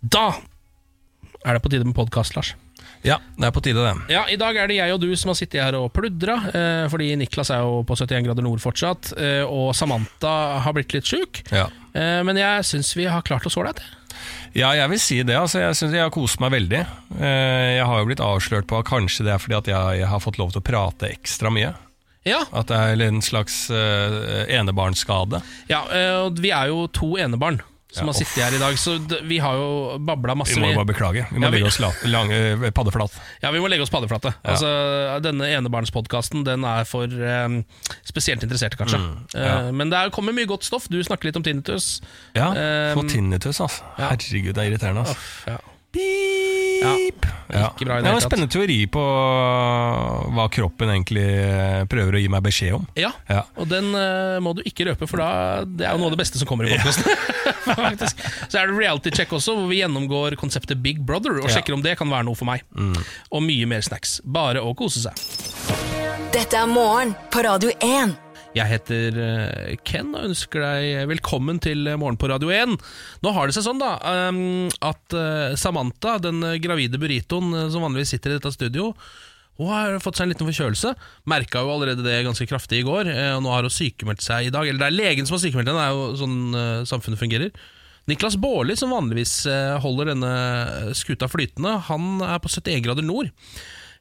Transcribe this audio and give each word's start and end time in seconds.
Da 0.00 0.30
er 1.46 1.54
det 1.56 1.62
på 1.64 1.70
tide 1.72 1.86
med 1.86 1.96
podkast, 1.96 2.34
Lars. 2.36 2.54
Ja, 3.06 3.20
det 3.38 3.46
er 3.46 3.52
på 3.54 3.62
tide, 3.62 3.82
det. 3.84 3.94
Ja, 4.12 4.24
I 4.30 4.36
dag 4.40 4.56
er 4.58 4.66
det 4.70 4.76
jeg 4.80 4.92
og 4.94 5.00
du 5.02 5.10
som 5.18 5.30
har 5.30 5.36
sittet 5.38 5.62
her 5.62 5.76
og 5.78 5.92
pludra, 5.94 6.34
eh, 6.50 6.86
fordi 6.90 7.12
Niklas 7.18 7.50
er 7.54 7.62
jo 7.62 7.84
på 7.86 7.94
71 7.98 8.24
grader 8.26 8.42
nord 8.46 8.58
fortsatt, 8.62 9.12
eh, 9.16 9.44
og 9.46 9.70
Samantha 9.78 10.58
har 10.64 10.74
blitt 10.74 10.92
litt 10.96 11.06
sjuk. 11.06 11.42
Ja. 11.54 11.68
Eh, 11.94 12.22
men 12.26 12.36
jeg 12.40 12.66
syns 12.66 12.90
vi 12.98 13.06
har 13.06 13.22
klart 13.22 13.46
oss 13.46 13.56
ålreit. 13.56 13.80
ja, 14.54 14.72
jeg 14.74 14.90
vil 14.90 14.98
si 14.98 15.22
det. 15.22 15.36
Altså, 15.38 15.60
jeg 15.62 15.76
synes 15.78 15.94
jeg 15.94 16.02
har 16.02 16.10
kost 16.10 16.40
meg 16.40 16.50
veldig. 16.52 16.80
Eh, 17.20 17.76
Jeg 17.78 17.86
har 17.86 17.98
jo 18.00 18.06
blitt 18.06 18.20
avslørt 18.24 18.66
på 18.66 18.78
at 18.80 18.86
kanskje 18.86 19.24
det 19.24 19.32
er 19.34 19.38
fordi 19.38 19.54
at 19.58 19.66
jeg, 19.70 20.06
har 20.08 20.20
fått 20.20 20.38
lov 20.38 20.50
til 20.52 20.60
å 20.60 20.66
prate 20.66 21.06
ekstra 21.12 21.50
mye. 21.54 21.74
Ja, 22.26 22.42
At 22.52 22.66
det 22.66 22.76
er 22.76 23.06
en 23.06 23.22
slags 23.22 23.70
enebarnsskade. 23.70 25.40
ja 25.68 25.84
og 26.26 26.36
vi 26.42 26.50
er 26.50 26.66
jo 26.68 26.86
to 26.88 27.14
enebarn 27.16 27.60
som 27.90 28.06
Ja, 28.06 28.12
har 28.12 28.18
sittet 28.18 28.42
her 28.44 28.54
i 28.54 28.58
dag, 28.60 28.74
så 28.78 28.98
vi 29.24 29.38
har 29.38 29.54
jo 29.56 29.98
babla 29.98 30.34
masse. 30.36 30.54
Vi 30.54 30.60
må 30.60 30.72
jo 30.74 30.76
bare 30.84 30.90
beklage. 30.92 31.26
Vi 31.32 31.38
må 31.38 31.44
Ja, 31.46 31.50
vi- 31.50 31.56
legge 31.58 31.66
oss 31.70 31.78
la, 31.80 31.90
lang, 32.04 32.30
eh, 32.32 32.70
paddeflat. 32.70 33.10
Ja, 33.42 33.50
vi 33.50 33.58
må 33.58 33.68
legge 33.68 33.82
oss 33.82 33.90
paddeflate. 33.90 34.34
Ja. 34.44 34.50
Altså, 34.52 35.20
denne 35.22 35.48
enebarnspodkasten 35.56 36.44
Den 36.44 36.64
er 36.64 36.84
for 36.84 37.04
um, 37.04 37.64
spesielt 38.04 38.42
interesserte, 38.42 38.76
kanskje. 38.76 38.98
Mm. 39.00 39.16
Eh, 39.34 39.72
men 39.72 39.90
det 39.90 39.98
er- 39.98 40.10
kommer 40.10 40.32
mye 40.32 40.46
godt 40.46 40.64
stoff. 40.64 40.88
Du 40.88 41.00
snakker 41.02 41.24
litt 41.24 41.36
om 41.36 41.42
tinnitus. 41.42 42.00
Ja, 42.34 42.52
få 42.94 43.08
tinnitus, 43.08 43.58
altså. 43.60 43.82
Herregud, 43.96 44.52
det 44.54 44.58
er 44.58 44.70
irriterende. 44.76 45.06
Altså. 45.06 45.16
Ja. 45.46 45.56
Beep. 45.92 47.24
Ja. 47.48 47.70
Ikke 47.72 47.86
bra 47.88 47.96
i 47.96 48.02
det 48.02 48.04
det 48.04 48.10
er 48.10 48.12
hele 48.12 48.18
en 48.18 48.24
spennende 48.26 48.52
teori 48.52 48.76
på 48.92 49.02
hva 50.36 50.44
kroppen 50.52 50.90
egentlig 50.92 51.24
eh, 51.24 51.84
prøver 51.88 52.18
å 52.18 52.20
gi 52.20 52.28
meg 52.32 52.44
beskjed 52.44 52.76
om. 52.76 52.84
Ja, 52.98 53.10
Ja. 53.30 53.42
og 53.56 53.70
den 53.70 53.88
eh, 53.96 54.36
må 54.44 54.52
du 54.58 54.60
ikke 54.68 54.84
røpe, 54.90 55.08
for 55.08 55.22
da, 55.22 55.30
det 55.64 55.86
er 55.88 55.96
jo 55.96 56.02
noe 56.02 56.10
av 56.12 56.16
det 56.16 56.20
beste 56.20 56.38
som 56.40 56.48
kommer 56.50 56.68
i 56.68 56.76
podkasten. 56.76 57.08
Faktisk. 57.88 58.20
Så 58.52 58.60
er 58.60 58.68
det 58.68 58.76
reality 58.78 59.10
check 59.16 59.32
også, 59.32 59.56
hvor 59.56 59.68
vi 59.72 59.80
gjennomgår 59.80 60.36
konseptet 60.40 60.82
Big 60.84 61.00
Brother 61.08 61.40
og 61.40 61.48
Ja. 61.48 61.56
sjekker 61.56 61.74
om 61.78 61.82
det 61.84 61.96
kan 61.98 62.12
være 62.12 62.28
noe 62.28 62.36
for 62.38 62.48
meg. 62.50 62.64
Og 63.32 63.42
mye 63.44 63.66
mer 63.70 63.80
snacks. 63.86 64.18
Bare 64.24 64.60
å 64.60 64.74
kose 64.76 65.00
seg. 65.08 65.16
Dette 66.34 66.60
er 66.60 66.68
morgen 66.68 67.14
på 67.32 67.42
Radio 67.48 67.72
1. 67.80 68.12
Jeg 68.58 68.66
heter 68.72 69.18
eh, 69.22 69.76
Ken 69.86 70.10
og 70.16 70.26
ønsker 70.32 70.64
deg 70.64 71.08
velkommen 71.12 71.60
til 71.62 71.86
Morgen 72.00 72.18
på 72.18 72.30
Radio 72.30 72.50
1. 72.50 72.74
Nå 73.22 73.32
har 73.36 73.46
det 73.46 73.54
seg 73.54 73.66
sånn 73.68 73.82
da 73.82 73.94
um, 74.32 74.66
at 74.82 75.14
eh, 75.14 75.54
Samantha, 75.60 76.16
den 76.22 76.42
eh, 76.42 76.58
gravide 76.62 76.98
burritoen 76.98 77.52
eh, 77.54 77.68
som 77.70 77.84
vanligvis 77.86 78.16
sitter 78.16 78.34
i 78.34 78.38
dette 78.38 78.54
studio, 78.56 78.90
hun 79.58 79.70
har 79.72 79.96
fått 80.02 80.18
seg 80.18 80.26
en 80.28 80.32
liten 80.32 80.46
forkjølelse. 80.46 80.92
Merka 81.30 81.64
jo 81.66 81.72
allerede 81.74 82.04
det 82.06 82.20
ganske 82.26 82.46
kraftig 82.50 82.82
i 82.82 82.86
går, 82.86 83.10
eh, 83.10 83.32
og 83.36 83.42
nå 83.44 83.54
har 83.54 83.66
hun 83.66 83.74
sykemeldt 83.74 84.22
seg 84.22 84.48
i 84.48 84.54
dag. 84.54 84.66
Eller 84.66 84.84
det 84.84 84.90
er 84.90 84.98
legen 85.00 85.28
som 85.28 85.34
har 85.34 85.42
sykemeldt 85.42 85.70
henne, 85.70 85.82
det 85.82 85.88
er 85.88 85.96
jo 85.98 86.20
sånn 86.22 86.38
eh, 86.54 86.86
samfunnet 86.86 87.22
fungerer. 87.22 87.66
Niklas 88.08 88.38
Baarli, 88.40 88.74
som 88.78 88.94
vanligvis 88.94 89.34
eh, 89.50 89.74
holder 89.82 90.14
denne 90.14 90.32
skuta 90.96 91.28
flytende, 91.30 91.74
han 91.90 92.22
er 92.24 92.38
på 92.42 92.50
71 92.54 92.86
grader 92.86 93.06
nord. 93.06 93.34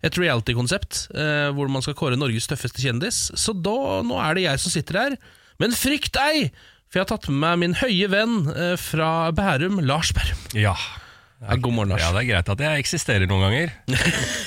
Et 0.06 0.14
reality-konsept 0.22 1.08
eh, 1.17 1.48
hvor 1.58 1.72
man 1.73 1.81
skal 1.81 1.95
kåre 1.98 2.20
Norges 2.20 2.45
tøffeste 2.52 2.84
kjendis. 2.84 3.31
Så 3.40 3.56
da, 3.58 4.03
nå 4.06 4.20
er 4.22 4.38
det 4.38 4.44
jeg 4.45 4.59
som 4.66 4.76
sitter 4.76 5.00
her. 5.02 5.17
Men 5.62 5.73
frykt 5.73 6.20
ei! 6.22 6.50
For 6.88 7.02
jeg 7.02 7.08
har 7.08 7.17
tatt 7.17 7.26
med 7.34 7.42
meg 7.44 7.58
min 7.66 7.73
høye 7.81 8.08
venn 8.14 8.38
eh, 8.53 8.75
fra 8.80 9.31
Bærum, 9.36 9.81
Lars 9.84 10.14
Bærum. 10.16 10.45
Ja. 10.56 10.75
Ja, 11.38 11.53
god 11.62 11.73
morgen, 11.75 11.92
Lars. 11.94 12.02
Ja, 12.02 12.08
det 12.16 12.22
er 12.23 12.30
greit 12.31 12.48
at 12.50 12.62
jeg 12.66 12.81
eksisterer 12.81 13.28
noen 13.30 13.44
ganger. 13.45 13.73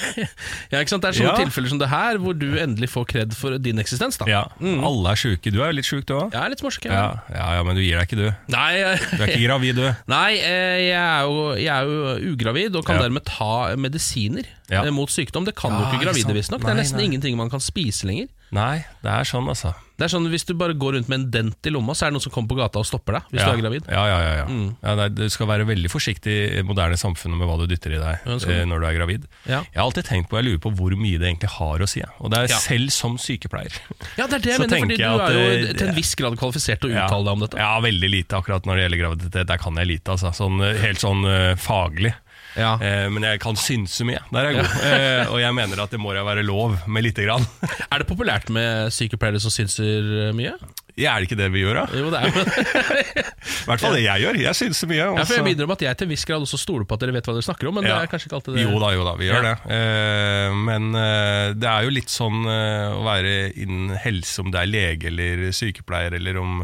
Ja, 0.70 0.80
ikke 0.82 0.90
sant? 0.90 1.04
Det 1.04 1.10
er 1.12 1.16
sånne 1.16 1.30
Ja. 1.32 1.38
tilfeller 1.38 1.70
som 1.70 1.78
det 1.80 1.86
her, 1.90 2.18
hvor 2.20 2.34
du 2.36 2.48
endelig 2.58 2.88
får 2.92 3.04
kred 3.12 3.34
for 3.38 3.54
din 3.62 3.78
eksistens. 3.78 4.18
da 4.20 4.26
Ja, 4.28 4.40
Alle 4.60 5.12
er 5.14 5.18
sjuke. 5.20 5.52
Du 5.54 5.60
er 5.62 5.70
jo 5.70 5.76
litt 5.78 5.86
sjuk, 5.88 6.02
du 6.08 6.14
òg. 6.16 6.32
Jeg 6.34 6.40
er 6.42 6.50
litt 6.52 6.62
morsk. 6.66 6.84
Ja, 6.90 7.04
ja, 7.30 7.46
ja, 7.56 7.62
men 7.66 7.78
du 7.78 7.80
gir 7.82 7.96
deg 7.96 8.08
ikke, 8.10 8.18
du. 8.18 8.26
Nei, 8.52 8.72
Du 9.14 9.22
er 9.22 9.30
ikke 9.30 9.44
gravid, 9.46 9.78
du. 9.78 9.86
Nei, 10.14 10.32
eh, 10.42 10.78
jeg 10.90 10.98
er, 10.98 11.22
jo, 11.30 11.44
jeg 11.54 11.70
er 11.70 11.86
jo 11.86 12.34
ugravid 12.34 12.76
og 12.80 12.84
kan 12.90 12.98
dermed 13.00 13.24
ta 13.30 13.76
medisiner 13.80 14.50
Ja. 14.70 14.84
eh, 14.84 14.90
mot 14.94 15.10
sykdom. 15.10 15.44
Det 15.44 15.56
kan 15.58 15.74
jo 15.74 15.82
Ja, 15.82 15.90
ikke 15.90 16.04
gravide, 16.06 16.34
visstnok. 16.36 16.62
Det 16.62 16.70
er 16.70 16.78
nesten 16.78 17.00
nei. 17.00 17.10
ingenting 17.10 17.36
man 17.36 17.50
kan 17.50 17.60
spise 17.60 18.06
lenger. 18.06 18.28
Nei, 18.50 18.82
det 19.04 19.10
er 19.10 19.26
sånn, 19.28 19.46
altså. 19.46 19.74
Det 20.00 20.06
er 20.08 20.10
sånn 20.10 20.24
Hvis 20.32 20.46
du 20.48 20.54
bare 20.58 20.74
går 20.74 20.96
rundt 20.96 21.10
med 21.12 21.20
en 21.20 21.26
dent 21.30 21.66
i 21.68 21.70
lomma, 21.70 21.92
så 21.94 22.06
er 22.06 22.10
det 22.10 22.16
noen 22.16 22.24
som 22.24 22.32
kommer 22.32 22.50
på 22.50 22.56
gata 22.58 22.80
og 22.80 22.86
stopper 22.88 23.18
deg. 23.18 23.26
Hvis 23.30 23.42
ja. 23.42 23.46
du 23.46 23.52
er 23.52 23.60
gravid 23.60 23.84
Ja, 23.86 24.04
ja, 24.08 24.18
ja, 24.24 24.32
ja. 24.40 24.46
Mm. 24.48 24.70
ja 24.82 24.94
er- 25.04 25.12
du 25.14 25.28
skal 25.30 25.46
være 25.46 25.66
veldig 25.68 25.90
forsiktig 25.92 26.36
i 26.58 26.62
moderne 26.66 26.96
samfunnet 26.98 27.38
med 27.38 27.46
hva 27.46 27.58
du 27.60 27.66
dytter 27.70 27.94
i 27.94 28.00
deg 28.00 28.24
du. 28.24 28.48
eh, 28.50 28.64
når 28.66 28.80
du 28.80 28.86
er 28.88 28.96
gravid. 28.96 29.28
Jeg 29.46 29.60
har 29.76 29.84
alltid 29.84 30.08
tenkt 30.08 30.30
på, 30.30 30.40
jeg 30.40 30.48
lurer 30.48 30.62
på 30.64 30.72
hvor 30.74 30.96
mye 30.96 31.20
det 31.20 31.28
egentlig 31.28 31.52
har 31.58 31.84
å 31.84 31.88
si. 31.90 32.02
Og 32.18 32.32
det 32.32 32.42
er 32.46 32.56
selv 32.56 32.90
som 32.96 33.18
sykepleier. 33.20 33.76
Ja, 34.16 34.26
det 34.26 34.40
er 34.40 34.46
det 34.46 34.54
jeg 34.56 34.60
mener, 34.64 34.80
fordi 34.80 34.96
du 34.96 35.04
jeg 35.04 35.20
at 35.20 35.30
er 35.30 35.38
jo 35.38 35.74
til 35.76 35.88
en 35.92 35.94
viss 36.00 36.14
grad 36.18 36.38
kvalifisert 36.40 36.80
til 36.80 36.90
å 36.90 36.96
uttale 36.96 37.24
deg 37.28 37.32
om 37.36 37.44
dette. 37.44 37.60
Ja, 37.60 37.70
veldig 37.84 38.10
lite 38.10 38.40
akkurat 38.40 38.66
når 38.66 38.80
det 38.80 38.86
gjelder 38.88 39.02
graviditet. 39.04 39.46
Der 39.52 39.62
kan 39.62 39.76
jeg 39.76 39.86
lite, 39.92 40.16
altså. 40.16 40.32
Sånn, 40.34 40.58
eh, 40.64 40.80
helt 40.80 41.04
sånn 41.04 41.22
uh, 41.28 41.54
faglig. 41.60 42.14
Ja. 42.58 42.74
Eh, 42.82 43.06
men 43.12 43.22
jeg 43.22 43.40
kan 43.40 43.56
synse 43.60 44.04
mye. 44.08 44.18
Der 44.32 44.40
er 44.40 44.50
jeg 44.50 44.60
god. 44.64 44.84
Eh, 44.90 45.32
og 45.34 45.40
jeg 45.42 45.54
mener 45.54 45.82
at 45.84 45.90
det 45.94 46.00
må 46.02 46.14
da 46.16 46.24
være 46.26 46.42
lov 46.46 46.78
med 46.90 47.04
lite 47.06 47.22
grann. 47.28 47.46
Er 47.92 48.02
det 48.02 48.06
populært 48.10 48.50
med 48.50 48.90
sykepleiere 48.94 49.40
som 49.42 49.50
synser 49.54 50.32
mye? 50.36 50.54
Ja, 50.98 51.14
er 51.14 51.22
det 51.22 51.30
ikke 51.30 51.36
det 51.38 51.46
vi 51.54 51.60
gjør, 51.62 51.78
da? 51.78 51.96
Jo, 51.96 52.08
det 52.12 52.18
er 52.18 52.26
I 53.00 53.68
hvert 53.70 53.80
fall 53.80 53.94
det 53.96 54.02
jeg 54.02 54.20
gjør. 54.24 54.38
Jeg 54.42 54.56
synser 54.58 54.88
mye. 54.90 54.98
ja, 54.98 55.22
for. 55.22 55.32
Jeg 55.38 55.44
begynner 55.46 55.68
om 55.68 55.72
at 55.72 55.84
jeg 55.86 55.96
til 55.96 56.08
en 56.08 56.12
viss 56.12 56.24
grad 56.28 56.42
også 56.44 56.58
stoler 56.60 56.84
på 56.84 56.96
at 56.98 57.04
dere 57.04 57.14
vet 57.14 57.28
hva 57.30 57.34
dere 57.36 57.46
snakker 57.46 57.70
om, 57.70 57.76
men 57.78 57.86
det 57.86 57.92
Ja. 57.94 58.00
er 58.02 58.10
kanskje 58.10 58.28
ikke 58.28 58.36
alltid 58.40 58.58
det. 58.58 58.64
Jo 58.66 58.80
da, 58.82 58.90
jo 58.96 59.04
da, 59.06 59.14
vi 59.20 59.28
gjør 59.30 59.46
det. 59.46 59.54
Eh, 59.76 60.58
men 60.66 60.90
eh, 60.98 61.52
det 61.56 61.70
er 61.70 61.86
jo 61.86 61.94
litt 61.94 62.12
sånn 62.12 62.42
eh, 62.50 62.98
å 62.98 63.04
være 63.06 63.32
innen 63.62 63.94
helse, 64.02 64.34
om 64.42 64.50
det 64.52 64.60
er 64.64 64.72
lege 64.74 65.08
eller 65.12 65.46
sykepleier, 65.56 66.18
eller 66.18 66.40
om 66.42 66.58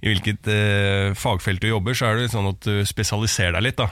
i 0.00 0.08
hvilket 0.12 0.48
eh, 0.54 1.10
fagfelt 1.18 1.60
du 1.60 1.68
jobber, 1.74 1.98
så 1.98 2.12
er 2.14 2.22
det 2.22 2.30
sånn 2.32 2.48
at 2.54 2.62
du 2.64 2.80
spesialiserer 2.88 3.58
deg 3.58 3.66
litt. 3.68 3.82
da. 3.82 3.90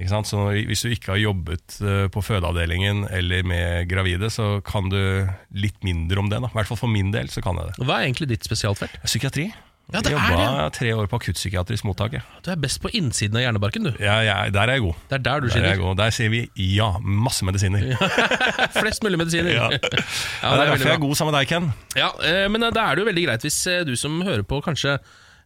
Så 0.00 0.38
Hvis 0.66 0.82
du 0.82 0.88
ikke 0.90 1.12
har 1.12 1.20
jobbet 1.20 1.76
eh, 1.84 2.06
på 2.08 2.22
fødeavdelingen 2.24 3.04
eller 3.12 3.42
med 3.44 3.88
gravide, 3.90 4.30
så 4.32 4.60
kan 4.64 4.88
du 4.88 5.28
litt 5.52 5.76
mindre 5.84 6.18
om 6.18 6.30
det. 6.32 6.40
da. 6.40 6.48
I 6.48 6.56
hvert 6.56 6.66
fall 6.72 6.80
for 6.80 6.88
min 6.90 7.12
del 7.12 7.28
så 7.28 7.42
kan 7.44 7.56
jeg 7.60 7.70
det. 7.76 7.84
Hva 7.86 8.00
er 8.00 8.08
egentlig 8.08 8.28
ditt 8.32 8.44
spesialfelt? 8.48 8.96
Psykiatri. 9.04 9.50
Ja, 9.92 10.00
det 10.00 10.12
jeg 10.14 10.16
er 10.16 10.30
jobba 10.32 10.68
tre 10.72 10.92
år 10.96 11.08
på 11.10 11.18
akuttpsykiatrisk 11.18 11.84
mottak. 11.84 12.14
Du 12.40 12.48
er 12.50 12.56
best 12.56 12.78
på 12.80 12.88
innsiden 12.96 13.36
av 13.36 13.42
hjernebarken, 13.44 13.84
du. 13.90 13.90
Ja, 14.00 14.22
ja, 14.24 14.36
der 14.48 14.70
er 14.70 14.78
jeg 14.78 14.84
god. 14.86 14.94
Det 15.10 15.16
er 15.18 15.24
der 15.26 15.42
du 15.42 15.48
Der, 15.48 15.56
er 15.58 15.66
jeg 15.66 15.74
skinner. 15.74 15.82
god. 15.82 15.96
der 16.00 16.14
sier 16.16 16.30
vi 16.32 16.40
ja, 16.78 16.86
masse 17.02 17.44
medisiner. 17.44 17.84
Flest 18.80 19.02
mulig 19.04 19.18
medisiner. 19.20 19.52
Ja. 19.52 19.66
Ja, 19.68 19.76
det 19.76 19.90
det 19.90 19.98
er 20.00 20.48
er 20.48 20.56
veldig 20.56 20.70
derfor 20.70 20.88
jeg 20.88 20.96
er 20.96 21.02
god 21.04 21.14
sammen 21.18 21.34
med 21.34 21.40
deg, 21.42 21.48
Ken. 21.52 21.68
Ja, 21.98 22.08
eh, 22.24 22.46
men 22.48 22.64
da 22.72 22.86
er 22.86 22.94
det 22.96 23.04
jo 23.04 23.10
veldig 23.10 23.26
greit 23.26 23.44
hvis 23.44 23.58
eh, 23.68 23.82
du 23.84 23.92
som 23.98 24.16
hører 24.24 24.46
på, 24.48 24.62
kanskje 24.64 24.96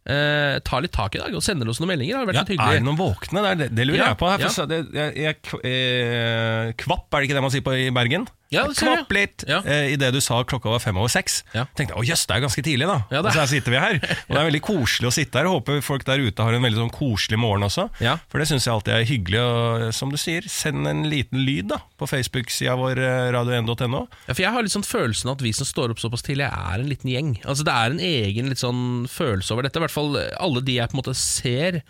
eh, 0.07 0.59
tar 0.67 0.85
litt 0.85 0.95
tak 0.95 1.15
i 1.19 1.23
dag 1.23 1.35
og 1.35 1.43
sender 1.45 1.69
oss 1.71 1.81
noen 1.83 1.93
meldinger. 1.93 2.15
Det 2.15 2.23
har 2.23 2.31
vært 2.31 2.39
Ja, 2.41 2.45
hyggelig. 2.55 2.77
er 2.77 2.81
det 2.81 2.87
noen 2.87 3.01
våkne? 3.01 3.43
Det, 3.43 3.51
er 3.51 3.61
det, 3.63 3.69
det 3.77 3.87
lurer 3.89 4.03
jeg 4.05 4.19
på. 4.23 4.31
Her, 4.31 4.47
for 4.47 4.71
det, 4.71 4.81
jeg, 4.95 5.15
jeg, 5.27 5.37
eh, 5.73 6.73
kvapp, 6.85 7.07
er 7.13 7.19
det 7.21 7.29
ikke 7.31 7.39
det 7.41 7.45
man 7.47 7.55
sier 7.55 7.67
på 7.67 7.75
i 7.77 7.91
Bergen? 7.95 8.27
Ja, 8.57 8.65
kvapp 8.73 9.13
litt 9.15 9.45
Ja. 9.49 9.61
eh, 9.65 9.93
idet 9.95 10.13
du 10.17 10.21
sa 10.25 10.43
klokka 10.45 10.71
var 10.73 10.81
fem 10.83 10.97
over 10.99 11.09
seks. 11.13 11.43
Ja. 11.55 11.67
Tenkte 11.77 11.95
jeg, 11.95 12.01
å 12.03 12.07
jøss, 12.09 12.27
det 12.27 12.37
er 12.37 12.45
ganske 12.47 12.63
tidlig, 12.67 12.87
da. 12.91 12.99
Ja, 13.13 13.21
og 13.21 13.31
så 13.31 13.37
er- 13.37 13.41
her 13.45 13.47
sitter 13.53 13.71
vi 13.75 13.79
her. 13.83 13.95
Og 14.29 14.33
det 14.35 14.41
er 14.41 14.51
veldig 14.51 14.63
koselig 14.67 15.07
å 15.11 15.15
sitte 15.15 15.39
her. 15.41 15.47
Håper 15.53 15.83
folk 15.83 16.05
der 16.09 16.19
ute 16.25 16.43
har 16.43 16.53
en 16.57 16.63
veldig 16.67 16.81
sånn 16.83 16.93
koselig 16.95 17.39
morgen 17.39 17.63
også. 17.69 17.89
For 18.29 18.39
det 18.43 18.49
syns 18.49 18.65
jeg 18.67 18.75
alltid 18.75 18.95
er 18.97 19.05
hyggelig. 19.05 19.41
Og 19.47 19.95
som 19.95 20.11
du 20.11 20.17
sier, 20.17 20.43
send 20.49 20.87
en 20.87 21.05
liten 21.11 21.45
lyd 21.45 21.69
da 21.69 21.79
på 21.99 22.09
Facebook-sida 22.09 22.77
vår 22.77 22.99
eh, 22.99 23.33
radio1.no. 23.37 24.07
Ja, 24.29 24.35
for 24.35 24.43
Jeg 24.43 24.53
har 24.53 24.63
litt 24.63 24.73
sånn 24.73 24.87
følelsen 24.87 25.31
at 25.33 25.41
vi 25.43 25.53
som 25.53 25.67
står 25.67 25.91
opp 25.95 25.99
såpass 26.03 26.23
tidlig, 26.23 26.47
er 26.51 26.81
en 26.81 26.89
liten 26.89 27.11
gjeng. 27.11 27.35
Altså 27.45 27.65
Det 27.65 27.75
er 27.75 27.91
en 27.91 28.01
egen 28.01 28.49
litt 28.49 28.59
sånn 28.63 29.07
følelse 29.11 29.53
over 29.53 29.63
dette. 29.63 29.77
I 29.77 29.85
hvert 29.87 29.91
fall 29.95 30.17
alle 30.41 30.61
de 30.63 30.77
jeg 30.77 30.89
på 30.91 30.95
en 30.97 31.03
måte 31.03 31.15
ser 31.17 31.83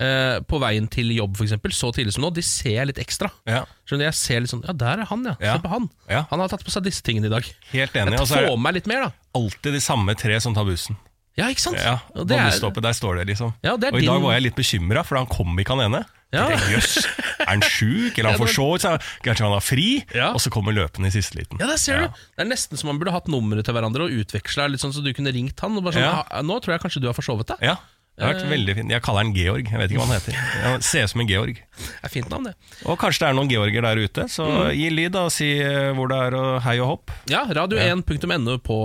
eh, 0.00 0.40
på 0.48 0.58
veien 0.62 0.88
til 0.88 1.10
jobb, 1.14 1.36
eksempel, 1.44 1.72
så 1.72 1.92
tidlig 1.92 2.14
som 2.14 2.22
nå, 2.24 2.30
de 2.34 2.42
ser 2.42 2.78
jeg 2.78 2.86
litt 2.92 2.98
ekstra. 3.02 3.30
Ja. 3.46 3.64
Skjønner 3.86 4.04
du, 4.04 4.08
Jeg 4.10 4.14
ser 4.14 4.40
litt 4.40 4.50
sånn 4.50 4.64
Ja, 4.66 4.72
der 4.72 5.02
er 5.04 5.04
han, 5.10 5.24
ja. 5.24 5.36
Ja. 5.40 5.56
Se 5.56 5.62
på 5.66 5.68
han. 5.74 5.90
Ja. 6.08 6.24
Han 6.30 6.40
har 6.40 6.48
tatt 6.48 6.64
på 6.64 6.70
seg 6.70 6.82
disse 6.84 7.02
tingene 7.02 7.26
i 7.26 7.34
dag. 7.34 7.44
Helt 7.72 7.92
enig. 7.94 8.12
Jeg 8.16 8.20
Og 8.20 8.26
så 8.28 8.36
er 8.38 8.46
får 8.46 8.48
det 8.48 8.56
med 8.56 8.66
meg 8.68 8.74
litt 8.80 8.86
mer, 8.86 9.00
da. 9.08 9.12
alltid 9.34 9.72
de 9.72 9.80
samme 9.80 10.14
tre 10.16 10.40
som 10.40 10.54
tar 10.54 10.64
bussen. 10.64 10.96
Ja, 11.36 11.46
ikke 11.48 11.60
sant? 11.64 11.78
Ja, 11.80 11.94
Og 12.12 12.26
På 12.26 12.28
det 12.28 12.36
er- 12.36 12.50
busstoppet, 12.50 12.82
der 12.84 12.92
står 12.92 13.16
det 13.16 13.26
liksom. 13.32 13.54
Ja, 13.64 13.76
det 13.80 13.88
er 13.88 13.94
og 13.96 14.02
i 14.02 14.06
dag 14.06 14.20
var 14.20 14.32
jeg 14.34 14.42
litt 14.42 14.54
bekymra, 14.56 15.02
for 15.04 15.16
han 15.16 15.26
kom 15.26 15.56
ikke 15.58 15.72
han 15.78 15.86
ene. 15.92 16.04
Ja. 16.32 16.48
Jeg 16.48 16.58
tenkte, 16.58 16.72
Jøss, 16.72 17.06
er 17.40 17.46
han 17.48 17.60
sjuk, 17.60 18.18
eller 18.18 18.30
Ja, 18.32 18.36
han 18.36 18.46
det- 18.46 18.54
så 18.56 18.66
seg? 18.80 19.00
Kanskje 19.24 19.44
han 19.44 19.52
har 19.52 19.60
fri? 19.64 20.04
Ja. 20.14 20.32
Og 20.32 20.40
så 20.44 20.50
kommer 20.52 20.72
løpende 20.76 21.08
i 21.08 21.10
siste 21.12 21.36
liten. 21.40 21.58
Ja, 21.60 21.66
der 21.72 21.76
ser 21.80 22.00
du. 22.00 22.06
Det 22.36 22.44
er 22.44 22.48
nesten 22.52 22.76
som 22.80 22.88
man 22.88 22.98
burde 23.00 23.12
hatt 23.12 23.28
nummeret 23.32 23.64
til 23.64 23.72
hverandre 23.72 24.04
og 24.08 24.10
utveksla 24.12 24.68
litt 24.68 24.80
sånn 24.80 24.92
så 24.92 25.02
du 25.04 25.12
kunne 25.16 25.32
ringt 25.32 25.58
han. 25.60 25.76
Og 25.76 25.84
bare 25.84 25.94
sånn, 25.96 26.04
Ja. 26.04 26.22
«Ah, 26.30 26.42
Nå 26.44 26.60
tror 26.60 26.72
jeg 26.76 26.80
kanskje 26.84 27.00
du 27.00 27.08
har 27.08 27.14
forsovet 27.16 27.46
deg. 27.48 27.56
Ja, 27.64 27.76
det 28.16 28.24
har 28.26 28.34
vært 28.34 28.42
Eh. 28.44 28.50
veldig 28.50 28.74
fint. 28.76 28.90
Jeg 28.92 29.02
kaller 29.02 29.24
han 29.24 29.32
Georg. 29.34 29.68
Jeg 29.72 29.78
vet 29.80 29.90
ikke 29.90 30.00
hva 30.02 30.06
han 30.06 30.18
heter. 30.20 30.34
Han 30.62 30.82
ser 30.84 31.04
ut 31.04 31.10
som 31.10 31.20
en 31.24 31.26
Georg. 31.30 31.54
Det 31.56 32.04
er 32.04 32.08
fint 32.12 32.28
navn, 32.30 32.44
det. 32.44 32.54
Og 32.84 32.98
kanskje 33.00 33.22
det 33.24 33.28
er 33.30 33.34
noen 33.38 33.48
Georger 33.50 33.82
der 33.82 33.96
ute, 34.04 34.26
så 34.28 34.44
Mm. 34.46 34.70
gi 34.76 34.90
lyd 34.90 35.12
da, 35.12 35.24
og 35.24 35.32
si 35.32 35.48
eh, 35.60 35.92
hvor 35.96 36.08
det 36.12 36.18
er, 36.26 36.34
og 36.36 36.62
hei 36.62 36.78
og 36.78 36.86
hopp. 36.92 37.10
Ja, 37.32 37.44
radio1.no 37.48 38.58
på, 38.58 38.78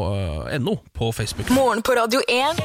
uh, 0.47 0.57
NO 0.59 0.77
på 0.95 1.11
Facebook. 1.13 1.49
Morgen 1.51 1.81
på 1.83 1.95
Radio 1.99 2.21
1. 2.27 2.63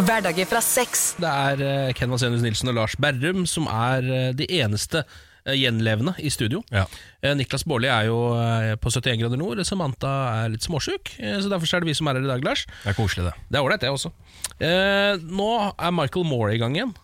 Hverdager 0.00 0.46
fra 0.48 0.60
seks. 0.64 1.14
Det 1.20 1.28
er 1.30 1.62
eh, 1.88 1.92
Ken 1.92 2.10
Vasenius 2.10 2.42
Nilsen 2.42 2.68
og 2.72 2.78
Lars 2.80 2.96
Berrum 2.96 3.44
som 3.46 3.66
er 3.68 4.06
eh, 4.10 4.32
de 4.32 4.46
eneste 4.62 5.04
eh, 5.04 5.04
gjenlevende 5.46 6.14
i 6.20 6.30
studio. 6.30 6.62
Ja. 6.70 6.84
Eh, 7.22 7.34
Niklas 7.38 7.64
Baarli 7.64 7.88
er 7.88 8.06
jo 8.10 8.18
eh, 8.36 8.74
på 8.80 8.90
71 8.92 9.18
grader 9.22 9.40
nord, 9.40 9.62
Samantha 9.66 10.10
er 10.44 10.52
litt 10.54 10.66
småsjuk, 10.66 11.14
eh, 11.18 11.38
så 11.40 11.48
derfor 11.52 11.66
er 11.76 11.80
det 11.84 11.90
vi 11.90 11.94
som 11.98 12.08
er 12.10 12.18
her 12.20 12.26
i 12.26 12.32
dag, 12.32 12.44
Lars. 12.44 12.66
Det 12.84 12.92
er 12.92 12.98
koselig, 12.98 13.24
det. 13.30 13.34
Det 13.48 13.58
er 13.60 13.64
ålreit, 13.64 13.80
det 13.80 13.90
også. 13.92 14.12
Eh, 14.60 15.16
nå 15.30 15.50
er 15.78 15.90
Michael 15.96 16.26
Moore 16.28 16.54
i 16.54 16.60
gang 16.62 16.76
igjen. 16.76 16.94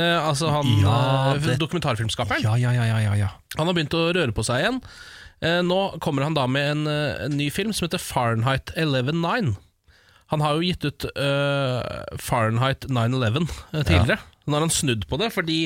Eh, 0.00 0.18
altså 0.28 0.48
han 0.48 0.68
Ja, 0.80 1.34
eh, 1.34 1.40
det- 1.44 1.58
dokumentarfilmskaperen. 1.60 2.42
Ja, 2.42 2.54
ja, 2.56 2.72
ja, 2.72 2.84
ja, 2.88 2.98
ja, 3.10 3.14
ja. 3.14 3.28
Han 3.58 3.66
har 3.68 3.74
begynt 3.76 3.92
å 3.98 4.06
røre 4.14 4.32
på 4.32 4.44
seg 4.44 4.62
igjen. 4.64 4.80
Eh, 5.42 5.60
nå 5.60 5.98
kommer 6.00 6.22
han 6.22 6.34
da 6.34 6.46
med 6.46 6.70
en, 6.70 6.86
eh, 6.86 7.24
en 7.26 7.36
ny 7.36 7.50
film 7.50 7.72
som 7.74 7.86
heter 7.88 7.98
Fahrenheit 8.00 8.72
11.9. 8.76 9.56
Han 10.32 10.40
har 10.40 10.54
jo 10.56 10.62
gitt 10.64 10.84
ut 10.88 11.04
eh, 11.12 12.16
Fahrenheit 12.16 12.86
9-11 12.88 13.50
eh, 13.74 13.82
tidligere. 13.82 14.18
Nå 14.46 14.56
har 14.56 14.64
han 14.66 14.74
snudd 14.74 15.06
på 15.10 15.18
det, 15.20 15.30
fordi 15.34 15.60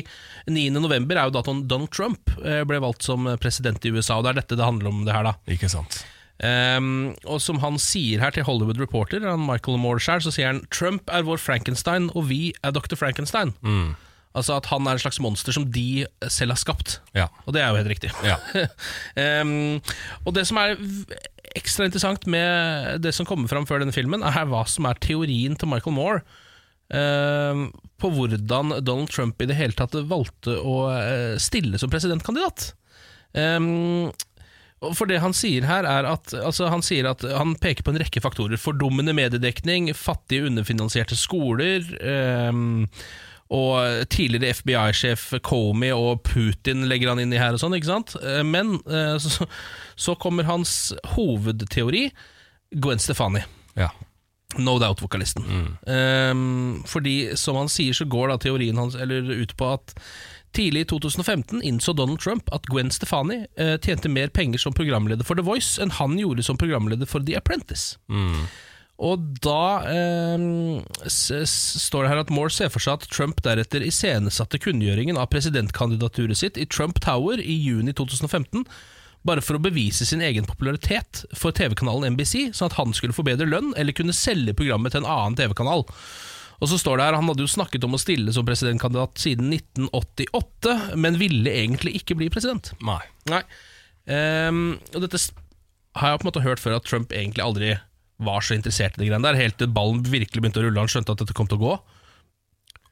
9.11. 0.51 1.07
er 1.17 1.23
jo 1.25 1.37
datoen 1.37 1.65
Donald 1.71 1.93
Trump 1.95 2.33
eh, 2.43 2.63
ble 2.69 2.83
valgt 2.83 3.07
som 3.07 3.29
president 3.43 3.85
i 3.85 3.95
USA, 3.95 4.19
og 4.19 4.27
det 4.27 4.35
er 4.35 4.43
dette 4.43 4.59
det 4.59 4.69
handler 4.69 4.93
om 4.93 5.05
det 5.07 5.17
her, 5.17 5.27
da. 5.31 5.37
Ikke 5.53 5.71
sant. 5.73 6.03
Um, 6.37 7.15
og 7.25 7.41
som 7.41 7.63
han 7.63 7.79
sier 7.81 8.21
her 8.21 8.35
til 8.35 8.45
Hollywood 8.45 8.81
Reporter, 8.81 9.25
han 9.25 9.47
Michael 9.47 9.81
selv, 10.05 10.27
så 10.27 10.33
sier 10.35 10.53
han 10.53 10.67
Trump 10.69 11.09
er 11.09 11.25
vår 11.25 11.41
Frankenstein, 11.41 12.11
og 12.13 12.29
vi 12.29 12.53
er 12.63 12.75
Dr. 12.77 12.99
Frankenstein. 12.99 13.55
Altså 14.37 14.59
at 14.59 14.69
han 14.69 14.85
er 14.85 14.99
en 14.99 15.01
slags 15.01 15.21
monster 15.25 15.55
som 15.57 15.65
de 15.73 16.05
selv 16.29 16.53
har 16.53 16.61
skapt. 16.61 16.99
Ja. 17.17 17.31
Og 17.47 17.57
det 17.57 17.63
er 17.63 17.71
jo 17.73 17.81
helt 17.81 17.89
riktig. 17.95 18.13
Ja. 18.21 18.37
um, 19.41 19.81
og 20.27 20.37
det 20.37 20.45
som 20.49 20.61
er 20.61 20.77
ekstra 21.57 21.89
interessant 21.89 22.27
med 22.29 23.01
det 23.01 23.15
som 23.17 23.25
kommer 23.25 23.49
fram 23.49 23.65
før 23.65 23.81
denne 23.81 23.97
filmen, 23.97 24.21
er 24.21 24.45
hva 24.51 24.67
som 24.69 24.85
er 24.91 25.01
teorien 25.01 25.57
til 25.57 25.73
Michael 25.73 25.97
Moore. 25.97 26.21
Ehm, 26.95 27.69
på 27.97 28.11
hvordan 28.13 28.77
Donald 28.85 29.11
Trump 29.11 29.41
i 29.43 29.49
det 29.49 29.59
hele 29.59 29.77
tatt 29.77 29.97
valgte 30.09 30.59
å 30.61 30.79
eh, 30.93 31.35
stille 31.43 31.81
som 31.81 31.93
presidentkandidat. 31.93 32.73
Ehm, 33.37 34.11
for 34.93 35.09
det 35.09 35.23
han 35.23 35.35
sier 35.35 35.65
her 35.67 35.87
er 35.89 36.05
at 36.05 36.35
altså 36.37 36.69
Han 36.69 36.83
sier 36.85 37.09
at 37.09 37.23
han 37.25 37.55
peker 37.59 37.83
på 37.83 37.95
en 37.95 38.01
rekke 38.01 38.21
faktorer. 38.21 38.61
Fordummende 38.61 39.15
mediedekning, 39.17 39.89
fattige 39.97 40.51
underfinansierte 40.51 41.17
skoler 41.19 41.87
ehm, 42.05 42.85
og 43.57 44.09
tidligere 44.11 44.57
FBI-sjef 44.59 45.29
Comey 45.47 45.95
og 45.95 46.25
Putin 46.27 46.85
legger 46.91 47.13
han 47.13 47.23
inn 47.23 47.33
i 47.33 47.39
her 47.39 47.55
og 47.55 47.63
sånn, 47.63 47.77
ikke 47.79 47.93
sant? 47.93 48.17
Men 48.45 48.77
eh, 48.91 49.15
så, 49.23 49.47
så 49.95 50.17
kommer 50.19 50.49
hans 50.51 50.91
hovedteori, 51.15 52.09
Gwen 52.75 53.01
Stefani. 53.03 53.47
ja. 53.79 53.93
No 54.55 54.79
Doubt-vokalisten. 54.79 55.45
Ehm, 55.91 56.83
fordi, 56.87 57.37
som 57.37 57.57
han 57.59 57.69
sier, 57.69 57.93
så 57.93 58.07
går 58.09 58.31
da 58.31 58.39
teorien 58.39 58.79
hans 58.79 58.95
eller 58.95 59.27
ut 59.43 59.57
på 59.59 59.73
at 59.75 59.95
tidlig 60.57 60.87
i 60.87 60.89
2015 60.89 61.61
innså 61.67 61.93
Donald 61.93 62.23
Trump 62.23 62.49
at 62.55 62.65
Gwen 62.71 62.91
Stefani 62.95 63.43
uh, 63.61 63.75
tjente 63.83 64.09
mer 64.09 64.31
penger 64.33 64.63
som 64.63 64.73
programleder 64.73 65.27
for 65.27 65.37
The 65.37 65.45
Voice 65.45 65.77
enn 65.83 65.93
han 65.99 66.15
gjorde 66.17 66.47
som 66.47 66.57
programleder 66.57 67.11
for 67.11 67.21
The 67.27 67.37
Apprentice. 67.37 67.99
Og 68.97 69.21
da 69.45 69.83
s 71.05 71.19
står 71.83 72.07
det 72.07 72.13
her 72.15 72.23
at 72.23 72.31
Moore 72.33 72.55
ser 72.55 72.71
for 72.73 72.81
seg 72.81 72.97
at 72.97 73.11
Trump 73.13 73.43
deretter 73.45 73.85
iscenesatte 73.85 74.57
kunngjøringen 74.63 75.19
av 75.21 75.29
presidentkandidaturet 75.35 76.41
sitt 76.41 76.57
i 76.57 76.65
Trump 76.65 77.03
Tower 77.05 77.37
i 77.37 77.59
juni 77.61 77.93
2015, 77.93 78.65
bare 79.27 79.43
for 79.45 79.59
å 79.59 79.63
bevise 79.63 80.07
sin 80.09 80.23
egen 80.25 80.47
popularitet 80.49 81.25
for 81.37 81.55
TV-kanalen 81.57 82.15
NBC, 82.15 82.53
sånn 82.57 82.71
at 82.71 82.79
han 82.79 82.95
skulle 82.97 83.17
få 83.17 83.25
bedre 83.27 83.49
lønn 83.51 83.73
eller 83.77 83.97
kunne 83.97 84.15
selge 84.17 84.55
programmet 84.57 84.95
til 84.95 85.03
en 85.03 85.11
annen 85.11 85.39
TV-kanal. 85.39 85.85
Og 86.57 86.71
så 86.71 86.79
står 86.81 86.97
det 86.99 87.07
her, 87.09 87.17
Han 87.19 87.29
hadde 87.29 87.45
jo 87.45 87.53
snakket 87.53 87.85
om 87.85 87.97
å 87.97 88.01
stille 88.01 88.33
som 88.33 88.47
presidentkandidat 88.49 89.21
siden 89.21 89.51
1988, 89.53 90.97
men 90.97 91.19
ville 91.21 91.53
egentlig 91.53 91.99
ikke 92.01 92.17
bli 92.17 92.31
president. 92.33 92.73
Nei. 92.81 93.03
Nei. 93.29 93.43
Um, 94.07 94.79
og 94.95 95.03
dette 95.03 95.21
har 95.99 96.13
jeg 96.13 96.23
på 96.23 96.27
en 96.27 96.31
måte 96.31 96.45
hørt 96.47 96.63
før 96.63 96.79
at 96.79 96.89
Trump 96.89 97.13
egentlig 97.13 97.45
aldri 97.45 97.75
var 98.23 98.45
så 98.45 98.57
interessert 98.57 98.97
i 98.97 99.03
de 99.03 99.11
greiene 99.11 99.27
der, 99.27 99.37
helt 99.37 99.59
til 99.61 99.69
ballen 99.69 100.01
virkelig 100.07 100.41
begynte 100.41 100.63
å 100.63 100.65
rulle, 100.65 100.81
han 100.81 100.93
skjønte 100.93 101.13
at 101.13 101.21
dette 101.21 101.37
kom 101.37 101.49
til 101.51 101.59
å 101.59 101.65
gå. 101.67 101.77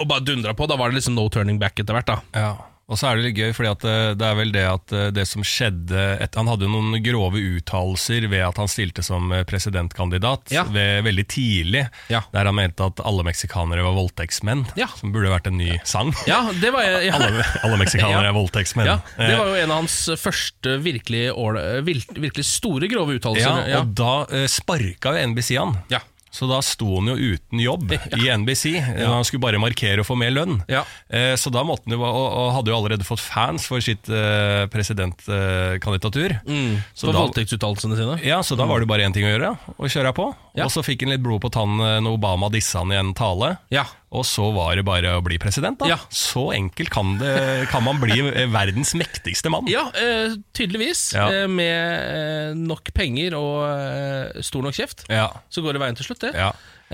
Og 0.02 0.08
bare 0.10 0.26
dundra 0.26 0.52
på. 0.58 0.66
Da 0.68 0.76
var 0.76 0.90
det 0.90 0.98
liksom 0.98 1.14
no 1.16 1.28
turning 1.32 1.60
back 1.62 1.78
etter 1.80 1.96
hvert. 1.96 2.10
da 2.10 2.18
Ja, 2.34 2.52
og 2.86 2.98
så 3.00 3.08
er 3.08 3.16
det 3.16 3.24
litt 3.30 3.38
gøy, 3.40 3.52
fordi 3.56 3.70
at 3.70 3.84
eh, 3.88 4.10
det 4.20 4.26
er 4.28 4.34
vel 4.36 4.50
det 4.52 4.64
at 4.68 4.92
eh, 4.92 5.06
det 5.16 5.24
som 5.30 5.42
skjedde 5.46 6.02
et, 6.20 6.34
Han 6.36 6.48
hadde 6.50 6.66
jo 6.66 6.72
noen 6.74 6.98
grove 7.04 7.40
uttalelser 7.40 8.26
ved 8.28 8.42
at 8.44 8.58
han 8.60 8.68
stilte 8.68 9.02
som 9.06 9.32
eh, 9.32 9.44
presidentkandidat 9.48 10.52
Ja. 10.52 10.64
ved, 10.68 11.02
veldig 11.06 11.24
tidlig, 11.32 11.86
Ja. 12.12 12.20
der 12.32 12.44
han 12.50 12.54
mente 12.54 12.84
at 12.84 13.00
alle 13.04 13.24
meksikanere 13.24 13.82
var 13.86 13.96
voldtektsmenn, 13.96 14.66
Ja. 14.76 14.86
som 15.00 15.12
burde 15.12 15.32
vært 15.32 15.46
en 15.48 15.56
ny 15.58 15.78
sang. 15.84 16.12
Ja, 16.28 16.42
det 16.52 16.72
var 16.72 16.82
jeg 16.84 17.06
ja. 17.10 17.14
Alle, 17.16 17.44
alle 17.64 17.76
meksikanere 17.80 18.24
Ja. 18.24 18.28
er 18.30 18.36
voldtektsmenn. 18.36 18.86
Ja, 18.86 18.98
det 19.18 19.38
var 19.38 19.46
jo 19.48 19.54
en 19.62 19.70
av 19.70 19.80
hans 19.84 19.98
første 20.20 20.78
virkelig, 20.84 21.24
virkelig 22.20 22.44
store 22.44 22.88
grove 22.88 23.14
ja, 23.14 23.18
uttalelser. 23.20 23.78
og 23.80 23.94
da 23.96 24.46
sparka 24.50 25.14
jo 25.16 25.26
NBC 25.32 25.56
han. 25.58 25.78
Ja. 25.90 26.00
Så 26.34 26.48
da 26.50 26.56
sto 26.66 26.88
han 26.96 27.12
jo 27.12 27.14
uten 27.36 27.60
jobb 27.62 27.92
i 28.18 28.26
NBC. 28.34 28.72
Han 28.98 29.22
skulle 29.26 29.44
bare 29.44 29.60
markere 29.62 30.02
og 30.02 30.08
få 30.08 30.16
mer 30.18 30.32
lønn. 30.34 30.56
Ja. 30.66 30.82
Eh, 31.06 31.36
Så 31.38 31.52
da 31.54 31.62
måtte 31.62 31.86
han 31.86 31.94
jo, 31.94 32.02
og, 32.02 32.48
hadde 32.56 32.72
jo 32.72 32.78
allerede 32.80 33.06
fått 33.06 33.22
fans 33.22 33.68
for 33.70 33.78
sitt 33.84 34.10
eh, 34.10 34.64
presidentkandidatur. 34.72 36.34
Mm, 36.48 36.80
Så 36.94 37.06
for 37.08 37.18
voldtektsuttalelsene 37.20 37.98
sine. 37.98 38.18
Ja, 38.26 38.42
så 38.42 38.58
da 38.58 38.66
var 38.66 38.82
det 38.82 38.90
bare 38.90 39.06
én 39.06 39.14
ting 39.14 39.26
å 39.26 39.30
gjøre, 39.34 39.54
å 39.78 39.90
kjøre 39.90 40.14
på. 40.16 40.32
Ja. 40.54 40.68
Og 40.68 40.70
så 40.70 40.84
fikk 40.86 41.02
han 41.02 41.10
litt 41.10 41.22
blod 41.24 41.40
på 41.42 41.50
tannen 41.50 42.04
når 42.06 42.14
Obama 42.14 42.46
dissa 42.54 42.78
han 42.84 42.92
i 42.94 42.98
en 43.00 43.08
tale. 43.18 43.56
Ja. 43.74 43.82
Og 44.14 44.22
så 44.28 44.46
var 44.54 44.76
det 44.78 44.84
bare 44.86 45.16
å 45.18 45.22
bli 45.26 45.34
president, 45.42 45.80
da. 45.80 45.88
Ja. 45.90 45.96
Så 46.14 46.44
enkelt 46.54 46.92
kan, 46.94 47.16
det, 47.18 47.32
kan 47.72 47.82
man 47.82 47.98
bli 47.98 48.20
eh, 48.22 48.44
verdens 48.54 48.94
mektigste 48.94 49.50
mann. 49.50 49.66
Ja, 49.66 49.88
eh, 49.98 50.36
tydeligvis. 50.54 51.08
Ja. 51.16 51.26
Eh, 51.40 51.48
med 51.50 51.74
eh, 51.74 52.54
nok 52.54 52.92
penger 52.94 53.34
og 53.40 53.64
eh, 53.66 54.42
stor 54.46 54.62
nok 54.62 54.78
kjeft, 54.78 55.08
Ja. 55.10 55.26
så 55.50 55.64
går 55.66 55.74
det 55.74 55.82
veien 55.82 55.98
til 55.98 56.06
slutt, 56.06 56.22
det. 56.28 56.32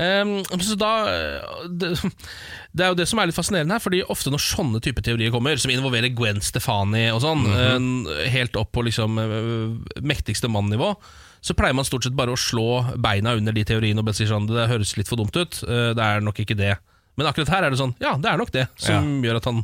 Ja. 0.00 0.22
Ehm, 0.22 0.60
så 0.64 0.76
da 0.80 0.90
eh, 1.12 1.64
det, 1.68 1.92
det 2.76 2.84
er 2.84 2.92
jo 2.92 2.98
det 2.98 3.06
som 3.10 3.20
er 3.20 3.30
litt 3.30 3.36
fascinerende 3.36 3.76
her, 3.76 3.82
fordi 3.84 4.02
ofte 4.08 4.32
når 4.32 4.42
sånne 4.44 4.82
type 4.84 5.02
teorier 5.04 5.32
kommer, 5.34 5.60
som 5.60 5.72
involverer 5.72 6.12
Gwen 6.16 6.40
Stefani 6.44 7.08
og 7.14 7.22
sånn, 7.24 7.44
eh, 7.52 8.30
helt 8.32 8.56
opp 8.60 8.72
på 8.76 8.84
liksom 8.88 9.20
eh, 9.22 9.98
mektigste 10.00 10.50
mann-nivå, 10.52 10.94
så 11.40 11.56
pleier 11.56 11.76
man 11.76 11.86
stort 11.88 12.04
sett 12.04 12.16
bare 12.16 12.34
å 12.34 12.40
slå 12.40 12.96
beina 13.00 13.36
under 13.38 13.54
de 13.56 13.64
teoriene 13.64 14.02
og 14.02 14.10
bare 14.10 14.18
si 14.18 14.26
sånn 14.28 14.44
Det 14.50 14.66
høres 14.68 14.90
litt 14.98 15.08
for 15.08 15.16
dumt 15.16 15.32
ut, 15.40 15.62
det 15.64 16.04
er 16.04 16.20
nok 16.20 16.42
ikke 16.42 16.56
det. 16.58 16.74
Men 17.16 17.30
akkurat 17.30 17.48
her 17.54 17.64
er 17.64 17.72
det 17.72 17.78
sånn 17.80 17.94
Ja, 17.96 18.12
det 18.20 18.28
er 18.28 18.36
nok 18.40 18.52
det, 18.52 18.66
som 18.80 19.08
gjør 19.24 19.38
at 19.40 19.48
han 19.48 19.62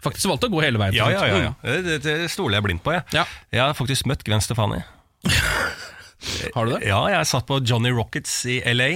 faktisk 0.00 0.30
valgte 0.30 0.48
å 0.48 0.54
gå 0.54 0.62
hele 0.64 0.80
veien. 0.80 0.96
Ja, 0.96 1.10
ja, 1.12 1.26
ja, 1.28 1.42
ja. 1.50 1.52
Det, 1.60 1.98
det, 1.98 1.98
det 2.06 2.30
stoler 2.32 2.58
jeg 2.58 2.66
blindt 2.68 2.84
på. 2.86 2.94
Jeg. 2.96 3.04
Ja. 3.12 3.26
jeg 3.52 3.60
har 3.64 3.76
faktisk 3.76 4.08
møtt 4.08 4.24
Gwen 4.24 4.40
Stefani. 4.44 4.80
Mm. 5.26 5.36
Har 6.54 6.66
du 6.66 6.74
det? 6.74 6.80
Ja, 6.88 7.00
jeg 7.12 7.28
satt 7.30 7.46
på 7.46 7.60
Johnny 7.62 7.92
Rockets 7.94 8.40
i 8.50 8.58
LA. 8.66 8.90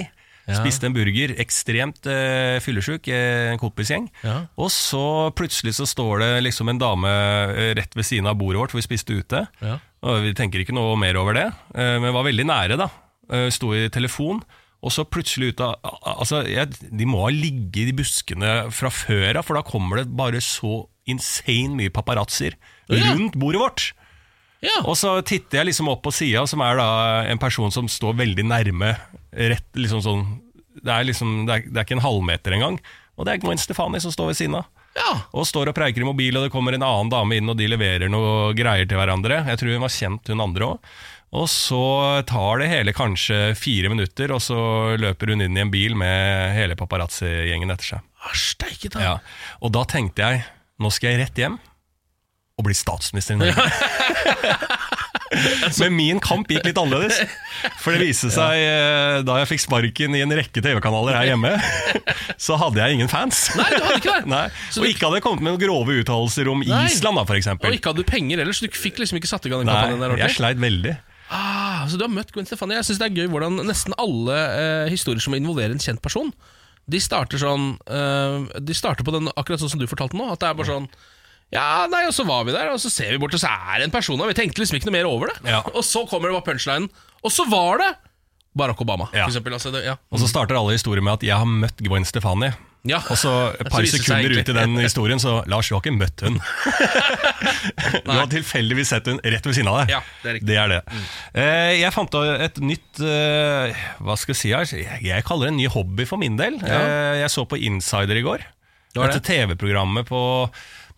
Ja. 0.49 0.57
Spiste 0.59 0.89
en 0.89 0.95
burger, 0.97 1.37
ekstremt 1.39 2.07
eh, 2.11 2.57
fyllesyk, 2.65 3.07
eh, 3.15 3.53
en 3.53 3.61
kompisgjeng. 3.63 4.09
Ja. 4.27 4.41
Og 4.59 4.73
så 4.75 5.31
plutselig 5.39 5.77
så 5.79 5.87
står 5.87 6.25
det 6.25 6.31
liksom 6.49 6.69
en 6.73 6.81
dame 6.83 7.13
eh, 7.55 7.75
rett 7.79 7.95
ved 7.95 8.09
siden 8.09 8.27
av 8.27 8.39
bordet 8.41 8.59
vårt, 8.59 8.75
for 8.75 8.81
vi 8.81 8.87
spiste 8.89 9.15
ute. 9.21 9.45
Ja. 9.63 9.79
Og 10.03 10.25
Vi 10.25 10.33
tenker 10.35 10.59
ikke 10.65 10.75
noe 10.75 10.97
mer 10.99 11.15
over 11.21 11.39
det, 11.39 11.47
eh, 11.77 11.97
men 12.03 12.15
var 12.17 12.27
veldig 12.27 12.49
nære. 12.51 12.77
da 12.81 12.91
Eh, 13.33 13.49
Sto 13.55 13.71
i 13.73 13.87
telefon, 13.89 14.43
og 14.83 14.91
så 14.91 15.05
plutselig 15.07 15.53
ut 15.55 15.61
av 15.63 15.77
Altså, 16.19 16.43
jeg, 16.51 16.75
De 16.91 17.07
må 17.07 17.23
ha 17.23 17.31
ligget 17.31 17.93
i 17.93 17.95
buskene 17.97 18.71
fra 18.75 18.91
før 18.91 19.39
av, 19.39 19.45
for 19.47 19.55
da 19.55 19.63
kommer 19.63 20.03
det 20.03 20.11
bare 20.11 20.43
så 20.43 20.83
insane 21.07 21.75
mye 21.79 21.91
paparazzoer 21.95 22.55
rundt 22.91 23.39
bordet 23.39 23.61
vårt. 23.63 23.87
Ja. 24.63 24.77
Og 24.87 24.95
så 24.99 25.17
titter 25.27 25.59
jeg 25.61 25.73
liksom 25.73 25.89
opp 25.91 26.05
på 26.07 26.13
sida, 26.15 26.45
som 26.47 26.63
er 26.63 26.79
da 26.79 26.89
en 27.33 27.41
person 27.43 27.73
som 27.75 27.89
står 27.91 28.15
veldig 28.21 28.45
nærme. 28.47 28.93
Rett 29.33 29.79
liksom 29.79 30.03
sånn 30.05 30.25
Det 30.77 30.93
er 30.93 31.07
liksom 31.09 31.47
Det 31.49 31.55
er, 31.55 31.65
det 31.69 31.81
er 31.81 31.87
ikke 31.87 31.97
en 31.99 32.05
halvmeter 32.05 32.55
engang. 32.57 32.77
Og 33.19 33.27
det 33.27 33.35
er 33.35 33.43
Gwen 33.43 33.59
Stefani 33.61 34.01
som 34.01 34.13
står 34.15 34.31
ved 34.33 34.39
siden 34.39 34.55
av. 34.61 34.69
ja. 34.97 35.11
Og 35.33 35.45
står 35.49 35.69
og 35.69 35.75
preiker 35.77 36.01
i 36.05 36.07
mobil, 36.09 36.37
og 36.39 36.47
det 36.47 36.53
kommer 36.55 36.73
en 36.77 36.85
annen 36.87 37.11
dame 37.13 37.37
inn, 37.37 37.49
og 37.51 37.59
de 37.59 37.67
leverer 37.69 38.09
noe 38.13 38.53
greier 38.57 38.87
til 38.89 38.97
hverandre. 39.01 39.43
Jeg 39.51 39.59
tror 39.61 39.75
hun 39.75 39.85
var 39.85 39.93
kjent, 39.93 40.31
hun 40.33 40.41
andre 40.47 40.71
òg. 40.71 40.95
Og 41.33 41.47
så 41.49 41.83
tar 42.29 42.61
det 42.61 42.69
hele 42.69 42.93
kanskje 42.93 43.55
fire 43.57 43.89
minutter, 43.93 44.33
og 44.37 44.41
så 44.45 44.57
løper 45.01 45.33
hun 45.33 45.41
inn 45.45 45.57
i 45.57 45.63
en 45.65 45.71
bil 45.73 45.95
med 45.97 46.53
hele 46.57 46.77
paparazzi-gjengen 46.77 47.73
etter 47.73 47.95
seg. 47.95 48.09
Steike 48.37 48.91
da. 48.93 49.01
Ja. 49.05 49.15
Og 49.65 49.73
da 49.73 49.85
tenkte 49.89 50.23
jeg, 50.29 50.43
nå 50.81 50.91
skal 50.93 51.15
jeg 51.15 51.23
rett 51.25 51.41
hjem 51.41 51.57
og 52.63 52.69
bli 52.71 52.79
statsminister 52.79 53.37
i 53.37 53.43
Norge. 53.43 53.67
Men 55.81 55.95
min 55.97 56.19
kamp 56.23 56.51
gikk 56.53 56.67
litt 56.69 56.79
annerledes. 56.79 57.21
For 57.81 57.95
det 57.95 58.05
viste 58.05 58.29
seg, 58.33 58.59
eh, 58.61 59.21
da 59.25 59.39
jeg 59.41 59.49
fikk 59.53 59.63
sparken 59.65 60.17
i 60.19 60.23
en 60.25 60.35
rekke 60.37 60.63
TV-kanaler 60.65 61.17
her 61.17 61.31
hjemme, 61.31 61.53
så 62.47 62.59
hadde 62.61 62.83
jeg 62.83 62.99
ingen 62.99 63.11
fans. 63.13 63.47
Nei, 63.59 63.69
du 63.73 63.79
hadde 63.81 64.01
ikke 64.03 64.17
det. 64.19 64.29
Nei. 64.33 64.45
Og 64.77 64.89
ikke 64.91 65.09
hadde 65.09 65.21
jeg 65.21 65.25
kommet 65.25 65.45
med 65.45 65.55
noen 65.55 65.63
grove 65.63 65.97
uttalelser 66.03 66.51
om 66.53 66.65
Nei. 66.65 66.83
Island, 66.91 67.21
da, 67.21 67.25
f.eks. 67.25 67.49
Og 67.57 67.79
ikke 67.79 67.93
hadde 67.93 68.05
du 68.05 68.11
penger 68.13 68.45
ellers, 68.45 68.61
så 68.61 68.69
du 68.69 68.77
fikk 68.77 69.01
liksom 69.03 69.21
ikke 69.21 69.31
satt 69.31 69.49
i 69.49 69.55
gang 69.55 69.65
den 69.65 69.73
kampanjen 69.73 70.03
der 70.05 70.13
Nei, 70.13 70.19
jeg 70.21 70.29
ordentlig. 70.29 70.41
sleit 70.41 70.63
veldig. 70.63 70.97
Ah, 71.33 71.87
så 71.89 71.97
du 71.97 72.05
har 72.05 72.13
møtt 72.13 72.33
Gwen 72.35 72.49
Stefani. 72.49 72.77
Jeg 72.77 72.91
synes 72.91 73.01
det 73.01 73.09
er 73.09 73.23
gøy 73.23 73.31
hvordan 73.33 73.63
nesten 73.65 73.97
alle 74.01 74.37
eh, 74.37 74.91
historier 74.93 75.23
som 75.25 75.37
involverer 75.39 75.73
en 75.73 75.81
kjent 75.81 76.03
person, 76.05 76.29
de 76.93 76.99
starter 77.01 77.39
sånn 77.39 77.77
eh, 77.87 78.59
De 78.59 78.75
starter 78.75 79.07
på 79.07 79.13
den 79.15 79.31
akkurat 79.39 79.63
sånn 79.63 79.71
som 79.71 79.81
du 79.81 79.87
fortalte 79.89 80.19
nå. 80.19 80.27
At 80.35 80.43
det 80.43 80.51
er 80.51 80.57
bare 80.59 80.69
sånn 80.69 80.89
Ja, 81.53 81.87
nei, 81.93 82.07
og 82.09 82.15
så 82.17 82.25
var 82.25 82.47
vi 82.49 82.55
der, 82.55 82.71
og 82.73 82.81
så 82.81 82.89
ser 82.89 83.11
vi 83.13 83.19
bort, 83.21 83.35
og 83.37 83.43
så 83.43 83.51
er 83.53 83.83
det 83.83 83.91
en 83.91 83.93
person 83.93 84.17
der. 84.21 84.31
Vi 84.33 84.39
tenkte 84.39 84.63
liksom 84.63 84.79
ikke 84.79 84.89
noe 84.89 84.97
mer 84.97 85.09
over 85.11 85.29
det. 85.29 85.37
Ja. 85.53 85.61
Og 85.77 85.85
så 85.85 86.07
kommer 86.09 86.31
det 86.31 86.39
bare 86.39 86.47
punchlinen, 86.49 86.89
og 87.23 87.31
så 87.35 87.45
var 87.51 87.83
det 87.83 87.91
Barack 88.57 88.81
Obama, 88.85 89.07
Ja. 89.13 89.27
for 89.27 89.31
eksempel. 89.33 89.53
Altså, 89.57 89.71
det, 89.73 89.85
ja. 89.85 89.95
Og 90.13 90.21
så 90.21 90.29
starter 90.29 90.57
alle 90.59 90.75
historier 90.77 91.05
med 91.05 91.13
at 91.21 91.23
jeg 91.29 91.37
har 91.37 91.49
møtt 91.49 91.79
Gwen 91.85 92.05
Stefani. 92.09 92.51
Ja. 92.89 92.99
Og 93.13 93.17
så 93.21 93.31
et 93.61 93.69
par 93.71 93.85
Så 93.85 93.97
det 93.97 94.01
sekunder 94.03 94.33
ut 94.41 94.49
i 94.49 94.57
den 94.57 94.75
historien, 94.81 95.21
så 95.23 95.37
Lars, 95.49 95.69
du 95.71 95.77
har 95.77 95.85
ikke 95.85 95.95
møtt 95.95 96.25
hun. 96.25 96.41
du 98.05 98.11
har 98.13 98.27
tilfeldigvis 98.33 98.91
sett 98.93 99.09
hun 99.13 99.21
rett 99.25 99.47
ved 99.47 99.57
siden 99.57 99.71
av 99.73 99.83
deg. 99.83 99.93
Ja, 99.95 100.01
det 100.25 100.31
er 100.33 100.37
riktig. 100.39 100.49
det 100.51 100.59
er 100.63 100.73
det. 100.73 100.81
Eh, 101.37 101.73
jeg 101.81 101.95
fant 101.95 102.17
et 102.49 102.61
nytt 102.65 103.03
eh, 103.07 103.85
Hva 104.03 104.17
skal 104.21 104.35
jeg 104.35 104.41
si 104.43 104.53
her? 104.83 104.99
Jeg, 105.05 105.25
kaller 105.29 105.49
det 105.49 105.55
en 105.55 105.61
ny 105.63 105.69
hobby 105.73 106.09
for 106.09 106.21
min 106.21 106.37
del. 106.41 106.59
Eh, 106.65 107.21
jeg 107.23 107.33
så 107.33 107.47
på 107.49 107.61
Insider 107.61 108.19
i 108.19 108.25
går. 108.27 108.45
var 108.97 109.13
Dette 109.13 109.25
TV-programmet 109.31 110.09
på 110.09 110.21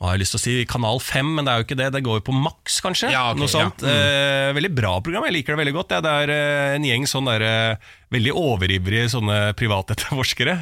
nå 0.04 0.10
har 0.10 0.18
jeg 0.18 0.24
lyst 0.26 0.34
til 0.36 0.40
å 0.42 0.44
si 0.44 0.54
Kanal 0.68 0.98
5, 1.00 1.28
men 1.38 1.46
det 1.48 1.52
er 1.54 1.62
jo 1.62 1.64
ikke 1.64 1.78
det. 1.80 1.86
Det 1.94 2.02
går 2.04 2.18
jo 2.20 2.24
på 2.26 2.34
Max, 2.36 2.76
kanskje. 2.84 3.08
Ja, 3.14 3.30
okay, 3.32 3.40
Noe 3.40 3.48
sånt. 3.48 3.80
ja. 3.80 3.88
Mm. 3.88 4.50
Eh, 4.50 4.52
veldig 4.60 4.72
bra 4.76 4.90
program, 5.00 5.24
jeg 5.30 5.38
liker 5.38 5.54
det 5.56 5.60
veldig 5.64 5.74
godt. 5.78 5.94
Ja. 5.96 6.02
Det 6.04 6.12
er 6.26 6.32
eh, 6.34 6.74
en 6.76 6.84
gjeng 6.90 7.08
sånn 7.08 7.30
der, 7.32 7.44
eh, 7.48 7.88
veldig 8.12 8.34
overivrige 8.36 9.08
sånne 9.16 9.38
privatetterforskere. 9.56 10.58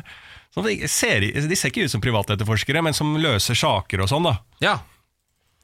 De, 0.55 0.73
ser, 0.87 1.25
de 1.33 1.57
ser 1.57 1.73
ikke 1.73 1.87
ut 1.89 1.91
som 1.95 2.01
privatetterforskere, 2.05 2.83
men 2.85 2.95
som 2.95 3.15
løser 3.19 3.57
saker 3.59 4.05
og 4.05 4.11
sånn. 4.13 4.31
da 4.31 4.37
Ja. 4.63 4.79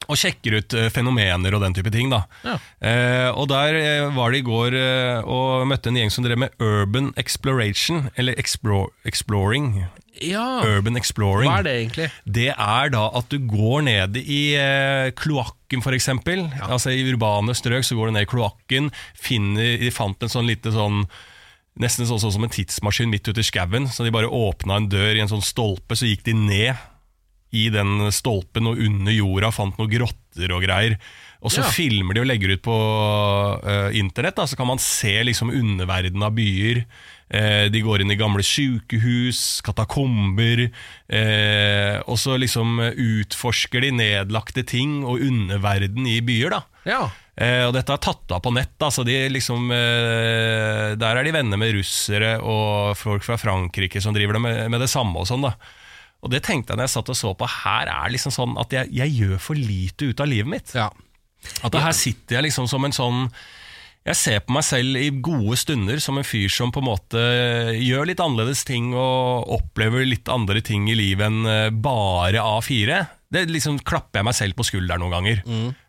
og 0.08 0.16
sjekker 0.16 0.54
ut 0.62 0.74
fenomener 0.94 1.52
og 1.54 1.60
den 1.60 1.74
type 1.76 1.90
ting. 1.92 2.08
da 2.08 2.22
Ja. 2.46 2.54
eh, 2.80 3.28
Og 3.36 3.48
der 3.48 4.08
var 4.16 4.32
det 4.32 4.38
i 4.40 4.46
går 4.46 4.74
eh, 4.74 5.20
og 5.28 5.66
møtte 5.68 5.88
en 5.92 5.96
gjeng 6.00 6.10
som 6.10 6.24
drev 6.24 6.38
med 6.38 6.50
urban 6.58 7.12
exploration, 7.20 8.10
eller 8.16 8.32
explore, 8.40 8.88
exploring. 9.04 9.84
Ja. 10.22 10.60
Urban 10.66 10.96
exploring. 10.96 11.48
Hva 11.50 11.58
er 11.60 11.66
det 11.68 11.74
egentlig? 11.82 12.08
Det 12.24 12.48
er 12.54 12.90
da 12.94 13.04
at 13.18 13.28
du 13.32 13.38
går 13.48 13.82
ned 13.86 14.16
i 14.22 14.40
eh, 14.58 15.10
kloakken, 15.18 15.82
f.eks. 15.84 16.08
Altså 16.68 16.92
I 16.94 17.04
urbane 17.12 17.54
strøk 17.56 17.84
så 17.86 17.96
går 17.98 18.10
du 18.10 18.16
ned 18.18 18.26
i 18.26 18.30
kloakken. 18.30 18.90
finner- 19.14 19.78
De 19.78 19.90
fant 19.94 20.22
en 20.22 20.28
sånn 20.32 20.46
lite 20.48 20.72
sånn 20.74 21.04
Nesten 21.78 22.08
sånn, 22.10 22.18
sånn 22.18 22.32
som 22.34 22.42
en 22.42 22.50
tidsmaskin 22.50 23.06
midt 23.06 23.28
ute 23.30 23.38
i 23.38 23.46
skauen. 23.46 23.84
Så 23.86 24.02
de 24.02 24.10
bare 24.10 24.26
åpna 24.26 24.80
en 24.80 24.88
dør 24.90 25.14
i 25.14 25.20
en 25.22 25.28
sånn 25.30 25.44
stolpe, 25.46 25.94
så 25.94 26.08
gikk 26.08 26.24
de 26.26 26.32
ned 26.34 26.74
i 27.56 27.68
den 27.72 28.10
stolpen 28.12 28.66
og 28.68 28.78
under 28.78 29.12
jorda, 29.14 29.50
fant 29.54 29.78
noen 29.78 29.90
grotter 29.90 30.52
og 30.52 30.62
greier. 30.66 30.98
Og 31.40 31.52
så 31.54 31.62
Ja. 31.62 31.68
filmer 31.70 32.14
de 32.14 32.20
og 32.20 32.26
legger 32.26 32.50
ut 32.56 32.62
på 32.66 32.74
uh, 33.62 33.90
internett, 33.96 34.34
da, 34.36 34.44
så 34.44 34.56
kan 34.58 34.66
man 34.66 34.78
se 34.82 35.14
liksom 35.24 35.52
underverdenen 35.54 36.24
av 36.26 36.34
byer. 36.34 36.84
Eh, 37.30 37.68
de 37.68 37.80
går 37.84 38.00
inn 38.00 38.10
i 38.10 38.16
gamle 38.16 38.40
sykehus, 38.42 39.60
katakomber, 39.62 40.70
eh, 41.12 41.98
og 42.08 42.16
så 42.16 42.38
liksom 42.40 42.78
utforsker 42.88 43.84
de 43.84 43.90
nedlagte 43.92 44.64
ting 44.66 45.02
og 45.04 45.20
underverden 45.20 46.06
i 46.08 46.18
byer. 46.24 46.50
da. 46.56 46.62
Ja. 46.88 47.02
Eh, 47.36 47.66
og 47.68 47.74
dette 47.76 47.92
er 47.92 48.00
tatt 48.02 48.32
av 48.32 48.40
på 48.42 48.52
nett. 48.56 48.72
Da, 48.80 48.88
så 48.90 49.04
de 49.06 49.28
liksom, 49.30 49.68
eh, 49.70 50.94
der 50.98 51.20
er 51.20 51.22
de 51.28 51.32
venner 51.36 51.60
med 51.60 51.74
russere 51.76 52.38
og 52.40 52.96
folk 52.96 53.22
fra 53.22 53.36
Frankrike 53.38 54.00
som 54.02 54.16
driver 54.16 54.38
det 54.38 54.42
med, 54.42 54.70
med 54.72 54.80
det 54.80 54.88
samme. 54.90 55.20
Og 55.20 55.28
sånn 55.28 55.44
da. 55.44 55.52
Og 56.22 56.32
det 56.32 56.40
tenkte 56.46 56.72
jeg 56.72 56.80
når 56.80 56.88
jeg 56.88 56.94
satt 56.96 57.12
og 57.12 57.18
så 57.18 57.30
på. 57.38 57.46
Her 57.62 57.90
er 57.92 58.10
liksom 58.10 58.32
sånn 58.34 58.56
at 58.58 58.72
jeg, 58.74 58.90
jeg 58.98 59.14
gjør 59.20 59.38
for 59.42 59.54
lite 59.58 60.10
ut 60.10 60.20
av 60.24 60.30
livet 60.30 60.50
mitt. 60.56 60.74
ja. 60.74 60.88
At 61.62 61.70
her 61.78 61.94
sitter 61.94 62.34
jeg 62.40 62.48
liksom 62.48 62.66
som 62.66 62.82
en 62.82 62.90
sånn 62.90 63.28
Jeg 64.08 64.16
ser 64.18 64.40
på 64.42 64.56
meg 64.56 64.64
selv 64.66 64.96
i 64.98 65.10
gode 65.22 65.54
stunder 65.60 66.00
som 66.02 66.18
en 66.18 66.26
fyr 66.26 66.48
som 66.50 66.72
på 66.74 66.80
en 66.82 66.88
måte 66.88 67.20
gjør 67.78 68.08
litt 68.08 68.18
annerledes 68.24 68.64
ting 68.66 68.88
og 68.96 69.46
opplever 69.58 70.02
litt 70.08 70.26
andre 70.32 70.62
ting 70.64 70.88
i 70.90 70.96
livet 70.98 71.28
enn 71.28 71.46
eh, 71.46 71.68
bare 71.70 72.42
A4. 72.42 72.98
Det 73.30 73.44
liksom 73.52 73.78
klapper 73.86 74.18
jeg 74.22 74.26
meg 74.30 74.34
selv 74.38 74.56
på 74.58 74.66
skulderen 74.66 75.04
noen 75.04 75.14
ganger. 75.14 75.42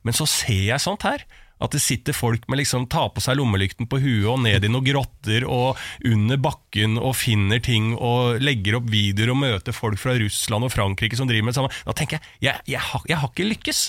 Men 0.03 0.13
så 0.17 0.27
ser 0.29 0.67
jeg 0.73 0.83
sånt 0.83 1.05
her. 1.07 1.23
At 1.59 1.75
det 1.75 1.81
sitter 1.83 2.15
folk 2.15 2.47
med 2.47 2.61
liksom 2.61 2.87
tar 2.91 3.11
på 3.13 3.23
seg 3.23 3.39
lommelykten 3.39 3.89
på 3.91 3.99
huet 4.01 4.29
og 4.31 4.41
ned 4.45 4.63
i 4.63 4.71
noen 4.71 4.87
grotter 4.87 5.45
og 5.47 5.79
under 6.07 6.39
bakken 6.39 6.97
og 6.97 7.17
finner 7.19 7.59
ting 7.63 7.93
og 7.95 8.39
legger 8.43 8.79
opp 8.79 8.87
videoer 8.91 9.33
og 9.33 9.41
møter 9.43 9.75
folk 9.75 9.99
fra 9.99 10.15
Russland 10.19 10.67
og 10.67 10.73
Frankrike 10.73 11.19
som 11.19 11.29
driver 11.29 11.49
med 11.49 11.55
det 11.55 11.59
samme. 11.59 11.73
Da 11.85 11.95
tenker 11.95 12.19
jeg 12.19 12.49
jeg, 12.49 12.61
jeg, 12.75 12.83
har, 12.91 13.03
jeg 13.09 13.19
har 13.19 13.31
ikke 13.33 13.49
lykkes. 13.49 13.81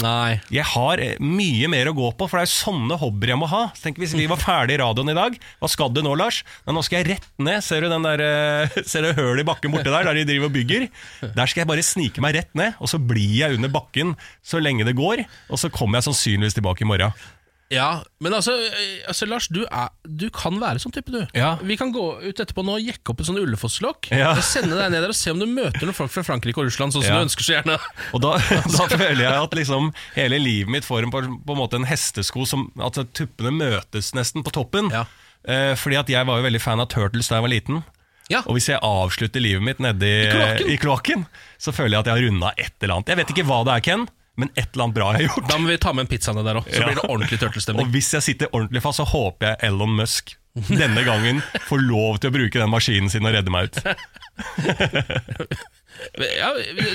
Nei. 0.00 0.38
Jeg 0.52 0.64
har 0.72 1.00
eh, 1.02 1.18
mye 1.20 1.68
mer 1.70 1.90
å 1.90 1.94
gå 1.96 2.08
på, 2.16 2.28
for 2.28 2.38
det 2.38 2.46
er 2.46 2.48
jo 2.48 2.54
sånne 2.54 2.98
hobbyer 3.00 3.34
jeg 3.34 3.40
må 3.40 3.48
ha. 3.50 3.62
Tenk 3.82 4.00
Hvis 4.00 4.14
vi 4.16 4.28
var 4.30 4.40
ferdig 4.40 4.78
i 4.78 4.80
radioen 4.82 5.12
i 5.12 5.16
dag, 5.16 5.36
hva 5.60 5.70
skal 5.70 5.92
du 5.92 6.00
nå, 6.04 6.14
Lars? 6.18 6.42
Men 6.66 6.78
nå 6.78 6.84
skal 6.86 7.02
jeg 7.02 7.10
rett 7.16 7.28
ned. 7.42 7.60
Ser 7.66 7.84
du 7.84 7.90
den 7.92 8.06
der, 8.06 8.24
eh, 8.24 8.78
ser 8.90 9.04
du 9.04 9.12
hølet 9.18 9.44
i 9.44 9.48
bakken 9.48 9.74
borte 9.74 9.90
der, 9.90 10.08
der 10.08 10.20
de 10.20 10.26
driver 10.28 10.48
og 10.48 10.56
bygger? 10.56 10.88
Der 11.36 11.50
skal 11.50 11.64
jeg 11.64 11.70
bare 11.72 11.86
snike 11.86 12.24
meg 12.24 12.38
rett 12.38 12.52
ned, 12.58 12.78
og 12.80 12.90
så 12.92 13.00
blir 13.02 13.36
jeg 13.42 13.58
under 13.58 13.72
bakken 13.72 14.16
så 14.46 14.62
lenge 14.62 14.86
det 14.88 14.96
går. 14.98 15.26
Og 15.52 15.60
så 15.60 15.72
kommer 15.72 16.00
jeg 16.00 16.10
sannsynligvis 16.10 16.58
tilbake 16.58 16.86
i 16.86 16.88
morgen. 16.88 17.14
Ja, 17.72 18.02
men 18.20 18.34
altså, 18.36 18.52
eh, 18.68 19.00
altså 19.08 19.26
Lars, 19.30 19.46
du, 19.48 19.62
er, 19.64 19.88
du 20.04 20.26
kan 20.34 20.58
være 20.60 20.82
sånn 20.82 20.92
type, 20.92 21.08
du. 21.14 21.22
Ja. 21.38 21.54
Vi 21.64 21.76
kan 21.80 21.92
gå 21.94 22.02
ut 22.20 22.42
etterpå 22.42 22.64
nå 22.66 22.74
og 22.76 22.84
jekke 22.84 23.14
opp 23.14 23.22
et 23.24 23.28
sånn 23.30 23.40
Ullefosslokk. 23.40 24.10
Ja. 24.12 24.34
og 24.36 24.44
Sende 24.44 24.76
deg 24.76 24.92
ned 24.92 25.00
der 25.06 25.14
og 25.14 25.16
se 25.16 25.32
om 25.32 25.40
du 25.40 25.46
møter 25.48 25.86
noen 25.88 25.96
folk 25.96 26.12
fra 26.12 26.24
Frankrike 26.26 26.60
og 26.60 26.68
Russland, 26.68 26.92
sånn 26.94 27.06
som 27.06 27.14
Ja. 27.14 27.22
du 27.22 27.26
ønsker 27.30 27.46
så 27.48 27.56
gjerne. 27.56 27.78
Og 28.12 28.20
da, 28.24 28.34
da 28.76 28.88
føler 28.92 29.24
jeg 29.24 29.32
at 29.48 29.56
liksom 29.62 29.90
hele 30.18 30.38
livet 30.42 30.70
mitt 30.76 30.84
får 30.88 31.08
en, 31.08 31.14
på, 31.14 31.24
på 31.48 31.56
en 31.56 31.62
måte 31.64 31.80
en 31.80 31.88
hestesko 31.88 32.44
som 32.48 32.68
At 32.84 33.00
tuppene 33.16 33.50
møtes 33.56 34.12
nesten 34.14 34.44
på 34.44 34.52
toppen. 34.54 34.92
Ja. 34.92 35.06
Eh, 35.48 35.72
fordi 35.80 35.96
at 35.98 36.12
jeg 36.12 36.28
var 36.28 36.38
jo 36.38 36.46
veldig 36.46 36.60
fan 36.62 36.80
av 36.84 36.90
Turtles 36.92 37.32
da 37.32 37.40
jeg 37.40 37.46
var 37.48 37.52
liten. 37.56 37.80
Ja. 38.30 38.44
Og 38.46 38.54
hvis 38.56 38.68
jeg 38.70 38.78
avslutter 38.86 39.42
livet 39.42 39.64
mitt 39.66 39.80
nedi 39.82 40.08
i 40.70 40.76
kloakken, 40.80 41.24
så 41.60 41.72
føler 41.74 41.96
jeg 41.96 42.04
at 42.04 42.10
jeg 42.12 42.14
har 42.14 42.22
runda 42.28 42.52
et 42.56 42.76
eller 42.84 42.94
annet. 43.00 43.10
Jeg 43.12 43.18
vet 43.18 43.32
ikke 43.34 43.44
hva 43.48 43.58
det 43.66 43.74
er, 43.74 43.82
Ken, 43.88 44.04
men 44.36 44.48
et 44.56 44.68
eller 44.72 44.84
annet 44.86 44.94
bra 44.96 45.08
jeg 45.12 45.26
har 45.28 45.36
gjort. 45.36 45.48
Da 45.50 45.58
må 45.60 45.68
vi 45.68 45.78
ta 45.82 45.92
med 45.92 46.06
en 46.06 46.10
pizza 46.12 46.32
der 46.32 46.60
òg, 46.60 46.64
så 46.68 46.80
Ja. 46.80 46.86
blir 46.88 46.94
det 47.00 47.08
ordentlig 47.10 47.74
Og 47.76 47.86
hvis 47.92 48.12
jeg 48.14 48.22
sitter 48.22 48.46
ordentlig 48.52 48.82
fast, 48.82 48.98
så 48.98 49.04
håper 49.04 49.46
jeg 49.52 49.56
Elon 49.68 49.94
Musk 49.96 50.36
denne 50.68 51.00
gangen 51.04 51.40
får 51.68 51.80
lov 51.80 52.18
til 52.20 52.28
å 52.28 52.32
bruke 52.34 52.58
den 52.60 52.68
maskinen 52.70 53.08
sin 53.10 53.24
og 53.24 53.32
redde 53.32 53.50
meg 53.50 53.70
ut. 53.70 53.76
Ja, 56.18 56.48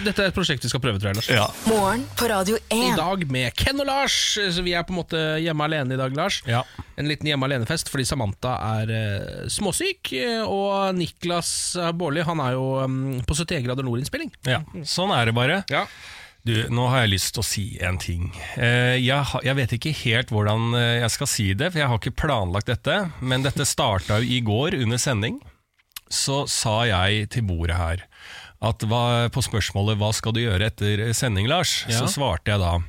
dette 0.04 0.24
er 0.24 0.32
et 0.32 0.36
prosjekt 0.36 0.66
vi 0.66 0.70
skal 0.72 0.82
prøve, 0.84 1.00
tror 1.00 1.14
jeg, 1.14 1.18
Lars. 1.20 1.28
Ja. 1.32 1.46
Morgen 1.70 2.02
på 2.18 2.28
Radio 2.28 2.58
I 2.74 2.90
dag 2.98 3.22
med 3.32 3.54
Ken 3.56 3.80
og 3.80 3.88
Lars. 3.88 4.16
Så 4.52 4.64
vi 4.66 4.74
er 4.76 4.84
på 4.84 4.92
en 4.92 4.98
måte 5.00 5.22
hjemme 5.40 5.64
alene 5.68 5.96
i 5.96 6.00
dag, 6.00 6.16
Lars. 6.18 6.42
Ja. 6.50 6.64
En 7.00 7.08
liten 7.08 7.30
hjemme 7.30 7.48
alene-fest 7.48 7.92
fordi 7.94 8.04
Samantha 8.10 8.56
er 8.82 8.92
eh, 8.98 9.48
småsyk. 9.54 10.12
eh, 10.18 10.42
Og 10.44 10.98
Niklas 10.98 11.52
Baarli 11.96 12.26
han 12.28 12.42
er 12.44 12.58
jo 12.58 12.66
um, 12.84 12.98
på 13.24 13.38
71 13.38 13.64
grader 13.70 13.88
nord-innspilling. 13.88 14.34
ja, 14.50 14.64
sånn 14.84 15.14
er 15.16 15.30
det 15.30 15.38
bare. 15.38 15.62
Ja. 15.72 15.86
Du, 16.48 16.54
nå 16.72 16.86
har 16.88 17.04
jeg 17.04 17.12
lyst 17.18 17.34
til 17.36 17.44
å 17.44 17.48
si 17.48 17.66
en 17.84 17.98
ting. 18.00 18.30
Eh, 18.56 18.96
jeg, 19.04 19.20
jeg 19.44 19.56
vet 19.58 19.74
ikke 19.76 19.92
helt 20.06 20.30
hvordan 20.32 20.70
eh, 20.80 21.02
jeg 21.02 21.14
skal 21.18 21.30
si 21.32 21.48
det, 21.60 21.74
for 21.74 21.82
jeg 21.82 21.92
har 21.92 22.00
ikke 22.00 22.16
planlagt 22.24 22.70
dette. 22.72 22.98
Men 23.20 23.44
dette 23.44 23.68
starta 23.68 24.22
jo 24.24 24.30
i 24.32 24.40
går 24.46 24.78
under 24.80 25.02
sending. 25.02 25.42
Så 26.08 26.46
sa 26.48 26.86
jeg 26.88 27.28
til 27.36 27.44
bordet 27.50 27.76
her 27.76 28.06
at 28.64 28.82
hva, 28.90 29.28
på 29.30 29.44
spørsmålet 29.46 30.00
'hva 30.00 30.14
skal 30.16 30.34
du 30.34 30.40
gjøre 30.42 30.72
etter 30.72 31.04
sending', 31.14 31.50
Lars, 31.52 31.84
Ja. 31.86 32.00
så 32.00 32.08
svarte 32.10 32.50
jeg 32.56 32.60
da 32.64 32.80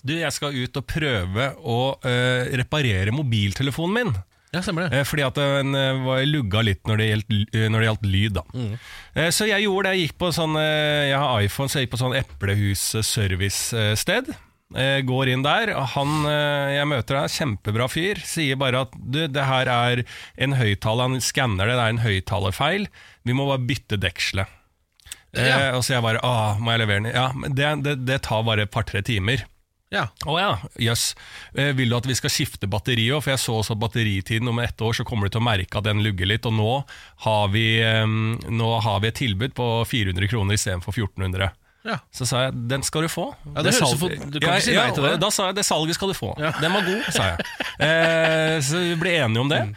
Du, 0.00 0.14
jeg 0.16 0.32
skal 0.32 0.54
ut 0.54 0.76
og 0.76 0.86
prøve 0.86 1.50
å 1.60 1.80
uh, 1.98 2.42
reparere 2.56 3.12
mobiltelefonen 3.12 3.94
min. 3.98 4.14
Ja, 4.54 4.62
stemmer 4.64 4.86
det. 4.86 5.00
Eh, 5.00 5.04
Fordi 5.08 5.26
at 5.26 5.38
den 5.40 5.74
eh, 5.78 6.00
var 6.06 6.22
lugga 6.30 6.62
litt 6.64 6.82
når 6.88 7.02
det 7.02 7.10
gjaldt, 7.10 7.36
eh, 7.58 7.66
når 7.72 7.82
det 7.84 7.88
gjaldt 7.90 8.08
lyd. 8.14 8.38
Da. 8.38 8.46
Mm. 8.54 8.72
Så 9.34 9.50
jeg 9.50 9.66
gjorde 9.66 9.90
det. 9.90 9.94
Jeg 9.98 10.08
gikk 10.08 10.16
på 10.22 10.30
sånn 10.34 10.56
eh, 10.58 11.04
Jeg 11.10 11.20
har 11.20 11.44
iPhone, 11.44 11.70
så 11.70 11.78
jeg 11.80 11.86
gikk 11.88 11.94
på 11.98 12.02
sånn 12.06 12.16
Eplehus 12.18 12.88
service-sted. 13.06 14.32
Eh, 14.74 14.98
Går 15.06 15.30
inn 15.30 15.44
der. 15.44 15.70
Han 15.94 16.24
eh, 16.26 16.74
jeg 16.78 16.88
møter, 16.90 17.20
er 17.20 17.30
kjempebra 17.30 17.86
fyr. 17.92 18.18
Sier 18.26 18.58
bare 18.58 18.84
at 18.86 18.94
du, 18.96 19.24
det 19.30 19.46
her 19.46 19.70
er 19.70 20.02
en 20.40 20.56
høyttaler. 20.58 21.10
Han 21.12 21.22
skanner 21.22 21.68
det, 21.70 21.76
det 21.78 21.84
er 21.86 21.94
en 21.94 22.04
høyttalerfeil. 22.06 22.88
Vi 23.28 23.36
må 23.36 23.46
bare 23.50 23.66
bytte 23.68 24.00
dekselet. 24.02 24.50
Eh, 25.34 25.70
og 25.74 25.82
så 25.82 25.96
jeg 25.96 26.04
bare 26.04 26.20
Åh, 26.22 26.60
må 26.62 26.70
jeg 26.74 26.84
levere 26.84 27.02
den? 27.02 27.10
Ja, 27.14 27.28
men 27.34 27.54
det, 27.58 27.70
det, 27.82 27.94
det 28.06 28.20
tar 28.26 28.44
bare 28.46 28.66
et 28.66 28.74
par-tre 28.74 29.02
timer. 29.06 29.42
Ja. 29.94 30.08
Å 30.26 30.36
ja, 30.40 30.50
jøss. 30.88 31.06
Eh, 31.54 31.70
Vil 31.78 31.92
du 31.92 31.96
at 31.96 32.06
vi 32.10 32.16
skal 32.18 32.32
skifte 32.34 32.66
batteri 32.70 33.06
òg? 33.14 33.22
For 33.24 33.34
jeg 33.36 33.42
så 33.44 33.56
også 33.60 33.76
at 33.76 33.82
batteritiden 33.86 34.50
om 34.50 34.58
ett 34.64 34.80
år 34.82 34.96
så 34.98 35.06
kommer 35.06 35.28
du 35.30 35.36
til 35.36 35.42
å 35.44 35.48
merke 35.48 35.78
at 35.78 35.86
den 35.86 36.02
lugger 36.04 36.26
litt. 36.34 36.46
Og 36.50 36.56
nå 36.58 36.70
har 37.28 37.44
vi, 37.54 37.66
nå 38.50 38.70
har 38.84 39.00
vi 39.04 39.12
et 39.12 39.20
tilbud 39.22 39.54
på 39.56 39.68
400 39.86 40.28
kroner 40.34 40.58
istedenfor 40.58 40.92
1400. 40.98 41.52
Ja. 41.84 41.98
Så 42.16 42.24
sa 42.24 42.46
jeg 42.46 42.54
den 42.70 42.80
skal 42.86 43.04
du 43.04 43.10
få. 43.12 43.26
Ja, 43.52 43.60
det 43.66 43.74
høres 43.74 43.82
salg- 43.92 44.00
for... 44.00 44.08
du 44.32 44.38
kan 44.40 44.54
ikke 44.56 44.64
si 44.70 44.72
nei 44.78 44.86
til 44.96 45.04
det. 45.04 45.18
Da 45.20 45.28
sa 45.36 45.50
jeg 45.50 45.58
det 45.58 45.66
salget 45.68 45.98
skal 45.98 46.14
du 46.14 46.16
få. 46.16 46.30
Ja. 46.40 46.54
Den 46.62 46.72
var 46.72 46.86
god, 46.86 47.10
sa 47.12 47.26
jeg. 47.34 47.44
Eh, 47.84 48.56
så 48.64 48.80
vi 48.80 48.94
ble 49.02 49.12
enige 49.20 49.42
om 49.42 49.50
det. 49.52 49.60
Mm. 49.68 49.74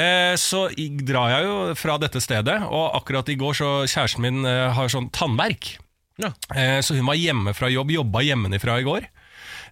Eh, 0.00 0.32
så 0.40 0.62
drar 1.04 1.34
jeg 1.34 1.44
jo 1.50 1.58
fra 1.76 1.98
dette 2.00 2.22
stedet, 2.24 2.56
og 2.64 2.96
akkurat 2.96 3.28
i 3.28 3.36
går 3.40 3.58
så 3.60 3.70
kjæresten 3.90 4.24
min 4.24 4.40
eh, 4.48 4.70
har 4.72 4.88
sånn 4.92 5.10
tannverk. 5.12 5.74
Ja. 6.20 6.32
Eh, 6.56 6.78
Så 6.84 6.96
hun 6.96 7.04
var 7.08 7.20
hjemme 7.20 7.52
fra 7.56 7.68
jobb, 7.72 7.92
jobba 7.92 8.24
hjemmefra 8.24 8.78
i 8.80 8.86
går. 8.88 9.10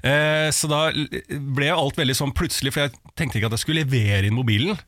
Eh, 0.02 0.50
Så 0.54 0.68
da 0.70 0.88
ble 0.92 1.70
alt 1.74 1.98
veldig 1.98 2.16
sånn 2.16 2.34
plutselig, 2.36 2.72
for 2.74 2.86
jeg 2.86 2.94
tenkte 3.18 3.38
ikke 3.40 3.50
at 3.50 3.56
jeg 3.58 3.64
skulle 3.64 3.84
levere 3.84 4.26
inn 4.28 4.36
mobilen. 4.38 4.78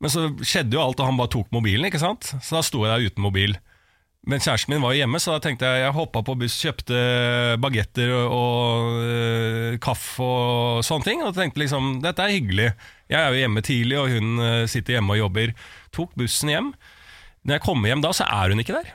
Men 0.00 0.10
så 0.12 0.28
skjedde 0.40 0.76
jo 0.78 0.80
alt, 0.84 1.00
og 1.02 1.10
han 1.10 1.18
bare 1.20 1.32
tok 1.34 1.50
mobilen, 1.52 1.84
ikke 1.90 2.00
sant? 2.00 2.30
Så 2.40 2.56
da 2.56 2.62
sto 2.64 2.84
jeg 2.86 2.92
der 2.94 3.10
uten 3.10 3.24
mobil. 3.26 3.56
Men 4.28 4.40
kjæresten 4.40 4.74
min 4.74 4.82
var 4.84 4.92
jo 4.92 5.00
hjemme, 5.00 5.16
så 5.20 5.32
da 5.32 5.40
tenkte 5.44 5.64
jeg 5.64 5.80
jeg 5.80 5.94
hoppa 5.96 6.20
på 6.24 6.34
buss, 6.40 6.58
kjøpte 6.60 6.96
bagetter 7.60 8.10
og, 8.12 8.32
og 8.36 8.98
eh, 9.08 9.76
kaffe 9.80 10.24
og 10.24 10.82
sånne 10.84 11.06
ting. 11.08 11.22
Og 11.24 11.32
tenkte 11.36 11.62
liksom 11.62 12.00
dette 12.04 12.24
er 12.24 12.34
hyggelig. 12.36 12.70
Jeg 13.08 13.20
er 13.20 13.32
jo 13.32 13.40
hjemme 13.42 13.62
tidlig, 13.64 13.96
og 14.00 14.12
hun 14.12 14.42
eh, 14.44 14.64
sitter 14.68 14.98
hjemme 14.98 15.16
og 15.16 15.22
jobber. 15.22 15.54
Tok 15.96 16.12
bussen 16.20 16.52
hjem. 16.52 16.72
Når 17.48 17.56
jeg 17.56 17.64
kommer 17.64 17.88
hjem 17.92 18.04
da, 18.04 18.12
så 18.16 18.28
er 18.28 18.52
hun 18.52 18.60
ikke 18.60 18.76
der. 18.76 18.92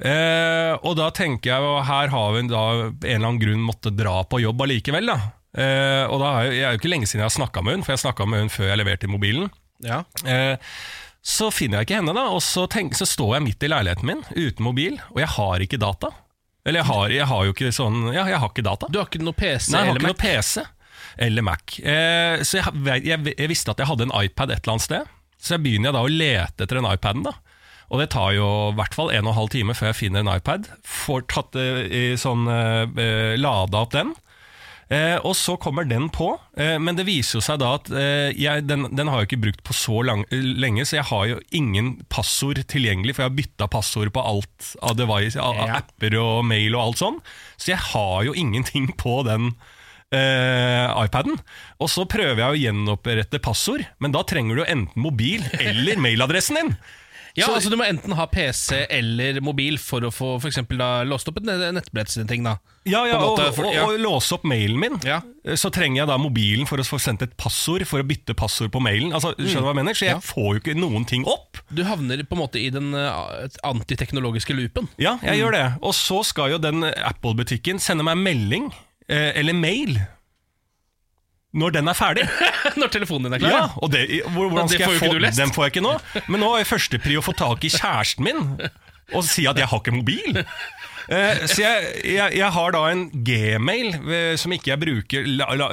Eh, 0.00 0.72
og 0.80 0.96
da 0.96 1.10
tenker 1.14 1.52
jeg, 1.52 1.70
at 1.76 1.86
her 1.88 2.12
har 2.14 2.34
vi 2.34 2.42
da 2.48 2.64
en 2.72 2.96
eller 3.04 3.28
annen 3.28 3.42
grunn 3.42 3.64
måtte 3.66 3.92
dra 3.94 4.22
på 4.24 4.40
jobb 4.42 4.64
allikevel. 4.64 5.12
da. 5.12 5.18
Eh, 5.52 6.04
og 6.08 6.22
da 6.22 6.32
er 6.38 6.48
jeg, 6.48 6.56
jeg 6.56 6.66
er 6.66 6.74
jo 6.74 6.80
ikke 6.80 6.92
lenge 6.94 7.08
siden 7.10 7.22
jeg 7.24 7.28
har 7.28 7.36
snakka 7.36 7.64
med 7.64 7.76
hun, 7.78 7.86
for 7.86 7.94
jeg 7.94 8.04
snakka 8.06 8.26
med 8.28 8.44
hun 8.44 8.52
før 8.52 8.70
jeg 8.70 8.80
leverte 8.80 9.08
i 9.08 9.12
mobilen. 9.12 9.52
Ja. 9.84 10.02
Eh, 10.24 10.56
så 11.22 11.52
finner 11.54 11.80
jeg 11.80 11.90
ikke 11.90 12.00
henne, 12.00 12.14
da, 12.16 12.26
og 12.34 12.42
så, 12.42 12.66
tenk, 12.70 12.96
så 12.98 13.06
står 13.06 13.36
jeg 13.36 13.46
midt 13.50 13.62
i 13.66 13.70
leiligheten 13.70 14.08
min 14.08 14.22
uten 14.32 14.66
mobil, 14.66 14.96
og 15.12 15.20
jeg 15.22 15.30
har 15.36 15.64
ikke 15.66 15.80
data. 15.82 16.10
Eller 16.66 16.82
jeg 16.82 16.88
har, 16.88 17.12
jeg 17.14 17.26
har 17.26 17.46
jo 17.46 17.52
ikke 17.56 17.72
sånn 17.74 18.04
Ja, 18.14 18.22
jeg 18.30 18.38
har 18.38 18.50
ikke 18.52 18.62
data. 18.62 18.86
Du 18.86 19.00
har 19.00 19.08
ikke 19.08 19.18
noe 19.18 19.34
PC 19.34 19.72
Nei, 19.72 19.80
jeg 19.80 19.88
har 19.88 19.96
eller 19.96 20.04
ikke 20.04 20.12
noe 20.12 20.20
PC 20.22 20.62
eller 21.22 21.44
Mac. 21.44 21.74
Eh, 21.82 22.42
så 22.46 22.60
jeg, 22.60 23.02
jeg, 23.04 23.34
jeg 23.36 23.50
visste 23.50 23.72
at 23.74 23.82
jeg 23.82 23.90
hadde 23.90 24.06
en 24.06 24.14
iPad 24.16 24.54
et 24.54 24.62
eller 24.62 24.76
annet 24.76 24.86
sted, 24.86 25.10
så 25.42 25.56
jeg 25.56 25.64
begynner 25.66 25.90
jeg 25.90 25.96
da 25.98 26.04
å 26.06 26.12
lete 26.12 26.64
etter 26.64 26.78
den 26.78 26.88
iPaden. 26.88 27.26
da. 27.26 27.34
Og 27.92 28.00
det 28.00 28.08
tar 28.14 28.32
jo 28.32 28.48
i 28.70 28.76
hvert 28.78 28.96
fall 28.96 29.12
en 29.12 29.26
og 29.26 29.34
en 29.34 29.40
halv 29.42 29.52
time 29.52 29.76
før 29.76 29.90
jeg 29.90 30.00
finner 30.00 30.24
en 30.24 30.32
iPad. 30.32 30.70
Får 30.88 31.26
tatt 31.28 31.58
eh, 31.60 31.82
i 31.92 32.04
sånn 32.20 32.46
eh, 32.48 32.84
eh, 32.88 33.32
lada 33.40 33.82
opp 33.84 33.92
den. 33.92 34.14
Eh, 34.92 35.16
og 35.24 35.32
så 35.38 35.54
kommer 35.60 35.86
den 35.88 36.10
på, 36.12 36.34
eh, 36.60 36.74
men 36.82 36.98
det 36.98 37.06
viser 37.08 37.38
jo 37.38 37.42
seg 37.44 37.60
da 37.62 37.70
at 37.78 37.86
eh, 37.96 38.32
jeg, 38.36 38.64
den, 38.68 38.88
den 38.92 39.08
har 39.08 39.22
jeg 39.22 39.30
ikke 39.30 39.42
brukt 39.46 39.62
på 39.64 39.76
så 39.76 40.02
lang, 40.04 40.24
lenge, 40.32 40.84
så 40.84 40.98
jeg 40.98 41.06
har 41.08 41.28
jo 41.30 41.38
ingen 41.56 41.94
passord 42.12 42.60
tilgjengelig, 42.68 43.14
for 43.16 43.24
jeg 43.24 43.30
har 43.30 43.38
bytta 43.38 43.68
passord 43.72 44.12
på 44.12 44.24
alt 44.32 44.72
av 44.84 44.98
device, 44.98 45.40
av, 45.40 45.62
av 45.64 45.76
apper 45.78 46.18
og 46.20 46.42
mail 46.48 46.76
og 46.76 46.82
alt 46.82 47.00
sånn. 47.00 47.20
Så 47.56 47.72
jeg 47.72 47.80
har 47.92 48.26
jo 48.28 48.36
ingenting 48.36 48.90
på 49.04 49.20
den 49.28 49.52
eh, 50.12 50.88
iPaden. 51.06 51.40
Og 51.80 51.92
så 51.92 52.04
prøver 52.08 52.42
jeg 52.42 52.50
å 52.50 52.60
gjenopprette 52.66 53.40
passord, 53.44 53.86
men 54.02 54.12
da 54.12 54.26
trenger 54.28 54.60
du 54.60 54.66
enten 54.66 55.06
mobil 55.08 55.46
eller 55.62 56.00
mailadressen 56.04 56.60
din. 56.60 56.74
Ja, 57.34 57.46
Så- 57.46 57.54
altså 57.54 57.70
Du 57.70 57.76
må 57.76 57.84
enten 57.88 58.12
ha 58.12 58.26
PC 58.26 58.86
eller 58.90 59.40
mobil 59.40 59.78
for 59.78 60.00
å 60.04 60.10
få 60.12 60.38
for 60.40 60.48
eksempel, 60.50 60.76
da, 60.78 61.02
låst 61.04 61.28
opp 61.28 61.38
et 61.38 61.44
ne- 61.44 61.72
nettbrettsting. 61.72 62.44
Ja, 62.44 62.56
ja 63.06 63.16
en 63.16 63.22
og, 63.22 63.38
måte, 63.38 63.54
for- 63.54 63.72
ja. 63.72 63.84
og 63.86 63.98
låse 64.00 64.32
opp 64.36 64.44
mailen 64.44 64.78
min. 64.78 64.98
Ja. 65.02 65.20
Så 65.56 65.70
trenger 65.72 66.02
jeg 66.02 66.06
da 66.08 66.18
mobilen 66.18 66.66
for 66.68 66.76
å 66.78 66.84
få 66.84 67.00
sendt 67.00 67.22
et 67.22 67.36
passord 67.36 67.86
for 67.86 68.02
å 68.02 68.06
bytte 68.06 68.34
passord 68.36 68.70
på 68.70 68.80
mailen. 68.82 69.12
Altså, 69.12 69.34
skjønner 69.38 69.62
du 69.64 69.68
hva 69.68 69.74
jeg 69.74 69.80
mener? 69.84 69.94
Så 69.94 70.04
jeg 70.06 70.14
Ja. 70.16 70.18
får 70.20 70.52
jo 70.54 70.60
ikke 70.60 70.76
noen 70.78 71.06
ting 71.06 71.24
opp. 71.24 71.56
Du 71.72 71.82
havner 71.84 72.18
på 72.22 72.32
en 72.36 72.38
måte 72.38 72.60
i 72.60 72.68
den 72.70 72.92
uh, 72.94 73.48
antiteknologiske 73.64 74.54
loopen. 74.54 74.88
Ja, 74.98 75.16
jeg 75.22 75.40
gjør 75.40 75.52
det. 75.52 75.66
Og 75.82 75.94
så 75.94 76.22
skal 76.24 76.50
jo 76.50 76.58
den 76.58 76.82
Apple-butikken 76.84 77.80
sende 77.80 78.04
meg 78.04 78.16
melding, 78.20 78.72
eh, 79.08 79.32
eller 79.38 79.54
mail, 79.54 79.96
når 81.52 81.74
den 81.76 81.90
er 81.90 81.96
ferdig. 81.96 82.24
Når 82.80 82.92
telefonen 82.94 83.28
din 83.28 83.36
er 83.36 83.42
klar. 83.42 83.52
Ja, 83.52 83.64
og 83.76 83.90
det, 83.92 84.06
hvor, 84.24 84.48
hvordan 84.48 84.70
Det 84.70 84.78
skal 84.78 84.94
jeg 84.94 85.02
få. 85.02 85.32
Den 85.36 85.52
får 85.52 85.66
jeg 85.66 85.74
ikke 85.74 85.84
nå. 85.84 85.96
Men 86.32 86.40
nå 86.40 86.54
er 86.56 86.68
første 86.68 87.00
pri 87.02 87.18
å 87.20 87.24
få 87.24 87.34
tak 87.36 87.66
i 87.68 87.72
kjæresten 87.72 88.24
min 88.24 88.46
og 89.12 89.26
si 89.28 89.44
at 89.50 89.58
jeg 89.60 89.68
har 89.68 89.82
ikke 89.82 89.92
mobil. 89.92 90.38
Eh, 91.12 91.42
så 91.50 91.58
jeg, 91.60 91.88
jeg, 92.14 92.36
jeg 92.38 92.48
har 92.54 92.72
da 92.72 92.84
en 92.88 93.02
gmail 93.26 93.88
eh, 94.00 94.34
som 94.40 94.54
ikke 94.54 94.70
jeg 94.70 94.80
bruker 94.80 95.26
la, 95.26 95.50
la, 95.58 95.68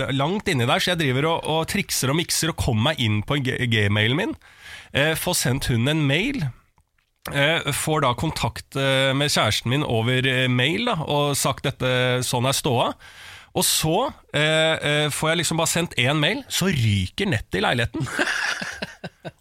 la, 0.00 0.10
langt 0.12 0.50
inni 0.50 0.66
der, 0.66 0.82
så 0.82 0.92
jeg 0.92 1.00
driver 1.04 1.30
og, 1.30 1.48
og 1.54 1.62
trikser 1.70 2.12
og 2.12 2.18
mikser 2.18 2.52
og 2.52 2.58
kommer 2.60 2.90
meg 2.90 3.00
inn 3.00 3.22
på 3.24 3.38
gmailen 3.40 4.20
min. 4.20 4.36
Eh, 4.92 5.14
får 5.16 5.38
sendt 5.40 5.70
hun 5.72 5.88
en 5.88 6.04
mail. 6.04 6.42
Eh, 7.32 7.72
får 7.72 8.02
da 8.04 8.12
kontakt 8.20 8.76
eh, 8.76 9.14
med 9.16 9.32
kjæresten 9.32 9.72
min 9.72 9.86
over 9.86 10.26
eh, 10.28 10.44
mail 10.52 10.90
da, 10.90 10.98
og 11.08 11.38
sagt 11.40 11.64
dette 11.64 12.20
sånn 12.26 12.50
er 12.50 12.56
ståa. 12.56 12.90
Og 13.54 13.62
så 13.66 13.96
eh, 14.34 14.74
eh, 14.74 15.08
får 15.14 15.30
jeg 15.30 15.40
liksom 15.42 15.60
bare 15.60 15.70
sendt 15.70 15.94
én 16.00 16.18
mail, 16.18 16.42
så 16.50 16.66
ryker 16.72 17.30
nettet 17.30 17.60
i 17.60 17.62
leiligheten. 17.62 18.08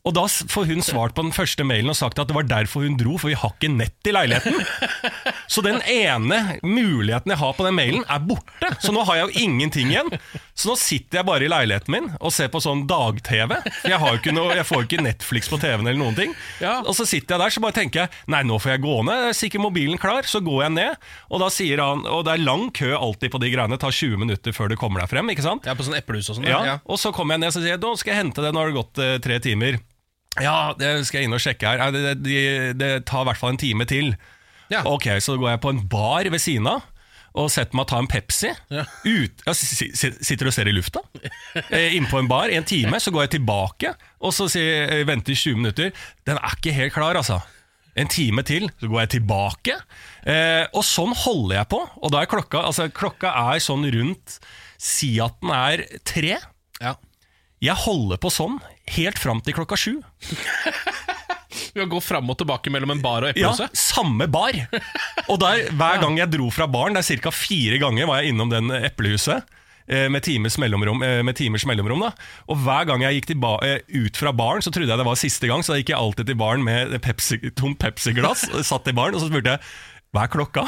Og 0.03 0.12
da 0.15 0.24
får 0.27 0.67
hun 0.67 0.84
svart 0.84 1.15
på 1.15 1.24
den 1.24 1.34
første 1.36 1.63
mailen 1.67 1.91
og 1.91 1.96
sagt 1.96 2.20
at 2.20 2.27
det 2.27 2.36
var 2.36 2.48
derfor 2.48 2.84
hun 2.84 2.98
dro, 3.00 3.15
for 3.20 3.32
vi 3.32 3.38
har 3.39 3.53
ikke 3.55 3.72
nett 3.72 4.08
i 4.08 4.13
leiligheten. 4.15 4.58
Så 5.53 5.63
den 5.63 5.79
ene 5.88 6.60
muligheten 6.63 7.32
jeg 7.32 7.39
har 7.39 7.55
på 7.55 7.65
den 7.67 7.77
mailen, 7.77 8.03
er 8.12 8.24
borte. 8.24 8.72
Så 8.84 8.91
nå 8.96 9.03
har 9.08 9.20
jeg 9.20 9.29
jo 9.29 9.46
ingenting 9.48 9.93
igjen. 9.93 10.12
Så 10.53 10.69
nå 10.69 10.75
sitter 10.77 11.17
jeg 11.17 11.25
bare 11.25 11.47
i 11.47 11.49
leiligheten 11.49 11.89
min 11.95 12.08
og 12.21 12.30
ser 12.34 12.51
på 12.54 12.60
sånn 12.62 12.84
dag-TV. 12.89 13.56
Jeg, 13.89 13.97
jeg 13.97 14.65
får 14.69 14.77
jo 14.84 14.86
ikke 14.86 14.99
Netflix 15.01 15.49
på 15.49 15.58
TV-en 15.58 15.88
eller 15.88 15.97
noen 15.97 16.17
ting. 16.17 16.36
Ja. 16.62 16.75
Og 16.86 16.93
så 16.93 17.08
sitter 17.10 17.34
jeg 17.36 17.41
der 17.41 17.56
så 17.56 17.63
bare 17.63 17.73
tenker 17.80 18.04
jeg 18.04 18.30
Nei, 18.30 18.43
nå 18.45 18.60
får 18.62 18.75
jeg 18.75 18.84
gå 18.84 18.97
ned. 19.08 19.23
Er 19.32 19.38
sikkert 19.38 19.63
mobilen 19.65 19.97
klar. 20.01 20.30
Så 20.30 20.43
går 20.45 20.60
jeg 20.67 20.75
ned, 20.75 21.08
og 21.34 21.41
da 21.41 21.49
sier 21.54 21.82
han 21.82 22.06
Og 22.06 22.21
det 22.27 22.36
er 22.36 22.43
lang 22.45 22.67
kø 22.75 22.91
alltid 22.93 23.34
på 23.34 23.41
de 23.41 23.49
greiene. 23.56 23.73
Det 23.73 23.82
tar 23.82 23.97
20 23.97 24.21
minutter 24.21 24.54
før 24.56 24.69
du 24.69 24.77
kommer 24.77 25.01
deg 25.01 25.10
frem. 25.15 25.34
ikke 25.34 25.45
sant? 25.47 25.65
Ja, 25.65 25.73
På 25.80 25.88
sånn 25.89 25.97
eplehus 25.97 26.30
og 26.30 26.38
sånn. 26.38 26.45
Ja, 26.49 26.77
Og 26.86 27.01
så 27.01 27.10
kommer 27.15 27.34
jeg 27.34 27.45
ned 27.47 27.56
og 27.56 27.58
sier 27.58 27.82
nå 27.82 27.95
skal 27.97 28.13
jeg 28.13 28.21
hente 28.21 28.45
det, 28.45 28.54
nå 28.54 28.62
har 28.62 28.69
det 28.69 28.77
gått 28.77 29.01
eh, 29.01 29.17
tre 29.25 29.41
timer. 29.43 29.82
Ja, 30.41 30.73
det 30.77 30.95
skal 31.10 31.21
jeg 31.23 31.30
inn 31.32 31.36
og 31.38 31.41
sjekke 31.43 31.73
her. 31.73 31.82
Nei, 31.82 31.89
Det, 31.93 32.06
det, 32.06 32.15
det, 32.30 32.77
det 32.80 32.93
tar 33.10 33.25
i 33.25 33.32
hvert 33.32 33.41
fall 33.41 33.56
en 33.58 33.62
time 33.62 33.89
til. 33.89 34.13
Ja. 34.69 34.86
Ok, 34.89 35.10
så 35.21 35.36
går 35.41 35.56
jeg 35.56 35.62
på 35.65 35.73
en 35.73 35.82
bar 35.89 36.30
ved 36.30 36.41
siden 36.41 36.69
av 36.69 36.86
og 37.34 37.50
setter 37.50 37.76
meg 37.80 37.88
ta 37.89 37.98
en 37.98 38.08
Pepsi. 38.12 38.52
Ja. 38.69 38.84
Ut, 39.06 39.43
ja, 39.48 39.54
si- 39.58 39.89
si- 39.98 40.12
sitter 40.22 40.48
og 40.50 40.54
ser 40.54 40.69
i 40.69 40.74
lufta. 40.76 41.02
Eh, 41.72 41.96
Inne 41.98 42.10
på 42.12 42.19
en 42.22 42.28
bar 42.30 42.50
en 42.54 42.63
time, 42.69 43.00
så 43.02 43.10
går 43.13 43.26
jeg 43.28 43.32
tilbake 43.39 43.96
og 44.22 44.34
så 44.36 44.46
sier, 44.52 45.04
venter 45.10 45.34
i 45.34 45.36
20 45.39 45.58
minutter. 45.58 45.91
Den 46.26 46.38
er 46.38 46.54
ikke 46.58 46.74
helt 46.78 46.93
klar, 46.93 47.17
altså. 47.17 47.39
En 47.96 48.08
time 48.10 48.41
til, 48.46 48.67
så 48.82 48.88
går 48.89 49.04
jeg 49.04 49.10
tilbake. 49.19 49.76
Eh, 50.26 50.65
og 50.74 50.82
sånn 50.86 51.13
holder 51.13 51.60
jeg 51.60 51.69
på. 51.69 51.82
Og 52.02 52.12
da 52.13 52.22
er 52.24 52.30
klokka 52.32 52.63
altså 52.65 52.88
Klokka 52.89 53.30
er 53.54 53.60
sånn 53.62 53.86
rundt 53.93 54.39
Si 54.82 55.12
at 55.22 55.36
den 55.41 55.52
er 55.54 55.84
tre. 56.04 56.38
Ja. 56.82 56.96
Jeg 57.63 57.76
holder 57.86 58.17
på 58.19 58.32
sånn 58.34 58.58
helt 58.98 59.17
fram 59.22 59.39
til 59.46 59.54
klokka 59.56 59.78
sju. 59.80 59.93
Ved 61.73 61.85
å 61.85 61.89
gå 61.91 62.01
fram 62.03 62.29
og 62.33 62.37
tilbake 62.41 62.71
mellom 62.73 62.93
en 62.95 63.01
bar 63.03 63.27
og 63.29 63.37
Ja, 63.39 63.51
samme 63.77 64.27
bar. 64.31 64.55
Og 65.27 65.39
der, 65.41 65.67
hver 65.73 66.01
gang 66.03 66.17
jeg 66.19 66.31
dro 66.33 66.49
fra 66.53 66.67
baren, 66.67 66.95
det 66.97 67.03
er 67.05 67.21
ca. 67.23 67.31
fire 67.33 67.79
ganger 67.81 68.09
var 68.09 68.21
jeg 68.21 68.33
innom 68.33 68.49
den 68.53 68.71
eplehuset. 68.83 69.43
eh, 69.87 70.07
Med 70.09 70.23
timers 70.23 70.57
eh, 70.57 71.21
med 71.23 71.35
timers 71.35 71.65
mellomrom 71.69 72.01
da. 72.05 72.11
Og 72.49 72.57
hver 72.63 72.85
gang 72.89 73.01
jeg 73.05 73.19
gikk 73.21 73.31
tilba 73.33 73.55
eh, 73.65 73.79
ut 73.93 74.17
fra 74.17 74.31
baren, 74.33 74.61
så 74.65 74.71
trodde 74.71 74.89
jeg 74.91 74.97
det 75.01 75.05
var 75.09 75.15
siste 75.19 75.47
gang. 75.47 75.63
Så 75.63 75.73
da 75.73 75.79
gikk 75.81 75.93
jeg 75.93 75.99
alltid 75.99 76.29
til 76.31 76.39
baren 76.39 76.63
med 76.63 76.95
Pepsi, 77.01 77.39
tom 77.55 77.75
Pepsi-glass. 77.75 78.47
Satt 78.65 78.87
i 78.87 78.95
baren, 78.95 79.15
og 79.15 79.21
så 79.23 79.31
spurte 79.31 79.57
jeg 79.57 79.65
hva 80.13 80.27
er 80.27 80.29
klokka? 80.29 80.61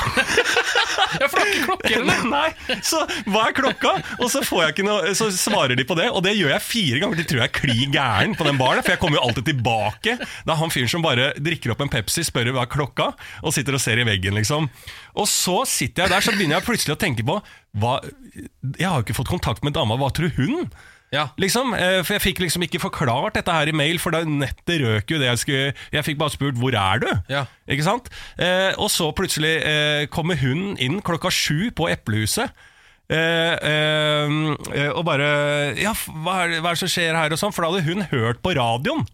Det 1.16 1.28
er 1.28 1.50
ikke 1.52 1.66
klokke 1.70 1.94
eller? 2.00 2.24
Nei, 2.36 2.80
så 2.86 3.02
hva 3.30 3.48
er 3.50 3.56
klokka? 3.58 3.94
Og 4.20 4.32
så, 4.34 4.42
får 4.46 4.64
jeg 4.64 4.76
ikke 4.76 4.88
noe, 4.88 5.14
så 5.18 5.30
svarer 5.34 5.78
de 5.78 5.86
på 5.88 5.98
det, 6.00 6.08
og 6.12 6.24
det 6.26 6.36
gjør 6.38 6.54
jeg 6.56 6.66
fire 6.66 7.02
ganger. 7.04 7.22
De 7.22 7.28
tror 7.30 7.42
jeg 7.42 7.50
er 7.50 7.56
kli 7.60 7.90
gæren 7.94 8.36
på 8.38 8.48
den 8.48 8.60
baren, 8.62 8.84
for 8.86 8.96
jeg 8.96 9.02
kommer 9.02 9.20
jo 9.20 9.26
alltid 9.28 9.50
tilbake. 9.52 10.18
Det 10.22 10.56
er 10.56 10.62
han 10.62 10.74
fyren 10.74 10.92
som 10.92 11.06
bare 11.06 11.32
drikker 11.38 11.74
opp 11.74 11.86
en 11.86 11.92
Pepsi, 11.92 12.26
spør 12.28 12.52
hva 12.56 12.66
er 12.66 12.72
klokka, 12.72 13.12
og 13.44 13.56
sitter 13.56 13.78
og 13.78 13.84
ser 13.84 14.02
i 14.02 14.08
veggen, 14.08 14.38
liksom. 14.38 14.70
Og 15.16 15.30
så 15.32 15.62
sitter 15.70 16.06
jeg 16.06 16.16
der, 16.16 16.26
så 16.26 16.36
begynner 16.36 16.60
jeg 16.60 16.68
plutselig 16.68 16.98
å 16.98 17.02
tenke 17.02 17.26
på 17.26 17.40
hva, 17.80 17.98
Jeg 18.76 18.88
har 18.88 19.00
jo 19.00 19.06
ikke 19.06 19.18
fått 19.18 19.32
kontakt 19.32 19.66
med 19.68 19.76
dama, 19.76 19.98
hva 20.00 20.12
tror 20.16 20.32
hun? 20.38 20.70
Ja. 21.14 21.28
Liksom, 21.38 21.74
eh, 21.74 22.02
for 22.04 22.14
Jeg 22.18 22.22
fikk 22.22 22.40
liksom 22.44 22.64
ikke 22.66 22.80
forklart 22.82 23.34
dette 23.38 23.52
her 23.54 23.68
i 23.68 23.72
mail, 23.72 24.00
for 24.00 24.12
da 24.12 24.24
nettet 24.26 24.82
røk 24.82 25.12
jo 25.12 25.20
det 25.22 25.28
jeg 25.30 25.38
skulle 25.38 25.74
Jeg 25.94 26.04
fikk 26.04 26.18
bare 26.18 26.30
spurt 26.34 26.56
'hvor 26.56 26.74
er 26.76 27.00
du?' 27.00 27.22
Ja. 27.30 27.46
Ikke 27.70 27.84
sant? 27.84 28.10
Eh, 28.40 28.74
og 28.78 28.90
så 28.90 29.12
plutselig 29.16 29.62
eh, 29.64 30.06
kommer 30.08 30.36
hun 30.36 30.76
inn 30.78 31.02
klokka 31.02 31.30
sju 31.32 31.72
på 31.72 31.88
Eplehuset. 31.92 32.50
Eh, 33.08 33.54
eh, 33.62 34.90
og 34.96 35.06
bare 35.06 35.78
Ja, 35.78 35.94
hva 35.94 36.46
er, 36.50 36.60
hva 36.60 36.72
er 36.72 36.74
det 36.74 36.80
som 36.80 36.90
skjer 36.90 37.14
her? 37.16 37.30
og 37.32 37.38
sånn 37.38 37.54
For 37.54 37.62
da 37.62 37.70
hadde 37.70 37.86
hun 37.86 38.02
hørt 38.10 38.42
på 38.42 38.56
radioen 38.58 39.06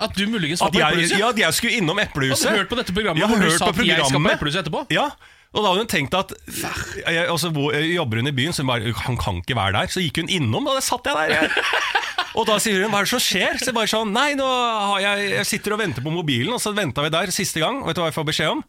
At 0.00 0.16
du 0.16 0.24
muligens 0.26 0.60
var 0.64 0.70
på 0.72 0.80
eplehuset? 0.80 1.18
ja, 1.18 1.28
at 1.28 1.36
jeg 1.38 1.52
skulle 1.54 1.76
innom 1.76 1.98
Eplehuset. 2.00 2.48
Hadde 2.48 2.56
du 2.56 2.62
hørt 2.64 2.70
på 2.72 2.76
dette 2.80 2.92
programmet 2.96 3.20
Jeg 3.20 3.28
har 3.28 3.36
hørt 3.36 3.60
på 3.60 3.68
at 3.68 3.86
jeg 3.86 4.06
skal 4.08 4.22
på 4.24 4.32
eplehuset 4.32 4.64
etterpå? 4.64 4.86
Ja, 4.90 5.10
og 5.54 5.62
da 5.62 5.70
hadde 5.70 5.84
hun 5.84 5.90
tenkt 5.90 6.16
at 6.18 6.32
jeg, 6.50 7.26
altså, 7.30 7.52
jobber 7.54 8.20
hun 8.20 8.30
i 8.30 8.34
byen, 8.34 8.54
så 8.54 8.64
hun 8.64 8.72
bare, 8.72 8.94
han 9.04 9.18
kan 9.20 9.38
ikke 9.38 9.56
være 9.58 9.76
der. 9.76 9.92
Så 9.94 10.02
gikk 10.02 10.18
hun 10.18 10.32
innom, 10.32 10.66
og 10.66 10.78
da 10.78 10.82
satt 10.82 11.06
jeg 11.06 11.14
der. 11.14 11.36
Jeg. 11.44 11.66
Og 12.34 12.48
da 12.48 12.56
sier 12.58 12.82
hun 12.82 12.90
'hva 12.90 13.04
er 13.04 13.06
det 13.06 13.12
som 13.12 13.20
skjer?' 13.22 13.60
Så 13.62 13.70
jeg 13.70 13.76
bare 13.76 13.86
sånn 13.86 14.10
'nei, 14.10 14.34
nå 14.34 14.42
har 14.46 14.98
jeg, 15.04 15.30
jeg 15.38 15.46
sitter 15.46 15.76
og 15.76 15.78
venter 15.78 16.02
på 16.02 16.10
mobilen', 16.10 16.50
og 16.50 16.58
så 16.58 16.74
venta 16.74 17.04
vi 17.04 17.12
der 17.14 17.30
siste 17.30 17.62
gang. 17.62 17.78
Vet 17.86 17.94
du 17.94 18.02
hva 18.02 18.10
jeg 18.10 18.16
får 18.18 18.26
beskjed 18.26 18.50
om? 18.56 18.64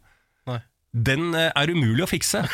Nei. 0.46 0.60
Den 0.94 1.34
eh, 1.34 1.50
er 1.50 1.72
umulig 1.74 2.06
å 2.06 2.10
fikse. 2.10 2.44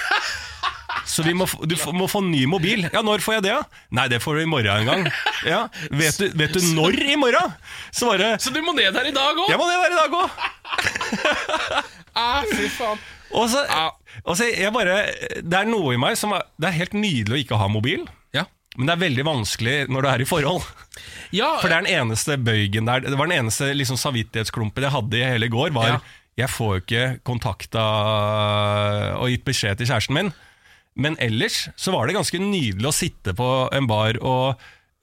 Så 1.04 1.24
vi 1.26 1.32
må, 1.34 1.44
du 1.66 1.74
må 1.92 2.06
få 2.08 2.22
ny 2.24 2.44
mobil. 2.46 2.86
Ja, 2.92 3.02
når 3.04 3.20
får 3.24 3.34
jeg 3.34 3.42
det? 3.48 3.54
da? 3.58 3.80
Nei, 3.98 4.06
det 4.08 4.20
får 4.22 4.38
du 4.38 4.42
i 4.44 4.48
morgen 4.48 4.70
en 4.70 4.86
gang. 4.86 5.02
Ja, 5.44 5.66
Vet 5.90 6.20
du, 6.20 6.28
vet 6.38 6.54
du 6.54 6.60
når 6.78 6.96
i 7.02 7.16
morgen? 7.20 7.52
Så 7.90 8.08
bare 8.08 8.36
Så 8.40 8.52
du 8.54 8.62
må 8.64 8.72
ned 8.72 8.94
her 8.96 9.08
i 9.10 9.12
dag 9.12 9.36
òg? 9.36 9.50
Jeg 9.50 9.60
må 9.60 9.66
ned 9.68 9.82
her 9.82 9.92
i 9.92 9.98
dag 9.98 10.16
òg! 10.16 10.30
Ah, 12.14 12.44
fy 12.44 12.68
faen. 12.68 13.00
Og 13.38 13.46
så, 13.48 13.62
og 14.24 14.34
så 14.36 14.48
jeg 14.50 14.72
bare, 14.74 14.96
det 15.40 15.56
er 15.62 15.68
noe 15.70 15.94
i 15.94 16.00
meg 16.00 16.18
som 16.20 16.34
er, 16.36 16.42
Det 16.60 16.68
er 16.68 16.74
helt 16.82 16.92
nydelig 16.98 17.38
å 17.38 17.40
ikke 17.46 17.58
ha 17.62 17.68
mobil, 17.72 18.02
Ja. 18.36 18.44
men 18.76 18.86
det 18.90 18.92
er 18.96 19.02
veldig 19.08 19.24
vanskelig 19.24 19.76
når 19.88 20.02
du 20.04 20.08
er 20.10 20.20
i 20.24 20.28
forhold. 20.28 20.66
ja 21.32 21.54
For 21.62 21.68
det 21.72 21.76
er 21.78 21.86
den 21.86 21.94
eneste 22.02 22.36
bøygen 22.36 22.84
der 22.90 23.00
Det 23.06 23.16
var 23.16 23.26
den 23.30 23.38
eneste 23.46 23.70
liksom, 23.72 23.96
samvittighetsklumpen 23.96 24.84
jeg 24.84 24.92
hadde 24.92 25.16
i 25.20 25.24
hele 25.24 25.48
går. 25.48 25.72
Var 25.72 25.88
Ja. 25.94 26.00
Jeg 26.42 26.48
får 26.48 26.70
jo 26.74 26.80
ikke 26.80 27.06
kontakta 27.28 27.82
og 29.20 29.28
gitt 29.32 29.44
beskjed 29.44 29.76
til 29.80 29.88
kjæresten 29.90 30.16
min. 30.16 30.30
Men 30.96 31.16
ellers 31.20 31.68
så 31.76 31.92
var 31.92 32.06
det 32.08 32.14
ganske 32.16 32.38
nydelig 32.40 32.88
å 32.88 32.94
sitte 32.96 33.34
på 33.36 33.48
en 33.72 33.86
bar 33.88 34.16
og 34.20 34.56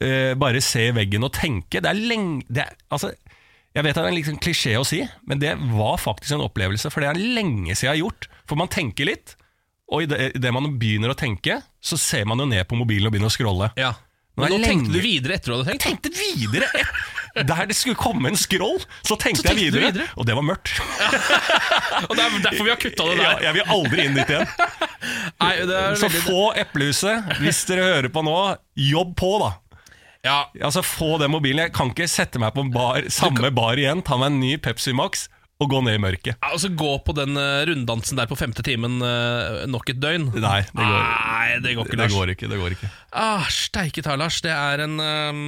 uh, 0.04 0.34
bare 0.42 0.62
se 0.62 0.88
i 0.90 0.96
veggen 0.96 1.26
og 1.26 1.34
tenke. 1.38 1.82
Det 1.82 1.90
er 1.90 2.02
lenge 2.02 2.44
det 2.50 2.66
er, 2.66 2.74
Altså, 2.94 3.12
Jeg 3.78 3.86
vet 3.86 3.96
det 3.96 4.02
er 4.02 4.10
en 4.10 4.18
liksom 4.18 4.40
klisjé 4.42 4.74
å 4.80 4.86
si, 4.88 5.04
men 5.30 5.40
det 5.42 5.54
var 5.76 6.00
faktisk 6.02 6.34
en 6.36 6.46
opplevelse, 6.48 6.90
for 6.92 7.06
det 7.06 7.12
er 7.12 7.20
lenge 7.38 7.76
siden 7.78 7.86
jeg 7.86 7.94
har 7.94 8.02
gjort. 8.02 8.28
For 8.50 8.58
man 8.60 8.72
tenker 8.74 9.06
litt, 9.12 9.36
og 9.94 10.04
idet 10.08 10.52
man 10.54 10.72
begynner 10.82 11.14
å 11.14 11.18
tenke, 11.18 11.60
så 11.82 11.98
ser 12.02 12.26
man 12.30 12.42
jo 12.42 12.48
ned 12.50 12.66
på 12.70 12.78
mobilen 12.80 13.08
og 13.10 13.14
begynner 13.14 13.30
å 13.30 13.36
scrolle. 13.36 13.70
Ja. 13.80 13.94
Er 14.40 14.46
Men 14.48 14.54
nå 14.62 14.68
tenkte 14.70 14.94
du 14.96 15.02
videre 15.04 15.36
etter 15.36 15.52
du 15.52 15.58
hadde 15.58 15.74
tenkt? 15.74 15.84
tenkte 15.84 16.10
videre 16.16 16.68
Der 17.36 17.66
det 17.68 17.76
skulle 17.76 17.98
komme 18.00 18.30
en 18.32 18.38
scroll, 18.40 18.78
så 19.04 19.18
tenkte, 19.20 19.42
Så 19.44 19.50
tenkte 19.50 19.52
jeg 19.52 19.74
videre, 19.74 19.90
videre? 19.92 20.06
og 20.16 20.26
det 20.30 20.36
var 20.38 20.46
mørkt. 20.48 20.72
Og 22.10 22.14
det 22.16 22.24
er 22.24 22.38
derfor 22.46 22.64
vi 22.64 22.72
har 22.72 22.80
kutta 22.80 23.06
det 23.10 23.18
Ja, 23.20 23.34
der. 23.34 23.44
jeg 23.44 23.58
vil 23.58 23.74
aldri 23.76 24.06
inn 24.08 24.16
dit 24.16 24.32
igjen. 24.32 24.48
Nei, 25.44 25.52
det 25.68 25.82
Så 26.00 26.10
få 26.14 26.46
Eplehuset, 26.58 27.34
hvis 27.44 27.60
dere 27.70 27.90
hører 27.90 28.10
på 28.16 28.24
nå, 28.26 28.38
jobb 28.80 29.12
på, 29.20 29.32
da. 29.44 29.52
Ja, 30.26 30.40
Altså 30.62 30.82
Få 30.86 31.18
den 31.22 31.32
mobilen. 31.32 31.62
Jeg 31.68 31.74
kan 31.76 31.92
ikke 31.94 32.08
sette 32.12 32.40
meg 32.42 32.54
på 32.56 32.66
en 32.66 32.72
bar, 32.74 33.06
samme 33.14 33.52
bar 33.56 33.80
igjen, 33.80 34.02
ta 34.06 34.18
meg 34.20 34.34
en 34.34 34.40
ny 34.42 34.56
Pepsi 34.62 34.92
Max 34.98 35.28
og 35.60 35.68
gå 35.74 35.82
ned 35.84 35.98
i 35.98 36.00
mørket. 36.00 36.38
Altså 36.46 36.70
Gå 36.72 36.92
på 37.04 37.12
den 37.18 37.36
eh, 37.36 37.66
runddansen 37.68 38.16
der 38.20 38.30
på 38.32 38.38
femte 38.40 38.64
timen 38.64 39.02
eh, 39.04 39.66
nok 39.68 39.90
et 39.92 40.00
døgn? 40.00 40.30
Nei, 40.40 40.62
det 40.72 40.86
går, 40.86 41.02
Nei, 41.04 41.50
det 41.66 41.74
går 41.76 41.90
ikke, 41.90 41.98
det 41.98 42.06
Lars. 42.06 42.14
går 42.16 42.32
ikke. 42.36 42.48
Det 42.54 42.60
går 42.62 42.76
ikke. 42.78 42.92
Ah, 43.12 43.44
Steike 43.52 44.04
ta, 44.06 44.16
Lars. 44.20 44.38
Det 44.46 44.54
er 44.56 44.86
en 44.86 44.96
ehm, 45.04 45.44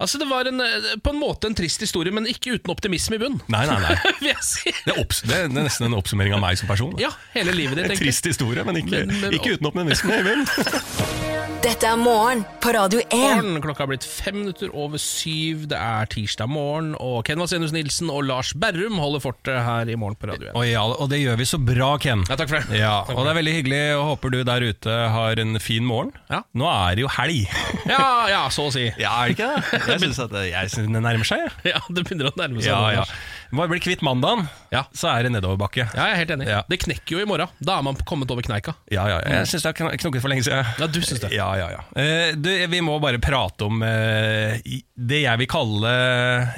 Altså, 0.00 0.16
det 0.16 0.30
var 0.30 0.48
en, 0.48 0.62
på 1.04 1.10
en 1.12 1.18
måte 1.20 1.50
en 1.50 1.54
trist 1.58 1.82
historie, 1.84 2.14
men 2.16 2.24
ikke 2.30 2.54
uten 2.54 2.70
optimisme 2.72 3.18
i 3.18 3.20
bunn. 3.20 3.34
Nei, 3.52 3.66
nei, 3.68 3.76
nei. 3.82 3.96
Det 4.22 4.94
er, 4.94 5.04
det 5.04 5.36
er 5.42 5.50
nesten 5.58 5.90
en 5.90 5.98
oppsummering 5.98 6.32
av 6.38 6.40
meg 6.40 6.56
som 6.62 6.70
person. 6.70 6.94
da. 6.96 7.08
Ja, 7.08 7.10
hele 7.34 7.52
livet 7.52 7.76
ditt, 7.82 7.90
En 7.92 8.00
trist 8.00 8.24
historie, 8.30 8.64
men 8.64 8.78
ikke, 8.80 9.02
Men- 9.04 9.20
men- 9.26 9.36
ikke 9.36 9.58
uten 9.58 9.68
optimisme. 9.68 10.16
Eivind. 10.16 11.36
Dette 11.60 11.86
er 11.88 11.96
morgen 12.00 12.40
på 12.60 12.72
Radio 12.74 13.00
1. 13.04 13.12
Morgen, 13.14 13.58
klokka 13.64 13.84
har 13.84 13.88
blitt 13.90 14.04
fem 14.08 14.34
minutter 14.40 14.70
over 14.76 15.00
syv. 15.00 15.66
Det 15.70 15.76
er 15.76 16.08
tirsdag 16.12 16.48
morgen, 16.50 16.90
og 17.00 17.22
Ken 17.28 17.40
Vasenus 17.40 17.72
Nilsen 17.72 18.10
og 18.12 18.24
Lars 18.28 18.50
Berrum 18.60 18.96
holder 19.00 19.22
fortet 19.24 19.60
her 19.64 19.88
i 19.92 19.96
Morgen 20.00 20.16
på 20.20 20.28
Radio 20.30 20.50
1. 20.50 20.56
Og, 20.56 20.64
ja, 20.68 20.82
og 20.84 21.08
det 21.12 21.20
gjør 21.22 21.38
vi 21.40 21.46
så 21.48 21.60
bra, 21.60 21.90
Ken. 22.02 22.24
Ja, 22.28 22.36
takk 22.40 22.50
for 22.52 22.64
det. 22.64 22.80
Ja, 22.80 22.92
Takk 23.08 23.16
og 23.20 23.24
det 23.28 23.32
er 23.34 23.38
veldig 23.40 23.54
hyggelig, 23.58 23.80
og 23.98 24.04
håper 24.10 24.34
du 24.34 24.38
der 24.48 24.66
ute 24.70 24.96
har 25.16 25.42
en 25.44 25.60
fin 25.62 25.86
morgen. 25.88 26.12
Ja. 26.32 26.42
Nå 26.60 26.68
er 26.72 26.96
det 26.98 27.04
jo 27.06 27.12
helg. 27.16 27.44
Ja, 27.88 28.02
ja, 28.32 28.42
så 28.52 28.68
å 28.68 28.74
si. 28.74 28.88
Ja, 29.00 29.16
er 29.24 29.32
det 29.32 29.38
ikke 29.38 29.50
det? 29.52 29.82
Jeg 29.94 30.04
syns 30.06 30.22
det, 30.36 30.46
jeg 30.52 30.72
synes 30.76 30.96
det 30.96 31.04
nærmer 31.08 31.28
seg. 31.32 31.44
jeg. 31.44 31.56
Ja, 31.76 31.84
Det 31.88 32.04
begynner 32.08 32.32
å 32.32 32.36
nærme 32.40 32.64
seg. 32.64 32.72
Ja, 32.72 33.02
ja. 33.02 33.06
Bare 33.52 33.68
bli 33.68 33.80
kvitt 33.82 34.02
mandagen, 34.06 34.44
Ja. 34.70 34.84
så 34.94 35.08
er 35.10 35.24
det 35.26 35.32
nedoverbakke. 35.34 35.88
ja, 35.94 36.04
jeg 36.06 36.12
er 36.12 36.18
helt 36.20 36.30
enig. 36.36 36.46
Ja. 36.48 36.62
Det 36.70 36.78
knekker 36.84 37.16
jo 37.16 37.22
i 37.24 37.26
morgen. 37.26 37.48
Da 37.60 37.78
er 37.78 37.82
man 37.82 37.96
kommet 38.06 38.30
over 38.30 38.42
kneika. 38.46 38.74
Ja, 38.90 39.08
ja, 39.10 39.18
jeg 39.26 39.48
syns 39.50 39.62
det 39.64 39.70
har 39.72 39.78
kn- 39.80 39.96
knokket 39.98 40.22
for 40.22 40.30
lenge 40.30 40.44
siden. 40.46 40.64
Ja, 40.78 40.86
du 40.86 41.00
syns 41.02 41.20
det. 41.20 41.32
Ja, 41.34 41.48
ja, 41.58 41.68
ja. 41.74 41.80
Eh, 42.00 42.32
du, 42.38 42.50
vi 42.70 42.80
må 42.80 43.00
bare 43.02 43.18
prate 43.18 43.66
om 43.66 43.82
eh, 43.82 44.60
i- 44.64 44.84
det 44.96 45.22
jeg 45.24 45.38
vil 45.42 45.46
kalle 45.50 45.94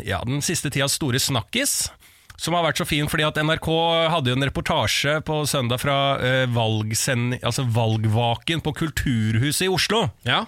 ja, 0.05 0.21
den 0.25 0.43
siste 0.45 0.71
tidas 0.71 0.93
store 1.01 1.19
snakkis. 1.19 1.91
Som 2.41 2.57
har 2.57 2.65
vært 2.67 2.81
så 2.81 2.87
fin, 2.89 3.09
fordi 3.11 3.27
at 3.27 3.39
NRK 3.39 3.69
hadde 4.13 4.33
jo 4.33 4.39
en 4.39 4.47
reportasje 4.47 5.19
på 5.27 5.43
søndag 5.49 5.83
fra 5.83 5.97
eh, 6.23 6.59
altså 7.43 7.65
valgvaken 7.71 8.63
på 8.65 8.73
Kulturhuset 8.83 9.67
i 9.67 9.71
Oslo. 9.73 10.07
Ja. 10.27 10.45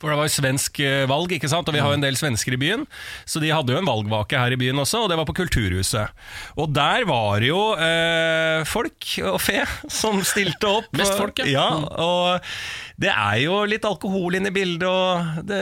For 0.00 0.10
det 0.10 0.18
var 0.18 0.28
jo 0.28 0.34
svensk 0.36 0.80
eh, 0.84 1.04
valg, 1.10 1.32
ikke 1.36 1.50
sant? 1.50 1.68
og 1.68 1.76
vi 1.76 1.82
har 1.82 1.92
jo 1.92 1.98
en 1.98 2.04
del 2.04 2.18
svensker 2.18 2.56
i 2.56 2.60
byen. 2.60 2.86
Så 3.28 3.42
de 3.42 3.52
hadde 3.54 3.74
jo 3.74 3.80
en 3.80 3.88
valgvake 3.88 4.38
her 4.38 4.54
i 4.54 4.60
byen 4.60 4.80
også, 4.82 5.04
og 5.04 5.12
det 5.12 5.18
var 5.20 5.28
på 5.28 5.36
Kulturhuset. 5.40 6.14
Og 6.56 6.72
der 6.74 7.06
var 7.08 7.42
det 7.42 7.50
jo 7.50 7.62
eh, 7.74 8.62
folk 8.68 9.10
og 9.32 9.40
fe 9.42 9.62
som 10.00 10.22
stilte 10.26 10.70
opp. 10.80 10.90
Mest 10.96 11.18
folk, 11.18 11.42
ja. 11.44 11.68
ja. 11.68 11.68
Og 12.02 13.00
det 13.02 13.12
er 13.12 13.42
jo 13.44 13.60
litt 13.68 13.86
alkohol 13.86 14.38
inne 14.38 14.52
i 14.52 14.56
bildet, 14.56 14.88
og 14.88 15.46
det, 15.48 15.60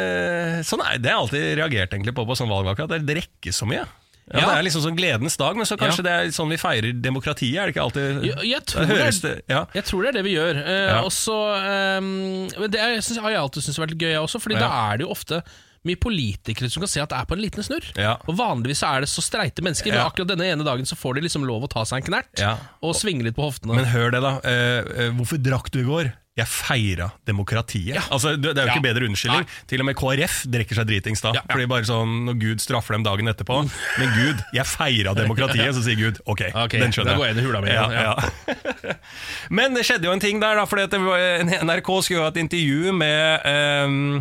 sånn 0.68 0.84
er, 0.84 1.00
det 1.02 1.10
har 1.10 1.18
jeg 1.18 1.26
alltid 1.26 1.50
reagert 1.60 1.96
egentlig 1.96 2.14
på 2.16 2.24
på 2.24 2.37
sånn 2.38 2.52
valgvake, 2.52 2.87
at 2.87 2.96
det 2.96 3.04
drikkes 3.08 3.62
så 3.62 3.68
mye. 3.68 3.84
Ja, 4.32 4.40
Ja. 4.40 4.46
Det 4.48 4.56
er 4.58 4.62
liksom 4.64 4.82
sånn 4.87 4.96
gledens 4.96 5.37
dag, 5.37 5.56
men 5.56 5.66
så 5.68 5.76
kanskje 5.76 6.00
Ja. 6.00 6.06
det 6.08 6.12
er 6.12 6.30
sånn 6.32 6.48
vi 6.48 6.56
feirer 6.56 6.92
demokratiet? 7.02 7.58
Er 7.60 7.66
det 7.66 7.74
ikke 7.74 7.84
alltid 7.84 8.24
Jeg, 8.24 8.48
jeg, 8.48 8.62
tror 8.64 8.80
det 8.87 8.96
høres 8.96 9.20
det, 9.20 9.34
ja. 9.52 9.66
jeg 9.74 9.84
tror 9.84 10.02
det 10.02 10.08
er 10.08 10.16
det 10.16 10.24
vi 10.24 10.34
gjør. 10.38 10.56
Uh, 10.64 10.88
Ja. 10.94 11.02
Og 11.04 11.12
så 11.12 11.37
ehm, 11.60 12.48
Det 12.70 12.80
er, 12.80 13.00
synes, 13.04 13.20
har 13.20 13.30
jeg 13.30 13.40
alltid 13.40 13.62
syntes 13.62 13.76
har 13.76 13.87
vært 13.87 13.98
gøy, 14.00 14.10
jeg 14.14 14.22
også. 14.24 14.40
Fordi 14.40 14.58
da 14.58 14.70
er 14.92 14.96
det 14.98 15.04
jo 15.06 15.10
ofte 15.12 15.42
mye 15.84 15.96
politikere 16.00 16.70
som 16.72 16.80
kan 16.80 16.88
se 16.88 17.00
at 17.02 17.10
det 17.12 17.18
er 17.20 17.26
på 17.28 17.37
en 17.37 17.42
liten 17.44 17.62
snurr. 17.62 17.84
Ja. 18.00 18.14
Og 18.26 18.38
Vanligvis 18.38 18.80
er 18.88 19.00
det 19.04 19.10
så 19.12 19.20
streite 19.20 19.60
mennesker, 19.60 19.92
men 19.92 20.00
Ja. 20.00 20.08
akkurat 20.08 20.28
denne 20.32 20.48
ene 20.48 20.64
dagen 20.64 20.87
så 20.88 20.96
får 20.96 21.16
de 21.16 21.20
liksom 21.28 21.44
lov 21.44 21.62
å 21.64 21.68
ta 21.68 21.84
seg 21.84 21.98
en 22.00 22.08
knert 22.08 22.40
Ja. 22.40 22.56
og 22.82 22.94
svinge 22.96 23.22
litt 23.22 23.37
på 23.37 23.44
hoftene. 23.44 23.76
Men 23.76 23.84
hør 23.92 24.10
det, 24.10 24.22
da. 24.24 24.40
Eh, 24.40 24.78
eh, 25.04 25.10
hvorfor 25.12 25.37
drakk 25.37 25.68
du 25.70 25.80
i 25.80 25.84
går? 25.84 26.12
Jeg 26.34 26.50
feira 26.50 27.12
demokratiet. 27.28 28.08
Altså, 28.10 28.32
det, 28.34 28.56
er 28.58 28.66
jo 28.66 28.72
ikke 28.72 28.80
Ja. 28.82 28.92
bedre 28.92 29.06
unnskyldning. 29.06 29.44
Til 29.70 29.82
og 29.84 29.86
med 29.86 29.94
KrF 29.94 30.40
drikker 30.50 30.74
seg 30.80 30.88
dritings 30.88 31.20
da. 31.22 31.30
Ja, 31.30 31.42
ja. 31.44 31.52
Fordi 31.52 31.66
bare 31.70 31.86
sånn, 31.86 32.24
Når 32.26 32.38
Gud 32.40 32.58
straffer 32.64 32.96
dem 32.96 33.04
dagen 33.06 33.30
etterpå 33.30 33.60
Men 34.00 34.10
Gud, 34.16 34.42
jeg 34.52 34.66
feira 34.66 35.14
demokratiet, 35.14 35.70
så 35.76 35.82
sier 35.84 35.94
Gud 35.94 36.18
ok, 36.26 36.42
okay 36.64 36.80
den 36.82 36.90
skjønner 36.90 37.14
jeg. 37.14 37.14
da 37.14 37.20
går 37.20 37.26
jeg 37.28 37.36
inn 37.36 37.38
i 37.38 37.46
hula 37.46 37.60
mi 37.62 37.70
Ja, 37.70 37.86
ja. 37.92 38.16
ja. 38.18 38.96
Men 39.60 39.78
det 39.78 39.84
skjedde 39.86 40.08
jo 40.08 40.14
en 40.16 40.24
ting 40.24 40.42
der, 40.42 40.58
da. 40.58 40.64
Fordi 40.66 40.88
at 40.88 41.62
NRK 41.62 41.90
skulle 42.02 42.26
ha 42.26 42.32
et 42.34 42.42
intervju 42.42 42.90
med 42.98 43.46
um, 43.86 44.18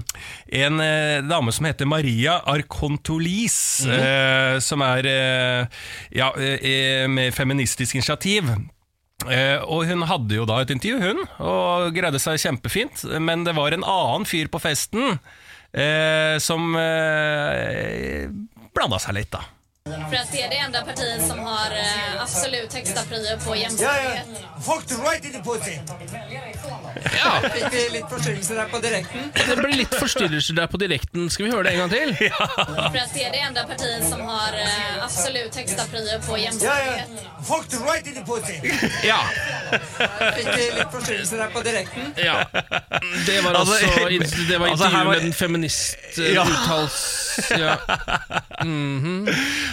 en 0.54 0.86
eh, 0.86 1.18
dame 1.26 1.52
som 1.56 1.66
heter 1.66 1.90
Maria 1.90 2.38
Arcontolis. 2.46 3.58
Mm. 3.88 3.98
Uh, 3.98 4.60
som 4.62 4.86
er 4.86 5.10
uh, 5.10 5.82
ja, 6.14 6.30
uh, 6.30 7.10
med 7.10 7.34
Feministisk 7.34 7.98
initiativ. 7.98 8.54
Eh, 9.30 9.60
og 9.64 9.86
hun 9.88 10.04
hadde 10.10 10.36
jo 10.36 10.46
da 10.50 10.60
et 10.64 10.74
intervju, 10.74 11.00
hun, 11.00 11.24
og 11.44 11.96
greide 11.96 12.20
seg 12.22 12.42
kjempefint. 12.42 13.06
Men 13.24 13.46
det 13.48 13.56
var 13.58 13.76
en 13.76 13.86
annen 13.88 14.28
fyr 14.28 14.52
på 14.52 14.62
festen 14.64 15.18
eh, 15.72 16.36
som 16.44 16.74
eh, 16.80 18.28
blanda 18.76 19.00
seg 19.02 19.20
litt, 19.20 19.32
da. 19.34 19.46
För 19.86 20.16
att 20.18 20.32
det 20.32 20.42
är 20.42 20.50
det 20.50 20.56
enda 20.58 20.82
partiet 20.82 21.28
som 21.28 21.40
har 21.40 21.72
eh, 21.72 22.22
absolut 22.22 22.74
högsta 22.74 23.02
prio 23.04 23.38
på 23.46 23.50
Ja, 23.50 23.56
jämställdhet. 23.56 24.26
ja. 24.42 24.62
Fuck 24.62 24.86
the 24.88 24.96
right 24.96 25.26
in 25.26 25.32
the 25.32 25.40
pussy. 25.44 25.72
Ja, 27.20 27.50
Fikk 27.54 27.66
vi 27.74 27.90
litt 27.90 28.10
forstyrrelse 28.10 28.54
der 28.56 28.66
på 28.66 28.80
direkten? 28.80 29.32
Det 29.50 29.56
blir 29.58 29.74
litt 29.78 29.96
forstyrrelser 30.00 30.54
der 30.54 30.68
på 30.68 30.78
direkten. 30.78 31.30
Skal 31.30 31.46
vi 31.46 31.52
høre 31.52 31.64
det 31.64 31.72
en 31.74 31.80
gang 31.80 31.90
til? 31.92 32.16
För 32.94 33.00
att 33.04 33.14
det 33.14 33.24
är 33.24 33.32
det 33.32 33.38
enda 33.40 33.64
partiet 33.64 34.10
som 34.10 34.22
har 34.22 34.54
eh, 34.54 35.04
absolut 35.04 35.56
högsta 35.56 35.84
prio 35.92 36.20
på 36.28 36.32
Ja, 36.32 36.38
ja. 36.38 36.44
jämställdhet. 36.44 37.08
Fuck 37.48 37.68
the 37.70 37.78
right 37.78 38.08
in 38.08 38.14
the 38.14 38.24
pussy. 38.32 38.56
Ja. 39.08 39.20
Fikk 40.38 40.48
vi 40.58 40.72
litt 40.80 40.92
forstyrrelse 40.92 41.36
der 41.38 41.48
på 41.48 41.62
direkten? 41.62 42.14
ja. 42.16 42.46
Det 43.26 43.42
var 43.44 43.54
Altså, 43.54 43.74
altså 43.74 43.88
Det 44.50 44.58
var 44.60 44.68
altså, 44.68 44.86
intervju 44.86 45.06
var- 45.06 45.14
med 45.14 45.26
en 45.26 45.34
feminist 45.34 45.98
eh, 46.18 46.34
Ja. 46.34 46.48
uttals... 46.48 47.20
Ja. 47.50 47.76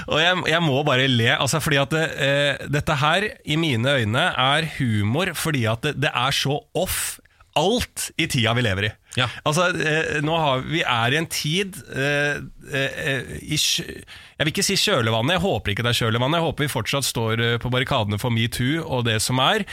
Og 0.09 0.21
jeg, 0.23 0.43
jeg 0.53 0.63
må 0.65 0.83
bare 0.87 1.09
le, 1.11 1.33
altså 1.37 1.61
fordi 1.63 1.81
at 1.83 1.95
det, 1.95 2.05
eh, 2.27 2.69
dette 2.73 3.01
her, 3.03 3.27
i 3.45 3.59
mine 3.61 3.97
øyne, 4.01 4.29
er 4.31 4.71
humor 4.79 5.35
fordi 5.39 5.67
at 5.71 5.83
det, 5.87 5.97
det 6.05 6.13
er 6.15 6.37
så 6.37 6.61
off 6.79 7.19
alt 7.59 8.11
i 8.21 8.29
tida 8.31 8.53
vi 8.55 8.63
lever 8.65 8.87
i. 8.87 8.91
Ja. 9.19 9.27
Altså, 9.47 9.71
eh, 9.75 10.21
nå 10.23 10.37
har, 10.39 10.63
Vi 10.71 10.85
er 10.87 11.15
i 11.15 11.19
en 11.19 11.27
tid 11.27 11.81
eh, 11.91 12.39
eh, 12.71 13.33
i, 13.43 13.59
Jeg 13.59 14.45
vil 14.47 14.53
ikke 14.53 14.67
si 14.67 14.77
kjølvannet, 14.79 15.35
jeg 15.35 15.43
håper 15.43 15.73
ikke 15.73 15.83
det 15.87 15.91
er 15.91 16.01
kjølvannet. 16.05 16.39
Jeg 16.39 16.47
håper 16.47 16.67
vi 16.67 16.71
fortsatt 16.71 17.09
står 17.09 17.43
eh, 17.43 17.57
på 17.63 17.73
barrikadene 17.75 18.21
for 18.23 18.31
metoo 18.35 18.85
og 18.87 19.05
det 19.09 19.19
som 19.25 19.43
er. 19.43 19.67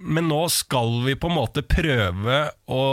Men 0.00 0.30
nå 0.30 0.46
skal 0.48 0.94
vi 1.04 1.12
på 1.20 1.28
en 1.28 1.36
måte 1.36 1.60
prøve 1.66 2.36
å 2.72 2.84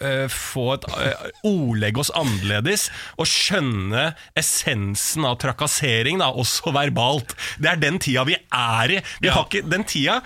eh, 0.00 0.24
få 0.32 0.62
et 0.78 0.86
eh, 0.96 1.26
ordlegge 1.44 2.00
oss 2.00 2.10
annerledes 2.16 2.86
og 3.20 3.28
skjønne 3.28 4.06
essensen 4.40 5.26
av 5.28 5.36
trakassering, 5.42 6.22
da, 6.22 6.30
også 6.32 6.72
verbalt. 6.72 7.34
Det 7.60 7.68
er 7.74 7.82
den 7.82 8.00
tida 8.00 8.24
vi 8.28 8.38
er 8.40 8.96
i. 8.96 9.00
Vi 9.20 9.28
Ja. 9.28 9.34
har 9.36 9.44
ikke 9.50 9.64
den 9.68 9.84
tida 9.84 10.20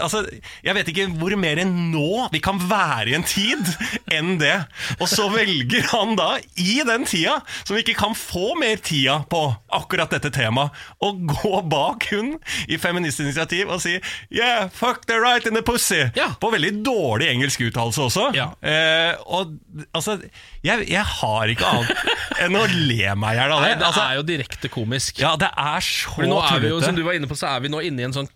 Altså, 0.00 0.20
Jeg 0.64 0.74
vet 0.76 0.88
ikke 0.92 1.06
hvor 1.20 1.32
mer 1.40 1.60
enn 1.62 1.72
nå 1.92 2.28
vi 2.32 2.40
kan 2.44 2.58
være 2.68 3.08
i 3.12 3.14
en 3.16 3.24
tid 3.26 3.64
enn 4.12 4.34
det. 4.40 4.54
Og 5.00 5.06
så 5.10 5.28
velger 5.32 5.86
han 5.94 6.16
da, 6.18 6.26
i 6.60 6.78
den 6.86 7.06
tida, 7.08 7.38
som 7.64 7.76
vi 7.76 7.82
ikke 7.84 7.96
kan 8.00 8.16
få 8.18 8.52
mer 8.60 8.76
tida 8.84 9.20
på 9.30 9.42
akkurat 9.78 10.12
dette 10.12 10.30
temaet, 10.34 10.74
å 11.04 11.12
gå 11.16 11.62
bak 11.70 12.08
hun 12.12 12.34
i 12.68 12.78
Feministisk 12.80 13.26
initiativ 13.28 13.70
og 13.74 13.80
si 13.84 13.96
Yeah, 14.30 14.68
fuck 14.72 15.06
the 15.08 15.18
right 15.22 15.46
in 15.48 15.54
the 15.56 15.62
pussy! 15.64 16.04
Ja. 16.18 16.30
På 16.40 16.50
veldig 16.52 16.74
dårlig 16.86 17.28
engelsk 17.32 17.62
uttalelse 17.68 18.04
også. 18.08 18.28
Ja. 18.36 18.50
Eh, 18.62 19.14
og 19.26 19.54
altså, 19.96 20.18
jeg, 20.64 20.88
jeg 20.90 21.04
har 21.18 21.52
ikke 21.52 21.68
annet 21.68 22.42
enn 22.44 22.56
å 22.58 22.64
le 22.70 23.14
meg 23.18 23.34
i 23.34 23.38
hjel 23.40 23.54
av 23.56 23.62
Nei, 23.64 23.70
det. 23.72 23.78
det 23.80 23.86
Altså, 23.88 24.04
er 24.04 24.18
jo 24.20 24.26
direkte 24.28 24.70
komisk. 24.72 25.18
ja, 25.22 25.32
det 25.40 25.48
er 25.58 25.80
så 25.84 26.12
For 26.18 26.28
nå 26.28 26.38
er 26.44 26.60
vi 26.62 26.68
jo, 26.72 26.76
tullete. 26.78 26.90
som 26.92 26.98
du 26.98 27.04
var 27.06 27.18
inne 27.18 27.30
på, 27.30 27.38
så 27.38 27.50
er 27.54 27.64
vi 27.64 27.72
nå 27.72 27.80
inne 27.88 28.04
i 28.04 28.08
en 28.08 28.14
sånn 28.20 28.28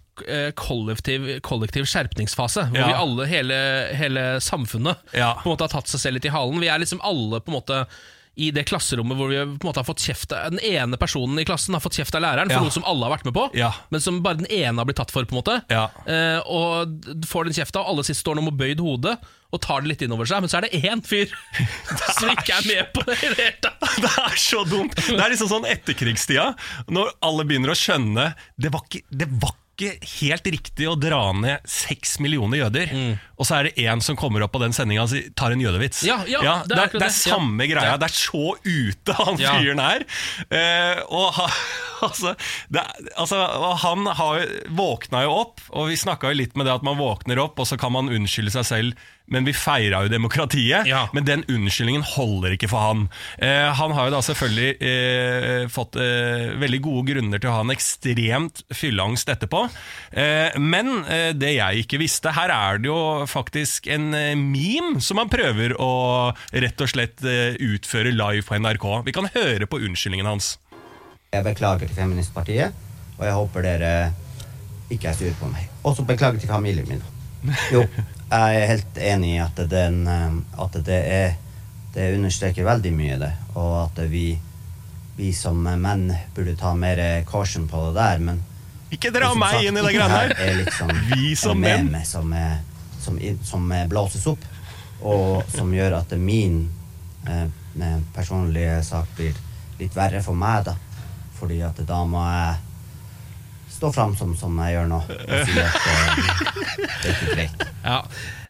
kollektiv, 0.54 1.40
kollektiv 1.42 1.84
skjerpningsfase. 1.88 2.68
Hvor 2.70 2.78
Ja. 2.78 2.86
vi 2.86 2.92
alle, 3.02 3.26
hele, 3.26 3.60
hele 3.96 4.24
samfunnet, 4.40 4.96
Ja. 5.12 5.34
på 5.42 5.46
en 5.50 5.56
måte 5.56 5.60
har 5.68 5.68
tatt 5.80 5.88
seg 5.88 6.00
selv 6.00 6.14
litt 6.14 6.24
i 6.26 6.34
halen. 6.34 6.60
Vi 6.60 6.68
er 6.68 6.78
liksom 6.78 7.00
alle 7.02 7.40
på 7.40 7.48
en 7.52 7.60
måte 7.60 7.86
i 8.34 8.50
det 8.50 8.64
klasserommet 8.64 9.12
hvor 9.18 9.28
vi 9.28 9.36
på 9.36 9.60
en 9.60 9.68
måte 9.68 9.76
har 9.76 9.84
fått 9.84 10.00
kjeft 10.00 10.30
Den 10.30 10.58
ene 10.64 10.96
personen 10.96 11.38
i 11.38 11.44
klassen 11.44 11.74
har 11.74 11.80
fått 11.84 11.92
kjeft 11.98 12.14
av 12.16 12.22
læreren 12.22 12.48
for 12.48 12.54
Ja. 12.54 12.60
noe 12.62 12.70
som 12.72 12.82
alle 12.88 13.04
har 13.04 13.18
vært 13.18 13.26
med 13.26 13.34
på, 13.34 13.50
Ja. 13.54 13.72
men 13.90 14.00
som 14.00 14.22
bare 14.22 14.36
den 14.38 14.46
ene 14.46 14.78
har 14.78 14.86
blitt 14.86 14.96
tatt 14.96 15.10
for. 15.10 15.22
på 15.26 15.32
en 15.36 15.42
måte 15.42 15.62
Ja. 15.68 15.90
eh, 16.06 16.38
Og 16.40 16.88
får 17.26 17.44
den 17.44 17.52
kjefta, 17.52 17.80
og 17.80 17.88
alle 17.88 18.02
sist 18.04 18.24
står 18.24 18.36
nå 18.36 18.42
med 18.44 18.56
bøyd 18.56 18.80
hode 18.80 19.18
og 19.52 19.60
tar 19.60 19.82
det 19.82 19.88
litt 19.88 20.00
innover 20.08 20.24
seg, 20.24 20.40
men 20.40 20.48
så 20.48 20.56
er 20.58 20.60
det 20.62 20.82
én 20.82 21.02
fyr 21.04 21.28
som 22.18 22.30
ikke 22.30 22.56
er 22.56 22.66
med 22.74 22.92
på 22.94 23.04
det 23.04 23.22
i 23.22 23.28
det 23.28 23.36
hele 23.36 23.60
tatt. 23.60 23.78
Det 24.00 24.08
er 24.08 24.36
så 24.36 24.64
dumt. 24.64 24.94
Det 24.94 25.20
er 25.20 25.28
liksom 25.28 25.48
sånn 25.50 25.66
etterkrigstida, 25.68 26.56
når 26.88 27.10
alle 27.22 27.44
begynner 27.44 27.68
å 27.68 27.76
skjønne 27.76 28.34
Det 28.58 28.72
var 28.72 28.80
ikke, 28.88 29.02
det 29.12 29.28
var 29.28 29.52
ikke 29.72 29.92
helt 30.20 30.48
riktig 30.52 30.86
å 30.88 30.94
dra 31.00 31.20
ned 31.34 31.64
seks 31.68 32.18
millioner 32.22 32.60
jøder. 32.62 32.92
Mm. 32.92 33.14
Og 33.40 33.48
så 33.48 33.56
er 33.58 33.68
det 33.68 33.86
én 33.88 34.02
som 34.04 34.18
kommer 34.18 34.44
opp 34.44 34.52
på 34.54 34.60
den 34.62 34.74
sendinga 34.76 35.06
og 35.06 35.32
tar 35.38 35.54
en 35.54 35.62
jødevits. 35.62 36.02
Ja, 36.06 36.20
ja, 36.28 36.60
det 36.68 36.76
er 36.76 36.76
det, 36.76 36.82
er, 36.82 36.92
det 36.92 37.06
er. 37.06 37.08
Ja. 37.08 37.16
samme 37.32 37.68
greia. 37.70 37.94
Det 37.98 38.10
er 38.10 38.16
så 38.16 38.44
ute 38.62 39.16
han 39.18 39.40
Ja. 39.40 39.54
fyren 39.56 39.82
er. 39.82 40.04
Eh, 40.52 41.00
og 41.08 41.32
ha, 41.38 41.48
altså, 42.08 42.34
det, 42.68 42.84
altså, 43.16 43.40
og 43.40 43.80
han 43.82 44.06
har, 44.20 44.44
våkna 44.68 45.24
jo 45.26 45.34
opp, 45.40 45.64
og 45.72 45.90
vi 45.90 45.98
snakka 45.98 46.30
jo 46.30 46.40
litt 46.42 46.54
med 46.58 46.68
det 46.68 46.76
at 46.76 46.86
man 46.86 47.00
våkner 47.00 47.40
opp, 47.42 47.58
og 47.58 47.68
så 47.68 47.80
kan 47.80 47.96
man 47.96 48.12
unnskylde 48.12 48.54
seg 48.54 48.68
selv. 48.68 49.08
Men 49.32 49.46
vi 49.48 49.54
feira 49.56 50.02
jo 50.04 50.12
demokratiet. 50.12 50.86
Ja. 50.88 51.06
Men 51.16 51.26
den 51.28 51.44
unnskyldningen 51.48 52.04
holder 52.14 52.54
ikke 52.56 52.68
for 52.70 52.84
han. 52.84 53.06
Eh, 53.38 53.70
han 53.78 53.94
har 53.96 54.08
jo 54.08 54.14
da 54.14 54.20
selvfølgelig 54.26 54.70
eh, 54.88 55.64
fått 55.72 55.96
eh, 56.00 56.52
veldig 56.60 56.82
gode 56.84 57.06
grunner 57.12 57.42
til 57.42 57.50
å 57.50 57.56
ha 57.56 57.64
en 57.64 57.72
ekstremt 57.74 58.64
fylleangst 58.76 59.32
etterpå. 59.32 59.64
Eh, 60.12 60.58
men 60.60 61.02
eh, 61.06 61.30
det 61.36 61.54
jeg 61.56 61.86
ikke 61.86 62.00
visste 62.02 62.32
Her 62.36 62.52
er 62.52 62.82
det 62.82 62.90
jo 62.90 62.98
faktisk 63.30 63.88
en 63.92 64.10
eh, 64.16 64.34
meme 64.38 65.00
som 65.04 65.20
han 65.22 65.32
prøver 65.32 65.74
å 65.80 65.92
rett 66.52 66.84
og 66.84 66.92
slett 66.92 67.24
eh, 67.24 67.56
utføre 67.56 68.12
live 68.14 68.44
på 68.46 68.58
NRK. 68.60 68.86
Vi 69.08 69.16
kan 69.16 69.30
høre 69.34 69.68
på 69.70 69.80
unnskyldningen 69.80 70.28
hans. 70.28 70.56
Jeg 71.32 71.46
beklager 71.46 71.88
til 71.88 71.96
Feministpartiet, 71.96 72.76
og 73.16 73.24
jeg 73.24 73.36
håper 73.38 73.64
dere 73.64 73.92
ikke 74.92 75.08
er 75.08 75.16
sure 75.16 75.34
på 75.40 75.48
meg. 75.48 75.70
Også 75.88 76.04
beklager 76.04 76.42
til 76.42 76.52
familien 76.52 76.88
min. 76.90 77.00
Jo, 77.72 77.82
jeg 78.30 78.58
er 78.62 78.68
helt 78.70 78.98
enig 79.02 79.34
i 79.34 79.40
at, 79.42 79.58
den, 79.70 80.06
at 80.06 80.76
det 80.86 81.00
er 81.12 81.34
Det 81.92 82.14
understreker 82.16 82.64
veldig 82.64 82.92
mye, 82.96 83.16
det. 83.20 83.32
Og 83.60 83.74
at 83.82 83.98
vi, 84.08 84.38
vi 85.18 85.32
som 85.36 85.58
menn 85.60 86.06
burde 86.34 86.54
ta 86.56 86.70
mer 86.74 87.02
caution 87.28 87.66
på 87.68 87.82
det 87.88 87.94
der, 87.98 88.22
men 88.24 88.38
Ikke 88.92 89.10
dra 89.12 89.28
som 89.34 89.42
meg 89.42 89.58
sagt, 89.58 89.66
inn 89.68 89.76
i 89.76 89.82
det 89.84 89.92
greiene 89.92 90.14
her 90.14 90.32
er 90.40 90.56
liksom 90.62 90.92
Vi 91.10 91.34
som 91.36 91.64
en 91.68 91.90
menn. 91.92 92.06
som, 92.08 92.32
som, 93.02 93.20
som 93.44 93.74
blåses 93.92 94.24
opp, 94.32 94.46
og 95.02 95.44
som 95.52 95.74
gjør 95.74 95.98
at 95.98 96.16
min 96.16 96.62
eh, 97.28 97.44
personlige 98.14 98.80
sak 98.88 99.12
blir 99.18 99.36
litt 99.82 99.96
verre 99.96 100.22
for 100.24 100.38
meg, 100.38 100.64
da. 100.70 100.76
Fordi 101.36 101.60
at 101.66 101.80
da 101.84 102.00
må 102.08 102.22
jeg 102.24 102.71
stå 103.82 103.90
fram 103.98 104.14
som, 104.16 104.36
som 104.38 104.54
jeg 104.62 104.76
gjør 104.78 104.86
nå, 104.94 105.00
og 105.02 105.34
si 105.42 105.58
at 105.58 105.74
eh, 105.90 106.30
det 107.02 107.10
er 107.10 107.16
ikke 107.16 107.34
greit. 107.34 107.66
Ja. 107.82 107.98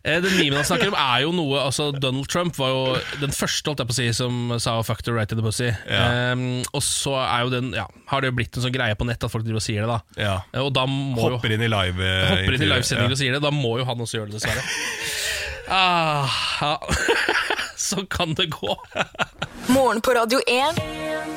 Eh, 0.03 0.19
Den 0.21 0.33
memen 0.35 0.57
han 0.59 0.67
snakker 0.67 0.91
om, 0.91 0.97
er 0.99 1.21
jo 1.23 1.31
noe 1.33 1.61
altså 1.63 1.89
Donald 1.95 2.27
Trump 2.29 2.57
var 2.59 2.73
jo 2.73 2.81
den 3.23 3.31
første 3.33 3.71
holdt 3.71 3.81
jeg 3.85 3.89
på 3.91 3.95
å 3.95 3.99
si 4.01 4.07
som 4.19 4.41
sa 4.61 4.75
'fuck 4.83 5.05
the 5.07 5.13
right 5.15 5.31
to 5.31 5.37
the 5.39 5.45
pussy'. 5.47 5.71
Ja. 5.89 6.33
Um, 6.35 6.63
og 6.75 6.83
så 6.83 7.15
er 7.23 7.45
jo 7.47 7.53
den 7.55 7.71
ja, 7.73 7.87
har 8.11 8.21
det 8.21 8.33
jo 8.33 8.37
blitt 8.41 8.57
en 8.59 8.65
sånn 8.67 8.75
greie 8.75 8.95
på 8.99 9.07
nett 9.07 9.23
at 9.23 9.31
folk 9.31 9.45
driver 9.47 9.63
og 9.63 9.67
sier 9.67 9.87
det. 9.87 9.89
da 9.95 10.01
Ja. 10.23 10.35
Eh, 10.53 10.61
Og 10.61 10.73
da 10.75 10.87
må 10.91 11.17
jo 11.31 11.37
Hopper 11.39 11.55
inn 11.55 11.63
i 11.63 11.71
live 11.71 12.03
hopper 12.29 12.55
inn 12.59 12.63
i 12.67 12.73
livesending 12.75 13.07
Ja. 13.09 13.13
og 13.15 13.19
sier 13.23 13.33
det. 13.39 13.43
Da 13.47 13.51
må 13.55 13.79
jo 13.79 13.85
han 13.87 13.97
også 13.99 14.19
gjøre 14.19 14.31
det, 14.33 14.41
dessverre. 14.43 14.63
Ah, 15.73 16.29
Sånn 17.91 18.07
kan 18.11 18.35
det 18.39 18.47
gå. 18.53 18.75
Morgen 19.73 20.01
på 20.05 20.13
Radio 20.15 20.39
1. 20.47 20.79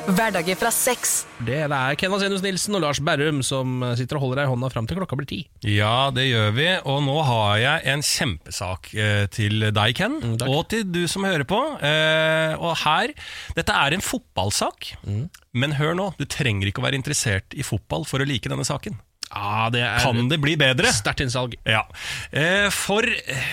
Hverdager 0.06 0.54
fra 0.58 0.70
sex. 0.70 1.24
Det 1.46 1.56
er 1.66 1.96
Ken 1.98 2.12
Vasenius 2.12 2.42
Nilsen 2.44 2.76
og 2.78 2.82
Lars 2.84 3.00
Berrum 3.02 3.40
som 3.46 3.80
sitter 3.98 4.18
og 4.18 4.22
holder 4.26 4.40
deg 4.42 4.46
i 4.46 4.52
hånda 4.52 4.68
fram 4.70 4.86
til 4.86 4.98
klokka 5.00 5.18
blir 5.18 5.26
ti. 5.30 5.38
Ja, 5.66 6.12
det 6.14 6.28
gjør 6.28 6.52
vi, 6.54 6.68
og 6.86 7.00
nå 7.06 7.16
har 7.26 7.56
jeg 7.62 7.86
en 7.94 8.04
kjempesak 8.06 8.92
eh, 8.94 9.24
til 9.34 9.66
deg, 9.74 9.96
Ken, 9.98 10.18
Mm, 10.22 10.36
og 10.46 10.68
til 10.70 10.84
du 10.94 11.02
som 11.10 11.26
hører 11.26 11.44
på. 11.48 11.58
Eh, 11.84 12.54
og 12.62 12.76
her, 12.84 13.12
Dette 13.58 13.74
er 13.74 13.96
en 13.98 14.04
fotballsak, 14.04 14.92
Mm. 15.06 15.26
men 15.54 15.74
hør 15.80 15.94
nå, 15.98 16.06
du 16.18 16.24
trenger 16.30 16.70
ikke 16.70 16.82
å 16.82 16.86
være 16.86 16.98
interessert 17.00 17.54
i 17.58 17.62
fotball 17.66 18.06
for 18.06 18.22
å 18.22 18.26
like 18.28 18.48
denne 18.48 18.64
saken. 18.66 18.98
Ja, 19.34 19.68
det 19.74 19.80
er 19.82 19.98
Kan 20.04 20.28
det 20.30 20.38
bli 20.40 20.54
bedre? 20.56 20.92
sterkt 20.94 21.20
innsalg. 21.20 21.56
Ja. 21.66 21.82
Eh, 22.30 22.68
For 22.70 23.02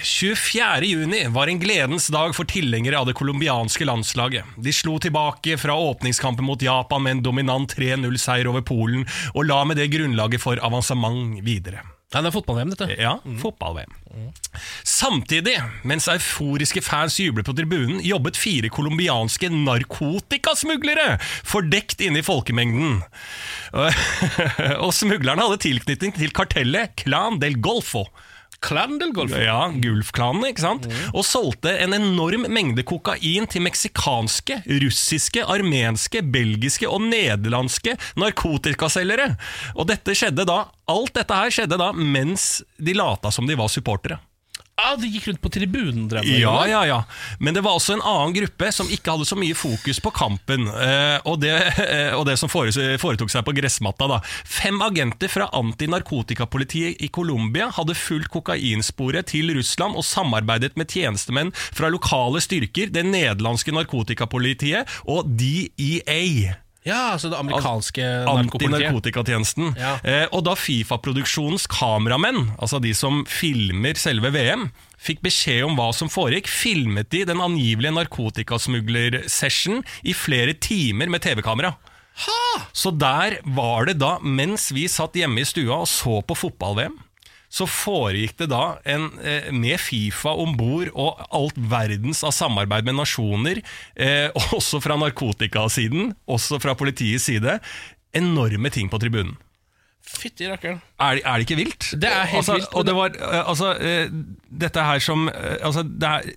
24. 0.04 0.86
juni 0.86 1.24
var 1.34 1.48
en 1.50 1.60
gledens 1.60 2.08
dag 2.14 2.36
for 2.36 2.46
tilhengere 2.46 3.00
av 3.00 3.08
det 3.10 3.16
colombianske 3.18 3.86
landslaget. 3.86 4.46
De 4.62 4.72
slo 4.72 5.00
tilbake 5.00 5.58
fra 5.60 5.74
åpningskampen 5.74 6.46
mot 6.46 6.62
Japan 6.62 7.04
med 7.04 7.12
en 7.18 7.24
dominant 7.24 7.74
3-0-seier 7.76 8.48
over 8.48 8.62
Polen, 8.62 9.08
og 9.34 9.46
la 9.50 9.64
med 9.66 9.78
det 9.82 9.90
grunnlaget 9.92 10.40
for 10.44 10.62
avansement 10.62 11.42
videre. 11.44 11.82
Nei, 12.14 12.22
det 12.22 12.30
er 12.30 12.36
fotball-VM, 12.36 12.74
dette. 12.76 12.88
Ja, 13.02 13.16
fotball-VM. 13.42 13.96
Samtidig, 14.86 15.56
mens 15.88 16.06
euforiske 16.12 16.84
fans 16.86 17.16
jubler 17.18 17.46
på 17.48 17.56
tribunen, 17.58 18.04
jobbet 18.06 18.38
fire 18.38 18.70
colombianske 18.74 19.50
narkotikasmuglere 19.54 21.18
fordekt 21.42 22.04
inne 22.06 22.22
i 22.22 22.26
folkemengden. 22.26 23.02
Og 24.84 24.94
smuglerne 24.94 25.48
hadde 25.48 25.64
tilknytning 25.66 26.14
til 26.20 26.36
kartellet 26.38 26.94
Clan 27.02 27.42
del 27.42 27.58
Golfo. 27.64 28.06
Clan 28.64 28.98
del 29.02 29.14
Golfo. 29.16 29.40
Ja, 29.40 29.68
Gulfklanen, 29.84 30.46
ikke 30.50 30.64
sant? 30.64 30.88
Og 31.12 31.26
solgte 31.28 31.74
en 31.84 31.96
enorm 31.98 32.48
mengde 32.54 32.86
kokain 32.88 33.48
til 33.52 33.66
meksikanske, 33.66 34.62
russiske, 34.84 35.44
armenske, 35.44 36.24
belgiske 36.34 36.90
og 36.90 37.04
nederlandske 37.10 37.98
narkotikaselgere. 38.20 39.34
Og 39.76 39.90
dette 39.92 40.16
skjedde 40.18 40.48
da, 40.50 40.64
alt 40.92 41.16
dette 41.18 41.40
her 41.40 41.54
skjedde 41.54 41.80
da 41.80 41.92
mens 41.96 42.62
de 42.78 42.96
lata 42.98 43.32
som 43.34 43.50
de 43.50 43.60
var 43.60 43.72
supportere. 43.72 44.20
Ah, 44.84 44.98
de 45.00 45.08
gikk 45.08 45.30
rundt 45.30 45.42
på 45.44 45.52
tribunen, 45.54 46.08
drev 46.12 46.26
Ja, 46.28 46.56
ja, 46.68 46.82
ja. 46.86 47.00
Men 47.40 47.56
det 47.56 47.64
var 47.64 47.78
også 47.78 47.96
en 47.96 48.04
annen 48.04 48.34
gruppe 48.36 48.72
som 48.76 48.90
ikke 48.92 49.14
hadde 49.16 49.28
så 49.30 49.38
mye 49.40 49.56
fokus 49.56 50.02
på 50.04 50.12
kampen, 50.16 50.68
eh, 50.68 51.20
og, 51.24 51.40
det, 51.44 51.54
eh, 51.86 52.12
og 52.18 52.26
det 52.28 52.36
som 52.42 52.52
foretok 52.52 53.32
seg 53.32 53.46
på 53.48 53.56
gressmatta. 53.56 54.10
da. 54.12 54.20
Fem 54.44 54.82
agenter 54.84 55.32
fra 55.32 55.48
antinarkotikapolitiet 55.56 57.00
i 57.00 57.08
Colombia 57.14 57.70
hadde 57.72 57.96
fulgt 57.96 58.34
kokainsporet 58.34 59.32
til 59.32 59.54
Russland 59.56 59.96
og 59.96 60.04
samarbeidet 60.08 60.76
med 60.80 60.92
tjenestemenn 60.92 61.54
fra 61.56 61.92
lokale 61.94 62.44
styrker, 62.44 62.92
det 62.92 63.06
nederlandske 63.08 63.76
narkotikapolitiet 63.76 65.00
og 65.08 65.32
DEA. 65.40 66.63
Ja, 66.84 67.14
altså 67.14 67.30
det 67.32 67.40
amerikanske. 67.40 68.04
Antinarkotikatjenesten. 68.28 69.72
Ja. 69.80 69.94
Eh, 70.04 70.26
og 70.36 70.44
da 70.48 70.56
Fifa-produksjonens 70.60 71.68
kameramenn, 71.72 72.52
altså 72.58 72.82
de 72.84 72.92
som 72.98 73.24
filmer 73.30 74.00
selve 74.00 74.34
VM, 74.36 74.68
fikk 75.04 75.24
beskjed 75.24 75.64
om 75.68 75.78
hva 75.80 75.90
som 75.96 76.12
foregikk, 76.12 76.50
filmet 76.52 77.10
de 77.14 77.24
den 77.28 77.42
angivelige 77.44 77.96
narkotikasmuglersession 77.96 79.84
i 80.04 80.16
flere 80.16 80.56
timer 80.60 81.12
med 81.12 81.24
TV-kamera. 81.24 81.76
Så 82.76 82.92
der 82.94 83.40
var 83.56 83.88
det 83.90 83.98
da, 84.02 84.18
mens 84.22 84.70
vi 84.76 84.86
satt 84.92 85.16
hjemme 85.18 85.42
i 85.42 85.48
stua 85.48 85.82
og 85.82 85.90
så 85.90 86.20
på 86.28 86.38
fotball-VM, 86.38 87.00
så 87.54 87.68
foregikk 87.70 88.38
det 88.42 88.50
da 88.50 88.64
en, 88.90 89.12
eh, 89.22 89.52
med 89.54 89.78
Fifa 89.82 90.34
om 90.42 90.56
bord 90.58 90.90
og 90.94 91.22
alt 91.30 91.58
verdens 91.58 92.24
av 92.26 92.34
samarbeid 92.34 92.88
med 92.88 92.98
nasjoner, 92.98 93.62
eh, 93.96 94.30
også 94.58 94.82
fra 94.82 94.98
narkotikasiden, 94.98 96.16
også 96.26 96.62
fra 96.64 96.74
politiets 96.80 97.30
side, 97.30 97.60
enorme 98.18 98.74
ting 98.74 98.90
på 98.90 99.02
tribunen. 99.02 99.36
Fytti 100.04 100.50
rakkeren. 100.50 100.82
Er, 101.00 101.22
er 101.22 101.40
det 101.40 101.46
ikke 101.46 101.60
vilt? 101.62 101.94
Det 101.96 102.10
er 102.10 102.26
helt 102.28 102.42
altså, 102.42 102.58
vilt, 102.58 102.74
Og 102.76 102.88
det 102.90 102.96
var, 102.98 103.14
eh, 103.16 103.44
altså, 103.54 103.70
eh, 103.78 104.10
dette 104.66 104.90
her 104.90 105.00
som 105.04 105.30
altså, 105.30 105.86
det 105.88 106.10
er, 106.10 106.34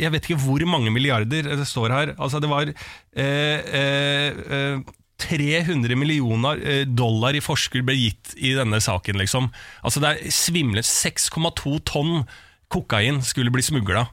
Jeg 0.00 0.10
vet 0.10 0.26
ikke 0.26 0.40
hvor 0.42 0.64
mange 0.66 0.90
milliarder 0.90 1.46
det 1.54 1.68
står 1.68 1.92
her. 1.92 2.14
Altså, 2.18 2.40
det 2.40 2.50
var 2.50 2.72
eh, 2.72 3.76
eh, 3.78 4.80
300 5.24 5.96
millioner 5.98 6.60
eh, 6.60 6.82
dollar 6.86 7.36
i 7.36 7.42
forskudd 7.44 7.86
ble 7.88 7.96
gitt 7.98 8.34
i 8.36 8.54
denne 8.56 8.80
saken, 8.82 9.18
liksom. 9.20 9.50
Altså, 9.82 10.02
det 10.04 10.12
er 10.12 10.34
svimlet 10.34 10.88
6,2 10.88 11.78
tonn 11.88 12.26
kokain 12.72 13.22
skulle 13.24 13.52
bli 13.54 13.64
smugla. 13.64 14.06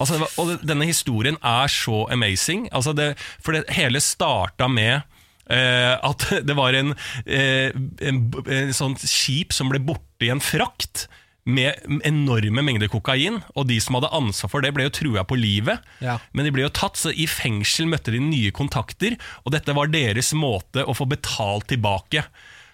Altså, 0.00 0.24
og 0.40 0.64
denne 0.64 0.88
historien 0.88 1.36
er 1.44 1.68
så 1.72 2.06
amazing. 2.12 2.68
Altså 2.72 2.94
det, 2.96 3.12
for 3.44 3.56
det 3.56 3.66
hele 3.76 4.00
starta 4.00 4.68
med 4.70 5.02
eh, 5.50 5.94
at 5.96 6.26
det 6.48 6.56
var 6.56 6.76
en, 6.76 6.94
eh, 7.26 7.68
en, 8.00 8.22
en 8.46 8.76
sånt 8.76 9.04
skip 9.04 9.52
som 9.56 9.72
ble 9.72 9.82
borte 9.84 10.28
i 10.28 10.32
en 10.32 10.42
frakt 10.44 11.06
med 11.50 12.00
enorme 12.06 12.64
mengder 12.66 12.90
kokain, 12.92 13.40
og 13.54 13.68
de 13.70 13.80
som 13.82 13.98
hadde 13.98 14.12
ansvar 14.16 14.52
for 14.52 14.64
det, 14.64 14.72
ble 14.76 14.86
jo 14.88 14.94
trua 15.00 15.26
på 15.26 15.38
livet. 15.38 15.82
Ja. 16.04 16.18
Men 16.32 16.46
de 16.46 16.54
ble 16.54 16.64
jo 16.66 16.72
tatt, 16.74 17.00
så 17.00 17.12
i 17.12 17.28
fengsel 17.30 17.90
møtte 17.90 18.14
de 18.14 18.22
nye 18.22 18.54
kontakter, 18.54 19.18
og 19.44 19.54
dette 19.56 19.76
var 19.76 19.92
deres 19.92 20.32
måte 20.36 20.86
å 20.86 20.96
få 20.96 21.08
betalt 21.10 21.70
tilbake. 21.72 22.24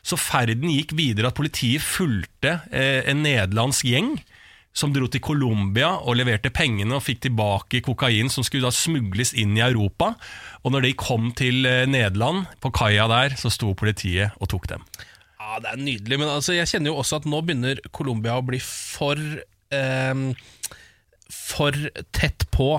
Så 0.06 0.18
ferden 0.20 0.70
gikk 0.70 0.94
videre 0.98 1.32
at 1.32 1.38
politiet 1.38 1.82
fulgte 1.82 2.60
eh, 2.70 3.02
en 3.10 3.24
nederlandsk 3.26 3.88
gjeng 3.88 4.14
som 4.76 4.92
dro 4.92 5.08
til 5.08 5.22
Colombia 5.24 5.94
og 6.04 6.18
leverte 6.18 6.52
pengene 6.54 6.98
og 6.98 7.04
fikk 7.06 7.24
tilbake 7.26 7.80
kokain 7.84 8.28
som 8.32 8.44
skulle 8.44 8.68
da 8.68 8.74
smugles 8.74 9.32
inn 9.38 9.56
i 9.56 9.64
Europa. 9.64 10.12
Og 10.62 10.74
når 10.74 10.86
de 10.86 10.96
kom 11.00 11.30
til 11.36 11.66
eh, 11.68 11.88
Nederland, 11.88 12.44
på 12.60 12.72
kaia 12.76 13.08
der, 13.10 13.38
så 13.40 13.50
sto 13.52 13.72
politiet 13.78 14.36
og 14.38 14.52
tok 14.52 14.68
dem. 14.74 14.84
Ja, 15.46 15.60
Det 15.62 15.70
er 15.70 15.78
nydelig, 15.78 16.18
men 16.18 16.28
altså, 16.32 16.56
jeg 16.56 16.66
kjenner 16.72 16.90
jo 16.90 16.98
også 16.98 17.20
at 17.20 17.28
nå 17.30 17.38
begynner 17.46 17.78
Colombia 17.94 18.34
å 18.40 18.44
bli 18.46 18.58
for 18.62 19.20
eh, 19.70 20.22
For 21.30 21.78
tett 22.16 22.48
på 22.54 22.70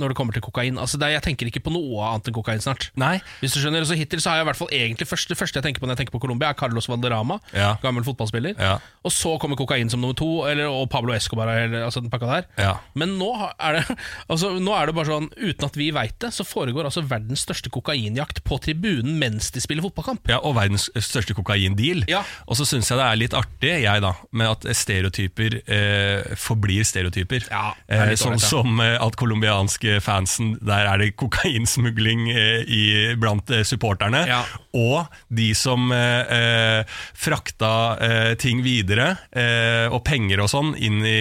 når 0.00 0.12
det 0.12 0.18
kommer 0.18 0.36
til 0.36 0.44
kokain. 0.44 0.78
Altså, 0.80 0.98
er, 1.00 1.14
jeg 1.16 1.24
tenker 1.28 1.50
ikke 1.50 1.62
på 1.66 1.72
noe 1.74 2.02
annet 2.08 2.30
enn 2.30 2.36
kokain 2.36 2.62
snart. 2.62 2.88
Nei. 3.00 3.18
Hvis 3.42 3.54
du 3.56 3.60
skjønner, 3.62 3.84
så 3.88 3.98
Hittil 3.98 4.22
så 4.22 4.32
har 4.32 4.40
jeg 4.40 4.46
i 4.46 4.50
hvert 4.50 4.60
fall 4.60 4.72
egentlig 4.74 5.08
første, 5.08 5.30
Det 5.30 5.38
første 5.38 5.60
jeg 5.60 5.66
tenker 5.66 5.82
på 5.82 5.88
når 5.88 5.96
jeg 5.96 6.04
tenker 6.04 6.16
på 6.16 6.22
Colombia, 6.24 6.50
er 6.50 6.58
Carlos 6.58 6.88
Valderrama. 6.90 7.38
Ja. 7.56 7.74
Gammel 7.84 8.06
fotballspiller. 8.06 8.56
Ja. 8.58 8.78
Og 9.06 9.14
så 9.14 9.36
kommer 9.40 9.58
kokain 9.60 9.90
som 9.92 10.02
nummer 10.02 10.16
to, 10.18 10.30
eller, 10.48 10.70
og 10.72 10.88
Pablo 10.92 11.14
Escobar. 11.14 11.52
Eller, 11.52 11.84
altså 11.86 12.02
den 12.02 12.12
pakka 12.12 12.30
der 12.30 12.48
Ja. 12.60 12.74
Men 12.98 13.16
nå 13.20 13.30
er, 13.38 13.78
det, 13.78 13.96
altså, 14.32 14.54
nå 14.58 14.74
er 14.76 14.90
det 14.90 14.96
bare 14.96 15.10
sånn, 15.12 15.30
uten 15.36 15.68
at 15.68 15.78
vi 15.78 15.90
veit 15.94 16.16
det, 16.22 16.32
så 16.34 16.46
foregår 16.46 16.88
altså 16.88 17.04
verdens 17.06 17.44
største 17.46 17.72
kokainjakt 17.72 18.42
på 18.46 18.58
tribunen 18.62 19.18
mens 19.20 19.50
de 19.54 19.62
spiller 19.62 19.84
fotballkamp. 19.86 20.28
Ja, 20.30 20.40
og 20.44 20.56
verdens 20.58 20.88
største 20.96 21.36
kokaindeal. 21.36 22.04
Ja. 22.10 22.24
Og 22.46 22.58
så 22.58 22.66
syns 22.68 22.90
jeg 22.90 23.00
det 23.00 23.06
er 23.06 23.20
litt 23.20 23.36
artig, 23.36 23.72
jeg 23.84 24.04
da, 24.04 24.14
med 24.36 24.50
at 24.50 24.66
stereotyper 24.76 25.60
eh, 25.64 26.34
forblir 26.40 26.86
stereotyper. 26.86 27.46
Ja, 27.50 27.70
det 27.88 28.00
er 28.00 28.12
eh, 28.14 28.20
sånn 28.20 28.40
som 28.42 28.80
eh, 28.82 28.96
at 29.00 29.16
colombianske 29.20 29.89
fansen, 29.98 30.54
der 30.62 30.86
er 30.86 31.02
det 31.02 31.16
kokainsmugling 31.18 32.28
eh, 32.30 32.62
i, 32.64 32.82
blant 33.20 33.50
eh, 33.50 33.64
supporterne. 33.66 34.22
Ja. 34.28 34.42
Og 34.76 35.10
de 35.28 35.50
som 35.58 35.90
eh, 35.92 36.34
eh, 36.36 36.98
frakta 37.18 37.72
eh, 37.98 38.32
ting 38.40 38.62
videre, 38.62 39.16
eh, 39.34 39.90
og 39.90 40.04
penger 40.06 40.44
og 40.44 40.52
sånn, 40.52 40.74
inn 40.78 41.02
i, 41.02 41.18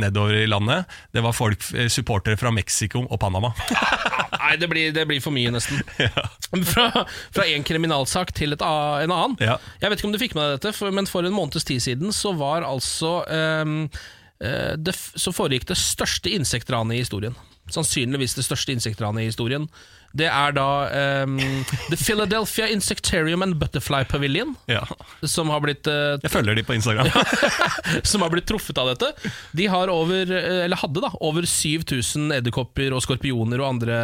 nedover 0.00 0.42
i 0.42 0.48
landet, 0.50 0.90
det 1.14 1.22
var 1.24 1.36
folk, 1.36 1.62
supportere 1.92 2.38
fra 2.40 2.50
Mexico 2.54 3.04
og 3.06 3.20
Panama. 3.22 3.52
Nei, 4.40 4.56
det 4.58 4.68
blir, 4.70 4.90
det 4.94 5.06
blir 5.06 5.22
for 5.22 5.34
mye, 5.34 5.52
nesten. 5.54 5.80
Fra, 6.70 7.04
fra 7.30 7.44
en 7.46 7.62
kriminalsak 7.62 8.32
til 8.34 8.56
et, 8.56 8.62
en 8.64 9.12
annen. 9.14 9.36
Ja. 9.38 9.54
Jeg 9.78 9.92
vet 9.92 10.00
ikke 10.00 10.08
om 10.08 10.14
du 10.14 10.18
fikk 10.18 10.34
med 10.34 10.48
deg 10.48 10.56
dette, 10.58 10.72
for, 10.74 10.90
men 10.94 11.06
for 11.06 11.26
en 11.26 11.34
måneds 11.34 11.66
tid 11.68 11.82
siden 11.84 12.14
så 12.14 12.32
var 12.38 12.66
altså 12.66 13.20
ehm, 13.30 13.84
eh, 14.42 14.74
det, 14.78 14.96
Så 14.96 15.32
foregikk 15.34 15.68
det 15.70 15.78
største 15.78 16.32
insektranet 16.34 16.98
i 16.98 17.04
historien. 17.04 17.36
Sannsynligvis 17.74 18.36
det 18.38 18.46
største 18.46 18.74
insektranet 18.76 19.24
i 19.24 19.30
historien. 19.30 19.68
Det 20.10 20.26
er 20.26 20.54
da 20.56 20.66
um, 21.22 21.36
The 21.86 21.94
Philadelphia 21.94 22.66
Insectarium 22.74 23.44
and 23.44 23.60
Butterfly 23.60 24.02
Pavilion, 24.10 24.56
ja. 24.66 24.82
som 25.22 25.52
har 25.54 25.62
blitt 25.62 25.86
uh, 25.86 26.18
Jeg 26.18 26.32
følger 26.32 26.58
de 26.58 26.64
på 26.66 26.74
Instagram. 26.74 27.06
som 28.10 28.24
har 28.24 28.32
blitt 28.32 28.48
truffet 28.50 28.80
av 28.82 28.90
dette. 28.90 29.12
De 29.54 29.68
har 29.70 29.92
over, 29.92 30.32
eller 30.34 30.82
hadde 30.82 31.04
da, 31.04 31.12
over 31.22 31.46
7000 31.46 32.34
edderkopper 32.40 32.90
og 32.96 33.04
skorpioner 33.06 33.62
og 33.62 33.68
andre 33.76 34.00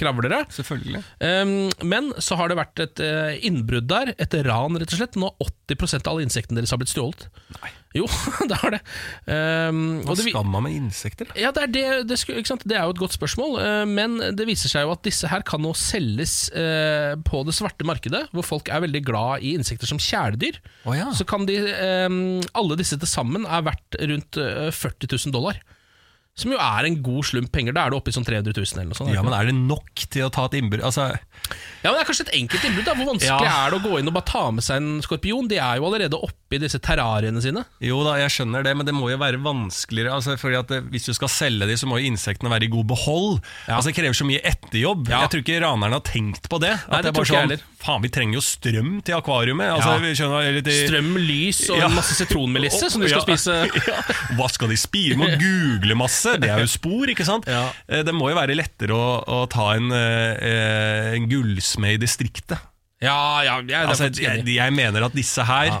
kravlere. 0.00 0.42
Selvfølgelig. 0.50 1.04
Um, 1.22 1.70
men 1.86 2.10
så 2.18 2.38
har 2.40 2.50
det 2.50 2.58
vært 2.58 2.82
et 2.82 3.02
eh, 3.04 3.38
innbrudd 3.46 3.86
der, 3.90 4.14
et 4.18 4.34
ran 4.46 4.78
rett 4.80 4.90
og 4.90 4.98
slett. 4.98 5.18
Nå 5.20 5.30
80% 5.70 6.06
av 6.06 6.14
alle 6.14 6.26
insektene 6.26 6.58
deres 6.58 6.74
har 6.74 6.80
blitt 6.82 6.90
stjålet. 6.92 7.28
Nei. 7.60 7.70
Jo, 7.96 8.06
det 8.50 8.58
har 8.60 8.76
det. 8.76 8.80
Um, 9.26 10.00
Hva 10.06 10.14
skal 10.14 10.46
man 10.46 10.62
med 10.68 10.76
insekter? 10.76 11.30
ja, 11.34 11.50
det 11.54 11.64
er, 11.64 11.72
det, 11.74 11.84
det, 12.06 12.18
det 12.62 12.76
er 12.76 12.84
jo 12.86 12.94
et 12.94 13.02
godt 13.02 13.16
spørsmål, 13.16 13.58
Uh, 13.60 13.82
men 13.88 14.14
det 14.36 14.46
viser 14.46 14.70
seg 14.70 14.86
jo 14.86 14.92
at 14.94 15.02
disse 15.04 15.26
her 15.28 15.42
kan 15.46 15.62
nå 15.62 15.72
selges 15.76 16.34
uh, 16.54 17.16
på 17.26 17.42
det 17.48 17.54
svarte 17.56 17.86
markedet, 17.88 18.22
hvor 18.36 18.46
folk 18.46 18.70
er 18.70 18.84
veldig 18.84 19.02
glad 19.06 19.44
i 19.46 19.56
insekter 19.58 19.90
som 19.90 19.98
kjæledyr. 20.00 20.60
Oh, 20.86 20.94
ja. 20.96 21.10
Så 21.16 21.26
kan 21.28 21.48
de, 21.48 21.58
um, 22.06 22.38
alle 22.56 22.78
disse 22.78 22.98
til 23.00 23.10
sammen 23.10 23.44
er 23.44 23.66
verdt 23.66 23.98
rundt 24.00 24.38
uh, 24.38 24.70
40 24.70 25.10
000 25.10 25.34
dollar. 25.34 25.58
Som 26.38 26.54
jo 26.54 26.60
er 26.62 26.86
en 26.86 27.00
god 27.04 27.26
slump 27.26 27.50
penger. 27.52 27.74
Da 27.76 27.84
er 27.84 27.92
du 27.92 27.98
oppe 27.98 28.12
i 28.12 28.16
sånn 28.16 28.24
300 28.24 28.54
000 28.54 28.78
eller 28.78 28.92
noe 28.92 28.98
sånt. 28.98 29.12
Ja, 29.12 29.24
men 29.26 29.34
er 29.36 29.50
det 29.50 29.56
nok 29.58 30.06
til 30.06 30.28
å 30.28 30.32
ta 30.32 30.46
et 30.48 30.56
innbyrd... 30.60 30.84
Altså, 30.86 31.10
Ja, 31.82 31.90
men 31.92 31.96
Det 31.96 32.02
er 32.04 32.08
kanskje 32.12 32.24
et 32.28 32.34
enkelt 32.36 32.64
innbrudd. 32.68 32.84
da 32.84 32.92
Hvor 32.94 33.06
vanskelig 33.08 33.40
Ja. 33.46 33.66
er 33.66 33.70
det 33.70 33.78
å 33.80 33.82
gå 33.88 33.98
inn 33.98 34.06
og 34.08 34.12
bare 34.12 34.28
ta 34.28 34.50
med 34.50 34.62
seg 34.62 34.76
en 34.76 35.00
skorpion? 35.00 35.48
De 35.48 35.56
er 35.56 35.76
jo 35.80 35.86
allerede 35.88 36.12
oppi 36.20 36.58
disse 36.60 36.78
terrariene 36.78 37.40
sine. 37.40 37.64
jo 37.80 38.04
da, 38.04 38.16
jeg 38.20 38.28
skjønner 38.36 38.62
det, 38.62 38.76
men 38.76 38.84
det 38.84 38.92
må 38.94 39.08
jo 39.10 39.16
være 39.16 39.40
vanskeligere. 39.40 40.12
Altså, 40.12 40.36
fordi 40.36 40.58
at 40.58 40.68
Hvis 40.92 41.06
du 41.06 41.14
skal 41.14 41.28
selge 41.28 41.66
de, 41.66 41.72
så 41.80 41.86
må 41.88 41.96
jo 41.98 42.10
insektene 42.12 42.50
være 42.52 42.64
i 42.64 42.68
god 42.68 42.86
behold. 42.86 43.40
Altså, 43.66 43.84
Det 43.88 43.94
krever 43.96 44.12
så 44.12 44.26
mye 44.28 44.42
etterjobb. 44.44 45.08
Ja. 45.08 45.22
Jeg 45.24 45.30
tror 45.30 45.40
ikke 45.42 45.60
ranerne 45.64 45.92
har 45.96 46.00
tenkt 46.04 46.48
på 46.50 46.60
det. 46.60 46.76
Nei, 46.90 47.00
det, 47.00 47.02
det 47.02 47.08
er 47.08 47.12
bare 47.16 47.24
sånn, 47.32 47.48
heller. 47.48 47.60
Faen, 47.80 48.02
vi 48.02 48.08
trenger 48.10 48.34
jo 48.34 48.40
strøm 48.44 49.02
til 49.02 49.14
akvariumet. 49.16 49.72
Altså, 49.72 49.96
Ja. 49.96 50.12
skjønner, 50.12 50.88
Strøm, 50.90 51.16
lys 51.16 51.70
og 51.70 51.78
Ja. 51.78 51.88
masse 51.88 52.12
sitronmelisse 52.14 52.90
som 52.90 53.00
du 53.00 53.08
skal 53.12 53.24
Ja. 53.24 53.24
spise. 53.24 53.70
Ja. 53.88 54.02
Hva 54.36 54.50
skal 54.50 54.68
de 54.68 54.76
spise? 54.76 55.16
Må 55.16 55.24
google 55.40 55.94
masse. 55.96 56.36
Det 56.38 56.50
er 56.50 56.60
jo 56.60 56.66
spor, 56.66 57.06
ikke 57.08 57.24
sant? 57.24 57.46
Ja. 57.48 57.70
Eh, 57.88 58.02
Det 58.02 58.12
må 58.12 58.28
jo 58.28 58.36
være 58.36 58.54
lettere 58.54 58.90
å, 58.92 59.24
å 59.26 59.48
ta 59.48 59.70
en, 59.72 59.90
eh, 59.90 61.14
en 61.16 61.26
gullsmed 61.30 61.96
i 61.98 62.02
distriktet. 62.06 62.58
Ja, 63.00 63.16
ja, 63.46 63.58
jeg 63.64 63.76
er 63.78 63.88
Altså, 63.88 64.10
jeg, 64.20 64.42
jeg 64.44 64.72
mener 64.76 65.06
at 65.06 65.14
disse 65.16 65.44
her 65.48 65.70
Ja. 65.72 65.78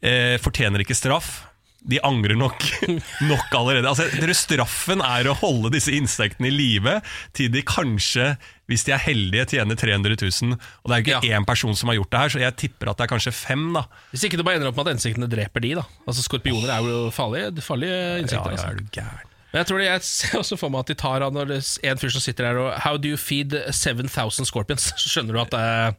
eh, 0.00 0.38
fortjener 0.40 0.80
ikke 0.80 0.96
straff. 0.96 1.42
De 1.84 1.98
angrer 2.00 2.32
nok, 2.40 2.62
nok 3.28 3.50
allerede. 3.52 3.84
Altså, 3.90 4.06
tror 4.16 4.32
straffen 4.32 5.02
er 5.04 5.28
å 5.28 5.34
holde 5.36 5.68
disse 5.74 5.92
insektene 5.92 6.48
i 6.48 6.54
live 6.54 6.94
til 7.36 7.50
de 7.52 7.60
kanskje, 7.68 8.30
hvis 8.72 8.86
de 8.88 8.94
er 8.96 9.02
heldige, 9.04 9.44
tjener 9.52 9.76
300 9.76 10.16
000. 10.16 10.56
Og 10.56 10.88
det 10.88 10.96
er 10.96 11.02
jo 11.02 11.04
ikke 11.18 11.28
Ja. 11.28 11.36
én 11.36 11.44
person 11.44 11.76
som 11.76 11.92
har 11.92 11.98
gjort 11.98 12.08
det 12.16 12.22
her, 12.22 12.32
så 12.32 12.40
jeg 12.40 12.56
tipper 12.56 12.88
at 12.88 12.96
det 12.96 13.04
er 13.04 13.12
kanskje 13.12 13.34
fem. 13.36 13.66
da 13.76 13.84
Hvis 14.14 14.24
ikke 14.24 14.40
det 14.40 14.46
bare 14.48 14.56
ender 14.56 14.72
opp 14.72 14.80
med 14.80 14.88
at 14.88 14.96
insektene 14.96 15.28
dreper 15.28 15.60
de, 15.60 15.74
da. 15.82 15.84
Altså 16.08 16.24
Skorpioner 16.24 16.72
er 16.72 16.88
jo 16.88 17.10
farlige, 17.12 17.52
farlige 17.60 18.00
insekter. 18.24 18.56
Ja, 18.56 18.56
ja, 18.56 18.56
altså. 18.56 18.72
er 18.72 18.80
du 18.80 18.84
gæren. 18.96 19.30
Men 19.54 19.60
jeg 19.62 19.68
tror 19.70 19.78
det, 19.78 19.84
jeg 19.86 20.02
ser 20.08 20.40
også 20.40 20.56
for 20.58 20.72
meg 20.74 20.82
at 20.82 20.88
de 20.90 20.96
tar 20.98 21.22
av 21.22 21.30
når 21.36 21.52
det 21.52 21.58
er 21.86 21.92
en 21.94 22.00
fyr 22.02 22.10
som 22.10 22.22
sitter 22.24 22.48
der 22.48 22.56
og 22.58 22.72
How 22.82 22.96
do 22.98 23.12
you 23.12 23.18
feed 23.20 23.54
7000 23.70 24.48
scorpions? 24.50 24.88
Så 24.98 25.06
skjønner 25.14 25.36
du 25.38 25.42
at 25.44 25.54
eh, 25.54 25.92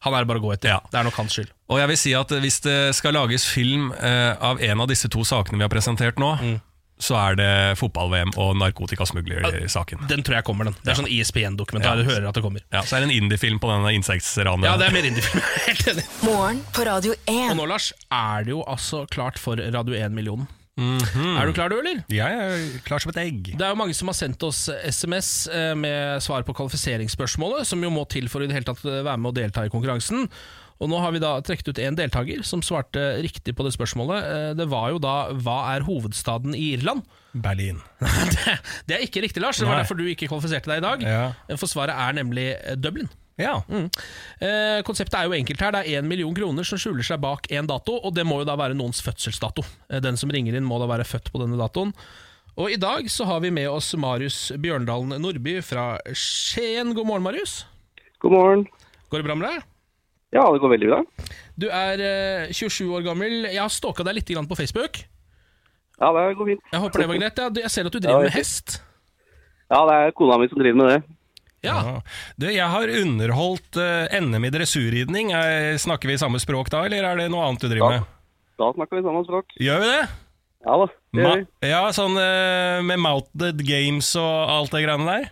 han 0.00 0.16
er 0.16 0.24
det 0.24 0.30
bare 0.32 0.40
å 0.40 0.42
gå 0.42 0.50
etter. 0.56 0.72
Ja. 0.72 0.80
Det 0.90 0.98
er 0.98 1.06
nok 1.06 1.18
hans 1.20 1.34
skyld. 1.38 1.52
Og 1.70 1.78
jeg 1.78 1.90
vil 1.92 1.98
si 2.00 2.16
at 2.18 2.34
hvis 2.42 2.58
det 2.64 2.78
skal 2.98 3.14
lages 3.14 3.44
film 3.46 3.92
eh, 3.94 4.32
av 4.42 4.58
en 4.64 4.82
av 4.82 4.90
disse 4.90 5.06
to 5.12 5.22
sakene 5.28 5.60
vi 5.60 5.66
har 5.68 5.70
presentert 5.72 6.18
nå, 6.18 6.32
Mm. 6.40 6.58
så 7.00 7.14
er 7.16 7.36
det 7.38 7.50
fotball-VM 7.80 8.34
og 8.42 8.56
narkotikasmuglersaken. 8.60 10.02
Den 10.10 10.24
tror 10.26 10.40
jeg 10.40 10.44
kommer, 10.44 10.68
den. 10.68 10.74
Det 10.82 10.90
er 10.92 10.98
sånn 10.98 11.08
ISPN-dokumentar. 11.08 11.94
Ja. 11.96 12.02
Du 12.02 12.10
hører 12.10 12.26
at 12.28 12.36
det 12.36 12.42
kommer. 12.44 12.64
Ja, 12.74 12.82
så 12.84 12.96
er 12.98 13.04
det 13.04 13.10
en 13.12 13.16
indiefilm 13.22 13.60
på 13.62 13.70
denne 13.70 13.92
insektranet. 13.96 14.66
Ja, 14.68 14.74
det 14.80 14.88
er 14.90 14.96
mer 14.98 15.08
indiefilm. 15.08 15.44
Helt 15.68 15.92
enig. 15.94 16.04
Morgen 16.26 16.60
på 16.76 16.84
Radio 16.90 17.14
Og 17.14 17.54
nå, 17.56 17.68
Lars, 17.70 17.92
er 18.12 18.44
det 18.48 18.52
jo 18.56 18.64
altså 18.68 19.06
klart 19.14 19.38
for 19.40 19.56
Radio 19.62 19.96
1-millionen. 19.96 20.48
Mhm. 20.78 21.36
Er 21.36 21.46
du 21.46 21.52
klar, 21.52 21.68
du, 21.68 21.76
eller? 21.80 22.04
Jeg 22.08 22.36
er 22.40 22.78
klar 22.86 23.02
som 23.02 23.10
et 23.12 23.18
egg. 23.20 23.50
Det 23.58 23.64
er 23.66 23.72
jo 23.74 23.78
mange 23.80 23.94
som 23.96 24.08
har 24.08 24.16
sendt 24.16 24.42
oss 24.46 24.68
SMS 24.70 25.48
eh, 25.52 25.74
med 25.76 26.22
svar 26.24 26.42
på 26.46 26.54
kvalifiseringsspørsmålet, 26.56 27.66
som 27.68 27.82
jo 27.84 27.90
må 27.92 28.06
til 28.08 28.28
for 28.32 28.40
å 28.40 28.46
i 28.46 28.50
det 28.50 28.56
hele 28.60 28.68
tatt 28.70 28.84
eh, 28.86 29.02
være 29.04 29.18
med 29.20 29.32
og 29.32 29.36
delta 29.40 29.66
i 29.66 29.72
konkurransen. 29.72 30.28
Og 30.80 30.88
nå 30.88 30.96
har 31.02 31.12
vi 31.12 31.20
da 31.20 31.34
trukket 31.44 31.74
ut 31.74 31.78
en 31.84 31.96
deltaker 31.98 32.40
som 32.46 32.62
svarte 32.64 33.02
riktig 33.20 33.52
på 33.58 33.66
det 33.66 33.74
spørsmålet. 33.76 34.24
Eh, 34.24 34.52
Det 34.56 34.68
var 34.72 34.90
jo 34.94 34.98
da 35.02 35.28
'Hva 35.34 35.76
er 35.76 35.84
hovedstaden 35.84 36.54
i 36.56 36.72
Irland?' 36.78 37.04
Berlin. 37.34 37.82
Det, 38.00 38.58
det 38.88 38.96
er 38.96 39.02
ikke 39.04 39.20
riktig, 39.22 39.42
Lars. 39.42 39.58
Det 39.58 39.66
var 39.68 39.76
Nei. 39.76 39.82
derfor 39.84 39.98
du 39.98 40.06
ikke 40.08 40.26
kvalifiserte 40.32 40.66
deg 40.72 40.80
i 40.80 40.86
dag. 40.86 41.02
Ja. 41.02 41.56
For 41.56 41.66
svaret 41.68 41.92
er 41.94 42.12
nemlig 42.16 42.56
Dublin. 42.80 43.10
Ja. 43.40 43.54
Eh, 43.70 44.80
konseptet 44.86 45.16
er 45.18 45.28
jo 45.28 45.36
enkelt 45.36 45.62
her. 45.64 45.72
Det 45.74 45.80
er 45.86 46.00
én 46.00 46.08
million 46.08 46.34
kroner 46.36 46.66
som 46.66 46.80
skjuler 46.80 47.06
seg 47.06 47.20
bak 47.22 47.48
én 47.52 47.68
dato, 47.68 47.96
og 48.04 48.12
det 48.16 48.26
må 48.28 48.42
jo 48.42 48.48
da 48.48 48.56
være 48.60 48.76
noens 48.76 49.00
fødselsdato. 49.04 49.64
Eh, 49.90 50.00
den 50.04 50.18
som 50.20 50.30
ringer 50.32 50.58
inn, 50.58 50.66
må 50.68 50.78
da 50.82 50.88
være 50.90 51.06
født 51.08 51.32
på 51.32 51.40
denne 51.42 51.58
datoen. 51.60 51.94
Og 52.60 52.72
i 52.74 52.76
dag 52.80 53.06
så 53.08 53.24
har 53.28 53.40
vi 53.40 53.52
med 53.54 53.68
oss 53.70 53.92
Marius 53.96 54.50
Bjørndalen 54.60 55.16
Nordby 55.22 55.60
fra 55.64 55.94
Skien. 56.12 56.92
God 56.96 57.06
morgen, 57.08 57.24
Marius. 57.24 57.62
God 58.20 58.34
morgen. 58.36 58.66
Går 59.10 59.22
det 59.22 59.28
bra 59.30 59.36
med 59.38 59.48
deg? 59.48 59.62
Ja, 60.36 60.44
det 60.52 60.60
går 60.62 60.74
veldig 60.76 60.90
bra. 60.92 60.98
Du 61.58 61.66
er 61.72 62.02
eh, 62.04 62.52
27 62.54 62.84
år 62.98 63.06
gammel. 63.06 63.46
Jeg 63.48 63.58
har 63.62 63.72
stalka 63.72 64.04
deg 64.06 64.20
litt 64.20 64.28
grann 64.30 64.46
på 64.50 64.58
Facebook. 64.58 65.00
Ja, 66.00 66.12
det 66.16 66.36
går 66.38 66.52
fint. 66.52 66.62
Jeg 66.72 66.80
håper 66.84 67.02
det 67.02 67.08
var 67.10 67.18
greit. 67.20 67.40
Jeg 67.64 67.72
ser 67.72 67.88
at 67.88 67.96
du 67.96 67.98
driver 68.00 68.22
Ja, 68.24 68.28
med 68.28 68.36
hest. 68.36 68.78
Ja, 69.70 69.80
det 69.88 69.96
er 69.96 70.14
kona 70.18 70.38
mi 70.40 70.48
som 70.50 70.60
driver 70.60 70.78
med 70.80 70.88
det. 70.92 71.00
Ja, 71.66 71.74
Ja. 71.84 71.94
Du, 72.40 72.46
jeg 72.48 72.66
har 72.72 72.88
underholdt 73.02 73.76
uh, 73.76 74.08
NM 74.20 74.46
i 74.48 74.52
dressurridning. 74.54 75.32
Er- 75.36 75.76
Snakker 75.80 76.08
vi 76.08 76.16
samme 76.20 76.40
språk 76.40 76.70
da, 76.72 76.84
eller 76.88 77.04
er 77.04 77.20
det 77.20 77.28
noe 77.32 77.44
annet 77.48 77.60
du 77.64 77.68
driver 77.68 77.98
med? 77.98 78.08
Da 78.60 78.70
snakker 78.76 79.00
vi 79.00 79.04
samme 79.06 79.22
språk. 79.28 79.52
Gjør 79.60 79.80
vi 79.84 79.90
det? 79.92 80.00
Ja 80.60 80.74
da, 80.76 80.86
det 81.16 81.22
gjør 81.24 81.38
vi. 81.38 81.44
ja, 81.70 81.82
sånn 81.96 82.16
uh, 82.20 82.80
med 82.84 83.00
mounted 83.00 83.62
games 83.64 84.10
og 84.20 84.50
alt 84.56 84.74
det 84.74 84.82
greiene 84.84 85.06
der? 85.08 85.30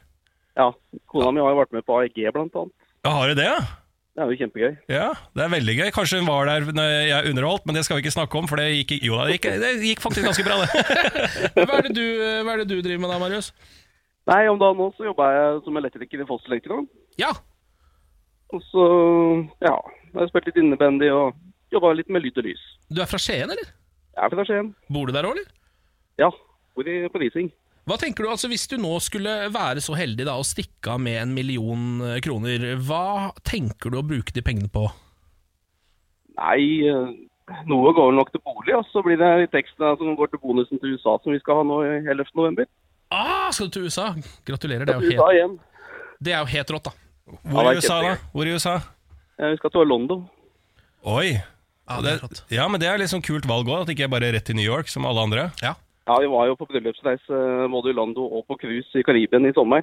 Ja, 0.58 0.70
kona 1.12 1.32
mi 1.36 1.42
har 1.44 1.52
jo 1.52 1.58
vært 1.60 1.74
med 1.76 1.84
på 1.86 1.98
AEG 2.00 2.22
blant 2.34 2.56
annet. 2.56 2.72
Ja, 3.04 3.12
har 3.14 3.28
du 3.28 3.36
det, 3.38 3.44
ja? 3.48 3.58
Det 4.18 4.24
er 4.24 4.32
jo 4.32 4.38
kjempegøy. 4.40 4.72
Ja, 4.90 5.08
det 5.36 5.42
er 5.44 5.50
veldig 5.52 5.74
gøy. 5.78 5.90
Kanskje 5.94 6.18
hun 6.18 6.26
var 6.26 6.48
der 6.48 6.64
når 6.74 6.88
jeg 7.06 7.28
underholdt, 7.30 7.68
men 7.68 7.76
det 7.78 7.84
skal 7.86 8.00
vi 8.00 8.02
ikke 8.02 8.16
snakke 8.16 8.40
om, 8.40 8.48
for 8.50 8.58
det 8.58 8.64
gikk, 8.80 8.96
jo, 9.06 9.14
da, 9.20 9.28
det 9.28 9.36
gikk, 9.36 9.46
det 9.62 9.74
gikk 9.84 10.02
faktisk 10.02 10.26
ganske 10.26 10.46
bra, 10.48 10.56
det. 10.64 10.80
hva 11.68 11.76
er, 11.78 11.86
det 11.86 11.92
du, 11.94 12.02
eh, 12.24 12.40
hva 12.42 12.56
er 12.56 12.64
det 12.64 12.68
du 12.72 12.80
driver 12.82 13.04
med 13.04 13.12
da, 13.14 13.20
Marius? 13.22 13.52
Nei, 14.28 14.42
om 14.50 14.58
dagen 14.60 14.76
nå 14.76 14.90
så 14.96 15.06
jobber 15.08 15.32
jeg 15.32 15.60
som 15.64 15.78
elektriker 15.80 16.20
i 16.22 16.26
Foss. 16.28 16.44
Ja, 17.18 17.30
Og 18.52 18.62
så, 18.70 18.84
ja, 19.64 19.74
jeg 20.12 20.16
har 20.18 20.28
spilt 20.30 20.48
litt 20.48 20.60
innebandy 20.60 21.08
og 21.12 21.36
jobba 21.72 21.92
litt 21.96 22.08
med 22.12 22.24
lyd 22.24 22.38
og 22.40 22.44
lys. 22.48 22.60
du 22.88 23.00
er 23.02 23.08
fra 23.08 23.20
Skien, 23.20 23.48
eller? 23.48 23.72
Jeg 24.16 24.24
er 24.24 24.34
fra 24.34 24.44
Skien. 24.48 24.74
Bor 24.88 25.06
du 25.08 25.12
der 25.12 25.28
òg, 25.28 25.36
eller? 25.36 25.48
Ja, 26.20 26.30
bor 26.76 26.88
i 26.88 27.00
på 27.12 27.20
leasing. 27.20 27.50
Hva 27.88 27.96
tenker 27.96 28.24
du, 28.24 28.28
altså 28.28 28.48
Hvis 28.52 28.66
du 28.68 28.76
nå 28.76 28.98
skulle 29.00 29.48
være 29.52 29.80
så 29.80 29.94
heldig 29.96 30.26
da 30.28 30.34
å 30.36 30.44
stikke 30.44 30.92
av 30.92 31.00
med 31.00 31.22
en 31.22 31.32
million 31.32 32.02
eh, 32.04 32.18
kroner, 32.24 32.74
hva 32.84 33.30
tenker 33.48 33.92
du 33.92 33.96
å 34.00 34.04
bruke 34.04 34.34
de 34.36 34.44
pengene 34.44 34.68
på? 34.72 34.84
Nei, 36.36 36.84
eh, 36.84 37.14
noe 37.68 37.92
går 37.96 38.12
nok 38.12 38.32
til 38.34 38.42
bolig, 38.44 38.74
og 38.76 38.84
så 38.92 39.00
blir 39.04 39.16
det 39.20 39.30
litt 39.46 39.56
ekstra 39.56 39.94
som 39.96 40.16
går 40.18 40.32
til 40.34 40.42
bonusen 40.42 40.80
til 40.82 40.96
USA, 40.98 41.16
som 41.22 41.32
vi 41.32 41.40
skal 41.40 41.62
ha 41.62 41.64
nå 41.68 41.80
i 41.86 41.94
11. 42.12 42.68
Ah, 43.10 43.50
skal 43.50 43.66
du 43.68 43.70
til 43.78 43.86
USA? 43.88 44.10
Gratulerer, 44.46 44.84
det 44.84 44.94
er 44.94 45.00
jo 45.00 45.06
USA 45.08 45.26
helt, 45.28 45.36
igjen. 45.38 45.54
det 46.20 46.32
er 46.34 46.38
jo 46.42 46.48
helt 46.52 46.70
rått, 46.74 46.84
da. 46.90 46.92
Hvor 47.44 47.62
Ja, 47.64 47.70
i 47.70 47.74
det 47.74 47.76
er 47.76 47.78
USA, 47.82 47.94
da? 47.94 48.08
kjempegøy. 48.08 48.32
Hvor 48.34 48.46
i 48.46 48.52
USA? 48.56 48.74
Eh, 49.38 49.50
Vi 49.52 49.56
skal 49.56 49.70
til 49.70 49.86
London. 49.88 50.28
Oi. 51.04 51.28
Ja, 51.88 51.96
det 51.96 52.04
det, 52.04 52.12
er 52.12 52.22
rått. 52.26 52.42
ja, 52.52 52.68
men 52.68 52.80
det 52.80 52.88
er 52.88 53.06
sånn 53.08 53.24
kult 53.24 53.46
valg 53.48 53.66
òg, 53.68 53.82
at 53.82 53.88
ikke 53.94 54.04
jeg 54.04 54.10
bare 54.12 54.28
er 54.28 54.32
rett 54.36 54.44
til 54.44 54.56
New 54.56 54.64
York 54.66 54.88
som 54.88 55.06
alle 55.08 55.20
andre. 55.24 55.50
Ja. 55.62 55.74
Ja, 56.08 56.16
vi 56.20 56.26
var 56.28 56.46
jo 56.48 56.56
på 56.56 56.66
bryllupsreise 56.68 57.28
eh, 57.32 57.68
både 57.68 57.90
i 57.90 57.96
London 57.96 58.28
og 58.32 58.46
på 58.48 58.56
cruise 58.60 58.92
i 58.96 59.02
Karibien 59.04 59.44
i 59.48 59.52
sommer. 59.52 59.82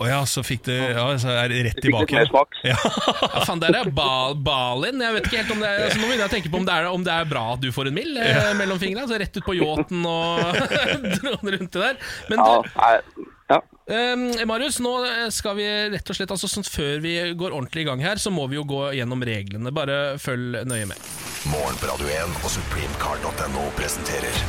Å 0.00 0.06
ja, 0.08 0.18
så 0.24 0.40
fikk 0.40 0.62
du 0.64 0.72
ja, 0.72 1.02
så 1.20 1.28
er 1.36 1.50
det 1.52 1.58
rett 1.66 1.80
tilbake. 1.84 2.06
fikk 2.08 2.14
litt 2.16 2.22
mer 2.22 2.28
smak. 2.30 2.54
Ja. 2.64 2.76
Ja, 3.20 3.42
faen, 3.44 3.60
der 3.60 3.76
er 3.82 3.90
ba 3.92 4.32
Balin. 4.34 5.02
Jeg 5.04 5.16
vet 5.18 5.26
ikke 5.28 5.42
helt 5.42 5.50
om 5.52 5.60
det 5.60 5.68
er 5.68 5.82
altså, 5.88 5.98
Nå 6.00 6.06
begynner 6.08 6.22
jeg 6.24 6.30
å 6.30 6.34
tenke 6.38 6.52
på 6.54 6.60
om 6.62 6.68
det 6.70 6.76
er, 6.78 6.88
om 6.88 7.04
det 7.04 7.12
er 7.20 7.28
bra 7.28 7.42
at 7.52 7.60
du 7.60 7.68
får 7.76 7.90
en 7.90 7.98
mill 7.98 8.16
eh, 8.16 8.38
mellom 8.56 8.80
fingrene. 8.80 9.04
Altså, 9.04 9.18
rett 9.20 9.36
ut 9.36 9.44
på 9.44 9.56
yachten 9.58 10.06
og 10.08 10.40
drone 11.20 11.52
rundt 11.58 11.76
det 11.76 11.84
der. 11.84 12.00
Men 12.30 12.40
Ja, 12.40 12.54
du, 12.64 12.70
nei, 12.80 13.28
ja. 13.52 13.58
eh, 13.92 14.46
Marius, 14.48 14.80
nå 14.80 14.94
skal 15.36 15.58
vi 15.60 15.68
rett 15.92 16.14
og 16.14 16.16
slett 16.16 16.32
altså, 16.32 16.48
sånn, 16.48 16.64
Før 16.64 16.96
vi 17.04 17.14
går 17.36 17.52
ordentlig 17.60 17.84
i 17.84 17.90
gang 17.90 18.00
her, 18.06 18.16
så 18.24 18.32
må 18.32 18.48
vi 18.48 18.56
jo 18.56 18.64
gå 18.72 18.80
gjennom 18.96 19.20
reglene. 19.28 19.68
Bare 19.76 20.00
følg 20.22 20.62
nøye 20.70 20.88
med. 20.94 21.12
Morgen 21.52 21.76
på 21.80 21.92
Radio 21.92 22.08
1 22.24 22.40
og 22.40 22.50
supremecard.no 22.56 23.68
presenterer 23.76 24.40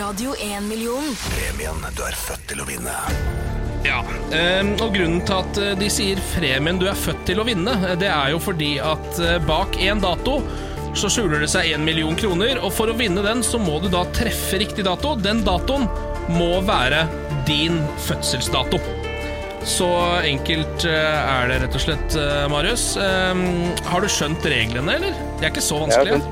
Radio 0.00 0.32
1-million. 0.42 1.12
premien 1.28 1.84
du 1.94 2.02
er 2.08 2.16
født 2.18 2.48
til 2.50 2.64
å 2.64 2.66
vinne. 2.72 2.96
Ja, 3.86 4.00
ehm, 4.34 4.72
og 4.82 4.94
grunnen 4.96 5.20
til 5.26 5.36
at 5.36 5.58
eh, 5.62 5.74
de 5.78 5.88
sier 5.92 6.18
'Fremien, 6.32 6.78
du 6.80 6.88
er 6.90 6.98
født 6.98 7.24
til 7.28 7.42
å 7.42 7.46
vinne, 7.46 7.76
eh, 7.86 7.94
det 8.00 8.08
er 8.10 8.32
jo 8.32 8.40
fordi 8.42 8.76
at 8.82 9.20
eh, 9.22 9.38
bak 9.46 9.78
en 9.82 10.02
dato 10.02 10.40
så 10.96 11.10
skjuler 11.12 11.42
det 11.44 11.50
seg 11.52 11.74
en 11.74 11.84
million 11.84 12.16
kroner, 12.16 12.58
og 12.64 12.72
for 12.72 12.88
å 12.88 12.96
vinne 12.96 13.22
den 13.22 13.42
så 13.44 13.60
må 13.60 13.76
du 13.82 13.90
da 13.92 14.06
treffe 14.16 14.58
riktig 14.62 14.86
dato. 14.86 15.12
Den 15.20 15.42
datoen 15.44 15.84
må 16.32 16.62
være 16.64 17.02
din 17.44 17.82
fødselsdato. 18.06 18.80
Så 19.66 19.90
enkelt 20.24 20.86
er 20.88 21.50
det 21.50 21.60
rett 21.66 21.76
og 21.76 21.82
slett, 21.84 22.16
Marius. 22.48 22.94
Ehm, 23.02 23.74
har 23.90 24.00
du 24.00 24.08
skjønt 24.08 24.48
reglene, 24.48 24.96
eller? 24.96 25.20
De 25.36 25.44
er 25.44 25.52
ikke 25.52 25.68
så 25.68 25.82
vanskelige. 25.84 26.22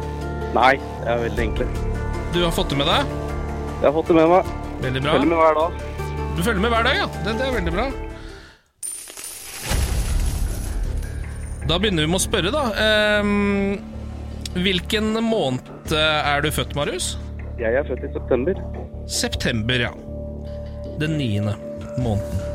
Nei, 0.56 0.78
det 1.02 1.12
er 1.12 1.24
veldig 1.26 1.44
enkle. 1.50 1.68
Du 2.32 2.40
har 2.46 2.54
fått 2.56 2.72
det 2.72 2.80
med 2.80 2.88
deg? 2.88 3.18
Jeg 3.82 3.90
har 3.90 3.98
fått 3.98 4.14
det 4.14 4.22
med 4.22 4.32
meg. 4.32 4.54
Veldig 4.86 5.04
bra. 5.04 5.18
Følger 5.18 5.34
med 5.34 5.42
hver 5.44 5.60
dag. 5.60 5.93
Du 6.34 6.42
følger 6.42 6.60
med 6.60 6.72
hver 6.74 6.82
dag, 6.86 6.96
ja. 6.98 7.06
Det, 7.24 7.34
det 7.38 7.46
er 7.46 7.54
veldig 7.54 7.72
bra. 7.74 7.86
Da 11.64 11.78
begynner 11.80 12.04
vi 12.04 12.10
med 12.10 12.18
å 12.18 12.24
spørre, 12.24 12.50
da. 12.52 12.64
Ehm, 12.76 13.78
hvilken 14.58 15.14
måned 15.24 15.94
er 15.94 16.42
du 16.44 16.50
født, 16.52 16.74
Marius? 16.76 17.14
Jeg 17.60 17.78
er 17.78 17.86
født 17.86 18.04
i 18.04 18.10
september. 18.16 18.58
September, 19.06 19.86
ja. 19.86 19.92
Den 21.00 21.16
niende 21.20 21.54
måneden. 22.02 22.50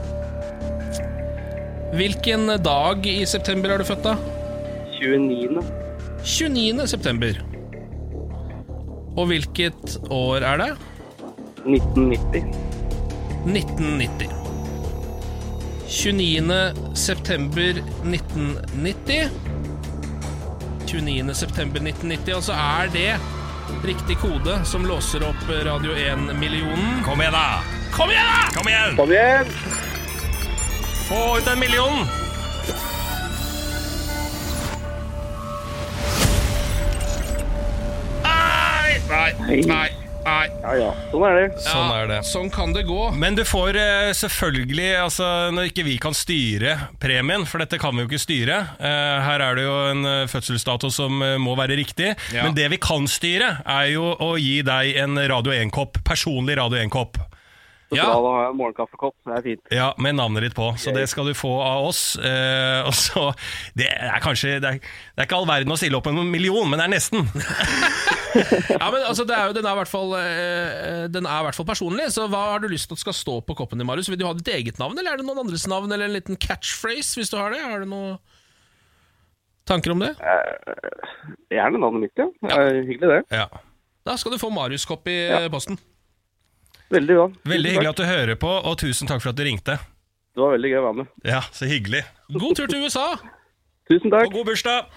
Hvilken 1.95 2.51
dag 2.61 3.07
i 3.09 3.23
september 3.25 3.73
er 3.73 3.82
du 3.82 3.88
født, 3.88 4.05
da? 4.05 4.17
29. 4.99 5.63
29. 6.21 6.88
september. 6.91 7.39
Og 9.17 9.32
hvilket 9.32 9.97
år 10.13 10.45
er 10.51 10.61
det? 10.61 10.73
1990. 11.65 12.68
1990. 13.46 14.30
29. 15.88 16.74
september 16.96 17.84
1990. 18.04 19.30
29. 20.86 21.34
september 21.36 21.80
1990, 21.80 22.36
og 22.36 22.44
så 22.44 22.54
er 22.54 22.90
det 22.94 23.20
riktig 23.86 24.18
kode 24.18 24.60
som 24.66 24.86
låser 24.86 25.24
opp 25.28 25.50
Radio 25.66 25.94
1-millionen. 25.94 27.04
Kom 27.06 27.22
igjen, 27.22 27.34
da! 27.34 27.62
Kom 27.94 28.10
igjen, 28.10 28.26
da! 28.26 28.56
Kom 28.58 28.68
igjen! 28.70 28.96
Kom 28.98 29.12
igjen! 29.12 29.46
Få 31.10 31.38
ut 31.38 31.48
en 31.48 31.60
million! 31.60 32.06
Nei, 39.10 39.34
nei, 39.40 39.62
nei. 39.66 39.99
Nei. 40.30 40.47
Ja, 40.63 40.73
ja. 40.77 40.89
Sånn 41.11 41.25
er 41.27 41.38
det. 41.39 41.47
Sånn 41.65 41.93
er 41.93 42.09
det. 42.09 42.19
Sånn 42.27 42.51
kan 42.53 42.73
det 42.75 42.86
gå. 42.88 42.99
Men 43.19 43.38
du 43.38 43.43
får 43.47 43.80
eh, 43.80 44.11
selvfølgelig, 44.17 44.89
altså 45.03 45.30
når 45.55 45.71
ikke 45.71 45.86
vi 45.88 45.97
kan 46.01 46.17
styre 46.17 46.75
premien, 47.01 47.45
for 47.49 47.63
dette 47.63 47.80
kan 47.82 47.95
vi 47.95 48.05
jo 48.05 48.09
ikke 48.11 48.21
styre 48.21 48.59
eh, 48.77 49.15
Her 49.25 49.43
er 49.45 49.57
det 49.59 49.65
jo 49.65 49.75
en 49.93 50.05
eh, 50.09 50.27
fødselsdato 50.32 50.91
som 50.93 51.23
eh, 51.25 51.38
må 51.41 51.55
være 51.59 51.77
riktig. 51.80 52.13
Ja. 52.36 52.45
Men 52.45 52.57
det 52.57 52.69
vi 52.75 52.82
kan 52.82 53.07
styre, 53.09 53.57
er 53.65 53.91
jo 53.93 54.13
å 54.13 54.34
gi 54.39 54.59
deg 54.65 54.95
en 55.03 55.19
Radio 55.30 55.55
1-kopp. 55.55 56.01
Personlig 56.07 56.59
Radio 56.59 56.82
1-kopp. 56.84 57.19
Så 57.90 57.98
Ja. 57.98 58.04
da 58.14 58.22
har 58.22 58.44
jeg 58.44 58.50
en 58.52 58.58
morgenkaffekopp. 58.60 59.16
Det 59.26 59.34
er 59.38 59.42
fint. 59.42 59.62
Ja, 59.74 59.94
Med 59.98 60.14
navnet 60.16 60.44
ditt 60.46 60.54
på. 60.54 60.68
Så 60.78 60.94
det 60.94 61.08
skal 61.10 61.26
du 61.26 61.34
få 61.34 61.50
av 61.66 61.88
oss. 61.88 62.16
Uh, 62.22 62.86
og 62.86 62.94
så, 62.94 63.34
Det 63.76 63.88
er 63.90 64.20
kanskje 64.22 64.60
det 64.62 64.70
er, 64.70 64.78
det 64.80 65.24
er 65.24 65.26
ikke 65.26 65.40
all 65.40 65.48
verden 65.50 65.74
å 65.74 65.78
stille 65.80 65.98
opp 65.98 66.06
med 66.06 66.20
en 66.22 66.30
million, 66.32 66.70
men 66.70 66.78
det 66.78 66.86
er 66.86 66.94
nesten. 66.94 67.26
Ja, 68.70 68.92
men 68.94 69.02
altså, 69.10 69.24
det 69.26 69.34
er 69.34 69.48
jo, 69.50 69.54
den, 69.58 69.66
er 69.66 69.74
i 69.74 69.80
hvert 69.80 69.90
fall, 69.90 70.12
uh, 70.14 71.08
den 71.10 71.26
er 71.26 71.40
i 71.42 71.46
hvert 71.48 71.58
fall 71.58 71.66
personlig, 71.66 72.12
så 72.14 72.28
hva 72.30 72.44
har 72.54 72.60
du 72.62 72.68
lyst 72.70 72.86
til 72.92 72.94
at 72.94 73.02
skal 73.02 73.16
stå 73.18 73.40
på 73.42 73.56
koppen 73.58 73.82
din, 73.82 73.88
Marius? 73.90 74.06
Vil 74.12 74.20
du 74.22 74.28
ha 74.28 74.36
ditt 74.38 74.52
eget 74.54 74.78
navn, 74.78 74.94
eller 75.02 75.16
er 75.16 75.18
det 75.18 75.26
noen 75.26 75.42
andres 75.42 75.66
navn, 75.68 75.90
eller 75.92 76.06
en 76.06 76.14
liten 76.14 76.38
catchphrase, 76.38 77.18
hvis 77.18 77.34
du 77.34 77.40
har 77.42 77.50
det? 77.56 77.64
Har 77.66 77.82
du 77.82 77.90
noen 77.90 78.20
tanker 79.66 79.96
om 79.96 80.06
det? 80.06 80.12
Gjerne 81.50 81.82
navnet 81.82 82.06
mitt, 82.06 82.22
ja. 82.22 82.30
Det 82.46 82.54
er 82.54 82.80
hyggelig, 82.86 83.10
det. 83.18 83.40
Ja. 83.42 83.48
Da 84.06 84.16
skal 84.22 84.38
du 84.38 84.40
få 84.42 84.54
Marius-kopp 84.54 85.10
i 85.10 85.18
Ja. 85.34 85.42
posten. 85.50 85.82
Veldig 86.90 87.16
bra. 87.20 87.26
Veldig 87.52 87.74
hyggelig 87.76 87.90
at 87.92 88.00
du 88.02 88.06
hører 88.10 88.40
på, 88.42 88.50
og 88.50 88.78
tusen 88.82 89.10
takk 89.10 89.22
for 89.22 89.32
at 89.34 89.38
du 89.38 89.44
ringte. 89.46 89.78
Det 90.34 90.42
var 90.42 90.56
veldig 90.56 90.72
gøy 90.72 90.80
å 90.80 90.86
være 90.88 90.98
med. 91.02 91.12
Ja, 91.28 91.42
Så 91.54 91.70
hyggelig. 91.70 92.04
God 92.34 92.56
tur 92.58 92.70
til 92.72 92.86
USA! 92.86 93.08
Tusen 93.90 94.14
takk. 94.14 94.30
Og 94.30 94.40
god 94.40 94.50
bursdag! 94.52 94.90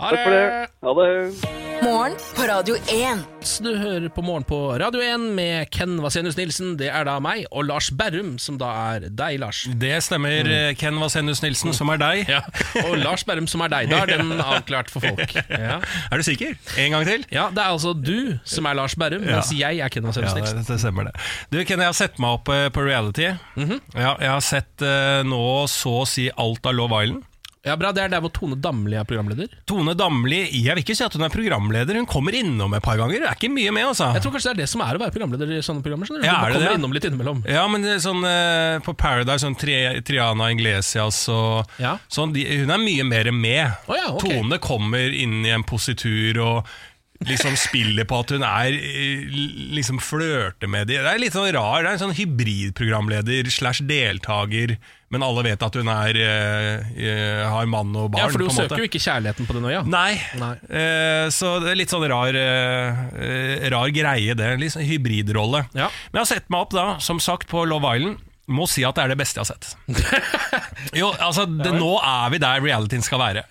Ha 0.00 0.12
det! 0.14 0.20
Takk 0.20 0.24
for 0.26 0.36
det. 0.36 0.44
Ha 0.86 0.94
det. 1.00 1.59
Morgen 2.00 2.14
på 2.32 2.44
Radio 2.48 2.76
1. 2.88 3.18
Du 3.60 3.74
hører 3.76 4.06
på 4.08 4.22
Morgen 4.24 4.44
på 4.48 4.56
Radio 4.80 5.02
1 5.04 5.20
med 5.36 5.68
Ken 5.74 5.98
Vasenus 6.00 6.38
Nilsen, 6.38 6.70
det 6.80 6.86
er 6.88 7.04
da 7.04 7.18
meg, 7.20 7.42
og 7.52 7.66
Lars 7.68 7.90
Berrum, 7.92 8.38
som 8.40 8.56
da 8.56 8.70
er 8.94 9.04
deg, 9.12 9.36
Lars. 9.42 9.66
Det 9.82 9.98
stemmer, 10.06 10.32
Mm. 10.48 10.78
Ken 10.80 10.96
Vasenus 10.96 11.42
Nilsen, 11.44 11.74
som 11.76 11.92
er 11.92 12.00
deg. 12.00 12.22
Ja, 12.30 12.40
Og 12.86 12.96
Lars 13.02 13.26
Berrum, 13.28 13.44
som 13.46 13.60
er 13.66 13.68
deg. 13.74 13.90
Da 13.92 13.98
er 14.06 14.14
den 14.16 14.32
avklart 14.40 14.88
for 14.88 15.04
folk. 15.04 15.34
Ja. 15.50 15.76
Er 16.08 16.16
du 16.16 16.24
sikker? 16.24 16.56
En 16.80 16.96
gang 16.96 17.04
til? 17.04 17.26
ja, 17.36 17.50
Det 17.52 17.58
er 17.60 17.68
altså 17.74 17.92
du 17.92 18.38
som 18.48 18.64
er 18.70 18.80
Lars 18.80 18.96
Berrum, 18.96 19.20
mens 19.28 19.52
jeg 19.52 19.84
er 19.84 19.92
Ken 19.92 20.08
Vasenus 20.08 20.32
Nilsen. 20.38 20.62
det, 20.62 20.68
det 20.72 20.80
stemmer 20.80 21.10
det. 21.10 21.14
Du, 21.52 21.60
Ken, 21.68 21.84
jeg 21.84 21.90
har 21.92 21.98
sett 22.00 22.16
meg 22.22 22.38
opp 22.40 22.48
eh, 22.48 22.70
på 22.72 22.80
reality. 22.86 23.28
ja, 23.28 24.14
jeg 24.16 24.30
har 24.30 24.40
sett 24.40 24.80
uh, 24.88 25.20
nå 25.28 25.42
så 25.68 25.98
å 26.00 26.08
si 26.08 26.30
alt 26.32 26.64
av 26.64 26.80
Love 26.80 27.04
Island. 27.04 27.26
Ja, 27.62 27.74
bra, 27.76 27.90
Det 27.92 28.00
er 28.00 28.08
der 28.08 28.22
hvor 28.24 28.30
Tone 28.32 28.56
Damli 28.56 28.96
er 28.96 29.04
programleder. 29.04 29.50
Tone 29.68 29.92
Damli, 29.98 30.38
jeg 30.64 30.72
vil 30.72 30.80
ikke 30.80 30.94
si 30.96 31.04
at 31.04 31.12
hun 31.12 31.26
er 31.26 31.32
programleder, 31.34 31.98
hun 32.00 32.06
kommer 32.08 32.32
innom 32.38 32.72
et 32.72 32.82
par 32.82 32.96
ganger. 32.96 33.20
Det 33.20 33.28
er 33.28 33.36
ikke 33.36 33.50
mye 33.52 33.74
med, 33.76 33.84
altså. 33.90 34.08
Jeg 34.16 34.24
tror 34.24 34.32
kanskje 34.32 34.48
det 34.48 34.54
er 34.54 34.60
det 34.62 34.68
som 34.72 34.80
er 34.86 34.96
å 34.96 35.02
være 35.02 35.12
programleder 35.12 35.52
i 35.52 35.60
sånne 35.66 35.84
programmer. 35.84 36.08
Sånn. 36.08 36.24
Ja, 36.24 36.38
du 36.40 36.46
er 36.46 36.54
det 36.54 36.56
kommer 36.56 36.70
det? 36.70 36.78
innom 36.80 36.94
litt 36.96 37.08
innimellom. 37.10 37.42
Ja, 37.52 37.66
men 37.68 37.84
det 37.84 37.92
er 37.98 38.00
sånn 38.06 38.24
uh, 38.24 38.80
på 38.86 38.94
Paradise, 38.96 39.42
sånn 39.44 39.58
Tri 39.60 39.76
Triana 40.08 40.48
Inglesias 40.54 41.20
og 41.28 41.68
Ja. 41.82 41.98
sånn, 42.08 42.32
de, 42.32 42.46
hun 42.62 42.72
er 42.72 42.80
mye 42.80 43.04
mer 43.12 43.28
med. 43.30 43.76
Oh, 43.92 43.96
ja, 43.98 44.08
okay. 44.14 44.38
Tone 44.40 44.56
kommer 44.64 45.12
inn 45.12 45.42
i 45.44 45.52
en 45.52 45.66
positur 45.68 46.40
og 46.40 46.72
liksom 47.28 47.52
spiller 47.60 48.06
på 48.08 48.20
at 48.22 48.30
hun 48.32 48.44
er 48.46 48.72
eh, 48.76 49.26
liksom 49.76 49.98
flørter 50.00 50.70
med 50.72 50.88
de. 50.88 50.96
Det 51.02 51.10
er 51.10 51.20
litt 51.20 51.34
sånn 51.36 51.50
rar, 51.52 51.82
det 51.84 51.90
er 51.90 51.98
en 51.98 52.02
sånn 52.06 52.16
hybridprogramleder 52.16 53.50
slash 53.52 53.82
deltaker, 53.88 54.76
men 55.12 55.24
alle 55.26 55.42
vet 55.44 55.62
at 55.66 55.76
hun 55.76 55.90
er 55.92 56.16
eh, 56.22 56.88
eh, 56.96 57.42
har 57.50 57.68
mann 57.68 57.92
og 57.98 58.12
barn. 58.14 58.22
Ja, 58.24 58.30
For 58.32 58.40
du 58.40 58.48
søker 58.48 58.70
måte. 58.72 58.80
jo 58.80 58.88
ikke 58.88 59.02
kjærligheten 59.04 59.48
på 59.50 59.58
den 59.58 59.68
øya. 59.68 59.82
Nei, 59.90 60.14
Nei. 60.40 60.54
Eh, 60.70 61.26
så 61.34 61.58
det 61.64 61.74
er 61.74 61.80
litt 61.82 61.92
sånn 61.92 62.06
rar, 62.08 62.36
eh, 62.40 63.68
rar 63.74 63.92
greie 63.94 64.36
det. 64.38 64.50
Litt 64.62 64.76
sånn 64.76 64.86
hybridrolle. 64.88 65.66
Ja. 65.74 65.90
Men 66.12 66.22
jeg 66.22 66.24
har 66.24 66.32
sett 66.36 66.48
meg 66.52 66.66
opp 66.68 66.76
da, 66.78 66.88
som 67.04 67.20
sagt, 67.20 67.50
på 67.50 67.66
Love 67.68 67.96
Island. 67.98 68.26
Må 68.50 68.66
si 68.70 68.82
at 68.86 68.96
det 68.98 69.04
er 69.04 69.12
det 69.12 69.18
beste 69.20 69.38
jeg 69.38 69.46
har 69.46 69.50
sett. 69.52 69.68
jo, 71.00 71.10
altså, 71.22 71.44
det, 71.46 71.70
Nå 71.76 71.92
er 72.02 72.32
vi 72.32 72.40
der 72.42 72.62
realityen 72.64 73.04
skal 73.04 73.22
være. 73.22 73.44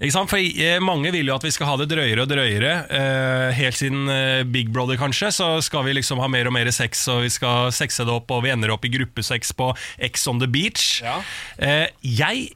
For 0.00 0.36
eh, 0.40 0.78
Mange 0.84 1.12
vil 1.14 1.28
jo 1.28 1.36
at 1.36 1.44
vi 1.44 1.52
skal 1.52 1.70
ha 1.70 1.74
det 1.80 1.88
drøyere 1.90 2.24
og 2.24 2.30
drøyere. 2.30 2.72
Eh, 2.88 3.48
helt 3.58 3.78
siden 3.78 4.08
eh, 4.12 4.44
Big 4.48 4.70
Brother, 4.72 4.98
kanskje, 5.00 5.32
så 5.34 5.50
skal 5.64 5.84
vi 5.88 5.96
liksom 5.98 6.22
ha 6.24 6.28
mer 6.32 6.48
og 6.48 6.56
mer 6.56 6.70
sex, 6.74 7.04
og 7.12 7.24
vi 7.26 7.32
skal 7.32 7.68
sexe 7.76 8.06
det 8.06 8.14
opp, 8.14 8.32
og 8.32 8.46
vi 8.46 8.54
ender 8.54 8.72
opp 8.72 8.86
i 8.88 8.92
gruppesex 8.92 9.52
på 9.56 9.72
X 10.08 10.26
on 10.32 10.40
the 10.40 10.48
beach. 10.48 11.02
Ja. 11.04 11.18
Eh, 11.60 11.90
jeg 12.00 12.48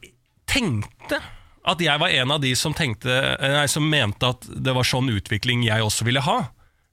tenkte 0.49 1.21
at 1.61 1.81
jeg 1.81 2.01
var 2.01 2.09
en 2.09 2.33
av 2.33 2.41
de 2.41 2.55
som, 2.57 2.73
tenkte, 2.73 3.13
eh, 3.13 3.53
nei, 3.59 3.67
som 3.69 3.85
mente 3.85 4.33
at 4.33 4.47
det 4.49 4.73
var 4.73 4.87
sånn 4.87 5.11
utvikling 5.13 5.65
jeg 5.67 5.85
også 5.85 6.07
ville 6.07 6.23
ha. 6.25 6.39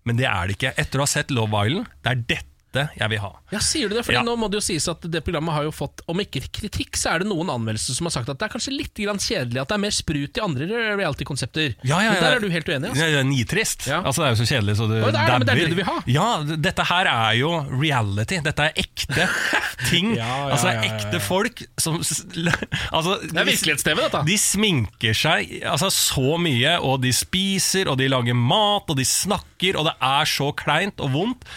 Men 0.08 0.20
det 0.20 0.28
er 0.28 0.48
det 0.48 0.58
ikke. 0.58 0.76
Etter 0.80 1.00
å 1.00 1.04
ha 1.04 1.10
sett 1.10 1.32
Love 1.32 1.64
Island, 1.64 1.88
det 2.04 2.12
er 2.12 2.24
dette 2.36 2.57
jeg 2.76 3.08
vil 3.10 3.18
ha. 3.22 3.30
Ja, 3.52 3.58
Sier 3.64 3.88
du 3.88 3.94
det? 3.96 4.04
Fordi 4.04 4.18
Ja. 4.18 4.22
nå 4.22 4.36
må 4.36 4.50
det 4.50 4.58
jo 4.60 4.64
sies 4.66 4.86
at 4.88 5.00
det 5.00 5.22
programmet 5.24 5.54
har 5.54 5.62
jo 5.64 5.70
fått, 5.72 6.00
om 6.06 6.18
ikke 6.20 6.42
kritikk, 6.52 6.96
så 6.96 7.14
er 7.14 7.18
det 7.24 7.28
noen 7.28 7.48
anmeldelser 7.48 7.94
som 7.96 8.06
har 8.06 8.12
sagt 8.12 8.28
at 8.28 8.38
det 8.38 8.44
er 8.48 8.52
kanskje 8.52 8.74
litt 8.76 8.94
grann 8.94 9.18
kjedelig 9.18 9.60
at 9.62 9.68
det 9.68 9.74
er 9.74 9.82
mer 9.86 9.90
sprut 9.96 10.36
i 10.36 10.40
andre 10.44 10.66
reality-konsepter. 10.98 11.74
Ja, 11.82 12.00
ja, 12.02 12.12
Men 12.12 12.14
ja. 12.14 12.20
Der 12.28 12.36
er 12.36 12.40
du 12.40 12.48
helt 12.50 12.68
uenig. 12.68 12.90
Altså. 12.90 13.04
Det 13.08 13.18
er 13.18 13.24
nitrist. 13.24 13.86
Ja. 13.88 14.02
Altså, 14.02 14.22
det 14.22 14.26
er 14.28 14.34
jo 14.36 14.40
så 14.44 14.48
kjedelig 14.52 14.76
så 14.76 14.88
det 14.90 15.00
Å, 15.02 15.10
det 15.12 15.20
er 15.22 15.26
det, 15.26 15.38
men 15.38 15.46
det 15.46 15.54
er 15.54 15.62
det 15.62 15.70
du 15.70 15.78
vil 15.80 15.88
ha. 15.88 15.96
Ja, 16.06 16.28
dette 16.68 16.84
her 16.90 17.10
er 17.14 17.32
jo 17.38 17.52
reality. 17.80 18.40
Dette 18.44 18.68
er 18.68 18.72
ekte 18.84 19.28
ting. 19.90 20.14
Ja, 20.18 20.26
ja, 20.26 20.52
altså, 20.52 20.68
det 20.68 20.74
ja, 20.74 20.82
ja. 20.82 20.92
ekte 20.98 21.20
folk 21.24 21.62
som 21.78 21.98
altså, 21.98 23.16
Det 23.22 23.38
er 23.38 23.48
virkelighets-TV, 23.48 24.02
dette. 24.04 24.22
De 24.28 24.38
sminker 24.38 25.16
seg 25.16 25.56
altså, 25.64 25.90
så 25.94 26.36
mye, 26.40 26.76
og 26.84 27.00
de 27.04 27.12
spiser, 27.14 27.88
og 27.88 27.98
de 28.00 28.08
lager 28.10 28.36
mat, 28.36 28.88
og 28.90 28.96
de 28.98 29.06
snakker, 29.08 29.78
og 29.78 29.88
det 29.88 29.94
er 30.04 30.24
så 30.28 30.50
kleint 30.58 31.00
og 31.04 31.12
vondt. 31.14 31.48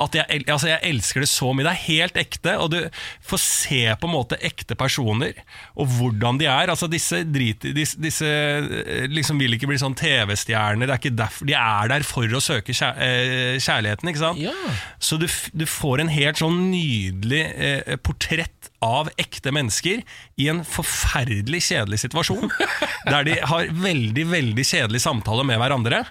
At 0.00 0.16
jeg, 0.16 0.44
altså 0.48 0.70
jeg 0.70 0.80
elsker 0.90 1.24
det 1.24 1.28
så 1.30 1.50
mye. 1.52 1.66
Det 1.66 1.72
er 1.74 1.82
helt 1.86 2.20
ekte, 2.20 2.54
og 2.62 2.70
du 2.72 2.78
får 3.26 3.42
se 3.42 3.82
på 4.00 4.08
en 4.08 4.14
måte 4.14 4.38
ekte 4.46 4.76
personer, 4.78 5.42
og 5.76 5.90
hvordan 5.98 6.40
de 6.40 6.48
er. 6.48 6.72
Altså 6.72 6.88
Disse, 6.90 7.22
drit, 7.28 7.64
disse, 7.76 8.00
disse 8.00 8.26
eh, 8.26 9.04
liksom 9.12 9.40
vil 9.40 9.54
ikke 9.56 9.68
bli 9.70 9.78
sånn 9.80 9.96
TV-stjerner. 9.98 10.94
Er 10.96 11.02
De 11.04 11.56
er 11.56 11.92
der 11.92 12.06
for 12.06 12.24
å 12.32 12.42
søke 12.42 12.72
eh, 12.72 13.58
kjærligheten, 13.60 14.10
ikke 14.10 14.24
sant? 14.24 14.40
Ja. 14.42 14.54
Så 15.02 15.20
du, 15.20 15.28
du 15.52 15.66
får 15.68 16.04
en 16.04 16.12
helt 16.12 16.40
sånn 16.40 16.70
nydelig 16.72 17.44
eh, 17.54 17.96
portrett 18.00 18.70
av 18.80 19.10
ekte 19.20 19.52
mennesker 19.52 20.00
i 20.40 20.48
en 20.48 20.62
forferdelig 20.64 21.60
kjedelig 21.68 22.00
situasjon. 22.06 22.48
der 23.12 23.26
de 23.28 23.36
har 23.44 23.68
veldig, 23.76 24.24
veldig 24.32 24.64
kjedelig 24.66 25.02
samtale 25.04 25.44
med 25.46 25.60
hverandre. 25.60 26.04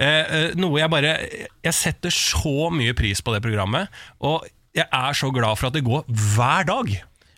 Eh, 0.00 0.32
eh, 0.40 0.54
noe 0.56 0.80
jeg 0.80 0.88
bare 0.92 1.10
Jeg 1.66 1.76
setter 1.76 2.14
så 2.14 2.70
mye 2.72 2.94
pris 2.96 3.20
på 3.20 3.34
det 3.36 3.42
programmet. 3.44 3.90
Og 4.24 4.46
jeg 4.76 4.86
er 4.88 5.12
så 5.18 5.28
glad 5.34 5.58
for 5.60 5.68
at 5.68 5.76
det 5.76 5.84
går 5.84 6.04
hver 6.08 6.64
dag. 6.70 6.90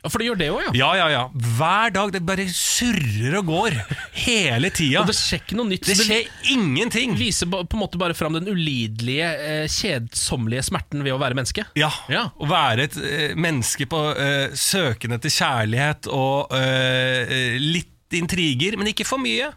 Ja, 0.02 0.10
For 0.10 0.18
det 0.18 0.26
gjør 0.26 0.38
det 0.40 0.46
òg, 0.50 0.62
ja. 0.66 0.70
Ja, 0.74 0.86
ja, 0.98 1.04
ja. 1.12 1.20
Hver 1.56 1.92
dag. 1.94 2.10
Det 2.14 2.20
bare 2.26 2.44
surrer 2.50 3.36
og 3.38 3.46
går. 3.52 3.76
Hele 4.24 4.70
tida. 4.74 4.98
Og 5.04 5.06
det 5.06 5.14
skjer 5.14 5.38
ikke 5.44 5.58
noe 5.60 5.68
nytt. 5.70 5.86
Det 5.86 5.94
skjer 6.00 6.26
ingenting. 6.50 7.14
viser 7.18 7.46
ba- 7.46 7.62
på 7.62 7.78
en 7.78 7.82
måte 7.84 8.00
bare 8.02 8.16
fram 8.18 8.34
den 8.34 8.50
ulidelige, 8.50 9.28
eh, 9.46 9.68
kjedsommelige 9.70 10.64
smerten 10.66 11.04
ved 11.06 11.14
å 11.14 11.20
være 11.22 11.38
menneske. 11.38 11.64
Ja, 11.78 11.90
Ja. 12.10 12.24
Å 12.34 12.48
være 12.50 12.88
et 12.88 12.96
eh, 12.98 13.34
menneske 13.38 13.86
på 13.86 14.02
eh, 14.18 14.50
søken 14.58 15.14
etter 15.14 15.30
kjærlighet 15.30 16.10
og 16.10 16.50
eh, 16.58 17.22
eh, 17.22 17.58
litt 17.62 18.18
intriger, 18.18 18.74
men 18.76 18.90
ikke 18.90 19.06
for 19.06 19.22
mye. 19.22 19.52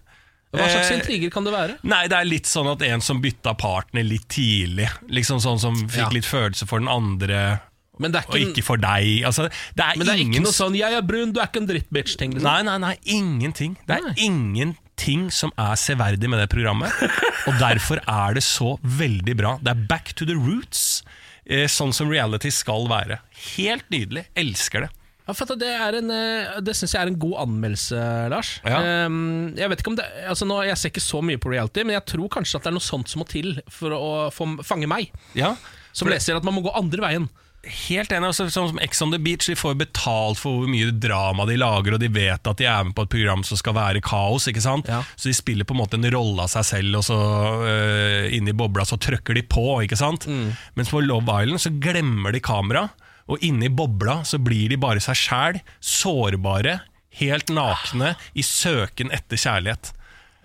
Hva 0.54 0.68
slags 0.70 0.92
Eh, 0.92 0.98
intriger 1.00 1.32
kan 1.32 1.44
det 1.44 1.52
være? 1.54 1.78
Nei, 1.84 2.08
det 2.08 2.14
er 2.18 2.26
litt 2.26 2.46
sånn 2.48 2.68
at 2.72 2.82
en 2.88 3.02
som 3.02 3.22
bytta 3.22 3.54
partner 3.58 4.04
litt 4.04 4.28
tidlig, 4.30 4.88
liksom 5.10 5.40
sånn 5.44 5.60
som 5.60 5.76
fikk 5.88 5.98
Ja. 5.98 6.10
litt 6.10 6.24
følelse 6.26 6.68
for 6.68 6.80
den 6.80 6.88
andre, 6.88 7.62
Men 8.00 8.12
det 8.12 8.22
er 8.24 8.30
og 8.30 8.36
ikke, 8.36 8.54
ikke 8.56 8.64
for 8.64 8.78
deg. 8.78 9.24
Altså, 9.26 9.50
det 9.76 9.84
er 9.84 9.98
men 9.98 10.06
det 10.08 10.14
er 10.16 10.20
ingen 10.20 10.34
ikke 10.34 10.44
noe 10.44 10.52
sånn 10.52 10.76
'jeg 10.76 10.94
er 10.94 11.02
brun, 11.02 11.32
du 11.34 11.40
er 11.40 11.48
ikke 11.48 11.62
en 11.62 11.68
drittbitch'-ting. 11.68 12.34
Liksom. 12.36 12.44
Nei, 12.44 12.62
nei, 12.62 12.78
nei, 12.78 12.98
ingenting. 13.06 13.78
Det 13.88 13.98
er 13.98 14.02
Nei. 14.02 14.14
ingenting 14.18 15.32
som 15.32 15.52
er 15.58 15.76
severdig 15.76 16.30
med 16.30 16.40
det 16.40 16.50
programmet. 16.50 16.92
Og 17.48 17.54
derfor 17.60 18.00
er 18.08 18.34
det 18.36 18.44
så 18.44 18.78
veldig 18.82 19.36
bra. 19.38 19.58
Det 19.62 19.72
er 19.72 19.88
back 19.88 20.14
to 20.16 20.26
the 20.26 20.36
roots, 20.36 21.04
eh, 21.48 21.68
sånn 21.68 21.94
som 21.94 22.10
reality 22.10 22.50
skal 22.50 22.88
være. 22.88 23.20
Helt 23.58 23.90
nydelig. 23.90 24.26
Elsker 24.36 24.82
det. 24.82 24.90
Ja, 25.26 25.34
for 25.34 25.58
det 25.58 25.70
er 25.74 25.98
en, 25.98 26.12
eh, 26.14 26.58
det 26.62 26.76
syns 26.78 26.94
jeg 26.94 27.02
er 27.02 27.10
en 27.10 27.20
god 27.22 27.40
anmeldelse, 27.48 28.02
Lars. 28.30 28.60
Ja. 28.66 29.06
Um, 29.08 29.56
jeg 29.58 29.72
vet 29.72 29.82
ikke 29.82 29.94
om 29.96 29.98
det 29.98 30.06
altså 30.30 30.46
nå, 30.46 30.60
Jeg 30.68 30.78
ser 30.78 30.94
ikke 30.94 31.02
så 31.02 31.22
mye 31.26 31.42
på 31.42 31.50
reality, 31.50 31.82
men 31.82 31.98
jeg 31.98 32.06
tror 32.14 32.30
kanskje 32.38 32.60
at 32.60 32.68
det 32.68 32.74
er 32.74 32.78
noe 32.78 32.86
sånt 32.86 33.10
som 33.10 33.24
må 33.24 33.30
til 33.30 33.58
for 33.74 33.96
å 33.96 34.12
få, 34.34 34.52
fange 34.66 34.90
meg. 34.92 35.10
Ja, 35.38 35.56
Som 35.96 36.12
leser 36.12 36.38
at 36.38 36.46
man 36.46 36.58
må 36.58 36.62
gå 36.66 36.74
andre 36.76 37.02
veien. 37.02 37.28
Helt 37.66 38.12
enig. 38.14 38.30
Altså, 38.30 38.46
sånn 38.54 38.70
som 38.70 38.80
Ex 38.84 39.00
on 39.02 39.14
the 39.14 39.20
Beach 39.22 39.48
De 39.50 39.56
får 39.58 39.78
betalt 39.80 40.38
for 40.38 40.62
hvor 40.62 40.70
mye 40.70 40.92
drama 41.02 41.48
de 41.50 41.58
lager, 41.58 41.96
og 41.96 42.04
de 42.04 42.10
vet 42.14 42.46
at 42.46 42.60
de 42.62 42.68
er 42.70 42.84
med 42.86 42.94
på 42.98 43.06
et 43.08 43.14
program 43.16 43.42
som 43.48 43.58
skal 43.58 43.74
være 43.78 44.04
kaos. 44.06 44.46
ikke 44.52 44.62
sant? 44.64 44.90
Ja. 44.92 45.02
Så 45.18 45.32
de 45.32 45.38
spiller 45.38 45.66
på 45.66 45.74
en 45.74 45.82
måte 45.82 45.98
en 45.98 46.06
rolle 46.14 46.46
av 46.46 46.52
seg 46.54 46.68
selv, 46.70 47.00
og 47.02 47.08
så 47.08 47.18
uh, 47.18 48.36
inni 48.36 48.54
bobla 48.54 48.86
så 48.86 49.00
trykker 49.02 49.38
de 49.40 49.46
på. 49.50 49.66
ikke 49.88 49.98
sant? 49.98 50.30
Mens 50.78 50.94
på 50.94 51.02
Love 51.02 51.42
Island 51.42 51.64
så 51.64 51.74
glemmer 51.82 52.36
de 52.36 52.44
kamera, 52.44 52.88
og 53.26 53.42
inni 53.46 53.72
bobla 53.74 54.20
så 54.28 54.40
blir 54.42 54.70
de 54.70 54.78
bare 54.82 55.02
seg 55.04 55.18
sjæl, 55.18 55.60
sårbare, 55.82 56.80
helt 57.22 57.52
nakne, 57.54 58.14
i 58.36 58.44
søken 58.46 59.14
etter 59.16 59.40
kjærlighet. 59.40 59.92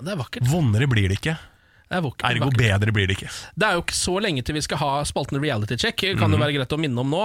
Det 0.01 0.14
er 0.14 0.20
vakkert. 0.20 0.49
Vondere 0.49 0.89
blir 0.91 1.11
det 1.11 1.20
ikke. 1.20 1.37
Er 1.91 2.05
vakkert, 2.05 2.22
Ergo 2.28 2.47
vakkert. 2.47 2.61
bedre 2.62 2.93
blir 2.95 3.09
det 3.11 3.16
ikke. 3.18 3.28
Det 3.59 3.66
er 3.66 3.74
jo 3.74 3.83
ikke 3.83 3.97
så 3.99 4.12
lenge 4.22 4.45
til 4.47 4.55
vi 4.55 4.62
skal 4.62 4.78
ha 4.78 4.91
spalten 5.09 5.41
Reality 5.43 5.74
Check. 5.74 6.05
Kan 6.14 6.31
mm. 6.31 6.37
det 6.37 6.41
være 6.45 6.55
greit 6.55 6.74
å 6.76 6.78
minne 6.78 7.03
om 7.03 7.11
nå. 7.11 7.22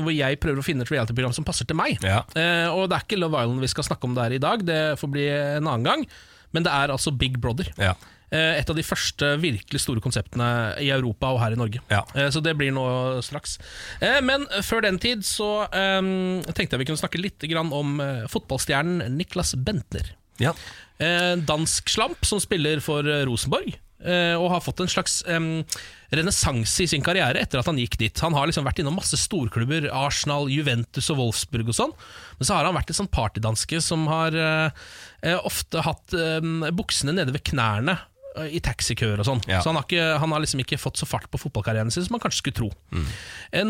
hvor 0.00 0.14
jeg 0.14 0.40
prøver 0.40 0.62
å 0.62 0.64
finne 0.64 0.86
et 0.86 0.92
reality-program 0.94 1.36
som 1.36 1.44
passer 1.44 1.68
til 1.68 1.76
meg. 1.76 2.00
Ja. 2.00 2.22
Eh, 2.32 2.64
og 2.72 2.88
det 2.88 2.96
er 2.96 3.04
ikke 3.04 3.20
Love 3.20 3.44
Island 3.44 3.66
vi 3.66 3.70
skal 3.74 3.86
snakke 3.90 4.08
om 4.08 4.16
der 4.16 4.32
i 4.32 4.40
dag, 4.40 4.64
det 4.64 4.80
får 5.02 5.12
bli 5.12 5.28
en 5.28 5.68
annen 5.68 5.84
gang. 5.84 6.06
Men 6.56 6.64
det 6.64 6.72
er 6.72 6.94
altså 6.94 7.12
Big 7.12 7.36
Brother. 7.42 7.68
Ja. 7.76 7.92
Eh, 8.34 8.58
et 8.58 8.70
av 8.70 8.74
de 8.74 8.82
første 8.82 9.28
virkelig 9.38 9.84
store 9.84 10.02
konseptene 10.02 10.48
i 10.82 10.90
Europa 10.94 11.30
og 11.34 11.40
her 11.44 11.54
i 11.54 11.60
Norge. 11.60 11.82
Ja. 11.92 12.02
Eh, 12.16 12.28
så 12.34 12.42
det 12.42 12.56
blir 12.58 12.74
nå 12.74 12.86
straks. 13.22 13.58
Eh, 14.00 14.18
men 14.24 14.48
før 14.66 14.82
den 14.86 14.98
tid 15.02 15.22
så 15.26 15.66
um, 15.70 16.42
tenkte 16.50 16.74
jeg 16.74 16.82
vi 16.82 16.90
kunne 16.90 17.02
snakke 17.02 17.22
litt 17.22 17.46
om 17.56 17.98
fotballstjernen 18.32 19.16
Niklas 19.16 19.54
Bentner. 19.62 20.14
Ja. 20.42 20.52
Dansk 20.98 21.90
slamp 21.92 22.24
som 22.26 22.40
spiller 22.40 22.80
for 22.84 23.04
Rosenborg. 23.28 23.76
og 24.36 24.50
har 24.52 24.60
fått 24.60 24.80
en 24.80 24.88
slags 24.88 25.22
um, 25.26 25.64
renessanse 26.12 26.84
i 26.84 26.88
sin 26.88 27.04
karriere 27.04 27.40
etter 27.40 27.60
at 27.60 27.68
han 27.68 27.78
gikk 27.80 27.96
dit. 28.00 28.20
Han 28.24 28.36
har 28.36 28.48
liksom 28.48 28.64
vært 28.64 28.80
innom 28.80 28.96
masse 28.96 29.16
storklubber, 29.20 29.88
Arsenal, 29.92 30.50
Juventus 30.52 31.08
og 31.12 31.20
Wolfsburg 31.20 31.72
og 31.72 31.78
sånn. 31.78 31.94
Men 32.38 32.48
så 32.48 32.56
har 32.56 32.68
han 32.68 32.76
vært 32.76 32.92
en 32.92 33.00
sånn 33.00 33.12
partydanske 33.12 33.80
som 33.84 34.04
har 34.12 34.36
eh, 34.36 35.38
ofte 35.40 35.84
hatt 35.84 36.16
um, 36.16 36.68
buksene 36.76 37.16
nede 37.16 37.34
ved 37.36 37.44
knærne 37.48 37.96
i 38.52 38.60
taxikøer 38.60 39.20
og 39.22 39.26
sånn. 39.28 39.40
Ja. 39.48 39.62
Så 39.64 39.70
han 39.72 39.78
har, 39.80 39.86
ikke, 39.88 40.18
han 40.22 40.32
har 40.34 40.42
liksom 40.44 40.60
ikke 40.62 40.78
fått 40.80 41.00
så 41.00 41.06
fart 41.08 41.28
på 41.32 41.40
fotballkarrieren 41.40 41.90
sin 41.94 42.04
som 42.04 42.16
man 42.16 42.22
kanskje 42.22 42.42
skulle 42.42 42.58
tro. 42.58 42.68
Mm. 42.92 43.06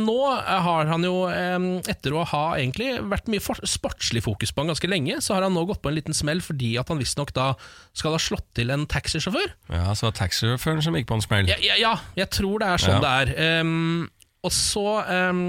Nå 0.03 0.17
eh, 0.35 0.61
har 0.67 0.91
han 0.91 1.07
jo, 1.07 1.15
eh, 1.31 1.69
etter 1.93 2.17
å 2.17 2.25
ha 2.33 2.45
egentlig 2.59 2.97
vært 3.13 3.31
mye 3.33 3.43
for- 3.45 3.61
sportslig 3.67 4.25
fokus 4.27 4.51
på 4.53 4.65
han 4.65 4.73
ganske 4.73 4.91
lenge, 4.91 5.21
så 5.23 5.37
har 5.37 5.47
han 5.47 5.55
nå 5.55 5.67
gått 5.69 5.83
på 5.85 5.93
en 5.93 5.99
liten 5.99 6.17
smell 6.17 6.41
fordi 6.45 6.75
at 6.81 6.89
han 6.93 6.99
visstnok 6.99 7.33
da 7.37 7.53
skal 7.97 8.17
ha 8.17 8.19
slått 8.23 8.49
til 8.59 8.71
en 8.75 8.87
taxisjåfør. 8.91 9.53
ja, 9.73 9.87
så 9.95 10.07
var 10.09 10.13
det 10.17 10.21
taxisjåføren 10.21 10.83
som 10.83 10.95
gikk 10.99 11.07
på 11.09 11.15
en 11.21 11.25
smell. 11.25 11.49
Ja, 11.51 11.57
ja, 11.63 11.79
ja, 11.81 11.95
jeg 12.19 12.31
tror 12.35 12.61
det 12.61 12.69
er 12.75 12.83
sånn 12.83 13.01
det 13.05 13.15
er. 13.23 13.35
Ehm, 13.61 14.09
og 14.47 14.53
så 14.55 14.85
um, 15.31 15.41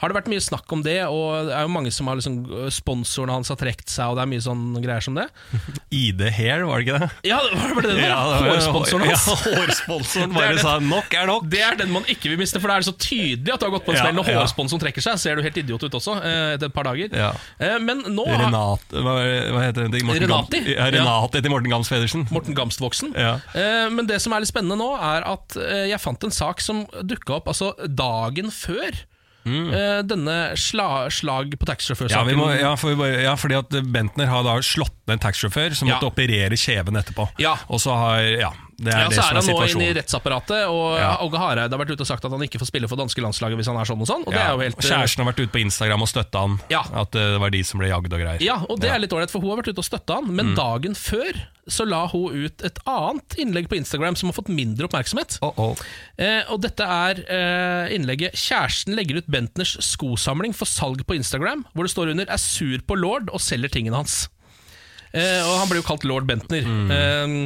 har 0.00 0.10
det 0.12 0.16
vært 0.18 0.30
mye 0.32 0.42
snakk 0.44 0.70
om 0.76 0.82
det, 0.86 0.98
og 1.10 1.48
det 1.48 1.54
er 1.58 1.66
jo 1.66 1.72
mange 1.74 1.90
som 1.94 2.08
har 2.10 2.18
liksom 2.20 2.38
Sponsorene 2.72 3.34
hans 3.36 3.50
har 3.52 3.58
trukket 3.60 3.90
seg, 3.90 4.12
og 4.12 4.18
det 4.18 4.24
er 4.24 4.30
mye 4.30 4.44
sånn 4.44 4.62
greier 4.84 5.04
som 5.04 5.16
det. 5.18 5.26
ID 6.02 6.22
Hair, 6.38 6.64
var 6.68 6.80
det 6.80 6.86
ikke 6.86 7.00
det? 7.02 7.10
Ja, 7.28 7.38
var 7.42 7.82
det 7.84 7.94
det? 7.96 8.06
Ja, 8.06 8.18
var? 8.22 8.38
det 8.38 8.48
var- 8.48 8.54
Hårsponsoren 8.58 9.06
hans. 9.08 9.26
Ja, 9.48 9.56
hårsponsoren 9.58 10.34
bare 10.36 10.54
det. 10.56 10.62
sa 10.62 10.78
'nok 10.78 11.14
er 11.18 11.26
nok'. 11.30 11.48
Det 11.50 11.60
er 11.64 11.76
den 11.82 11.90
man 11.92 12.04
ikke 12.08 12.30
vil 12.32 12.38
miste, 12.40 12.60
for 12.60 12.68
da 12.70 12.76
er 12.78 12.84
det 12.84 12.88
så 12.90 12.96
tydelig 12.96 13.52
at 13.54 13.60
du 13.60 13.66
har 13.66 13.72
gått 13.76 13.86
på 13.86 13.92
en 13.92 13.98
Ja, 13.98 14.02
smell. 14.06 14.16
Når 14.18 14.28
ja. 14.30 14.38
hårsponsoren 14.42 14.82
trekker 14.82 15.02
seg, 15.04 15.18
ser 15.18 15.36
du 15.36 15.42
helt 15.42 15.56
idiot 15.56 15.82
ut 15.82 15.94
også, 15.98 16.16
eh, 16.22 16.54
etter 16.54 16.66
et 16.70 16.74
par 16.74 16.84
dager. 16.88 17.08
Ja. 17.16 17.32
Eh, 17.58 17.78
men 17.82 18.02
nå 18.06 18.26
har 18.28 18.44
Renate 18.46 19.02
hva, 19.02 19.14
heter 19.64 19.88
det? 19.88 20.02
Morten 20.04 20.22
Renati? 20.28 20.60
Gams, 20.62 20.76
ja, 20.76 20.90
Renate 20.92 21.38
etter 21.40 21.50
Morten 21.50 21.70
Gams 21.72 21.88
Pedersen. 21.88 22.26
Morten 22.30 22.54
Gamstvoksen. 22.54 23.14
Ja. 23.16 23.34
Eh, 23.54 23.88
men 23.90 24.06
det 24.06 24.20
som 24.22 24.32
er 24.32 24.40
litt 24.44 24.48
spennende 24.52 24.76
nå, 24.78 24.90
er 25.00 25.24
at 25.26 25.56
eh, 25.56 25.86
jeg 25.90 26.00
fant 26.00 26.24
en 26.24 26.30
sak 26.34 26.60
som 26.60 26.84
dukka 27.02 27.38
opp 27.40 27.48
altså 27.48 27.72
dagen 27.88 28.27
før. 28.52 28.92
eh, 29.48 30.02
denne 30.04 30.56
sla, 30.56 31.08
slag 31.08 31.54
på 31.58 31.64
taxisjåførsaken. 31.64 32.28
Ja, 32.28 32.36
må, 32.36 32.50
ja, 32.60 32.74
for 32.76 32.94
bare, 32.96 33.22
ja, 33.22 33.34
fordi 33.34 33.54
at 33.56 33.70
Bentner 33.92 34.26
har 34.28 34.42
da 34.44 34.58
slått 34.60 34.92
ned 35.06 35.14
en 35.16 35.18
taxisjåfør 35.32 35.74
som 35.74 35.88
Ja. 35.88 35.94
måtte 35.96 36.10
operere 36.12 36.52
kjeven 36.58 36.94
etterpå. 37.00 37.28
Ja. 37.38 37.56
Og 37.70 37.80
så 37.80 37.94
har 37.96 38.20
Ja, 38.20 38.50
det 38.78 38.92
er 38.94 38.98
Ja, 39.02 39.08
det 39.10 39.16
så 39.18 39.22
er 39.24 39.34
er 39.34 39.40
han 39.42 39.48
nå 39.50 39.66
inne 39.74 39.86
i 39.90 39.94
rettsapparatet, 39.98 40.60
og 40.70 40.98
Ja. 40.98 41.16
Åge 41.24 41.38
Hareide 41.42 41.74
har 41.74 41.80
vært 41.84 41.90
ute 41.96 42.04
og 42.04 42.06
sagt 42.06 42.24
at 42.24 42.30
han 42.30 42.40
ikke 42.46 42.60
får 42.62 42.70
spille 42.70 42.88
for 42.88 42.96
danske 42.96 43.20
landslaget 43.20 43.58
hvis 43.58 43.66
han 43.66 43.76
er 43.76 43.84
sånn 43.90 44.00
og 44.00 44.06
sånn. 44.06 44.22
Og 44.26 44.32
det 44.32 44.38
Ja, 44.38 44.46
er 44.48 44.54
jo 44.54 44.62
helt 44.62 44.78
og 44.78 44.82
Kjæresten 44.86 45.24
har 45.24 45.32
vært 45.32 45.42
ute 45.42 45.52
på 45.56 45.60
Instagram 45.64 46.02
og 46.02 46.08
støtta 46.08 46.38
han. 46.46 46.58
Ja. 46.70 46.82
At 46.94 47.14
eh, 47.18 47.32
det 47.34 47.40
var 47.42 47.50
de 47.50 47.62
som 47.66 47.80
ble 47.82 47.88
jagd 47.90 48.12
og 48.12 48.20
greier. 48.22 48.40
Ja, 48.40 48.58
og 48.68 48.78
det 48.80 48.90
er 48.90 48.98
litt 49.02 49.10
ålreit, 49.12 49.30
for 49.34 49.40
hun 49.42 49.50
har 49.50 49.62
vært 49.62 49.72
ute 49.74 49.82
og 49.82 49.88
støtta 49.90 50.14
han, 50.14 50.24
Mm. 50.28 50.34
men 50.36 50.54
dagen 50.54 50.94
før 50.94 51.32
så 51.68 51.84
la 51.86 52.06
hun 52.08 52.32
ut 52.46 52.62
et 52.64 52.78
annet 52.86 53.34
innlegg 53.36 53.68
på 53.68 53.76
Instagram 53.76 54.16
som 54.16 54.28
har 54.30 54.34
fått 54.38 54.48
mindre 54.48 54.86
oppmerksomhet. 54.88 55.38
Oh, 55.42 55.52
oh. 55.58 55.76
Eh, 56.16 56.42
og 56.48 56.62
dette 56.62 56.80
er 56.80 57.20
eh, 57.28 57.94
innlegget 57.94 58.32
'Kjæresten 58.32 58.94
legger 58.96 59.18
ut 59.18 59.26
Bentners 59.28 59.76
skosamling 59.84 60.54
for 60.54 60.64
salg 60.64 61.04
på 61.04 61.14
Instagram', 61.18 61.64
hvor 61.74 61.82
det 61.84 61.90
står 61.92 62.10
under 62.14 62.24
'er 62.24 62.38
sur 62.38 62.78
på 62.86 62.96
lord 62.96 63.28
og 63.32 63.40
selger 63.40 63.68
tingene 63.68 63.96
hans'. 63.96 64.28
Eh, 65.12 65.40
og 65.44 65.54
Han 65.60 65.68
ble 65.70 65.80
jo 65.80 65.86
kalt 65.88 66.04
lord 66.08 66.26
Bentner. 66.28 66.64
Eh, 66.64 67.36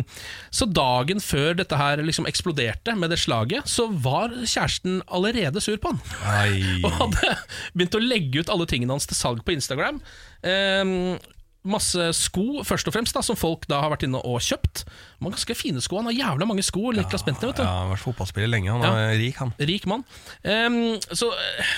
så 0.52 0.66
dagen 0.68 1.20
før 1.22 1.54
dette 1.60 1.76
her 1.78 2.02
liksom 2.04 2.26
eksploderte 2.28 2.96
med 2.98 3.10
det 3.14 3.20
slaget, 3.22 3.68
så 3.70 3.88
var 3.92 4.34
kjæresten 4.42 5.00
allerede 5.08 5.60
sur 5.62 5.76
på 5.82 5.92
han. 5.94 6.00
Og 6.86 6.90
hadde 6.98 7.36
begynt 7.74 7.94
å 7.98 8.02
legge 8.02 8.42
ut 8.42 8.50
alle 8.52 8.66
tingene 8.70 8.92
hans 8.96 9.06
til 9.08 9.16
salg 9.18 9.44
på 9.46 9.54
Instagram. 9.54 10.00
Eh, 10.42 11.16
masse 11.62 12.08
sko, 12.18 12.64
først 12.66 12.88
og 12.90 12.94
fremst, 12.96 13.14
da, 13.14 13.20
som 13.22 13.36
folk 13.38 13.68
da 13.70 13.78
har 13.84 13.92
vært 13.92 14.02
inne 14.08 14.18
og 14.26 14.40
kjøpt. 14.42 14.80
Man 15.22 15.30
ganske 15.30 15.54
fine 15.54 15.78
sko. 15.84 16.00
Han 16.00 16.08
har 16.10 16.16
jævla 16.16 16.48
mange 16.50 16.64
sko. 16.66 16.90
Niklas 16.90 17.22
Bentner, 17.22 17.52
vet 17.52 17.60
du. 17.60 17.62
Ja, 17.62 17.70
han 17.70 17.86
har 17.86 17.92
vært 17.94 18.02
fotballspiller 18.08 18.50
lenge. 18.50 18.72
Han 18.74 18.82
Ja. 18.82 18.90
er 19.12 19.18
rik, 19.20 19.36
han. 19.38 19.52
Rik 19.62 19.86
mann. 19.86 20.02
Um, 20.42 20.98
så 21.14 21.30
eh, 21.30 21.76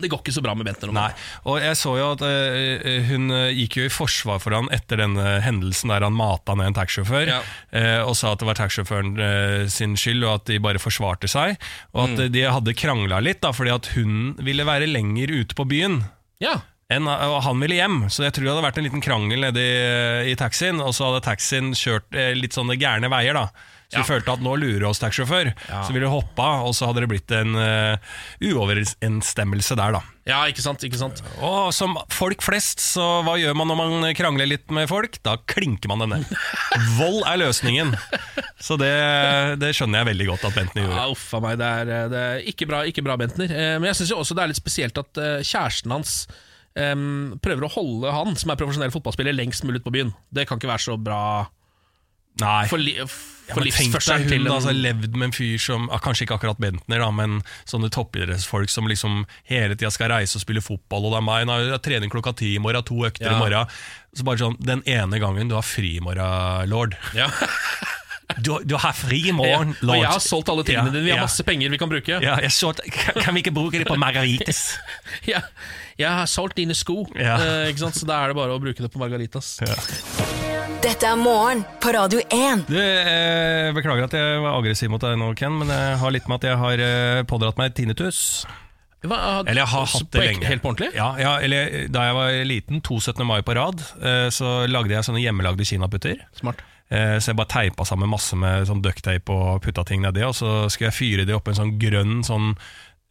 det 0.00 0.08
går 0.08 0.22
ikke 0.22 0.32
så 0.34 0.42
bra 0.44 0.54
med 0.56 0.66
Bentner. 0.66 0.88
nå. 0.88 0.94
Nei, 0.96 1.10
og 1.48 1.58
jeg 1.60 1.76
så 1.76 1.92
jo 1.98 2.06
at 2.14 2.22
uh, 2.24 2.86
hun 3.10 3.34
eh, 3.34 3.52
gikk 3.60 3.76
jo 3.76 3.84
i 3.86 3.92
forsvar 3.92 4.40
for 4.42 4.56
han 4.56 4.70
etter 4.72 5.02
denne 5.02 5.36
hendelsen 5.44 5.92
der 5.92 6.06
han 6.06 6.16
mata 6.16 6.56
ned 6.56 6.72
en 6.72 6.78
taxisjåfør, 6.80 7.28
Ja. 7.28 7.42
Uh, 7.72 8.00
og 8.08 8.16
sa 8.18 8.32
at 8.32 8.40
det 8.40 8.48
var 8.48 8.58
taxisjåføren 8.58 9.12
uh, 9.20 9.68
sin 9.72 9.96
skyld, 10.00 10.24
og 10.24 10.40
at 10.40 10.48
de 10.48 10.60
bare 10.64 10.80
forsvarte 10.82 11.28
seg. 11.30 11.60
Og 11.92 12.06
at 12.06 12.16
mm. 12.16 12.26
de 12.34 12.44
hadde 12.48 12.76
krangla 12.78 13.20
litt, 13.24 13.42
da, 13.44 13.52
fordi 13.56 13.74
at 13.74 13.92
hun 13.96 14.36
ville 14.40 14.66
være 14.68 14.88
lenger 14.90 15.32
ute 15.32 15.58
på 15.58 15.68
byen. 15.68 16.00
Ja, 16.42 16.58
enn, 16.92 17.06
og 17.08 17.38
han 17.46 17.60
ville 17.62 17.78
hjem, 17.78 18.02
så 18.12 18.26
jeg 18.26 18.34
tror 18.36 18.44
det 18.44 18.52
hadde 18.52 18.64
vært 18.66 18.80
en 18.80 18.88
liten 18.88 19.04
krangel 19.04 19.44
nede 19.46 19.62
i, 19.62 20.32
i 20.32 20.38
taxien, 20.40 20.80
og 20.82 20.92
så 20.96 21.08
hadde 21.08 21.22
taxien 21.24 21.70
kjørt 21.76 22.10
litt 22.36 22.56
sånne 22.56 22.76
gærne 22.80 23.08
veier, 23.12 23.38
da. 23.38 23.46
Så 23.92 24.00
vi 24.00 24.08
følte 24.08 24.32
at 24.32 24.40
nå 24.40 24.54
lurer 24.56 24.86
oss 24.88 25.02
taxisjåfør, 25.02 25.50
så 25.68 25.92
ville 25.92 26.06
vi 26.06 26.12
hoppa, 26.14 26.48
og 26.64 26.72
så 26.76 26.88
hadde 26.88 27.02
det 27.04 27.10
blitt 27.10 27.32
en 27.36 27.58
uh, 27.58 28.12
uoverensstemmelse 28.40 29.76
der, 29.76 29.98
da. 29.98 30.00
ja 30.30 30.38
ikke 30.48 30.64
sant? 30.64 30.84
ikke 30.86 30.96
sant 31.00 31.20
Og 31.44 31.72
som 31.76 31.98
folk 32.12 32.40
flest, 32.44 32.80
så 32.80 33.20
hva 33.26 33.34
gjør 33.40 33.56
man 33.58 33.68
når 33.68 33.80
man 33.82 34.06
krangler 34.16 34.48
litt 34.48 34.72
med 34.72 34.88
folk? 34.90 35.18
Da 35.26 35.36
klinker 35.50 35.92
man 35.92 36.04
det 36.04 36.08
ned. 36.14 36.32
Vold 37.00 37.20
er 37.28 37.42
løsningen. 37.42 37.92
Så 38.62 38.78
det, 38.80 38.92
det 39.60 39.74
skjønner 39.76 40.02
jeg 40.02 40.12
veldig 40.12 40.30
godt 40.32 40.46
at 40.48 40.56
Bentner 40.56 40.86
gjorde. 40.86 41.02
Ja, 41.02 41.08
uff 41.12 41.28
meg, 41.42 41.58
det 41.60 41.68
er, 41.68 41.92
det 42.12 42.22
er 42.22 42.48
ikke, 42.52 42.68
bra, 42.70 42.82
ikke 42.88 43.04
bra, 43.04 43.18
Bentner. 43.20 43.52
Eh, 43.52 43.74
Men 43.76 43.90
jeg 43.90 44.00
syns 44.00 44.14
også 44.16 44.38
det 44.38 44.44
er 44.46 44.52
litt 44.54 44.62
spesielt 44.62 45.00
at 45.02 45.20
eh, 45.20 45.40
kjæresten 45.44 45.92
hans 45.92 46.14
um, 46.78 47.34
prøver 47.42 47.66
å 47.66 47.72
holde 47.76 48.12
han, 48.14 48.36
som 48.38 48.52
er 48.52 48.60
profesjonell 48.60 48.94
fotballspiller, 48.94 49.36
lengst 49.36 49.66
mulig 49.66 49.82
ut 49.82 49.88
på 49.88 49.94
byen. 49.98 50.14
Det 50.32 50.46
kan 50.48 50.60
ikke 50.60 50.70
være 50.72 50.86
så 50.86 50.96
bra 51.00 51.22
Nei. 52.40 52.64
for, 52.70 52.80
li 52.80 52.94
for 53.04 53.66
ja, 53.66 53.72
tenk 53.74 53.92
deg 53.98 54.30
hun 54.30 54.46
har 54.46 54.54
altså, 54.56 54.72
levd 54.72 55.16
med 55.18 55.26
en 55.28 55.34
fyr 55.36 55.58
som 55.60 55.88
ah, 55.92 56.00
Kanskje 56.02 56.24
ikke 56.24 56.38
akkurat 56.38 56.60
Bentner, 56.62 57.02
da, 57.02 57.10
men 57.12 57.40
sånne 57.68 57.90
toppidrettsfolk 57.92 58.70
som 58.72 58.86
liksom 58.88 59.24
hele 59.50 59.74
tida 59.76 59.90
skal 59.92 60.12
reise 60.14 60.38
og 60.38 60.44
spille 60.44 60.62
fotball. 60.64 61.08
Og 61.08 61.12
det 61.16 61.18
er 61.20 61.26
meg, 61.26 61.46
nå 61.50 61.58
jeg 61.66 61.82
trening 61.84 62.12
klokka 62.12 62.32
ti 62.38 62.54
i 62.56 62.62
morgen, 62.62 62.86
to 62.88 63.02
økter 63.08 63.28
Ja. 63.28 63.36
i 63.36 63.42
morgen. 63.42 63.74
Så 64.16 64.24
bare 64.24 64.40
sånn, 64.40 64.56
Den 64.62 64.82
ene 64.86 65.20
gangen 65.20 65.50
du 65.50 65.56
har 65.58 65.66
fri 65.66 65.96
i 65.98 66.04
morgen, 66.04 66.68
lord. 66.70 66.96
ja. 67.18 67.28
Du, 68.40 68.54
du 68.64 68.76
har 68.80 68.94
fri 68.96 69.18
i 69.28 69.32
Ja, 69.34 69.58
lord. 69.60 69.76
Og 69.82 69.96
jeg 69.98 70.08
har 70.08 70.22
solgt 70.24 70.48
alle 70.48 70.64
tingene 70.64 70.88
Ja, 70.88 70.92
dine, 70.94 71.04
vi 71.04 71.10
har 71.12 71.18
ja. 71.20 71.26
masse 71.26 71.44
penger 71.44 71.68
vi 71.68 71.78
kan 71.82 71.90
bruke. 71.90 72.20
Ja, 72.22 72.38
så 72.48 72.72
kan, 72.72 73.34
vi 73.34 73.42
ikke 73.42 73.52
bruke 73.52 73.82
det 73.82 73.88
på 73.90 73.98
margaritas? 74.00 74.78
Ja, 75.28 75.42
jeg 75.98 76.08
har 76.08 76.30
solgt 76.30 76.56
dine 76.56 76.74
sko, 76.78 77.02
Ja. 77.18 77.36
eh, 77.68 77.74
så 77.76 78.06
da 78.08 78.22
er 78.22 78.32
det 78.32 78.36
bare 78.40 78.56
å 78.56 78.62
bruke 78.62 78.80
det 78.80 78.88
på 78.92 79.02
Margaritas. 79.02 79.58
Dette 80.82 81.06
er 81.06 81.18
morgen 81.18 81.62
på 81.82 81.92
Radio 81.94 82.20
1. 82.32 82.64
Du, 82.68 82.74
eh, 82.78 83.70
beklager 83.76 84.06
at 84.08 84.14
jeg 84.16 84.40
var 84.42 84.56
aggressiv 84.58 84.90
mot 84.90 85.02
deg 85.02 85.14
nå, 85.20 85.28
Ken, 85.38 85.54
men 85.60 85.70
jeg 85.70 85.98
har 86.00 86.12
litt 86.14 86.26
med 86.30 86.40
at 86.40 86.46
jeg 86.48 86.58
har 86.58 86.82
eh, 86.82 87.22
pådratt 87.30 87.58
meg 87.60 87.74
tinnitus. 87.76 88.18
Hva, 89.02 89.42
Eller 89.42 89.62
jeg 89.64 89.70
har 89.72 89.86
hatt 89.90 90.10
på 90.10 90.18
det 90.18 90.22
ek- 90.22 90.28
lenge. 90.36 90.46
Helt 90.50 90.62
på 90.62 90.70
ordentlig? 90.72 90.90
Ja, 90.94 91.08
ja, 91.18 91.32
eller 91.42 91.88
Da 91.90 92.04
jeg 92.06 92.14
var 92.14 92.36
liten, 92.46 92.80
to 92.86 92.98
17. 93.00 93.24
mai 93.26 93.40
på 93.42 93.54
rad, 93.58 93.80
eh, 94.02 94.28
så 94.30 94.66
lagde 94.70 94.90
jeg 94.94 95.06
sånne 95.06 95.22
hjemmelagde 95.22 95.66
kinaputter. 95.66 96.18
Smart. 96.38 96.62
Eh, 96.90 97.18
Så 97.18 97.30
jeg 97.32 97.36
bare 97.36 97.48
teipa 97.48 97.84
sammen 97.86 98.08
masse 98.10 98.34
med 98.36 98.66
sånn 98.66 98.82
ducktape 98.82 99.28
og 99.30 99.62
putta 99.62 99.84
ting 99.86 100.02
nedi, 100.02 100.22
og 100.22 100.34
så 100.34 100.68
skulle 100.70 100.90
jeg 100.90 100.98
fyre 100.98 101.26
de 101.26 101.32
opp 101.34 101.46
i 101.48 101.50
en 101.50 101.56
sånn 101.62 101.78
grønn 101.78 102.22
sånn 102.22 102.56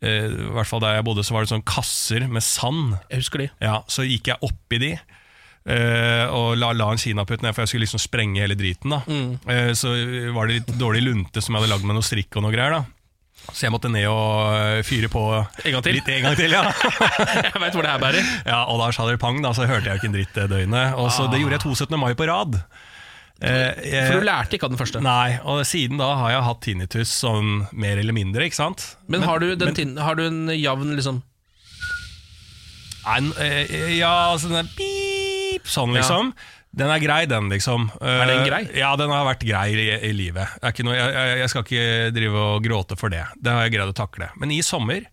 eh, 0.03 0.27
I 0.27 0.51
hvert 0.55 0.67
fall 0.67 0.79
der 0.81 0.95
jeg 0.95 1.03
bodde, 1.05 1.23
så 1.23 1.31
var 1.33 1.41
det 1.43 1.49
sånn 1.49 1.63
kasser 1.65 2.27
med 2.27 2.41
sand. 2.43 2.97
Jeg 3.09 3.19
husker 3.19 3.37
de. 3.39 3.49
Ja, 3.61 3.81
Så 3.87 4.03
gikk 4.07 4.27
jeg 4.27 4.37
oppi 4.41 4.79
de. 4.79 4.99
Eh, 5.65 6.25
og 6.31 6.55
la, 6.57 6.71
la 6.73 6.87
en 6.91 6.97
kinaputt 7.01 7.41
ned, 7.43 7.53
for 7.53 7.61
jeg 7.63 7.69
skulle 7.73 7.85
liksom 7.85 8.01
sprenge 8.01 8.41
hele 8.41 8.55
driten. 8.57 8.89
da 8.95 9.01
Eh, 9.51 9.73
Så 9.77 9.91
var 10.33 10.47
det 10.47 10.61
litt 10.61 10.73
dårlig 10.79 11.03
lunte 11.05 11.41
som 11.41 11.55
jeg 11.55 11.61
hadde 11.63 11.73
lagd 11.75 11.85
med 11.85 11.95
noe 11.99 12.05
strikk 12.07 12.35
og 12.37 12.43
noe 12.47 12.51
greier. 12.55 12.71
da 12.79 12.83
Så 13.51 13.65
jeg 13.67 13.71
måtte 13.73 13.89
ned 13.91 14.05
og 14.07 14.53
eh, 14.55 14.81
fyre 14.85 15.09
på 15.09 15.21
En 15.65 15.71
gang 15.73 15.83
til. 15.83 15.93
litt 15.97 16.07
en 16.09 16.23
gang 16.29 16.35
til. 16.37 16.51
ja 16.51 16.63
Jeg 17.49 17.61
veit 17.61 17.73
hvor 17.73 17.81
det 17.85 17.91
her 17.91 17.99
bærer. 18.03 18.31
Ja, 18.45 18.63
og 18.65 18.79
da 18.81 18.91
sa 18.91 19.07
det 19.09 19.19
pang, 19.19 19.41
da, 19.41 19.51
så 19.53 19.65
hørte 19.67 19.85
jeg 19.89 19.97
jo 19.97 20.01
ikke 20.01 20.09
en 20.11 20.17
dritt 20.19 20.33
det 20.37 20.49
døgnet. 20.49 20.93
Og 20.97 21.11
så 21.11 21.27
Det 21.31 21.39
gjorde 21.41 21.57
jeg 21.59 21.65
to 21.65 21.75
17. 21.75 21.99
mai 21.99 22.13
på 22.13 22.27
rad. 22.29 22.61
Uh, 23.41 23.73
jeg- 23.81 24.05
For 24.11 24.19
du 24.21 24.25
lærte 24.27 24.53
ikke 24.53 24.67
av 24.67 24.69
den 24.69 24.77
første. 24.77 24.99
Nei, 25.01 25.39
og 25.41 25.63
siden 25.65 25.97
da 25.97 26.11
har 26.15 26.29
jeg 26.29 26.43
hatt 26.45 26.59
tinnitus 26.61 27.09
sånn 27.09 27.65
mer 27.73 27.97
eller 27.97 28.13
mindre, 28.13 28.45
ikke 28.45 28.59
sant? 28.59 28.83
Men, 29.09 29.23
har, 29.25 29.39
du 29.41 29.55
den 29.57 29.73
tin 29.73 29.95
har 29.97 30.13
du 30.15 30.27
en 30.27 30.45
jevn 30.53 30.93
liksom 30.93 31.23
Nei, 33.01 33.97
ja, 33.97 34.11
altså 34.29 34.51
den 34.51 34.59
er 34.61 34.67
pip, 35.61 35.69
sånn 35.77 35.95
liksom. 35.97 36.33
Den 36.71 36.87
er 36.87 37.01
grei, 37.03 37.25
den, 37.27 37.49
liksom. 37.51 37.89
Er 37.99 38.29
den 38.29 38.45
Eh, 38.45 38.47
grei? 38.47 38.61
Ja, 38.79 38.93
den 38.95 39.11
har 39.11 39.25
vært 39.27 39.43
grei 39.43 39.73
i, 39.75 39.87
i 40.07 40.11
livet. 40.15 40.53
Er 40.61 40.71
ikke 40.71 40.85
noe, 40.87 40.95
jeg, 40.95 41.39
jeg, 41.41 41.51
skal 41.51 41.65
ikke 41.65 42.11
drive 42.15 42.45
og 42.45 42.63
gråte 42.63 42.95
for 42.99 43.11
det. 43.11 43.25
Det 43.35 43.51
har 43.51 43.67
jeg 43.67 43.75
greid 43.75 43.91
å 43.91 43.97
takle. 43.97 44.29
Men 44.39 44.53
i 44.55 44.61
sommer, 44.63 45.03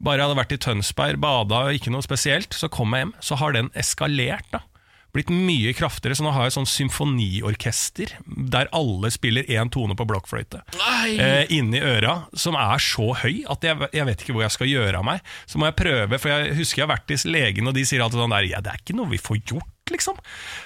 bare 0.00 0.22
jeg 0.22 0.30
hadde 0.30 0.40
vært 0.40 0.56
i 0.56 0.60
Tønsberg, 0.64 1.20
bada, 1.20 1.66
ikke 1.76 1.92
noe 1.92 2.04
spesielt, 2.04 2.56
så 2.56 2.72
kom 2.72 2.96
jeg 2.96 3.04
hjem, 3.04 3.16
så 3.20 3.36
har 3.42 3.58
den 3.58 3.68
eskalert, 3.76 4.48
da. 4.56 4.64
Blitt 5.12 5.28
mye 5.28 5.74
kraftigere, 5.76 6.16
så 6.16 6.24
nå 6.24 6.30
har 6.32 6.46
jeg 6.46 6.54
sånn 6.54 6.70
symfoniorkester 6.72 8.14
der 8.48 8.70
alle 8.72 9.10
spiller 9.12 9.44
én 9.44 9.68
tone 9.68 9.92
på 9.92 10.06
blokkfløyte 10.08 10.62
eh, 10.72 11.52
inni 11.52 11.82
øra, 11.84 12.14
som 12.32 12.56
er 12.56 12.80
så 12.80 13.10
høy 13.20 13.42
at 13.52 13.66
jeg, 13.66 13.90
jeg 13.92 14.08
vet 14.08 14.24
ikke 14.24 14.36
hvor 14.38 14.46
jeg 14.46 14.54
skal 14.56 14.70
gjøre 14.70 15.02
av 15.02 15.04
meg. 15.10 15.20
Så 15.44 15.60
må 15.60 15.68
jeg 15.68 15.76
prøve, 15.82 16.16
for 16.16 16.32
jeg 16.32 16.56
husker 16.56 16.80
jeg 16.80 16.86
har 16.86 16.94
vært 16.94 17.12
hos 17.12 17.26
legen, 17.28 17.68
og 17.68 17.76
de 17.76 17.84
sier 17.84 18.00
alltid 18.00 18.22
sånn 18.24 18.32
der 18.38 18.48
Ja, 18.48 18.64
det 18.64 18.72
er 18.72 18.80
ikke 18.80 18.96
noe 18.96 19.12
vi 19.12 19.20
får 19.20 19.42
gjort, 19.52 19.71
liksom. 19.94 20.18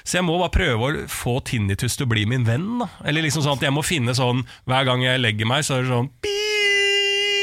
Så 0.05 0.19
jeg 0.21 0.27
må 0.27 0.39
bare 0.41 0.55
prøve 0.55 0.89
å 0.91 1.07
få 1.11 1.39
tinnitus 1.47 1.99
til 1.99 2.07
å 2.07 2.13
bli 2.15 2.27
min 2.29 2.47
venn, 2.49 2.79
da. 2.83 2.91
Eller 3.05 3.27
liksom 3.27 3.45
sånn 3.45 3.59
at 3.59 3.67
jeg 3.67 3.75
må 3.75 3.85
finne 3.87 4.15
sånn 4.17 4.45
Hver 4.69 4.87
gang 4.89 5.03
jeg 5.05 5.23
legger 5.23 5.49
meg, 5.49 5.67
så 5.67 5.77
er 5.79 5.85
det 5.87 5.93
sånn 5.93 6.11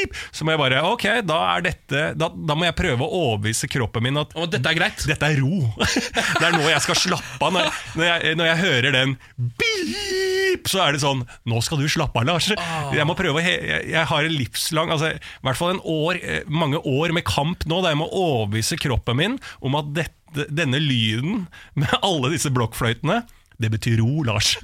pip! 0.04 0.16
Så 0.34 0.44
må 0.46 0.54
jeg 0.54 0.60
bare 0.60 0.82
Ok, 0.88 1.06
da 1.26 1.38
er 1.54 1.64
dette 1.64 2.04
Da, 2.18 2.28
da 2.30 2.56
må 2.58 2.66
jeg 2.68 2.76
prøve 2.78 3.04
å 3.06 3.20
overbevise 3.24 3.68
kroppen 3.72 4.04
min 4.06 4.20
at 4.20 4.34
Og 4.38 4.50
dette 4.52 4.70
er 4.70 4.78
greit. 4.78 5.04
dette 5.08 5.30
er 5.32 5.40
ro. 5.42 5.62
Det 6.40 6.46
er 6.48 6.56
nå 6.56 6.64
jeg 6.68 6.82
skal 6.84 6.98
slappe 6.98 7.40
av. 7.46 7.54
Når, 7.54 7.68
når, 7.98 8.06
jeg, 8.08 8.36
når 8.38 8.48
jeg 8.50 8.60
hører 8.64 8.94
den 8.94 9.14
beep, 9.58 10.68
så 10.70 10.82
er 10.86 10.96
det 10.96 11.02
sånn 11.04 11.22
Nå 11.50 11.60
skal 11.64 11.80
du 11.82 11.86
slappe 11.90 12.20
av, 12.20 12.28
Lars. 12.28 12.50
Jeg 12.94 13.06
må 13.08 13.16
prøve 13.18 13.40
å 13.40 13.44
he 13.44 13.54
jeg, 13.54 13.86
jeg 13.94 14.08
har 14.10 14.26
en 14.26 14.34
livslang 14.34 14.92
altså, 14.94 15.12
I 15.14 15.46
hvert 15.46 15.58
fall 15.60 15.74
en 15.76 15.82
år, 15.88 16.18
eh, 16.20 16.42
mange 16.50 16.80
år 16.80 17.14
med 17.16 17.26
kamp 17.28 17.64
nå, 17.70 17.80
der 17.84 17.94
jeg 17.94 18.00
må 18.02 18.10
overbevise 18.10 18.78
kroppen 18.82 19.18
min 19.20 19.38
om 19.64 19.78
at 19.78 19.92
dette, 19.96 20.48
denne 20.50 20.80
lyden 20.82 21.46
med 21.78 21.92
alle 22.02 22.32
disse 22.34 22.50
blokkfløytene 22.54 23.22
det 23.62 23.70
betyr 23.70 24.00
ro, 24.02 24.24
Lars. 24.26 24.54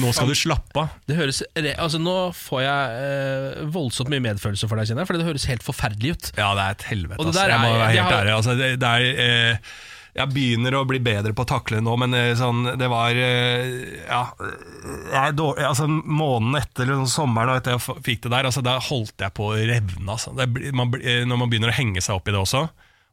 Nå 0.00 0.10
skal 0.16 0.30
du 0.30 0.34
slappe 0.38 0.82
av. 0.82 0.96
Det 1.06 1.14
høres, 1.18 1.42
altså 1.76 2.00
Nå 2.02 2.16
får 2.34 2.64
jeg 2.64 3.04
eh, 3.04 3.60
voldsomt 3.70 4.10
mye 4.10 4.24
medfølelse 4.24 4.66
for 4.70 4.80
deg, 4.80 4.90
kjenner 4.90 5.04
jeg. 5.04 5.10
For 5.12 5.20
det 5.20 5.28
høres 5.28 5.46
helt 5.50 5.64
forferdelig 5.66 6.16
ut. 6.16 6.32
Ja, 6.40 6.50
det 6.58 6.64
er 6.66 6.76
et 6.78 6.88
helvete. 6.90 7.22
Altså. 7.22 7.44
Er, 7.44 7.54
Jeg 7.54 7.62
må 7.62 7.78
være 7.78 7.94
helt 7.94 8.18
ærlig. 8.18 8.34
Altså, 8.40 8.56
det, 8.58 8.70
det 8.82 8.90
er, 8.90 9.24
eh, 9.24 9.72
jeg 10.18 10.32
begynner 10.34 10.74
å 10.74 10.82
bli 10.90 10.98
bedre 11.06 11.30
på 11.36 11.44
å 11.46 11.48
takle 11.52 11.78
nå, 11.84 11.94
men 12.02 12.16
eh, 12.18 12.32
sånn, 12.38 12.64
det 12.80 12.88
var 12.90 13.14
eh, 13.14 14.02
Ja, 14.10 15.30
dårlig, 15.36 15.64
altså, 15.68 15.86
måneden 15.86 16.58
etter 16.58 16.86
eller 16.88 17.04
sånn 17.04 17.12
sommeren 17.14 17.54
og 17.54 17.60
etter 17.60 17.76
jeg 17.76 18.02
fikk 18.08 18.24
det 18.26 18.32
der, 18.34 18.48
altså, 18.50 18.64
da 18.66 18.78
holdt 18.82 19.22
jeg 19.22 19.34
på 19.38 19.52
å 19.52 19.56
revne. 19.58 20.06
Altså. 20.10 20.34
Det, 20.34 20.48
man, 20.74 20.90
eh, 20.98 21.22
når 21.28 21.44
man 21.44 21.52
begynner 21.52 21.70
å 21.70 21.78
henge 21.78 22.02
seg 22.02 22.18
opp 22.18 22.26
i 22.30 22.34
det 22.34 22.42
også. 22.42 22.66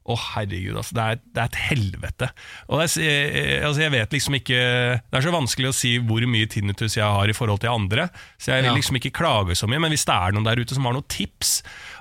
Å 0.08 0.16
herregud, 0.16 0.78
altså, 0.80 0.96
det, 0.96 1.04
er, 1.04 1.18
det 1.36 1.42
er 1.44 1.50
et 1.52 1.58
helvete. 1.68 2.30
Og 2.72 2.80
er, 2.80 2.92
eh, 3.04 3.66
altså, 3.68 3.82
jeg 3.84 3.92
vet 3.92 4.14
liksom 4.16 4.38
ikke 4.40 4.60
Det 5.04 5.20
er 5.20 5.26
så 5.26 5.34
vanskelig 5.36 5.68
å 5.68 5.76
si 5.76 5.92
hvor 6.00 6.24
mye 6.32 6.48
tinnitus 6.48 6.96
jeg 6.96 7.04
har 7.04 7.28
i 7.28 7.36
forhold 7.36 7.60
til 7.66 7.74
andre, 7.74 8.08
så 8.40 8.54
jeg 8.54 8.64
vil 8.64 8.72
Ja. 8.72 8.78
liksom 8.78 8.96
ikke 9.02 9.12
klage 9.20 9.58
så 9.60 9.68
mye. 9.68 9.82
Men 9.84 9.92
hvis 9.92 10.06
det 10.08 10.16
er 10.16 10.32
noen 10.32 10.48
der 10.48 10.64
ute 10.64 10.74
som 10.78 10.88
har 10.88 10.96
noen 10.96 11.08
tips, 11.12 11.58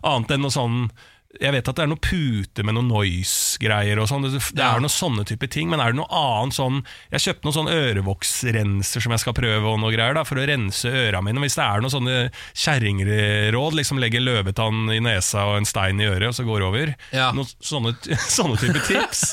annet 0.07 0.31
enn 0.37 0.47
noe 0.47 0.55
sånn 0.55 0.79
jeg 1.41 1.53
vet 1.53 1.69
at 1.69 1.77
det 1.77 1.85
er 1.85 1.91
noen 1.91 2.03
puter 2.03 2.65
med 2.67 2.75
noen 2.77 2.89
noise-greier 2.91 3.99
og 4.03 4.09
sånn. 4.11 4.25
Det, 4.27 4.41
det 4.57 4.63
Ja. 4.63 4.75
er 4.77 4.81
noen 4.85 4.93
sånne 4.93 5.25
type 5.29 5.49
ting, 5.51 5.69
men 5.71 5.81
er 5.81 5.93
det 5.93 6.01
noe 6.01 6.09
annet 6.11 6.55
sånn 6.57 6.83
Jeg 7.13 7.21
kjøpte 7.27 7.45
noen 7.49 7.57
sånn 7.57 7.73
ørevoksrenser 7.73 9.03
som 9.05 9.13
jeg 9.15 9.23
skal 9.23 9.35
prøve, 9.37 9.65
og 9.71 9.81
noe 9.83 9.93
greier 9.95 10.15
da, 10.17 10.25
for 10.25 10.41
å 10.41 10.47
rense 10.49 10.89
øra 10.91 11.23
mine. 11.25 11.41
Hvis 11.45 11.57
det 11.59 11.65
er 11.67 11.81
noen 11.85 11.93
sånne 11.95 12.17
kjerringråd, 12.57 13.77
liksom 13.79 14.01
legge 14.01 14.21
løvetann 14.23 14.91
i 14.95 15.01
nesa 15.05 15.45
og 15.51 15.59
en 15.61 15.69
stein 15.69 16.01
i 16.01 16.07
øret, 16.09 16.29
og 16.31 16.37
så 16.37 16.45
går 16.47 16.63
det 16.63 16.69
over. 16.71 16.93
Ja. 17.17 17.29
Noen 17.37 17.49
sånne, 17.61 17.95
sånne 18.37 18.59
type 18.61 18.83
tips. 18.87 19.25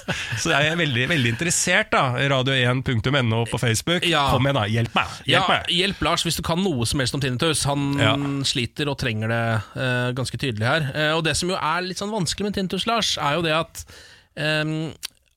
Så 0.41 0.53
jeg 0.53 0.71
er 0.71 0.79
veldig, 0.79 1.07
veldig 1.13 1.33
interessert, 1.35 1.91
da. 1.93 2.05
Radio1.no 2.33 3.43
på 3.51 3.59
Facebook. 3.61 4.05
Ja. 4.09 4.25
Kom 4.33 4.47
igjen, 4.47 4.59
da. 4.59 4.65
Hjelp 4.71 4.95
meg. 4.97 5.17
Hjelp 5.29 5.49
meg. 5.51 5.71
hjelp 5.73 6.03
Lars 6.07 6.25
hvis 6.27 6.39
du 6.39 6.43
kan 6.45 6.61
noe 6.63 6.87
som 6.89 7.01
helst 7.03 7.15
om 7.17 7.23
tinnitus. 7.23 7.63
Han 7.69 8.41
sliter 8.47 8.89
og 8.91 8.97
trenger 9.01 9.31
det 9.31 9.43
uh, 9.77 10.09
ganske 10.17 10.39
tydelig 10.39 10.67
her. 10.67 10.87
Uh, 10.93 11.11
og 11.17 11.23
det 11.27 11.35
som 11.39 11.51
jo 11.51 11.57
er 11.59 11.85
litt 11.93 12.01
sånn 12.01 12.13
vanskelig 12.13 12.49
med 12.49 12.57
Tintus 12.57 12.87
Lars, 12.89 13.15
er 13.21 13.37
jo 13.37 13.45
det 13.45 13.55
at 13.55 13.83
um, 14.35 14.91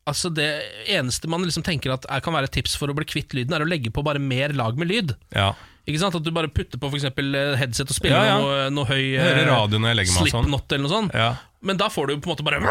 Altså 0.07 0.30
Det 0.30 0.46
eneste 0.94 1.26
man 1.26 1.42
liksom 1.42 1.64
tenker 1.66 1.90
at 1.90 2.04
er, 2.07 2.22
kan 2.22 2.36
være 2.36 2.46
et 2.46 2.54
tips 2.61 2.76
for 2.78 2.90
å 2.90 2.94
bli 2.94 3.07
kvitt 3.11 3.34
lyden, 3.34 3.57
er 3.57 3.64
å 3.64 3.66
legge 3.66 3.90
på 3.90 4.04
bare 4.07 4.22
mer 4.22 4.54
lag 4.54 4.78
med 4.78 4.86
lyd. 4.86 5.16
Ja. 5.34 5.50
Ikke 5.86 5.98
sant? 6.02 6.14
At 6.18 6.22
du 6.26 6.30
bare 6.34 6.50
putter 6.50 6.78
på 6.82 6.90
eksempel 6.94 7.34
eh, 7.34 7.57
headset 7.59 7.90
og 7.90 7.98
spiller 7.98 8.14
Ja, 8.14 8.28
ja. 8.30 8.38
noe, 8.42 8.62
noe 8.74 8.86
høy 8.86 9.00
Jeg 9.02 9.22
hører 9.22 9.50
eh, 9.50 9.74
jeg 9.90 9.98
legger 9.98 10.14
meg 10.14 10.30
sånn. 10.30 10.46
Eller 10.46 10.82
noe 10.84 10.92
sånt. 10.92 11.14
Ja. 11.14 11.28
Men 11.66 11.78
da 11.80 11.88
får 11.90 12.11
du 12.11 12.14
på 12.20 12.30
en 12.30 12.34
måte 12.36 12.46
bare 12.46 12.62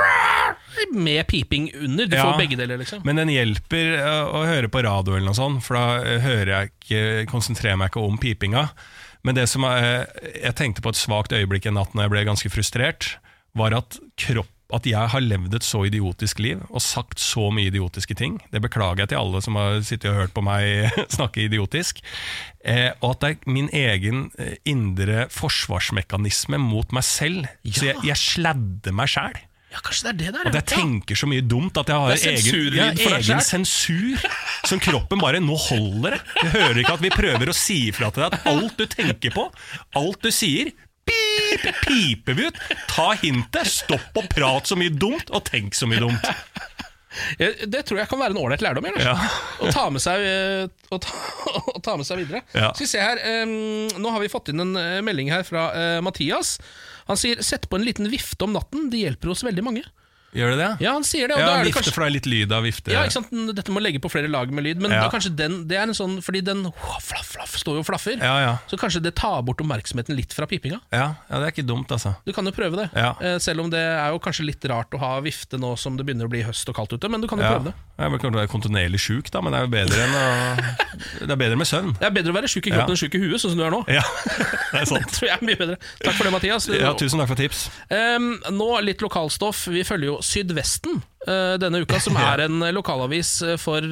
med 0.95 1.27
piping 1.27 1.69
under. 1.75 2.07
Du 2.07 2.15
får 2.15 2.39
begge 2.39 2.59
deler, 2.59 2.79
liksom. 2.79 3.03
Men 3.07 3.19
den 3.19 3.31
hjelper 3.33 3.95
å 4.31 4.45
høre 4.47 4.71
på 4.71 4.83
radio 4.85 5.15
eller 5.17 5.27
noe 5.31 5.35
sånt, 5.35 5.63
for 5.65 5.75
da 5.75 6.19
hører 6.23 6.51
jeg 6.53 6.71
ikke, 6.71 7.01
konsentrerer 7.31 7.79
meg 7.79 7.91
ikke 7.91 8.03
om 8.03 8.19
pipinga. 8.21 8.67
Men 9.25 9.35
det 9.39 9.47
som 9.51 9.65
er, 9.67 10.05
jeg 10.37 10.55
tenkte 10.59 10.83
på 10.85 10.91
et 10.93 10.99
svakt 10.99 11.35
øyeblikk 11.35 11.65
en 11.67 11.79
natt 11.79 11.95
når 11.95 12.05
jeg 12.05 12.13
ble 12.13 12.25
ganske 12.29 12.51
frustrert, 12.53 13.15
var 13.57 13.75
at 13.77 13.99
kropp 14.19 14.51
at 14.73 14.87
jeg 14.89 15.11
har 15.13 15.21
levd 15.21 15.53
et 15.53 15.65
så 15.65 15.83
idiotisk 15.85 16.39
liv 16.41 16.61
og 16.71 16.81
sagt 16.81 17.21
så 17.21 17.51
mye 17.53 17.69
idiotiske 17.69 18.17
ting. 18.17 18.39
Det 18.49 18.63
beklager 18.63 19.03
jeg 19.03 19.11
til 19.11 19.21
alle 19.21 19.41
som 19.45 19.59
har 19.59 19.77
sittet 19.85 20.09
og 20.09 20.23
hørt 20.23 20.35
på 20.35 20.43
meg 20.45 20.89
snakke 21.17 21.45
idiotisk. 21.45 22.01
Eh, 22.65 22.89
og 23.01 23.13
at 23.13 23.21
det 23.21 23.31
er 23.35 23.51
min 23.57 23.69
egen 23.69 24.29
eh, 24.41 24.57
indre 24.65 25.27
forsvarsmekanisme 25.33 26.59
mot 26.61 26.95
meg 26.95 27.05
selv. 27.05 27.51
Så 27.69 27.91
jeg, 27.91 28.01
jeg 28.09 28.21
sladder 28.21 28.95
meg 28.97 29.13
sjæl. 29.13 29.37
Ja, 29.75 29.81
kanskje 29.83 30.07
det 30.07 30.11
er 30.13 30.17
det 30.17 30.33
der. 30.37 30.47
At 30.47 30.55
ja. 30.55 30.59
jeg 30.61 30.67
tenker 30.71 31.19
så 31.19 31.27
mye 31.27 31.43
dumt 31.43 31.77
at 31.81 31.89
jeg 31.91 31.99
har 31.99 32.27
egen, 32.31 32.77
ja, 32.77 32.89
egen 33.17 33.41
sensur. 33.43 34.21
Som 34.65 34.79
kroppen 34.81 35.19
bare 35.19 35.41
Nå 35.43 35.57
holder 35.59 36.15
det! 36.15 36.21
Jeg 36.39 36.53
hører 36.53 36.79
ikke 36.81 36.95
at 36.95 37.03
vi 37.03 37.11
prøver 37.13 37.51
å 37.51 37.55
si 37.57 37.79
ifra 37.89 38.09
til 38.13 38.23
deg 38.23 38.37
at 38.37 38.47
alt 38.49 38.79
du 38.79 38.85
tenker 38.89 39.35
på, 39.35 39.49
alt 39.99 40.23
du 40.23 40.31
sier 40.33 40.71
Pip, 41.05 41.67
piper 41.87 42.37
vi 42.37 42.47
ut! 42.49 42.59
Ta 42.91 43.11
hintet! 43.21 43.69
Stopp 43.69 44.17
å 44.17 44.25
prate 44.31 44.71
så 44.71 44.77
mye 44.79 44.93
dumt, 44.93 45.29
og 45.31 45.45
tenk 45.47 45.77
så 45.77 45.89
mye 45.89 46.03
dumt. 46.03 46.29
Det 47.39 47.83
tror 47.87 48.01
jeg 48.01 48.09
kan 48.11 48.19
være 48.19 48.35
en 48.35 48.41
ålreit 48.41 48.63
lærdom. 48.63 48.87
Ja. 48.99 49.15
Å, 49.61 49.69
ta 49.71 49.85
med 49.93 50.03
seg, 50.03 50.23
eh, 50.27 50.65
å, 50.91 50.99
ta, 50.99 51.13
å 51.75 51.81
ta 51.83 51.95
med 51.99 52.07
seg 52.07 52.23
videre. 52.23 52.41
Ja. 52.51 52.73
Skal 52.75 52.85
vi 52.85 52.91
se 52.91 53.03
her 53.03 53.21
um, 53.45 53.87
Nå 54.01 54.11
har 54.11 54.23
vi 54.23 54.31
fått 54.31 54.51
inn 54.51 54.63
en 54.63 54.75
eh, 54.79 55.03
melding 55.05 55.31
her 55.31 55.45
fra 55.47 55.69
uh, 55.71 55.99
Mathias. 56.03 56.57
Han 57.09 57.19
sier 57.21 57.39
'sett 57.45 57.69
på 57.69 57.79
en 57.79 57.85
liten 57.85 58.09
vifte 58.11 58.47
om 58.47 58.55
natten'. 58.55 58.89
Det 58.91 59.03
hjelper 59.05 59.31
hos 59.31 59.45
veldig 59.45 59.63
mange. 59.65 59.85
Gjør 60.35 60.53
det 60.53 60.59
det? 60.59 60.69
Ja, 60.83 60.93
han 60.97 61.05
sier 61.07 61.31
det. 61.31 61.37
Ja, 61.39 61.51
vifte, 61.63 61.77
kanskje 61.77 61.93
for 61.95 62.03
det 62.03 62.09
er 62.09 62.15
litt 62.17 62.27
lyd 62.29 62.53
av 62.55 62.65
vifte. 62.65 62.91
ja, 62.91 63.05
ikke 63.07 63.17
sant? 63.17 63.31
Dette 63.55 63.73
må 63.73 63.83
legge 63.83 64.01
på 64.03 64.11
flere 64.11 64.29
lag 64.31 64.51
med 64.51 64.65
lyd, 64.67 64.81
men 64.83 64.91
Ja. 64.91 65.05
da 65.05 65.09
kanskje 65.13 65.31
den, 65.35 65.67
det 65.69 65.77
er 65.79 65.87
en 65.87 65.95
sånn 65.95 66.17
Fordi 66.25 66.41
den 66.43 66.65
oh, 66.67 66.99
flaff, 67.01 67.31
flaff, 67.35 67.55
står 67.59 67.79
jo 67.79 67.83
og 67.83 67.87
flaffer. 67.87 68.17
Ja, 68.19 68.35
ja. 68.43 68.53
Så 68.67 68.77
kanskje 68.79 69.01
det 69.03 69.15
tar 69.15 69.41
bort 69.47 69.61
oppmerksomheten 69.63 70.15
litt 70.15 70.33
fra 70.35 70.47
pipinga. 70.49 70.81
Ja, 70.91 71.15
ja, 71.29 71.39
det 71.39 71.47
er 71.47 71.51
ikke 71.55 71.67
dumt, 71.67 71.91
altså. 71.91 72.15
Du 72.25 72.33
kan 72.33 72.45
jo 72.45 72.51
prøve 72.55 72.75
det. 72.83 72.89
Ja. 72.95 73.15
Eh, 73.21 73.37
selv 73.39 73.63
om 73.63 73.71
det 73.71 73.79
er 73.79 74.11
jo 74.11 74.19
kanskje 74.19 74.45
litt 74.45 74.65
rart 74.69 74.91
å 74.91 74.99
ha 74.99 75.19
vifte 75.23 75.59
nå 75.61 75.75
som 75.79 75.97
det 75.97 76.05
begynner 76.05 76.27
å 76.27 76.31
bli 76.31 76.43
høst 76.43 76.67
og 76.69 76.75
kaldt 76.75 76.95
ute, 76.95 77.09
men 77.09 77.21
du 77.23 77.27
kan 77.31 77.39
jo 77.39 77.47
prøve 77.47 77.71
det. 77.71 77.75
Jeg 77.95 78.11
kommer 78.11 78.19
til 78.19 78.33
å 78.33 78.39
være 78.41 78.51
kontinuerlig 78.51 78.99
sjuk, 78.99 79.31
da, 79.31 79.39
men 79.39 79.55
det 79.55 79.59
er 79.59 79.67
jo 79.67 79.71
bedre 79.71 80.01
enn 80.03 80.15
å 80.19 80.25
Det 81.25 81.31
er 81.31 81.39
bedre 81.39 81.59
med 81.59 81.69
søvn. 81.69 81.93
Det 81.95 82.07
er 82.09 82.13
bedre 82.15 82.33
å 82.33 82.35
være 82.35 82.49
sjuk 82.51 82.67
i 82.67 82.73
kroppen 82.73 82.91
enn 82.95 82.99
sjuk 82.99 83.15
i 83.15 83.21
huet, 83.23 83.39
sånn 83.39 83.53
som 83.53 83.61
du 83.61 83.65
er 83.67 83.71
nå. 83.71 83.81
Ja, 83.95 84.03
det 84.73 84.81
er 84.81 84.91
Det 85.05 85.13
tror 85.15 85.29
jeg 85.29 85.35
er 85.37 85.45
mye 85.47 85.59
bedre. 85.59 85.77
Takk 86.03 86.17
for 86.17 86.27
det, 86.27 86.33
Mathias. 86.35 86.67
Ja, 86.75 86.91
tusen 86.99 87.21
takk 87.21 87.31
for 87.31 87.39
tips. 87.39 87.65
Um, 87.87 88.33
nå 88.51 88.67
litt 88.83 89.03
lokalstoff. 89.03 89.65
Vi 89.71 89.85
følger 89.87 90.11
jo 90.11 90.17
Sydvesten 90.25 90.99
eh, 91.27 91.55
denne 91.61 91.83
uka, 91.85 91.99
som 92.03 92.17
er 92.21 92.45
en 92.47 92.65
lokalavis 92.75 93.35
eh, 93.45 93.59
for 93.61 93.85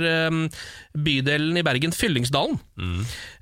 bydelen 0.94 1.60
i 1.60 1.66
Bergen, 1.66 1.96
Fyllingsdalen. 1.96 2.60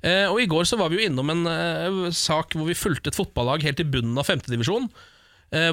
Eh, 0.02 0.26
og 0.28 0.42
I 0.42 0.50
går 0.50 0.68
så 0.68 0.78
var 0.80 0.92
vi 0.92 1.00
jo 1.00 1.08
innom 1.08 1.32
en 1.32 1.48
eh, 1.50 2.04
sak 2.16 2.56
hvor 2.56 2.68
vi 2.68 2.78
fulgte 2.78 3.12
et 3.12 3.18
fotballag 3.18 3.64
helt 3.66 3.82
i 3.82 3.88
bunnen 3.88 4.20
av 4.20 4.28
femtedivisjon. 4.28 4.88
Uh, 4.92 5.11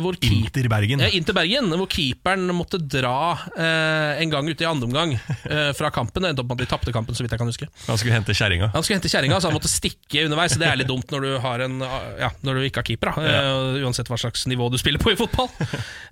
hvor 0.03 0.17
keep- 0.19 0.49
Inter 0.49 0.67
Bergen. 0.71 0.99
Ja, 0.99 1.07
inn 1.15 1.23
til 1.23 1.35
Bergen, 1.37 1.69
hvor 1.71 1.87
keeperen 1.87 2.49
måtte 2.55 2.79
dra 2.83 3.13
eh, 3.55 4.21
en 4.23 4.33
gang 4.33 4.49
ute 4.51 4.65
i 4.65 4.67
andre 4.67 4.89
omgang 4.89 5.13
eh, 5.53 5.69
fra 5.77 5.91
kampen. 5.95 6.25
Det 6.25 6.33
endte 6.33 6.43
opp 6.43 6.49
med 6.51 6.59
at 6.59 6.65
de 6.65 6.69
tapte 6.73 6.93
kampen, 6.95 7.15
så 7.15 7.23
vidt 7.23 7.31
jeg 7.35 7.39
kan 7.41 7.47
huske. 7.51 7.69
Han 7.87 7.99
skulle 8.01 8.15
hente 8.17 8.35
kjerringa. 8.35 8.71
Han 8.75 8.83
skulle 8.83 8.99
hente 8.99 9.11
kjerringa, 9.13 9.39
så 9.39 9.47
han 9.51 9.55
måtte 9.55 9.71
stikke 9.71 10.25
underveis. 10.27 10.57
Det 10.59 10.67
er 10.67 10.81
litt 10.81 10.89
dumt 10.91 11.13
når 11.15 11.23
du, 11.27 11.29
har 11.45 11.63
en, 11.67 11.79
ja, 12.19 12.31
når 12.43 12.59
du 12.59 12.67
ikke 12.67 12.83
har 12.83 12.89
keeper, 12.91 13.13
da. 13.15 13.29
Eh, 13.45 13.79
uansett 13.85 14.11
hva 14.11 14.19
slags 14.19 14.43
nivå 14.51 14.67
du 14.73 14.77
spiller 14.81 14.99
på 14.99 15.13
i 15.15 15.19
fotball. 15.19 15.47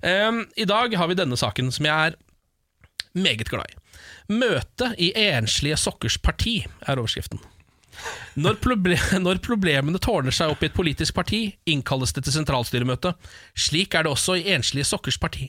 Um, 0.00 0.42
I 0.64 0.68
dag 0.68 0.96
har 0.96 1.12
vi 1.12 1.18
denne 1.18 1.36
saken 1.38 1.68
som 1.74 1.88
jeg 1.88 2.12
er 2.12 2.18
meget 3.18 3.48
glad 3.52 3.68
i. 3.68 3.78
Møte 4.32 4.90
i 5.00 5.12
enslige 5.28 5.76
sokkers 5.80 6.18
parti 6.20 6.60
er 6.84 7.00
overskriften. 7.00 7.40
Når, 8.38 8.58
proble 8.62 8.98
når 9.26 9.42
problemene 9.44 10.00
tårner 10.02 10.34
seg 10.34 10.52
opp 10.52 10.62
i 10.62 10.70
et 10.70 10.76
politisk 10.76 11.16
parti, 11.18 11.42
innkalles 11.66 12.14
det 12.14 12.26
til 12.26 12.38
sentralstyremøte. 12.38 13.14
Slik 13.58 13.94
er 13.94 14.06
det 14.06 14.14
også 14.14 14.38
i 14.38 14.50
enslige 14.54 14.88
sokkers 14.88 15.20
parti. 15.20 15.48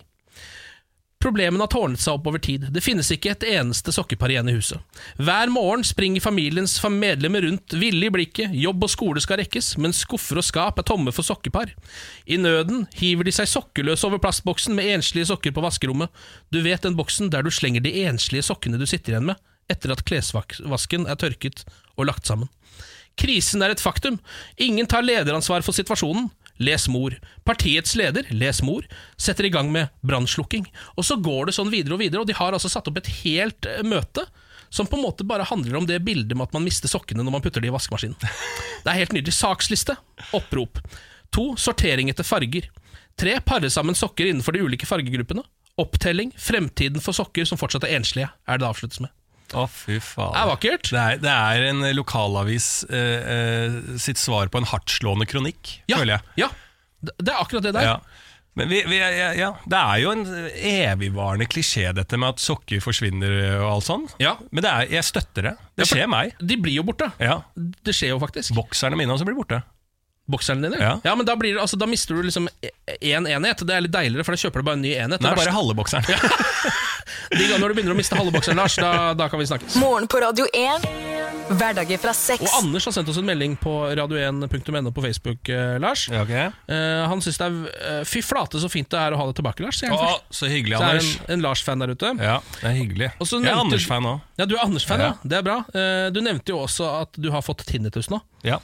Problemene 1.19 1.65
har 1.65 1.71
tårnet 1.73 1.99
seg 1.99 2.15
opp 2.15 2.29
over 2.31 2.39
tid. 2.39 2.69
Det 2.71 2.79
finnes 2.79 3.09
ikke 3.11 3.33
et 3.33 3.41
eneste 3.57 3.91
sokkepar 3.91 4.31
igjen 4.31 4.47
i 4.47 4.53
huset. 4.55 4.79
Hver 5.19 5.51
morgen 5.51 5.83
springer 5.83 6.23
familiens 6.23 6.77
medlemmer 6.93 7.43
rundt, 7.43 7.75
ville 7.75 8.07
i 8.07 8.11
blikket, 8.13 8.55
jobb 8.55 8.85
og 8.87 8.93
skole 8.93 9.19
skal 9.19 9.41
rekkes, 9.41 9.73
men 9.83 9.91
skuffer 9.95 10.39
og 10.39 10.47
skap 10.47 10.79
er 10.79 10.87
tomme 10.87 11.11
for 11.11 11.27
sokkepar. 11.27 11.73
I 12.23 12.39
nøden 12.39 12.85
hiver 12.95 13.27
de 13.27 13.35
seg 13.35 13.51
sokkeløse 13.51 14.07
over 14.07 14.23
plastboksen 14.23 14.79
med 14.79 14.93
enslige 14.93 15.27
sokker 15.27 15.51
på 15.51 15.65
vaskerommet. 15.65 16.07
Du 16.55 16.61
vet 16.63 16.87
den 16.87 16.95
boksen 16.95 17.27
der 17.35 17.43
du 17.43 17.51
slenger 17.51 17.83
de 17.83 17.97
enslige 18.07 18.47
sokkene 18.47 18.79
du 18.79 18.87
sitter 18.87 19.17
igjen 19.17 19.27
med, 19.33 19.43
etter 19.67 19.91
at 19.91 20.05
klesvasken 20.07 21.03
er 21.03 21.19
tørket 21.19 21.65
og 21.99 22.09
lagt 22.09 22.29
sammen. 22.29 22.49
Krisen 23.19 23.63
er 23.63 23.73
et 23.73 23.83
faktum. 23.83 24.19
Ingen 24.57 24.87
tar 24.87 25.03
lederansvar 25.03 25.65
for 25.65 25.75
situasjonen. 25.75 26.29
Les 26.59 26.87
mor. 26.91 27.15
Partiets 27.47 27.95
leder, 27.95 28.27
les 28.35 28.59
mor, 28.63 28.83
setter 29.19 29.47
i 29.47 29.51
gang 29.53 29.71
med 29.71 29.91
brannslukking. 30.03 30.65
Og 30.99 31.07
så 31.07 31.15
går 31.19 31.47
det 31.47 31.55
sånn 31.55 31.71
videre 31.71 31.95
og 31.95 32.03
videre, 32.03 32.23
og 32.23 32.27
de 32.27 32.35
har 32.35 32.55
altså 32.55 32.71
satt 32.71 32.87
opp 32.91 32.99
et 32.99 33.11
helt 33.21 33.67
eh, 33.69 33.83
møte 33.87 34.25
som 34.69 34.85
på 34.85 34.99
en 34.99 35.05
måte 35.07 35.25
bare 35.25 35.47
handler 35.49 35.79
om 35.79 35.87
det 35.89 36.01
bildet 36.05 36.37
med 36.37 36.45
at 36.45 36.53
man 36.53 36.65
mister 36.67 36.91
sokkene 36.91 37.23
når 37.25 37.33
man 37.33 37.41
putter 37.45 37.63
de 37.63 37.71
i 37.71 37.73
vaskemaskinen. 37.73 38.19
Det 38.83 38.91
er 38.91 38.99
helt 39.01 39.15
nydelig. 39.15 39.33
Saksliste. 39.35 39.95
Opprop. 40.35 40.79
To. 41.35 41.51
Sortering 41.59 42.11
etter 42.11 42.27
farger. 42.27 42.69
Tre. 43.19 43.39
Pare 43.43 43.71
sammen 43.73 43.97
sokker 43.97 44.29
innenfor 44.29 44.55
de 44.55 44.63
ulike 44.63 44.87
fargegruppene. 44.87 45.43
Opptelling. 45.81 46.31
Fremtiden 46.37 47.03
for 47.03 47.17
sokker 47.17 47.47
som 47.49 47.59
fortsatt 47.59 47.87
er 47.87 47.97
enslige, 47.97 48.29
er 48.47 48.59
det 48.59 48.63
det 48.63 48.69
avsluttes 48.69 49.01
med. 49.03 49.11
Å, 49.57 49.65
fy 49.71 49.97
faen. 50.03 50.33
Det 50.35 50.41
er 50.43 50.49
vakkert. 50.51 50.89
Det 50.93 50.99
er, 51.03 51.19
det 51.23 51.33
er 51.33 51.67
en 51.71 51.83
lokalavis 51.97 52.69
eh, 52.89 53.29
eh, 53.35 53.77
sitt 54.01 54.19
svar 54.21 54.51
på 54.53 54.61
en 54.61 54.67
hardtslående 54.69 55.25
kronikk, 55.29 55.79
Ja, 55.89 55.97
føler 56.01 56.17
jeg. 56.19 56.45
ja. 56.45 56.49
Det 57.05 57.31
er 57.31 57.37
akkurat 57.39 57.63
det 57.63 57.71
der. 57.77 57.85
Ja. 57.87 57.99
Men 58.59 58.67
vi, 58.67 58.81
vi, 58.91 58.97
ja, 58.99 59.53
det 59.71 59.77
er 59.79 59.99
jo 60.01 60.09
en 60.11 60.23
evigvarende 60.27 61.45
klisjé 61.47 61.93
dette 61.95 62.17
med 62.19 62.33
at 62.33 62.41
sokker 62.43 62.81
forsvinner 62.83 63.31
og 63.61 63.67
alt 63.69 63.85
sånn. 63.87 64.07
Ja. 64.19 64.33
Men 64.51 64.65
det 64.65 64.71
er, 64.73 64.89
jeg 64.97 65.07
støtter 65.07 65.45
det. 65.47 65.53
Det 65.79 65.87
skjer 65.87 66.09
meg. 66.11 66.33
De 66.43 66.57
blir 66.59 66.75
jo 66.81 66.83
borte. 66.89 67.07
Ja. 67.23 67.37
Det 67.55 67.95
skjer 67.95 68.11
jo 68.15 68.19
faktisk. 68.19 68.51
Bokserne 68.57 68.99
mine 68.99 69.15
også 69.15 69.27
blir 69.29 69.37
borte. 69.37 69.61
Bokserne 70.29 70.67
dine? 70.67 70.79
Ja. 70.81 70.93
ja 71.03 71.15
men 71.17 71.25
da, 71.27 71.35
blir 71.39 71.55
det, 71.55 71.61
altså, 71.63 71.79
da 71.79 71.87
mister 71.89 72.15
du 72.17 72.23
liksom 72.27 72.49
én 73.01 73.29
enhet. 73.29 73.65
Det 73.65 73.75
er 73.75 73.85
litt 73.85 73.95
deiligere, 73.95 74.25
for 74.27 74.37
da 74.37 74.43
kjøper 74.43 74.61
du 74.61 74.69
bare 74.69 74.79
en 74.79 74.85
ny 74.85 74.93
enhet. 74.93 75.19
Nei, 75.23 75.33
Det 75.33 75.41
bare 75.43 75.55
halve 75.55 75.77
bokseren. 75.79 76.05
De 77.29 77.41
gangene 77.41 77.61
når 77.63 77.71
du 77.73 77.77
begynner 77.79 77.95
å 77.95 77.97
miste 77.97 78.17
halve 78.17 78.33
bokseren, 78.33 78.59
Lars, 78.59 78.75
da, 78.77 79.13
da 79.17 79.29
kan 79.31 79.41
vi 79.41 79.47
snakkes. 79.49 79.77
Morgen 79.81 80.09
på 80.09 80.21
Radio 80.21 80.45
1. 80.53 80.85
Hverdager 81.49 81.97
fra 81.97 82.11
6 82.13 82.43
Og 82.45 82.55
Anders 82.59 82.85
har 82.85 82.93
sendt 82.93 83.09
oss 83.09 83.17
en 83.17 83.25
melding 83.25 83.55
på 83.57 83.71
radio1.no 83.97 84.91
på 84.93 85.01
Facebook, 85.01 85.49
eh, 85.49 85.77
Lars. 85.81 86.05
Ja, 86.11 86.21
okay. 86.21 86.51
Eh, 86.69 87.05
han 87.09 87.23
syns 87.25 87.39
det 87.41 87.47
er 87.47 87.57
eh, 87.89 88.03
Fy 88.05 88.21
flate, 88.25 88.61
så 88.61 88.69
fint 88.69 88.89
det 88.91 88.99
er 89.01 89.15
å 89.15 89.21
ha 89.21 89.25
deg 89.29 89.39
tilbake, 89.39 89.65
Lars. 89.65 89.81
Å, 89.81 90.11
så 90.29 90.49
hyggelig, 90.51 90.77
Så 90.77 90.83
er 90.83 90.99
det 90.99 91.01
Anders. 91.01 91.09
en, 91.25 91.33
en 91.33 91.45
Lars-fan 91.47 91.85
der 91.85 91.95
ute. 91.95 92.13
Ja, 92.21 92.37
det 92.59 92.69
er 92.69 92.77
hyggelig. 92.77 93.11
Og 93.17 93.33
Jeg 93.33 93.49
er 93.49 93.63
Anders-fan 93.63 94.09
òg. 94.11 94.21
Ja, 94.41 94.49
du 94.49 94.55
er 94.59 94.63
Anders-fan, 94.67 95.05
ja. 95.05 95.11
Ja. 95.15 95.31
Det 95.33 95.39
er 95.39 95.49
bra. 95.49 95.57
Eh, 95.73 96.05
du 96.13 96.21
nevnte 96.25 96.53
jo 96.53 96.61
også 96.67 96.93
at 97.01 97.17
du 97.17 97.31
har 97.33 97.45
fått 97.45 97.65
tinnitus 97.69 98.11
nå. 98.13 98.21
Ja. 98.45 98.61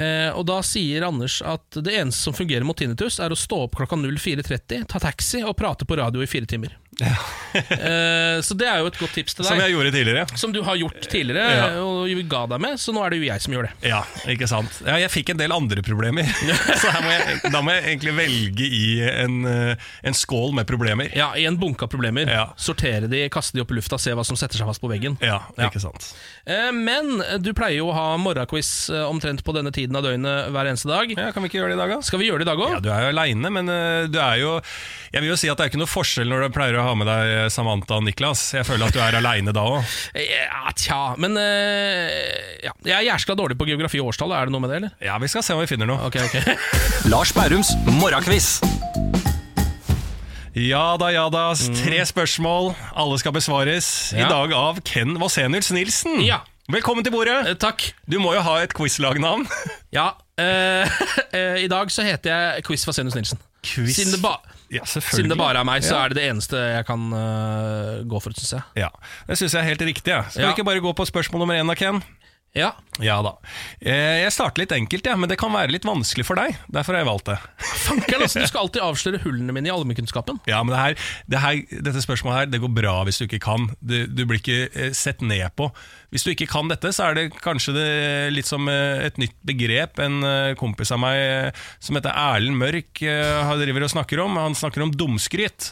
Eh, 0.00 0.30
og 0.32 0.46
da 0.48 0.60
sier 0.64 1.04
Anders 1.04 1.40
at 1.44 1.76
det 1.76 1.92
eneste 1.92 2.24
som 2.24 2.36
fungerer 2.36 2.64
mot 2.64 2.78
tinnitus, 2.78 3.18
er 3.20 3.32
å 3.32 3.38
stå 3.38 3.66
opp 3.66 3.76
klokka 3.76 3.98
04.30, 4.00 4.86
ta 4.88 5.02
taxi 5.02 5.42
og 5.44 5.58
prate 5.60 5.88
på 5.88 5.98
radio 6.00 6.24
i 6.24 6.30
fire 6.30 6.48
timer. 6.48 6.78
eh, 7.54 8.40
så 8.44 8.54
det 8.58 8.66
er 8.68 8.80
jo 8.82 8.88
et 8.90 8.98
godt 9.00 9.14
tips 9.16 9.34
til 9.36 9.44
deg. 9.44 9.50
Som 9.50 9.60
jeg 9.62 9.74
gjorde 9.74 9.92
tidligere. 9.94 10.24
Som 10.38 10.52
du 10.54 10.60
har 10.66 10.78
gjort 10.80 11.08
tidligere, 11.10 11.46
Ja. 11.50 11.68
og 11.82 12.08
ga 12.30 12.42
deg 12.52 12.60
med, 12.62 12.78
så 12.80 12.92
nå 12.94 13.02
er 13.04 13.10
det 13.14 13.20
jo 13.20 13.26
jeg 13.28 13.42
som 13.44 13.54
gjør 13.56 13.68
det. 13.68 13.72
Ja, 13.90 14.02
ikke 14.30 14.48
sant. 14.50 14.80
Ja, 14.86 14.96
jeg 15.02 15.10
fikk 15.12 15.32
en 15.34 15.40
del 15.40 15.54
andre 15.54 15.82
problemer, 15.86 16.28
så 16.82 16.92
her 16.94 17.02
må 17.04 17.12
jeg, 17.14 17.40
da 17.52 17.62
må 17.64 17.74
jeg 17.74 17.84
egentlig 17.94 18.14
velge 18.18 18.68
i 18.68 18.84
en, 19.10 19.38
eh, 19.48 19.88
en 20.06 20.16
skål 20.16 20.54
med 20.60 20.68
problemer. 20.70 21.10
Ja, 21.16 21.30
I 21.38 21.46
en 21.50 21.58
bunke 21.60 21.86
av 21.86 21.92
problemer. 21.92 22.30
Sortere 22.60 23.08
de, 23.10 23.24
kaste 23.32 23.56
de 23.58 23.64
opp 23.64 23.72
i 23.74 23.78
lufta, 23.78 23.98
se 24.00 24.14
hva 24.16 24.24
som 24.26 24.38
setter 24.38 24.60
seg 24.60 24.68
fast 24.70 24.82
på 24.82 24.90
veggen. 24.92 25.18
Ja, 25.24 25.40
ikke 25.66 25.82
sant. 25.82 26.12
Eh, 26.46 26.70
men 26.76 27.18
du 27.42 27.52
pleier 27.56 27.80
jo 27.80 27.90
å 27.90 27.96
ha 27.96 28.06
morgenquiz 28.20 28.90
omtrent 29.08 29.42
på 29.46 29.54
denne 29.56 29.72
tiden 29.74 29.96
av 29.98 30.04
døgnet 30.06 30.50
hver 30.54 30.70
eneste 30.70 30.90
dag. 30.90 31.10
Ja, 31.16 31.30
Kan 31.34 31.44
vi 31.44 31.50
ikke 31.50 31.60
gjøre 31.62 31.74
det 31.74 31.78
i 31.78 31.82
dag, 31.82 31.96
da? 31.96 32.00
Skal 32.06 32.20
vi 32.22 32.28
gjøre 32.30 32.42
det 32.42 32.48
i 32.48 32.50
dag 32.52 32.60
òg? 32.62 32.72
Ja, 32.76 32.80
Du 32.84 32.90
er 32.92 33.04
jo 33.06 33.12
aleine, 33.14 33.50
men 33.52 33.68
du 34.10 34.18
er 34.20 34.36
jo 34.40 34.56
Jeg 35.12 35.22
vil 35.22 35.30
jo 35.32 35.36
si 35.38 35.48
at 35.50 35.58
det 35.58 35.64
er 35.66 35.70
ikke 35.72 35.80
noe 35.82 35.90
forskjell 35.90 36.28
når 36.30 36.46
du 36.46 36.54
pleier 36.54 36.78
å 36.80 36.84
ha 36.86 36.89
med 36.98 37.06
deg 37.10 37.32
eh, 37.34 37.48
Samantha 37.52 37.96
og 37.98 38.04
Niklas. 38.06 38.42
Jeg 38.56 38.66
føler 38.68 38.88
at 38.90 38.96
du 38.96 39.00
er 39.04 39.16
aleine 39.20 39.52
da 39.56 39.62
òg. 39.76 39.94
Ja, 40.16 40.72
tja, 40.78 41.00
men 41.20 41.36
eh, 41.40 42.14
ja. 42.66 42.72
Jeg 42.86 42.96
er 43.00 43.06
jæskla 43.12 43.36
dårlig 43.38 43.58
på 43.60 43.66
geografi 43.68 44.00
og 44.02 44.10
årstall. 44.12 44.32
Er 44.36 44.48
det 44.50 44.54
noe 44.56 44.64
med 44.64 44.72
det, 44.74 44.80
eller? 44.82 44.94
Ja, 45.04 45.18
vi 45.22 45.28
skal 45.32 45.44
se 45.46 45.54
om 45.56 45.62
vi 45.62 45.70
finner 45.70 45.88
noe. 45.90 46.00
Ok, 46.10 46.16
ok 46.26 46.38
Lars 47.12 47.32
Bærums 47.36 47.74
morgenkviss. 48.00 48.58
Ja 50.58 50.96
da, 50.98 51.10
ja 51.14 51.28
da. 51.30 51.44
Tre 51.54 52.00
spørsmål. 52.10 52.72
Alle 52.98 53.18
skal 53.22 53.34
besvares. 53.36 53.90
I 54.16 54.24
Mm. 54.24 54.28
Dag 54.32 54.52
av 54.58 54.80
Ken 54.84 55.14
Vasenius 55.20 55.70
Nilsen. 55.72 56.18
Ja. 56.26 56.40
Velkommen 56.70 57.02
til 57.06 57.14
bordet. 57.14 57.36
Eh, 57.50 57.54
takk. 57.58 57.92
Du 58.10 58.18
må 58.22 58.34
jo 58.34 58.42
ha 58.46 58.56
et 58.62 58.74
quizlagnavn. 58.74 59.46
Ja, 59.94 60.12
eh, 60.38 60.86
eh, 61.34 61.56
I 61.64 61.68
dag 61.70 61.90
så 61.90 62.02
heter 62.06 62.30
jeg 62.34 62.64
Quiz 62.66 62.84
Vasenius 62.86 63.14
Nilsen. 63.18 63.38
Quiz- 63.66 63.94
Siden 63.98 64.14
det, 64.16 64.20
ba 64.22 64.36
Ja, 64.70 64.84
siden 64.86 65.32
det 65.32 65.38
bare 65.38 65.58
er 65.58 65.66
meg, 65.66 65.82
så 65.82 65.96
er 65.98 66.12
det 66.12 66.20
det 66.20 66.28
eneste 66.30 66.58
jeg 66.58 66.86
kan 66.86 67.08
uh, 67.10 68.02
gå 68.06 68.20
for, 68.22 68.34
syns 68.38 68.52
jeg. 68.54 68.84
Ja, 68.84 68.90
Det 69.26 69.38
syns 69.40 69.56
jeg 69.56 69.64
er 69.64 69.68
helt 69.72 69.82
riktig. 69.88 70.12
Ja. 70.12 70.22
Skal 70.30 70.46
vi 70.46 70.52
ikke 70.60 70.68
bare 70.68 70.82
gå 70.84 70.92
på 70.94 71.06
spørsmål 71.08 71.42
nummer 71.42 71.58
én 71.58 71.66
da, 71.66 71.74
Ken? 71.78 71.98
Ja, 72.56 72.72
Ja 72.98 73.20
da. 73.22 73.36
Eh, 73.78 74.24
Jeg 74.24 74.32
starter 74.34 74.64
litt 74.64 74.72
enkelt, 74.74 75.06
ja, 75.06 75.14
men 75.16 75.30
det 75.30 75.36
kan 75.38 75.52
være 75.54 75.70
litt 75.70 75.86
vanskelig 75.86 76.24
for 76.26 76.34
deg. 76.40 76.56
Derfor 76.72 76.96
har 76.96 77.04
jeg 77.04 77.08
valgt 77.08 77.28
det. 77.30 77.36
Fankeren, 77.86 78.24
altså, 78.26 78.42
du 78.42 78.50
skal 78.50 78.64
alltid 78.64 78.82
avsløre 78.82 79.20
hullene 79.22 79.54
mine 79.54 79.70
i 79.70 79.72
allmennkunnskapen. 79.72 80.40
Ja, 80.50 80.58
men 80.66 80.74
det 80.74 80.80
her, 80.82 80.98
det 81.30 81.42
her, 81.44 81.60
Dette 81.86 82.02
spørsmålet 82.02 82.40
her, 82.40 82.50
det 82.50 82.60
går 82.64 82.74
bra 82.74 82.96
hvis 83.06 83.22
du 83.22 83.28
ikke 83.28 83.40
kan. 83.46 83.68
Du, 83.78 83.96
du 84.10 84.24
blir 84.26 84.42
ikke 84.42 84.58
eh, 84.66 84.90
sett 84.98 85.22
ned 85.22 85.46
på. 85.56 85.70
Hvis 86.10 86.26
du 86.26 86.32
ikke 86.34 86.50
kan 86.50 86.68
dette, 86.72 86.90
så 86.92 87.06
er 87.08 87.20
det 87.20 87.28
kanskje 87.38 87.76
det 87.78 87.88
litt 88.34 88.50
som 88.50 88.66
eh, 88.68 89.06
et 89.06 89.20
nytt 89.22 89.36
begrep. 89.46 90.02
En 90.02 90.18
kompis 90.58 90.90
av 90.90 90.98
meg 91.06 91.54
som 91.78 91.96
heter 91.96 92.10
Erlend 92.18 92.58
Mørk, 92.58 92.98
driver 93.00 93.86
og 93.86 93.94
snakker 93.94 94.26
om. 94.26 94.40
Han 94.42 94.58
snakker 94.58 94.82
om 94.84 94.90
dumskryt. 94.90 95.70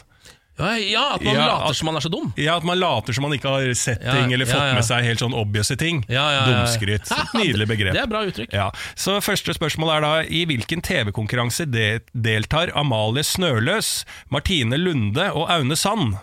Ja, 0.59 1.15
At 1.15 1.23
man 1.23 1.33
Ja, 1.35 1.45
later 1.47 1.69
at- 1.69 1.75
som 1.79 1.85
man 1.87 1.95
er 1.95 2.03
så 2.03 2.09
dum. 2.11 2.33
Ja, 2.37 2.57
At 2.57 2.63
man 2.67 2.79
later 2.79 3.13
som 3.15 3.23
man 3.23 3.31
ikke 3.37 3.47
har 3.49 3.73
sett 3.79 4.01
Ja, 4.03 4.11
ting 4.17 4.33
eller 4.35 4.45
fått 4.45 4.59
ja. 4.59 4.73
med 4.75 4.83
seg 4.83 5.03
helt 5.07 5.19
sånn 5.23 5.33
obvious 5.33 5.71
ting. 5.79 6.01
Dumskryt. 6.09 7.07
Nydelig 7.39 7.67
begrep. 7.67 7.93
Det 7.95 8.01
er 8.03 8.07
bra 8.11 8.23
uttrykk. 8.27 8.51
Ja, 8.53 8.69
så 8.95 9.19
Første 9.23 9.53
spørsmål 9.55 9.95
er 9.97 10.01
da 10.01 10.13
I 10.27 10.43
hvilken 10.49 10.81
TV-konkurranse 10.83 11.65
de 11.71 11.99
deltar 12.13 12.71
Amalie 12.75 13.23
Snøløs, 13.23 14.03
Martine 14.29 14.75
Lunde 14.77 15.29
og 15.33 15.49
Aune 15.49 15.75
Sand? 15.79 16.17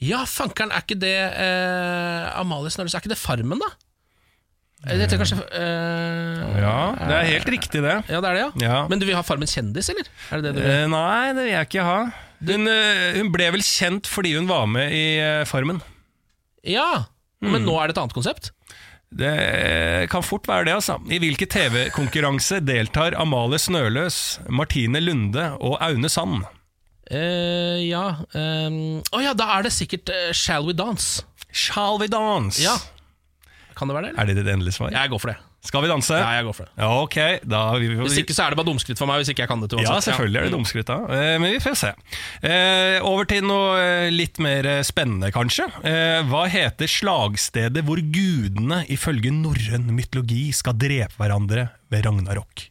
Ja, 0.00 0.24
fankeren, 0.28 0.72
er 0.74 0.82
ikke 0.84 0.98
det 1.00 1.14
eh, 1.16 2.40
Amalie 2.40 2.70
Snøløs, 2.72 2.94
er 2.96 3.00
ikke 3.04 3.12
det 3.14 3.20
Farmen, 3.20 3.60
da? 3.62 3.70
Det 4.84 4.98
heter 5.00 5.16
kanskje 5.16 5.38
øh, 5.40 6.58
Ja, 6.60 6.74
Det 7.08 7.14
er 7.16 7.28
helt 7.30 7.48
riktig, 7.48 7.80
det. 7.80 7.94
Ja, 8.10 8.18
det 8.20 8.28
er 8.28 8.34
det, 8.36 8.42
ja. 8.42 8.50
Ja. 8.60 8.80
Men 8.90 9.00
du 9.00 9.06
vil 9.08 9.16
ha 9.16 9.22
Farmen 9.24 9.48
kjendis, 9.48 9.88
eller? 9.92 10.08
Er 10.30 10.42
det 10.42 10.50
det 10.50 10.54
du 10.58 10.60
vil? 10.60 10.70
Eh, 10.74 10.86
nei, 10.92 11.32
det 11.32 11.46
vil 11.46 11.52
jeg 11.54 11.68
ikke 11.70 11.86
ha. 11.88 11.96
Hun, 12.48 12.68
eh, 12.68 13.14
hun 13.18 13.30
ble 13.34 13.50
vel 13.56 13.64
kjent 13.64 14.08
fordi 14.10 14.34
hun 14.36 14.48
var 14.50 14.66
med 14.70 14.92
i 14.92 15.04
eh, 15.22 15.44
Farmen. 15.48 15.82
Ja, 16.64 17.06
Mm. 17.44 17.50
men 17.52 17.64
nå 17.66 17.74
er 17.76 17.90
det 17.90 17.92
et 17.92 17.98
annet 18.00 18.14
konsept? 18.16 18.46
Det 19.14 20.08
kan 20.08 20.22
fort 20.24 20.46
være 20.48 20.64
det, 20.64 20.74
altså. 20.78 20.96
I 21.12 21.18
hvilken 21.20 21.50
TV-konkurranse 21.52 22.60
deltar 22.64 23.12
Amalie 23.20 23.58
Snøløs, 23.60 24.38
Martine 24.48 25.02
Lunde 25.02 25.44
og 25.60 25.76
Aune 25.84 26.08
Sand? 26.08 26.46
Uh, 27.12 27.76
ja 27.84 28.04
Å 28.24 28.40
um, 28.40 28.78
oh, 29.12 29.20
ja, 29.20 29.34
da 29.36 29.50
er 29.58 29.66
det 29.66 29.74
sikkert 29.76 30.08
uh, 30.08 30.30
Shall 30.32 30.64
We 30.64 30.72
Dance. 30.72 31.20
Shall 31.52 32.00
we 32.00 32.08
dance? 32.08 32.62
Ja. 32.64 32.78
Kan 33.76 33.90
det 33.90 33.94
være 33.98 34.08
det? 34.08 34.14
eller? 34.14 34.22
Er 34.22 34.30
det 34.32 34.38
ditt 34.40 34.48
endelige 34.54 34.74
svar? 34.78 34.94
Jeg 34.94 35.12
går 35.12 35.20
for 35.22 35.30
det. 35.34 35.36
Skal 35.64 35.80
vi 35.80 35.88
danse? 35.88 36.16
Ja, 36.20 36.34
jeg 36.36 36.44
går 36.44 36.54
for 36.58 36.68
det. 36.68 36.74
Ja, 36.76 36.88
ok, 37.00 37.16
da 37.48 37.60
vi, 37.80 37.86
vi, 37.88 37.96
Hvis 38.02 38.18
ikke 38.20 38.34
så 38.36 38.44
er 38.44 38.52
det 38.52 38.58
bare 38.60 38.68
dumskritt 38.68 39.00
for 39.00 39.08
meg. 39.08 39.22
Hvis 39.22 39.30
ikke 39.32 39.46
jeg 39.46 39.50
kan 39.50 39.62
det 39.64 39.70
til 39.72 39.80
Ja, 39.80 39.94
selvfølgelig 40.04 40.40
er 40.42 40.48
det 40.48 40.52
dumskritt 40.52 40.90
da. 40.90 40.98
Eh, 41.08 41.36
Men 41.40 41.54
vi 41.54 41.62
får 41.64 41.78
se. 41.80 41.92
Eh, 42.44 42.98
over 43.00 43.24
til 43.30 43.46
noe 43.48 43.78
eh, 43.80 44.10
litt 44.12 44.38
mer 44.44 44.68
spennende, 44.84 45.32
kanskje. 45.34 45.70
Eh, 45.88 46.20
hva 46.28 46.44
heter 46.52 46.90
slagstedet 46.90 47.84
hvor 47.88 48.02
gudene 48.12 48.82
ifølge 48.92 49.32
norrøn 49.32 49.88
mytologi 49.96 50.50
skal 50.52 50.76
drepe 50.76 51.16
hverandre 51.16 51.70
ved 51.92 52.04
Ragnarok? 52.06 52.68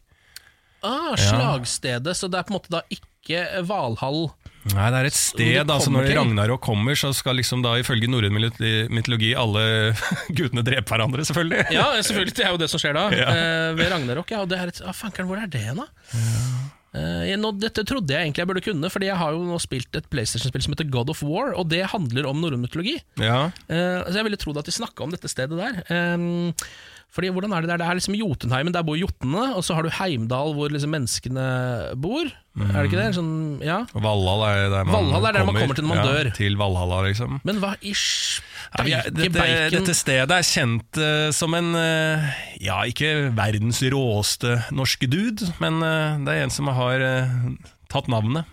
Ah, 0.84 1.14
slagstedet, 1.18 2.14
så 2.14 2.28
det 2.30 2.38
er 2.38 2.46
på 2.46 2.54
en 2.54 2.58
måte 2.60 2.72
da 2.76 2.82
ikke 2.92 3.42
Valhall. 3.66 4.28
Nei, 4.72 4.86
det 4.94 5.00
er 5.02 5.08
et 5.10 5.16
sted, 5.18 5.70
altså 5.70 5.90
Når 5.92 6.06
til. 6.08 6.16
Ragnarok 6.16 6.62
kommer, 6.64 6.96
så 6.96 7.10
skal 7.16 7.36
liksom 7.36 7.60
da 7.64 7.74
ifølge 7.82 8.08
norrøn 8.08 8.32
mytologi- 8.32 9.34
alle 9.36 9.64
gudene 10.38 10.64
drepe 10.64 10.88
hverandre, 10.88 11.26
selvfølgelig. 11.28 11.66
Ja, 11.74 11.90
selvfølgelig, 12.00 12.36
det 12.38 12.46
er 12.46 12.54
jo 12.54 12.62
det 12.62 12.70
som 12.72 12.80
skjer 12.80 12.96
da. 12.96 13.08
Ja. 13.24 13.28
Eh, 13.28 13.74
ved 13.76 13.92
Ragnarok. 13.92 14.32
Ja, 14.32 14.40
og 14.44 14.48
det 14.48 14.60
er 14.60 14.72
et, 14.72 14.80
ah, 14.86 14.96
fankeren, 14.96 15.28
hvor 15.28 15.42
er 15.42 15.50
det 15.52 15.66
da? 15.76 15.86
Eh, 16.94 17.34
nå, 17.40 17.50
dette 17.58 17.82
trodde 17.86 18.14
jeg 18.14 18.22
egentlig 18.28 18.44
jeg 18.44 18.48
burde 18.52 18.62
kunne, 18.64 18.90
Fordi 18.92 19.08
jeg 19.10 19.18
har 19.18 19.34
jo 19.34 19.42
nå 19.48 19.58
spilt 19.62 19.98
et 19.98 20.08
PlayStation-spill 20.12 20.62
som 20.64 20.76
heter 20.76 20.88
God 20.94 21.10
of 21.10 21.22
War, 21.26 21.52
og 21.58 21.68
det 21.72 21.82
handler 21.92 22.28
om 22.30 22.40
norrøn 22.40 22.62
mytologi. 22.64 22.96
Ja. 23.20 23.50
Eh, 23.68 24.00
så 24.06 24.16
jeg 24.20 24.28
ville 24.30 24.40
trodd 24.40 24.60
at 24.62 24.70
de 24.70 24.74
snakka 24.76 25.04
om 25.06 25.12
dette 25.14 25.30
stedet 25.30 25.58
der. 25.58 25.82
Um, 25.90 26.52
fordi 27.14 27.30
hvordan 27.30 27.52
er 27.54 27.62
Det 27.62 27.70
der? 27.70 27.78
Det 27.78 27.86
er 27.86 27.98
liksom 27.98 28.16
Jotunheimen, 28.18 28.74
der 28.74 28.82
bor 28.82 28.96
jotnene, 28.98 29.54
og 29.54 29.62
så 29.62 29.76
har 29.76 29.86
du 29.86 29.90
Heimdal, 29.94 30.54
hvor 30.56 30.72
liksom 30.72 30.90
menneskene 30.90 31.44
bor. 31.94 32.26
Er 32.58 32.74
det 32.74 32.88
ikke 32.88 32.98
det? 32.98 33.14
Sånn, 33.14 33.60
ja. 33.62 33.84
Valhall 33.94 34.42
er 34.48 34.64
der 34.72 34.88
man, 34.88 34.94
Valhall 34.96 35.28
er 35.28 35.36
der 35.36 35.46
man 35.46 35.58
kommer 35.58 35.78
til 35.78 35.86
når 35.86 35.94
man 35.94 36.00
ja, 36.00 36.10
dør. 36.10 36.30
Til 36.34 36.58
Valhalla, 36.58 36.98
liksom. 37.06 37.38
Men 37.46 37.60
hva 37.62 37.74
ish? 37.86 38.42
Ja, 38.82 39.04
dette, 39.06 39.44
dette 39.70 39.94
stedet 39.94 40.34
er 40.34 40.46
kjent 40.48 40.98
uh, 40.98 41.28
som 41.30 41.54
en 41.54 41.70
uh, 41.78 42.24
Ja, 42.58 42.80
ikke 42.90 43.30
verdens 43.36 43.78
råeste 43.94 44.56
norske 44.74 45.06
dude, 45.06 45.52
men 45.62 45.78
uh, 45.84 46.18
det 46.26 46.34
er 46.34 46.48
en 46.48 46.54
som 46.54 46.72
har 46.74 47.04
tatt 47.92 48.10
navnet 48.10 48.50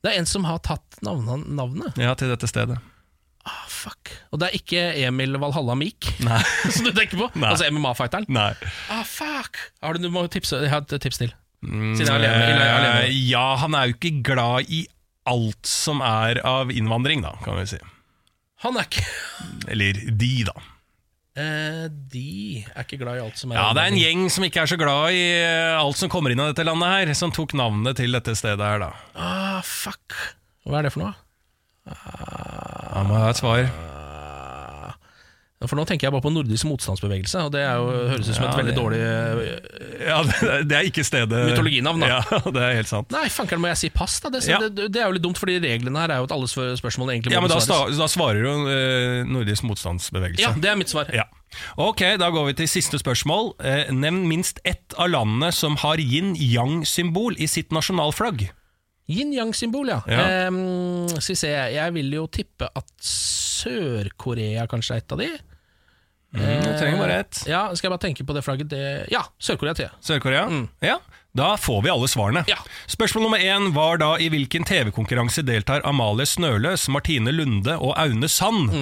Det 0.00 0.14
er 0.14 0.22
en 0.22 0.30
som 0.30 0.48
har 0.48 0.62
tatt 0.64 1.02
navnet, 1.04 1.44
navnet. 1.52 2.00
ja, 2.00 2.16
til 2.16 2.32
dette 2.32 2.48
stedet. 2.48 2.80
Fuck. 3.80 4.10
Og 4.34 4.40
det 4.42 4.48
er 4.50 4.56
ikke 4.58 4.80
Emil 5.08 5.36
Valhalla 5.40 5.74
Meek 5.78 6.10
som 6.74 6.84
du 6.84 6.92
tenker 6.92 7.16
på? 7.20 7.28
Nei. 7.40 7.50
Altså 7.54 7.68
MMA-fighteren? 7.72 8.26
Nei. 8.32 8.50
Ah, 8.92 9.04
fuck! 9.08 9.56
Har 9.80 9.96
du, 9.96 10.02
du 10.04 10.10
må 10.12 10.26
tipse, 10.32 10.58
jeg 10.64 10.72
har 10.72 10.84
et 10.84 10.96
tips 11.00 11.20
til. 11.22 11.32
Siden 11.64 12.00
jeg 12.00 12.08
er 12.08 12.24
alene. 12.24 12.58
Eh, 12.64 12.74
alene. 12.80 13.14
ja, 13.28 13.46
han 13.60 13.74
er 13.76 13.90
jo 13.90 13.96
ikke 13.98 14.12
glad 14.32 14.68
i 14.72 14.82
alt 15.30 15.68
som 15.68 16.00
er 16.04 16.40
av 16.48 16.70
innvandring, 16.72 17.20
da, 17.24 17.34
kan 17.44 17.58
vi 17.60 17.66
si. 17.74 17.80
Han 18.64 18.76
er 18.80 18.86
ikke 18.88 19.02
Eller 19.72 19.96
de, 20.20 20.30
da. 20.48 20.54
eh, 21.40 21.84
De 22.12 22.24
er 22.74 22.84
ikke 22.84 22.98
glad 23.00 23.16
i 23.20 23.22
alt 23.24 23.38
som 23.40 23.52
er 23.54 23.60
Ja, 23.60 23.70
det 23.76 23.84
er 23.86 23.92
en 23.94 24.00
gjeng 24.00 24.26
som 24.32 24.44
ikke 24.44 24.60
er 24.64 24.68
så 24.72 24.76
glad 24.80 25.16
i 25.16 25.22
eh, 25.38 25.76
alt 25.80 25.96
som 26.00 26.10
kommer 26.12 26.32
inn 26.34 26.42
av 26.44 26.50
dette 26.52 26.66
landet 26.68 26.92
her, 26.92 27.12
som 27.16 27.32
tok 27.32 27.54
navnet 27.56 27.96
til 28.00 28.12
dette 28.16 28.34
stedet 28.36 28.60
her, 28.60 28.82
da. 28.84 28.90
Ah, 29.16 29.60
fuck. 29.64 30.16
Hva 30.68 30.80
er 30.82 30.88
det 30.88 30.92
for 30.96 31.06
noe? 31.06 31.14
Han 32.94 33.06
må 33.10 33.20
ha 33.20 33.30
et 33.30 33.40
svar. 33.40 33.70
For 35.68 35.76
nå 35.76 35.82
tenker 35.84 36.06
jeg 36.08 36.12
bare 36.14 36.24
på 36.24 36.30
nordisk 36.32 36.64
motstandsbevegelse, 36.70 37.40
og 37.44 37.50
det 37.52 37.60
er 37.60 37.74
jo, 37.76 37.88
høres 38.08 38.28
ut 38.30 38.32
som 38.38 38.46
et 38.46 38.48
Ja, 38.48 38.56
veldig 38.56 38.72
det- 38.72 38.80
dårlig 38.80 39.00
Ja, 40.08 40.22
det, 40.24 40.68
det 40.70 40.76
er 40.78 40.86
ikke 40.88 41.04
stedet 41.04 41.42
Mytologinavn, 41.50 42.00
da. 42.00 42.06
Ja, 42.08 42.38
det 42.56 42.62
er 42.64 42.72
helt 42.78 42.88
sant. 42.88 43.10
Nei, 43.12 43.26
fanker'n, 43.28 43.60
må 43.60 43.68
jeg 43.68 43.76
si 43.76 43.90
pass, 43.92 44.14
da? 44.24 44.30
Det, 44.32 44.40
Ja. 44.48 44.56
det, 44.72 44.88
er 44.96 45.04
jo 45.04 45.12
litt 45.18 45.22
dumt, 45.26 45.36
fordi 45.36 45.58
reglene 45.60 46.00
her 46.00 46.14
er 46.14 46.22
jo 46.22 46.28
at 46.30 46.32
alle 46.32 46.48
spør- 46.48 46.72
spørsmål 46.80 47.12
egentlig 47.12 47.36
Ja, 47.36 47.42
må 47.44 47.50
men 47.50 47.52
da, 47.60 47.80
da 48.00 48.08
svarer 48.08 48.40
jo 48.40 48.54
eh, 48.72 49.20
nordisk 49.28 49.68
motstandsbevegelse. 49.68 50.40
Ja, 50.40 50.54
det 50.56 50.70
er 50.72 50.80
mitt 50.80 50.88
svar. 50.88 51.12
Ja. 51.12 51.26
Ok, 51.76 52.00
da 52.16 52.30
går 52.32 52.46
vi 52.48 52.56
til 52.62 52.68
siste 52.72 52.96
spørsmål. 52.96 53.52
Eh, 53.60 53.92
nevn 53.92 54.24
minst 54.32 54.62
ett 54.64 54.96
av 54.96 55.12
landene 55.12 55.52
som 55.52 55.76
har 55.84 56.00
yin-yang-symbol 56.00 57.36
i 57.36 57.44
sitt 57.46 57.68
nasjonalflagg. 57.70 58.48
Yin-yang-symbol, 59.10 59.90
ja. 59.92 60.00
Ja. 60.08 60.24
Ehm, 60.46 61.08
skal 61.16 61.34
vi 61.34 61.38
se, 61.42 61.50
jeg 61.74 61.94
vil 61.96 62.12
jo 62.14 62.26
tippe 62.32 62.68
at 62.78 62.90
Sør-Korea 63.60 64.66
kanskje 64.70 64.96
er 64.98 65.02
et 65.04 65.14
av 65.16 65.22
de. 65.22 65.30
Mm, 66.30 66.66
trenger 66.78 67.00
bare 67.00 67.16
ett. 67.24 67.40
Ja, 67.50 67.64
Skal 67.74 67.88
jeg 67.88 67.94
bare 67.96 68.04
tenke 68.06 68.24
på 68.26 68.34
det 68.36 68.44
flagget? 68.46 68.68
Det, 68.70 68.82
ja, 69.10 69.24
Sør-Korea. 69.42 69.90
Sør-Korea? 70.00 70.44
Ja, 70.86 70.98
da 71.36 71.52
får 71.56 71.82
vi 71.84 71.90
alle 71.92 72.08
svarene. 72.10 72.40
Ja. 72.50 72.56
Spørsmål 72.90 73.22
nummer 73.28 73.38
én 73.38 73.68
var 73.76 74.00
da 74.02 74.16
i 74.18 74.26
hvilken 74.32 74.64
TV-konkurranse 74.66 75.44
deltar 75.46 75.84
Amalie 75.86 76.26
Snøløs, 76.26 76.88
Martine 76.90 77.30
Lunde 77.30 77.76
og 77.78 77.92
Aune 78.00 78.26
Sand? 78.28 78.72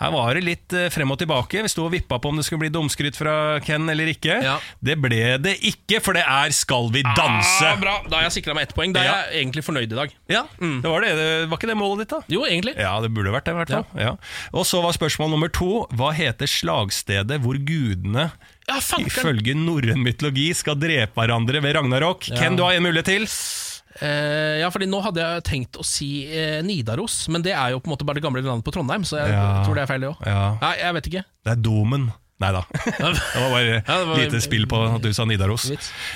Her 0.00 0.14
var 0.14 0.34
det 0.38 0.44
litt 0.46 0.72
eh, 0.72 0.88
frem 0.94 1.12
og 1.12 1.18
tilbake. 1.20 1.60
Vi 1.66 1.68
sto 1.68 1.84
og 1.84 1.92
vippa 1.92 2.16
på 2.18 2.32
om 2.32 2.40
det 2.40 2.46
skulle 2.48 2.64
bli 2.64 2.72
dumskrytt 2.72 3.18
fra 3.20 3.34
Ken 3.66 3.84
eller 3.92 4.08
ikke. 4.14 4.38
Ja. 4.46 4.56
Det 4.80 4.96
ble 5.02 5.36
det 5.44 5.58
ikke, 5.60 6.00
for 6.00 6.16
det 6.16 6.24
er 6.24 6.54
Skal 6.56 6.88
vi 6.94 7.02
danse! 7.04 7.68
Ah, 7.68 7.76
bra, 7.80 7.98
Da 8.08 8.16
har 8.22 8.28
jeg 8.30 8.38
sikra 8.40 8.56
meg 8.56 8.68
ett 8.70 8.74
poeng. 8.76 8.94
Da 8.96 9.00
er 9.04 9.10
Ja. 9.10 9.16
jeg 9.30 9.44
egentlig 9.44 9.64
fornøyd 9.68 9.92
i 9.92 9.98
dag. 10.00 10.14
Ja, 10.32 10.44
det 10.58 10.88
var 10.90 11.04
det. 11.04 11.12
Var 11.50 11.56
ikke 11.60 11.68
det 11.68 11.76
målet 11.76 12.06
ditt, 12.06 12.16
da? 12.16 12.22
Jo, 12.32 12.46
egentlig. 12.48 12.74
Ja, 12.80 12.96
det 13.04 13.12
burde 13.12 13.32
vært 13.36 13.44
det, 13.44 13.52
i 13.54 13.60
hvert 13.60 13.74
fall. 13.76 13.86
Ja. 14.00 14.16
Og 14.56 14.64
så 14.64 14.80
var 14.82 14.96
spørsmål 14.96 15.30
nummer 15.36 15.52
to 15.52 15.84
Hva 15.92 16.14
heter 16.16 16.48
slagstedet 16.48 17.40
hvor 17.44 17.58
gudene 17.60 18.30
Ja, 18.70 18.78
ifølge 19.02 19.54
norrøn 19.58 20.00
mytologi 20.04 20.48
skal 20.54 20.78
drepe 20.78 21.18
hverandre 21.18 21.60
ved 21.64 21.74
Ragnarok? 21.76 22.28
Ken, 22.38 22.56
du 22.58 22.62
har 22.66 22.76
en 22.78 22.86
mulighet 22.86 23.08
til. 23.10 23.26
Eh, 24.00 24.60
ja, 24.62 24.68
fordi 24.72 24.86
nå 24.88 25.00
hadde 25.04 25.20
jeg 25.24 25.42
tenkt 25.48 25.76
å 25.76 25.84
si 25.84 26.22
eh, 26.30 26.60
Nidaros, 26.64 27.24
men 27.28 27.42
det 27.44 27.52
er 27.52 27.74
jo 27.74 27.80
på 27.82 27.90
en 27.90 27.96
måte 27.96 28.06
bare 28.08 28.20
det 28.20 28.24
gamle 28.24 28.40
landet 28.46 28.64
på 28.64 28.72
Trondheim, 28.72 29.02
så 29.04 29.18
jeg 29.20 29.34
Ja. 29.34 29.64
tror 29.66 29.74
det 29.76 29.82
er 29.82 29.90
feil, 29.90 30.00
det 30.06 30.08
òg. 30.14 30.22
Ja. 30.30 30.44
Nei, 30.62 30.74
jeg 30.78 30.94
vet 30.96 31.10
ikke. 31.10 31.24
Det 31.44 31.52
er 31.56 31.60
Domen. 31.66 32.06
Nei 32.40 32.52
da. 32.56 32.62
Det 32.72 33.40
var 33.42 33.50
bare 33.52 33.82
Ja, 33.84 33.96
det 34.14 34.22
lite 34.22 34.40
spill 34.40 34.64
på 34.70 34.78
at 34.94 35.02
du 35.04 35.10
sa 35.12 35.26
Nidaros. 35.28 35.66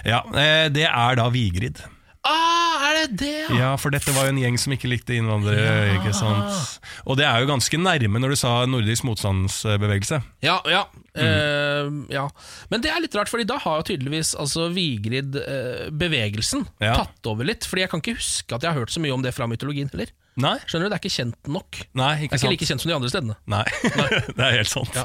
Ja, 0.09 0.23
eh, 0.33 0.71
Det 0.73 0.87
er 0.89 1.19
da 1.21 1.27
Vigrid. 1.35 1.83
Ah, 2.25 2.81
er 2.89 2.95
det 3.03 3.19
det, 3.21 3.33
ja? 3.51 3.57
Ja, 3.59 3.71
for 3.77 3.93
dette 3.93 4.13
var 4.17 4.25
jo 4.25 4.33
en 4.33 4.39
gjeng 4.41 4.55
som 4.61 4.73
ikke 4.73 4.89
likte 4.89 5.13
innvandrere. 5.19 5.99
ikke 5.99 6.15
sant? 6.17 6.79
Og 7.05 7.19
det 7.21 7.27
er 7.29 7.43
jo 7.45 7.51
ganske 7.51 7.77
nærme 7.77 8.21
når 8.23 8.33
du 8.33 8.37
sa 8.41 8.53
nordisk 8.71 9.05
motstandsbevegelse. 9.05 10.23
Ja, 10.47 10.57
ja. 10.73 10.87
Mm. 11.15 11.21
Eh, 11.21 11.91
ja. 12.17 12.25
Men 12.73 12.81
det 12.83 12.91
er 12.91 13.03
litt 13.05 13.15
rart, 13.15 13.29
Fordi 13.29 13.45
da 13.47 13.59
har 13.61 13.83
jo 13.83 13.89
tydeligvis 13.93 14.33
altså, 14.41 14.71
Vigrid-bevegelsen 14.75 16.65
Ja. 16.81 16.95
tatt 17.05 17.27
over 17.31 17.45
litt. 17.45 17.65
Fordi 17.69 17.85
jeg 17.85 17.91
kan 17.93 18.01
ikke 18.03 18.17
huske 18.19 18.55
at 18.57 18.63
jeg 18.65 18.73
har 18.73 18.81
hørt 18.81 18.91
så 18.95 19.01
mye 19.05 19.15
om 19.15 19.23
det 19.23 19.35
fra 19.37 19.47
mytologien 19.47 19.91
heller. 19.93 20.11
Nei, 20.37 20.57
Skjønner 20.67 20.89
du, 20.89 20.91
Det 20.91 20.97
er 20.97 21.03
ikke 21.05 21.15
kjent 21.15 21.49
nok. 21.55 21.77
nei 21.95 22.09
Det 22.19 22.25
ikke 22.27 22.35
er 22.35 22.35
ikke 22.35 22.39
sant. 22.43 22.51
like 22.55 22.67
kjent 22.67 22.83
som 22.83 22.91
de 22.91 22.95
andre 22.97 23.11
stedene. 23.13 23.37
Nei, 23.47 23.65
det 24.39 24.43
er 24.49 24.57
helt 24.57 24.71
sant. 24.73 24.97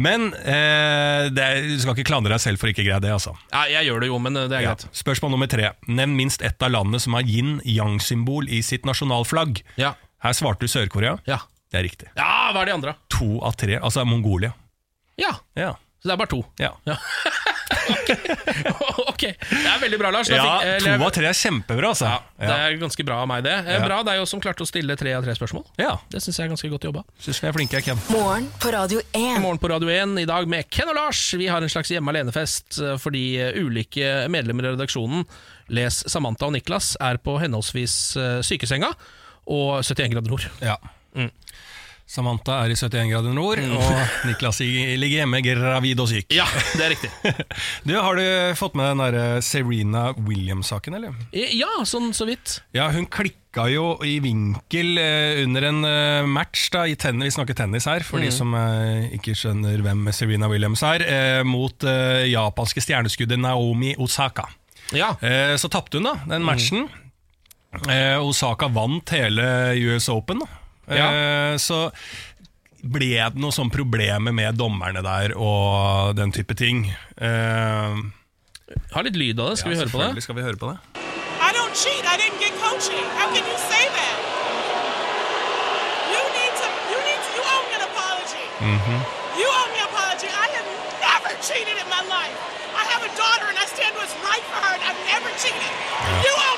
Men 0.00 0.30
eh, 0.32 1.26
det 1.28 1.44
er, 1.44 1.60
du 1.68 1.74
skal 1.82 1.92
ikke 1.98 2.06
klandre 2.08 2.32
deg 2.32 2.40
selv 2.40 2.62
for 2.62 2.72
ikke 2.72 2.80
å 2.80 2.86
greie 2.88 3.00
det, 3.04 3.10
altså. 3.12 3.34
Nei, 3.52 3.66
jeg 3.74 3.90
gjør 3.90 4.00
det 4.00 4.08
jo, 4.08 4.18
men 4.24 4.36
eh, 4.40 4.46
det 4.48 4.56
er 4.56 4.64
Ja. 4.64 4.72
greit. 4.72 4.86
Spørsmål 4.96 5.34
nummer 5.34 5.50
tre. 5.52 5.74
Nevn 5.92 6.16
minst 6.16 6.40
ett 6.46 6.64
av 6.64 6.72
landene 6.72 7.00
som 7.04 7.12
har 7.18 7.28
yin-yang-symbol 7.28 8.48
i 8.48 8.62
sitt 8.64 8.88
nasjonalflagg. 8.88 9.60
Ja. 9.76 9.92
Her 10.24 10.32
svarte 10.38 10.64
du 10.64 10.72
Sør-Korea. 10.72 11.18
Ja. 11.28 11.42
Det 11.72 11.80
er 11.80 11.86
riktig. 11.88 12.08
ja, 12.16 12.30
hva 12.52 12.62
er 12.64 12.68
de 12.68 12.72
andre? 12.78 12.96
To 13.16 13.38
av 13.44 13.54
tre, 13.60 13.76
altså 13.80 14.04
Mongolia. 14.08 14.52
Ja, 15.20 15.34
Ja. 15.56 15.74
så 16.00 16.08
det 16.08 16.12
er 16.16 16.20
bare 16.24 16.32
to. 16.32 16.42
Ja, 16.60 16.72
ok, 19.12 19.22
det 19.22 19.66
er 19.68 19.80
veldig 19.82 19.98
bra, 20.00 20.10
Lars. 20.14 20.28
Da 20.30 20.36
ja 20.36 20.44
fikk- 20.44 20.82
to 20.84 20.88
eller- 20.92 21.06
av 21.06 21.12
tre 21.16 21.26
er 21.30 21.36
kjempebra, 21.38 21.88
altså. 21.92 22.08
Ja, 22.08 22.18
det 22.42 22.56
er 22.66 22.76
ganske 22.80 23.04
bra 23.06 23.20
av 23.22 23.28
meg, 23.30 23.42
det. 23.46 23.54
Eh, 23.66 23.72
Ja. 23.72 23.80
Bra 23.86 24.02
deg 24.06 24.20
også 24.22 24.34
som 24.36 24.40
klarte 24.44 24.62
å 24.64 24.68
stille 24.68 24.96
tre 24.98 25.12
av 25.16 25.24
tre 25.24 25.34
spørsmål. 25.34 25.64
ja. 25.78 25.96
Det 26.10 26.20
syns 26.22 26.38
jeg 26.38 26.46
er 26.46 26.52
ganske 26.54 26.70
godt 26.70 26.84
jobba. 26.88 27.04
Syns 27.20 27.40
vi 27.42 27.48
er 27.48 27.52
flinke, 27.56 27.72
jeg, 27.80 27.84
Ken. 27.84 27.98
Morgen 28.10 28.48
på 28.60 28.72
Radio 28.72 29.00
1. 29.12 29.40
Morgen 29.40 29.58
på 29.58 29.68
Radio 29.72 29.88
1 29.88 30.18
i 30.22 30.26
dag 30.28 30.46
med 30.48 30.68
Ken 30.70 30.88
og 30.88 30.94
Lars. 30.96 31.22
Vi 31.38 31.46
har 31.48 31.62
en 31.62 31.68
slags 31.72 31.90
hjemme 31.90 32.08
alene-fest 32.12 32.78
eh, 32.82 32.96
fordi 32.98 33.24
eh, 33.40 33.52
ulike 33.62 34.28
medlemmer 34.32 34.68
i 34.70 34.74
redaksjonen, 34.76 35.24
les 35.72 36.02
Samantha 36.10 36.46
og 36.46 36.52
Niklas, 36.56 36.96
er 37.00 37.16
på 37.18 37.38
henholdsvis 37.40 38.16
eh, 38.16 38.40
sykesenga 38.42 38.92
og 39.48 39.82
71 39.82 40.12
grader 40.12 40.30
nord. 40.30 40.46
Ja. 40.62 40.76
Mm. 42.12 42.14
Samantha 42.14 42.58
er 42.66 42.72
i 42.72 42.76
71 42.76 43.08
grader 43.08 43.32
nord, 43.32 43.58
og 43.72 44.26
Niklas 44.28 44.58
ligger 44.60 45.22
hjemme 45.22 45.38
gravid 45.44 46.00
og 46.02 46.10
syk. 46.10 46.26
Ja, 46.36 46.44
det 46.76 46.84
er 46.84 46.92
riktig. 46.92 47.10
Du, 47.88 47.94
Har 47.96 48.16
du 48.20 48.24
fått 48.58 48.74
med 48.76 48.90
den 48.92 49.00
der 49.00 49.40
Serena 49.40 50.10
Williams-saken, 50.18 50.98
eller? 50.98 51.14
Eh, 51.32 51.54
Ja, 51.56 51.70
sånn 51.88 52.12
så 52.14 52.26
vidt. 52.28 52.58
Ja, 52.76 52.90
hun 52.92 53.06
klikka 53.08 53.64
jo 53.72 53.94
i 54.04 54.18
vinkel 54.24 55.00
eh, 55.00 55.40
under 55.46 55.66
en 55.70 55.80
eh, 55.88 56.28
match 56.28 56.68
da, 56.74 56.84
i 56.88 56.94
tennis, 57.00 57.32
vi 57.32 57.36
snakker 57.38 57.56
tennis 57.56 57.88
her, 57.88 58.04
for 58.04 58.20
de 58.20 58.28
som 58.32 58.52
eh, 58.60 59.08
ikke 59.16 59.32
skjønner 59.38 59.80
hvem 59.84 60.04
Serena 60.12 60.48
Williams 60.52 60.84
er, 60.84 61.04
eh, 61.08 61.42
mot 61.48 61.84
eh, 61.88 62.26
japanske 62.28 62.84
stjerneskuddet 62.84 63.40
Naomi 63.40 63.94
Osaka. 63.96 64.50
Ja, 64.92 65.14
Eh, 65.24 65.56
så 65.56 65.72
tapte 65.72 65.96
hun 65.96 66.10
da, 66.12 66.18
den 66.28 66.44
matchen. 66.44 66.90
Mm. 67.72 68.20
Osaka 68.28 68.68
vant 68.68 69.08
hele 69.16 69.44
US 69.88 70.10
Open. 70.12 70.42
Da. 70.44 70.58
Eh, 71.00 71.56
Så 71.58 71.90
ble 72.82 73.12
det 73.14 73.34
noen 73.38 73.52
sånne 73.54 73.70
problemer 73.70 74.32
med 74.34 74.56
dommerne 74.58 75.02
der 75.02 75.36
og 75.38 76.16
den 76.18 76.32
type 76.32 76.54
ting. 76.58 76.86
Eh, 77.20 77.94
Har 78.92 79.02
litt 79.04 79.16
lyd 79.16 79.38
av 79.40 79.50
det. 79.52 79.58
Skal 79.60 79.70
vi 79.72 79.76
høre 79.78 79.88
på 79.92 79.98
det? 80.00 80.06
selvfølgelig 80.08 80.22
Skal 80.22 80.34
vi 80.36 80.42
høre 80.42 80.56
på 80.56 80.70
det? 80.72 80.78
I 81.42 81.50
don't 81.54 81.74
cheat. 81.76 82.02
I 82.08 82.16
didn't 82.16 82.40
get 82.40 82.52
coaching. 82.62 83.04
How 83.18 83.26
can 83.34 83.44
you 83.44 83.58
say 83.70 83.84
that? 83.98 84.16
You 86.12 86.20
need 86.36 86.52
to. 86.60 86.68
You 86.92 86.98
need 87.08 87.20
to. 87.26 87.30
You 87.36 87.42
owe 87.52 87.62
me 87.68 87.74
an 87.78 87.84
apology. 87.90 88.44
You 89.40 89.46
owe 89.48 89.68
me 89.72 89.78
an 89.82 89.88
apology. 89.92 90.28
I 90.32 90.46
have 90.56 90.68
never 91.04 91.32
cheated 91.46 91.76
in 91.82 91.88
my 91.92 92.02
life. 92.08 92.36
I 92.80 92.84
have 92.92 93.02
a 93.04 93.12
daughter, 93.20 93.46
and 93.52 93.58
I 93.60 93.66
stand 93.68 93.92
what's 94.00 94.14
right 94.24 94.44
for 94.50 94.58
her. 94.64 94.72
And 94.76 94.82
I've 94.90 95.02
never 95.12 95.28
cheated. 95.42 95.72
You 96.24 96.32
owe. 96.48 96.51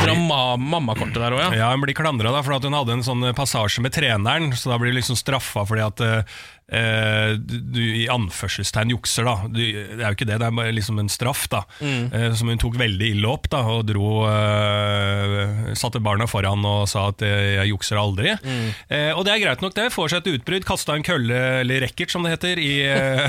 Dra 0.00 0.14
ma 0.16 0.40
mammakortet 0.56 1.18
der 1.20 1.34
òg, 1.36 1.42
ja. 1.44 1.50
Ja, 1.62 1.70
Hun 1.74 1.82
blir 1.84 1.96
klandra 1.96 2.32
for 2.42 2.56
at 2.56 2.66
hun 2.66 2.76
hadde 2.76 2.98
en 2.98 3.04
sånn 3.06 3.24
passasje 3.36 3.82
med 3.84 3.94
treneren, 3.96 4.50
så 4.56 4.72
da 4.72 4.78
blir 4.80 4.92
hun 4.94 5.00
liksom 5.00 5.18
straffa 5.18 5.64
fordi 5.68 5.84
at 5.86 6.04
eh, 6.70 7.34
du, 7.36 7.80
i 7.80 8.06
anførselstegn 8.10 8.92
jukser. 8.94 9.26
da 9.26 9.34
du, 9.48 9.60
Det 9.60 9.98
er 10.00 10.06
jo 10.08 10.16
ikke 10.16 10.28
det, 10.28 10.38
det 10.42 10.48
er 10.50 10.72
liksom 10.76 11.00
en 11.02 11.10
straff 11.12 11.46
da 11.52 11.64
eh, 11.82 12.30
som 12.38 12.50
hun 12.50 12.60
tok 12.60 12.78
veldig 12.80 13.10
ille 13.16 13.28
opp 13.30 13.48
da 13.52 13.62
og 13.74 13.84
dro 13.90 14.24
eh, 14.30 15.72
Satte 15.78 16.00
barna 16.02 16.26
foran 16.30 16.64
og 16.66 16.86
sa 16.90 17.08
at 17.10 17.22
eh, 17.26 17.56
'jeg 17.56 17.70
jukser 17.72 17.98
aldri'. 18.00 18.34
Eh, 18.90 19.10
og 19.14 19.24
det 19.26 19.32
er 19.34 19.42
greit 19.44 19.62
nok, 19.62 19.74
det. 19.76 19.88
Får 19.92 20.10
seg 20.12 20.22
et 20.22 20.32
utbrudd. 20.38 20.66
Kasta 20.66 20.94
en 20.96 21.04
kølle, 21.06 21.38
eller 21.62 21.80
racket 21.84 22.10
som 22.12 22.24
det 22.26 22.34
heter, 22.34 22.58
i 22.58 22.72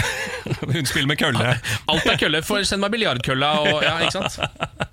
Hun 0.74 0.86
spiller 0.86 1.08
med 1.08 1.20
kølle. 1.22 1.54
Alt 1.92 2.08
er 2.10 2.20
kølle. 2.20 2.42
For 2.46 2.64
send 2.68 2.84
meg 2.84 2.94
biljardkølla 2.96 3.52
og 3.62 3.86
Ja, 3.86 3.98
ikke 4.02 4.18
sant? 4.20 4.40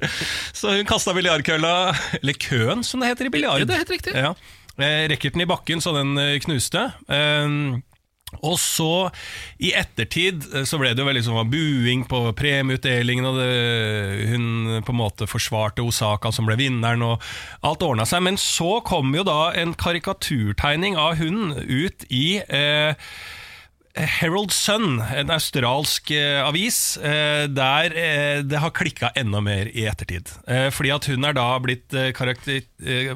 Så 0.58 0.76
hun 0.76 0.88
kasta 0.88 1.14
biljardkølla, 1.16 1.74
eller 2.20 2.38
køen 2.40 2.84
som 2.86 3.00
det 3.02 3.12
heter 3.12 3.28
i 3.28 3.34
biljard. 3.34 3.62
Ja, 3.62 3.68
det 3.68 3.76
er 3.76 3.84
helt 3.84 3.94
riktig. 3.96 4.14
Ja. 4.16 4.34
Racketen 4.78 5.42
i 5.42 5.48
bakken 5.50 5.82
så 5.82 5.92
den 5.96 6.14
knuste. 6.44 6.90
Eh, 7.10 7.48
og 8.36 8.58
så, 8.60 9.08
i 9.58 9.72
ettertid, 9.76 10.44
eh, 10.52 10.66
så 10.68 10.78
ble 10.80 10.92
det 10.92 11.02
jo 11.02 11.08
veldig 11.08 11.24
sånn 11.24 11.50
buing 11.52 12.04
på 12.08 12.20
premieutdelingen, 12.38 13.28
og 13.30 13.40
det, 13.40 13.48
hun 14.34 14.82
på 14.84 14.94
en 14.94 15.00
måte 15.00 15.28
forsvarte 15.30 15.84
Osaka 15.84 16.32
som 16.34 16.48
ble 16.48 16.58
vinneren, 16.60 17.04
og 17.06 17.24
alt 17.66 17.86
ordna 17.86 18.06
seg. 18.08 18.24
Men 18.26 18.38
så 18.40 18.78
kom 18.86 19.14
jo 19.16 19.24
da 19.26 19.54
en 19.56 19.74
karikaturtegning 19.78 20.98
av 21.00 21.16
hun 21.22 21.56
ut 21.56 22.06
i 22.12 22.40
eh, 22.44 22.94
Herald 23.98 24.52
Sun, 24.54 25.00
en 25.00 25.30
australsk 25.34 26.12
eh, 26.14 26.38
avis, 26.46 26.96
eh, 27.02 27.46
der 27.50 27.94
eh, 27.98 28.42
det 28.46 28.60
har 28.62 28.72
klikka 28.74 29.10
enda 29.18 29.40
mer 29.42 29.70
i 29.72 29.86
ettertid. 29.90 30.30
Fordi 30.74 30.92
at 30.94 31.08
hun 31.10 31.26
er 31.26 31.34
da 31.36 31.46
blitt 31.62 31.94
karakter... 32.16 32.62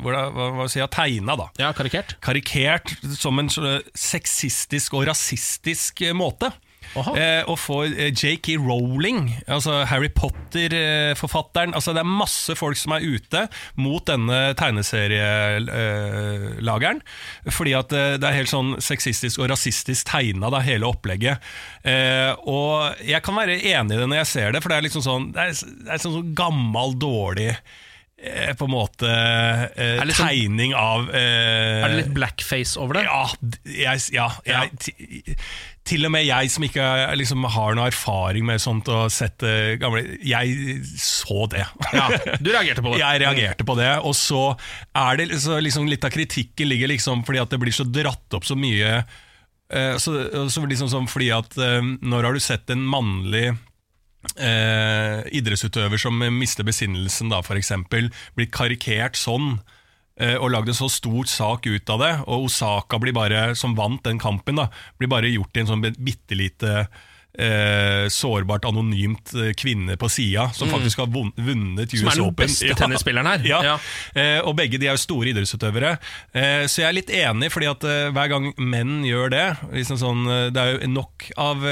Hva, 0.03 0.25
hva? 0.35 0.67
Tegna, 0.93 1.37
da. 1.39 1.49
Ja, 1.61 1.71
karikert. 1.77 2.17
Karikert 2.25 2.95
som 3.19 3.39
en 3.41 3.51
sånn 3.53 3.85
sexistisk 3.95 4.99
og 4.99 5.07
rasistisk 5.09 6.03
måte. 6.19 6.51
Eh, 6.93 7.41
og 7.49 7.57
får 7.59 7.85
eh, 7.97 8.11
J.K. 8.13 8.57
Rowling, 8.61 9.31
altså 9.47 9.79
Harry 9.89 10.09
Potter-forfatteren 10.13 11.73
altså 11.75 11.93
Det 11.97 12.01
er 12.03 12.07
masse 12.11 12.55
folk 12.59 12.77
som 12.77 12.93
er 12.97 13.01
ute 13.07 13.47
mot 13.81 14.05
denne 14.09 14.41
tegneserielageren. 14.59 17.01
fordi 17.51 17.73
at 17.79 17.93
eh, 17.97 18.17
det 18.21 18.27
er 18.29 18.33
helt 18.41 18.51
sånn 18.53 18.75
sexistisk 18.83 19.39
og 19.43 19.49
rasistisk 19.53 20.07
tegna, 20.11 20.51
da, 20.53 20.61
hele 20.65 20.87
opplegget. 20.89 21.37
Eh, 21.85 22.33
og 22.49 22.95
jeg 23.07 23.23
kan 23.25 23.35
være 23.41 23.61
enig 23.61 23.97
i 23.97 24.01
det 24.03 24.09
når 24.11 24.19
jeg 24.23 24.27
ser 24.35 24.49
det, 24.53 24.63
for 24.63 24.69
det 24.73 24.77
er 24.79 24.83
liksom 24.89 25.03
sånn 25.05 25.33
Det 25.35 25.41
er, 25.41 25.47
det 25.87 25.91
er 25.97 26.01
sånn, 26.03 26.17
sånn 26.21 26.35
gammel, 26.39 26.89
dårlig 27.01 27.51
eh, 27.53 28.53
på 28.59 28.65
en 28.69 28.75
måte 28.75 29.09
eh, 29.11 30.03
sånn- 30.03 30.29
tegning 30.29 30.73
av 30.79 31.01
eh, 31.11 31.83
Er 31.83 31.89
det 31.93 32.01
litt 32.05 32.15
blackface 32.17 32.75
over 32.81 32.93
det? 33.01 33.05
ja, 33.09 33.25
jeg, 33.65 33.97
ja, 34.15 34.29
jeg, 34.47 34.71
til 35.87 36.07
og 36.07 36.13
med 36.15 36.23
jeg 36.23 36.51
som 36.53 36.65
ikke 36.67 36.85
liksom, 37.19 37.47
har 37.51 37.75
noe 37.75 37.89
erfaring 37.91 38.47
med 38.47 38.63
sånt 38.63 38.87
og 38.93 39.11
sett 39.11 39.35
det 39.43 39.81
gamle 39.83 40.05
Jeg 40.23 40.79
så 41.01 41.49
det. 41.51 41.65
Ja, 41.91 42.07
du 42.39 42.53
reagerte 42.53 42.85
på 42.85 42.93
det. 42.93 43.01
Jeg 43.03 43.23
reagerte 43.25 43.67
på 43.67 43.77
det. 43.79 43.91
Og 44.07 44.15
så 44.19 44.45
er 44.95 45.19
det 45.19 45.41
så 45.43 45.59
liksom, 45.63 45.91
litt 45.91 46.07
av 46.07 46.15
kritikken 46.15 46.71
ligger 46.71 46.93
liksom 46.93 47.27
fordi 47.27 47.43
at 47.43 47.51
det 47.51 47.61
blir 47.63 47.75
så 47.75 47.87
dratt 47.89 48.39
opp 48.39 48.47
så 48.47 48.57
mye 48.59 48.95
eh, 49.01 49.99
så, 49.99 50.15
så 50.53 50.65
liksom 50.69 50.91
sånn 50.93 51.11
fordi 51.11 51.33
at 51.35 51.59
eh, 51.59 51.83
Når 51.83 52.29
har 52.29 52.39
du 52.39 52.43
sett 52.43 52.71
en 52.71 52.87
mannlig 52.87 53.49
eh, 53.51 55.19
idrettsutøver 55.35 55.99
som 56.01 56.23
mister 56.39 56.67
besinnelsen, 56.67 57.33
da, 57.33 57.43
eksempel, 57.59 58.13
blir 58.39 58.51
karikert 58.55 59.19
sånn, 59.19 59.57
og 60.21 60.51
lagd 60.53 60.69
en 60.69 60.77
så 60.77 60.91
stor 60.93 61.29
sak 61.31 61.65
ut 61.67 61.89
av 61.91 62.03
det, 62.03 62.11
og 62.27 62.45
Osaka 62.51 62.99
blir 63.01 63.15
bare, 63.17 63.55
som 63.59 63.73
vant 63.79 64.03
den 64.05 64.21
kampen, 64.21 64.61
da, 64.61 64.67
blir 65.01 65.09
bare 65.11 65.31
gjort 65.33 65.55
til 65.55 65.65
en 65.65 65.71
sånn 65.73 65.87
bitte 65.97 66.37
lite 66.37 66.75
eh, 67.39 68.09
sårbart, 68.13 68.65
anonymt 68.69 69.33
eh, 69.35 69.53
kvinne 69.59 69.97
på 69.97 70.09
sida, 70.13 70.51
som 70.55 70.69
faktisk 70.73 70.99
har 71.03 71.09
vunnet 71.13 71.93
US 71.95 72.03
Open. 72.03 72.11
Som 72.11 72.11
er 72.11 72.27
den 72.27 72.35
beste 72.43 72.75
tennisspilleren 72.83 73.27
her. 73.31 73.47
Ja. 73.49 73.61
Ja. 73.65 73.77
Eh, 74.15 74.41
og 74.45 74.57
begge 74.59 74.79
de 74.81 74.89
er 74.91 74.97
jo 74.97 75.03
store 75.03 75.33
idrettsutøvere. 75.33 75.95
Eh, 76.35 76.65
så 76.69 76.83
jeg 76.83 76.89
er 76.91 76.97
litt 76.99 77.13
enig, 77.15 77.51
fordi 77.55 77.71
at 77.71 77.85
eh, 77.89 78.11
hver 78.13 78.29
gang 78.35 78.51
menn 78.59 79.01
gjør 79.07 79.33
det 79.33 79.45
liksom 79.73 79.99
sånn, 80.01 80.23
eh, 80.29 80.49
Det 80.53 80.61
er 80.63 80.75
jo 80.77 80.91
nok 80.93 81.29
av 81.41 81.63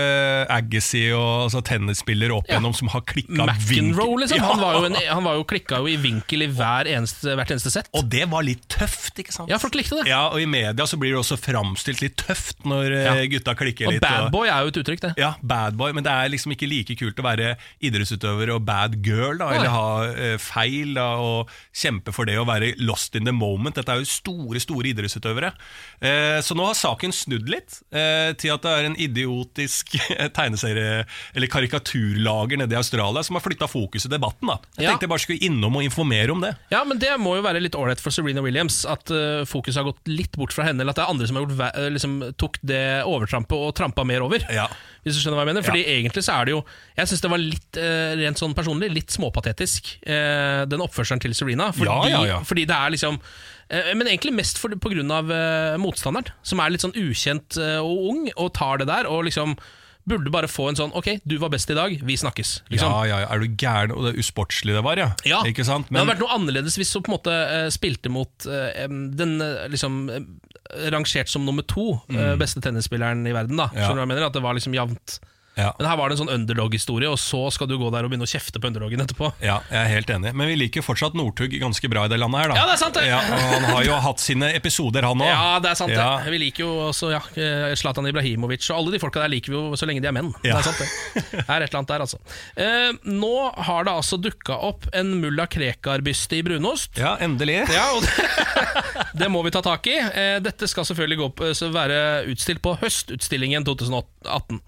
Agassi 0.51 1.03
og 1.13 1.47
altså, 1.47 1.61
tennisspillere 1.67 2.35
opp 2.37 2.49
Ja. 2.49 2.57
igjennom 2.57 2.75
som 2.77 2.89
har 2.93 3.03
klikka 3.07 3.45
McEnroe, 3.47 4.19
liksom. 4.23 4.39
Ja. 4.41 4.51
Han, 4.51 4.61
var 4.63 4.79
jo 4.79 4.85
en, 4.89 4.97
han 5.11 5.25
var 5.27 5.37
jo 5.39 5.45
klikka 5.49 5.81
jo 5.83 5.91
i 5.91 5.97
vinkel 6.01 6.45
i 6.47 6.49
hver 6.51 6.89
eneste, 6.91 7.35
hvert 7.39 7.51
eneste 7.55 7.73
sett. 7.75 7.91
Og 7.97 8.09
det 8.11 8.25
var 8.33 8.45
litt 8.47 8.65
tøft, 8.73 9.19
ikke 9.21 9.35
sant? 9.35 9.51
Ja, 9.53 9.59
folk 9.63 9.77
likte 9.79 10.01
det. 10.01 10.09
Ja, 10.11 10.23
og 10.33 10.41
i 10.43 10.47
media 10.51 10.87
så 10.89 10.99
blir 11.01 11.15
det 11.15 11.21
også 11.23 11.39
framstilt 11.41 12.03
litt 12.05 12.17
tøft 12.21 12.65
når 12.69 12.95
Ja. 13.05 13.15
gutta 13.31 13.55
klikker 13.59 13.87
Og 13.91 13.97
litt. 13.97 14.03
bad 14.05 14.31
boy 14.33 14.49
er 14.49 14.63
jo 14.67 14.73
et 14.73 14.81
uttrykk, 14.83 15.01
det. 15.09 15.13
Ja, 15.21 15.35
bad 15.51 15.77
boy, 15.81 15.91
men 15.97 16.07
det 16.07 16.13
er 16.15 16.31
liksom 16.33 16.55
ikke 16.55 16.69
like 16.71 16.95
kult 17.01 17.19
å 17.19 17.27
være 17.27 17.51
idrettsutøver 17.85 18.53
og 18.55 18.63
bad 18.69 18.97
girl, 19.05 19.37
da, 19.41 19.51
eller 19.57 19.73
ha 19.75 19.87
eh, 20.13 20.37
feil 20.41 20.95
da, 20.97 21.09
og 21.21 21.51
kjempe 21.77 22.15
for 22.15 22.29
det 22.31 22.39
å 22.41 22.47
være 22.49 22.73
lost 22.87 23.19
in 23.19 23.27
the 23.27 23.35
moment. 23.35 23.75
Dette 23.81 23.91
er 23.97 24.03
jo 24.05 24.09
store, 24.09 24.63
store 24.63 24.93
idrettsutøvere. 24.93 25.51
Eh, 26.01 26.39
så 26.47 26.55
nå 26.57 26.69
har 26.71 26.79
saken 26.79 27.15
snudd 27.17 27.51
litt 27.51 27.81
eh, 27.91 28.31
til 28.41 28.55
at 28.55 28.63
det 28.65 28.75
er 28.79 28.89
en 28.91 28.99
idiotisk 29.01 29.97
tegneserie- 30.39 31.05
eller 31.35 31.51
karikaturlager 31.51 32.61
nede 32.61 32.75
i 32.77 32.79
Australia 32.81 33.23
som 33.27 33.37
har 33.39 33.45
flytta 33.45 33.69
fokus 33.71 34.07
i 34.07 34.13
debatten. 34.13 34.47
da. 34.51 34.59
Jeg 34.77 34.85
Ja. 34.87 34.91
tenkte 34.93 35.07
jeg 35.09 35.13
bare 35.15 35.25
skulle 35.25 35.45
innom 35.51 35.77
og 35.77 35.83
informere 35.87 36.31
om 36.33 36.41
det. 36.41 36.55
Ja, 36.71 36.85
men 36.85 36.99
Det 37.01 37.11
må 37.19 37.37
jo 37.37 37.43
være 37.43 37.61
litt 37.63 37.75
ålreit 37.75 38.01
for 38.01 38.11
Serena 38.13 38.43
Williams 38.45 38.85
at 38.85 39.05
fokuset 39.49 39.81
har 39.81 39.85
gått 39.89 40.07
litt 40.07 40.37
bort 40.37 40.53
fra 40.53 40.65
henne, 40.65 40.81
eller 40.83 40.91
at 40.93 40.97
det 41.01 41.05
er 41.07 41.11
andre 41.15 41.27
som 41.27 41.37
har 41.37 41.47
gjort, 41.47 41.93
liksom, 41.95 42.17
tok 42.37 42.59
det 42.63 42.83
overtrampet 43.09 43.57
og 43.57 43.75
trampa 43.75 44.05
mer 44.05 44.21
over. 44.23 44.45
Ja. 44.53 44.67
Hvis 45.05 45.17
du 45.17 45.23
skjønner 45.25 45.40
hva 45.41 45.47
jeg 45.47 45.55
mener? 45.55 45.67
Fordi 45.67 45.85
egentlig 45.89 46.23
så 46.27 46.37
er 46.39 46.49
det 46.49 46.55
jo 46.55 46.61
Jeg 46.99 47.11
syns 47.11 47.25
det 47.25 47.31
var 47.33 47.43
litt, 47.43 47.79
eh, 47.81 48.13
rent 48.21 48.41
sånn 48.41 48.55
personlig, 48.57 48.91
litt 48.93 49.15
småpatetisk, 49.15 49.95
eh, 50.07 50.65
den 50.71 50.85
oppførselen 50.85 51.23
til 51.25 51.35
Serena. 51.35 51.71
Fordi, 51.73 51.91
Ja, 51.91 52.07
ja, 52.09 52.23
ja. 52.35 52.39
fordi 52.47 52.67
det 52.69 52.77
er 52.77 52.95
liksom 52.95 53.19
eh, 53.71 53.93
Men 53.95 54.07
egentlig 54.07 54.35
mest 54.37 54.59
for, 54.59 54.69
på 54.71 54.93
grunn 54.95 55.11
av 55.11 55.31
motstanderen, 55.81 56.31
som 56.43 56.61
er 56.61 56.71
litt 56.71 56.85
sånn 56.85 56.97
ukjent 56.97 57.57
og 57.81 58.09
ung, 58.11 58.25
og 58.37 58.53
tar 58.55 58.79
det 58.83 58.89
der, 58.91 59.09
og 59.11 59.25
liksom 59.25 59.57
burde 60.11 60.31
bare 60.33 60.49
få 60.49 60.71
en 60.71 60.79
sånn 60.79 60.95
Ok, 60.97 61.21
du 61.29 61.37
var 61.39 61.51
best 61.53 61.71
i 61.71 61.77
dag, 61.77 61.93
vi 62.03 62.17
snakkes. 62.17 62.63
Liksom. 62.73 62.91
Ja, 62.91 63.05
ja, 63.07 63.19
ja, 63.21 63.29
er 63.31 63.39
du 63.43 63.49
gæren? 63.55 63.93
Og 63.95 64.09
det 64.09 64.19
usportslig 64.19 64.75
det 64.75 64.83
var, 64.83 64.99
ja. 64.99 65.11
Ja. 65.29 65.43
Ikke 65.47 65.65
sant? 65.65 65.87
det 65.91 66.01
hadde 66.01 66.15
vært 66.15 66.25
noe 66.25 66.35
annerledes 66.35 66.79
hvis 66.81 66.93
hun 66.97 67.05
på 67.07 67.13
en 67.13 67.19
måte 67.19 67.37
spilte 67.71 68.11
mot 68.11 68.33
den 68.43 69.39
liksom 69.71 70.09
rangert 70.93 71.31
som 71.31 71.45
nummer 71.47 71.67
to 71.67 71.93
mm. 72.09 72.39
beste 72.41 72.63
tennisspilleren 72.65 73.27
i 73.27 73.35
verden. 73.35 73.61
da. 73.61 73.71
Skjønner 73.73 73.99
du 73.99 74.03
hva 74.03 74.07
jeg 74.07 74.13
mener? 74.15 74.27
At 74.29 74.39
det 74.39 74.45
var 74.45 74.57
liksom 74.59 74.77
jevnt. 74.77 75.21
Ja. 75.61 75.71
Men 75.79 75.89
her 75.91 75.97
var 76.01 76.09
det 76.11 76.17
en 76.19 76.23
sånn 76.25 76.33
underdog-historie, 76.35 77.09
og 77.11 77.19
så 77.21 77.43
skal 77.55 77.69
du 77.71 77.77
gå 77.81 77.91
der 77.95 78.07
og 78.07 78.13
begynne 78.13 78.27
å 78.27 78.31
kjefte 78.31 78.61
på 78.63 78.71
underdogen 78.71 79.03
etterpå. 79.05 79.31
Ja, 79.45 79.61
jeg 79.71 79.81
er 79.85 79.91
helt 79.95 80.11
enig. 80.15 80.33
Men 80.37 80.51
vi 80.51 80.57
liker 80.61 80.85
fortsatt 80.87 81.15
Northug 81.19 81.55
ganske 81.61 81.91
bra 81.93 82.07
i 82.09 82.13
det 82.13 82.19
landet 82.21 82.43
her, 82.45 82.53
da. 82.53 82.59
Ja, 82.61 82.67
det 82.71 82.75
er 82.77 82.83
sant 82.83 82.99
det. 82.99 83.05
Ja, 83.09 83.21
og 83.21 83.55
han 83.55 83.67
har 83.75 83.85
jo 83.89 83.99
hatt 84.07 84.23
sine 84.25 84.51
episoder, 84.57 85.07
han 85.09 85.21
òg. 85.25 85.31
Ja, 85.31 85.59
det 85.63 85.71
er 85.73 85.79
sant 85.81 85.95
Ja. 85.95 86.09
det. 86.25 86.31
Vi 86.35 86.39
liker 86.45 86.65
jo 86.67 86.71
også 86.91 87.11
ja, 87.13 87.21
eh, 87.37 87.75
Zlatan 87.81 88.07
Ibrahimovic, 88.11 88.69
og 88.71 88.79
alle 88.81 88.95
de 88.97 89.03
folka 89.03 89.23
der 89.25 89.33
liker 89.35 89.53
vi 89.55 89.59
jo 89.59 89.77
så 89.81 89.87
lenge 89.89 90.03
de 90.05 90.11
er 90.11 90.17
menn. 90.17 90.33
Det 90.43 90.53
er 90.55 90.63
sant 90.67 90.79
det. 90.81 90.89
Det 91.31 91.45
er 91.47 91.63
et 91.65 91.69
eller 91.71 91.81
annet 91.81 91.93
der, 91.95 92.05
altså. 92.07 92.21
Eh, 92.57 92.93
nå 93.11 93.33
har 93.67 93.85
det 93.89 93.93
altså 93.95 94.19
dukka 94.21 94.57
opp 94.71 94.87
en 94.97 95.15
mulla 95.21 95.47
Krekar-byste 95.51 96.39
i 96.39 96.43
brunost. 96.47 96.99
Ja, 97.01 97.17
endelig. 97.23 97.61
Ja, 97.73 97.87
og 97.97 98.03
det, 98.07 98.29
det 99.25 99.31
må 99.33 99.43
vi 99.47 99.53
ta 99.55 99.63
tak 99.65 99.87
i. 99.91 99.97
Eh, 99.99 100.39
Dette 100.45 100.69
skal 100.71 100.87
selvfølgelig 100.89 101.19
gå 101.21 101.29
på, 101.41 101.51
være 101.75 102.01
utstilt 102.33 102.63
på 102.65 102.77
Høstutstillingen 102.81 103.65
2018. 104.25 104.61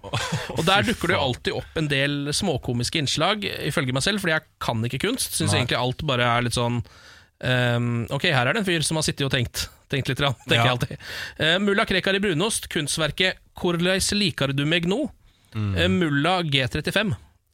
Og 0.57 0.63
Der 0.67 0.83
dukker 0.87 1.09
det 1.13 1.17
jo 1.17 1.23
alltid 1.23 1.57
opp 1.59 1.77
en 1.79 1.89
del 1.91 2.33
småkomiske 2.35 2.99
innslag, 3.03 3.45
ifølge 3.69 3.93
meg 3.97 4.03
selv, 4.05 4.23
fordi 4.23 4.37
jeg 4.37 4.47
kan 4.65 4.85
ikke 4.89 5.03
kunst. 5.07 5.37
Syns 5.39 5.55
egentlig 5.57 5.79
alt 5.81 6.05
bare 6.09 6.29
er 6.39 6.47
litt 6.47 6.57
sånn 6.57 6.81
um, 6.81 7.91
Ok, 8.11 8.29
her 8.33 8.47
er 8.49 8.53
det 8.57 8.63
en 8.63 8.69
fyr 8.69 8.85
som 8.87 8.97
har 9.01 9.07
sittet 9.07 9.27
og 9.29 9.33
tenkt, 9.35 9.67
tenkt 9.93 10.09
litt, 10.13 10.21
rann, 10.25 10.37
tenker 10.47 10.63
Ja. 10.63 10.69
jeg 10.71 10.77
alltid. 10.77 11.11
Uh, 11.41 11.59
mulla 11.65 11.85
Krekar 11.89 12.17
i 12.17 12.23
brunost, 12.23 12.69
kunstverket 12.73 13.41
'Korleis 13.55 14.13
likar 14.17 14.55
du 14.57 14.65
meg 14.67 14.89
no?' 14.89 15.11
Mm. 15.53 15.75
Uh, 15.77 15.89
mulla 15.93 16.39
G35. 16.49 17.11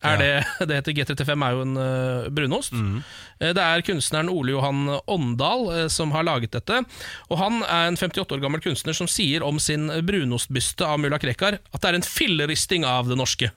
Er 0.06 0.18
det, 0.20 0.32
det 0.70 0.76
heter 0.78 0.94
G35 0.94 1.32
er 1.42 1.54
jo 1.56 1.62
en 1.64 1.74
uh, 1.74 2.28
brunost. 2.30 2.74
Mm. 2.76 3.00
Det 3.42 3.64
er 3.64 3.82
kunstneren 3.86 4.30
Ole 4.30 4.54
Johan 4.54 4.84
Åndal 5.10 5.64
uh, 5.72 5.84
som 5.90 6.14
har 6.14 6.26
laget 6.26 6.54
dette. 6.54 6.82
Og 7.28 7.40
Han 7.40 7.64
er 7.66 7.90
en 7.90 7.98
58 7.98 8.36
år 8.36 8.44
gammel 8.44 8.62
kunstner 8.62 8.94
som 8.94 9.10
sier 9.10 9.42
om 9.46 9.58
sin 9.62 9.90
brunostbyste 10.06 10.86
av 10.86 11.02
mulla 11.02 11.18
Krekar 11.18 11.58
at 11.58 11.82
det 11.82 11.90
er 11.90 11.98
en 11.98 12.06
filleristing 12.06 12.86
av 12.86 13.10
det 13.10 13.18
norske. 13.18 13.50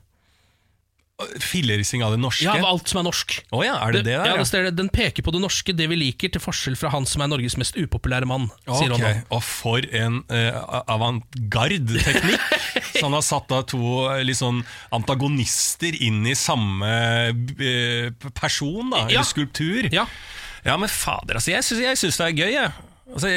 Fillerissing 1.44 2.04
av 2.06 2.16
det 2.16 2.20
norske. 2.22 2.46
Ja, 2.46 2.56
av 2.60 2.68
alt 2.70 2.92
som 2.92 3.02
er 3.02 3.08
norsk. 3.08 3.36
Oh, 3.52 3.64
ja, 3.66 3.76
er 3.86 3.96
det 3.96 4.04
det 4.08 4.16
der? 4.16 4.32
ja, 4.32 4.44
det 4.44 4.64
det. 4.68 4.74
Den 4.80 4.90
peker 4.94 5.26
på 5.26 5.34
det 5.36 5.42
norske, 5.44 5.76
det 5.78 5.88
vi 5.92 5.98
liker, 6.00 6.32
til 6.34 6.44
forskjell 6.44 6.78
fra 6.80 6.92
han 6.94 7.08
som 7.10 7.24
er 7.24 7.32
Norges 7.32 7.58
mest 7.62 7.78
upopulære 7.80 8.28
mann, 8.30 8.50
sier 8.66 8.96
Ok, 8.96 9.02
nå. 9.04 9.14
Og 9.38 9.44
for 9.46 9.88
en 9.98 10.22
uh, 10.32 10.82
avantgarde-teknikk! 10.96 12.48
Så 12.98 13.06
han 13.08 13.16
har 13.18 13.26
satt 13.26 13.48
da 13.52 13.62
to 13.68 13.82
eh, 14.12 14.22
litt 14.28 14.40
sånn 14.40 14.62
antagonister 14.94 15.96
inn 16.04 16.22
i 16.30 16.36
samme 16.38 16.92
uh, 17.32 18.30
person, 18.38 18.92
da, 18.92 19.06
Ja. 19.08 19.22
eller 19.22 19.28
skulptur. 19.28 19.90
Ja. 19.94 20.06
Ja, 20.66 20.76
men 20.78 20.92
fader, 20.94 21.40
altså, 21.40 21.56
jeg 21.56 21.66
syns, 21.98 22.20
det 22.20 22.28
er 22.28 22.38
gøy, 22.38 22.52
jeg. 22.54 22.72
Altså, 23.12 23.32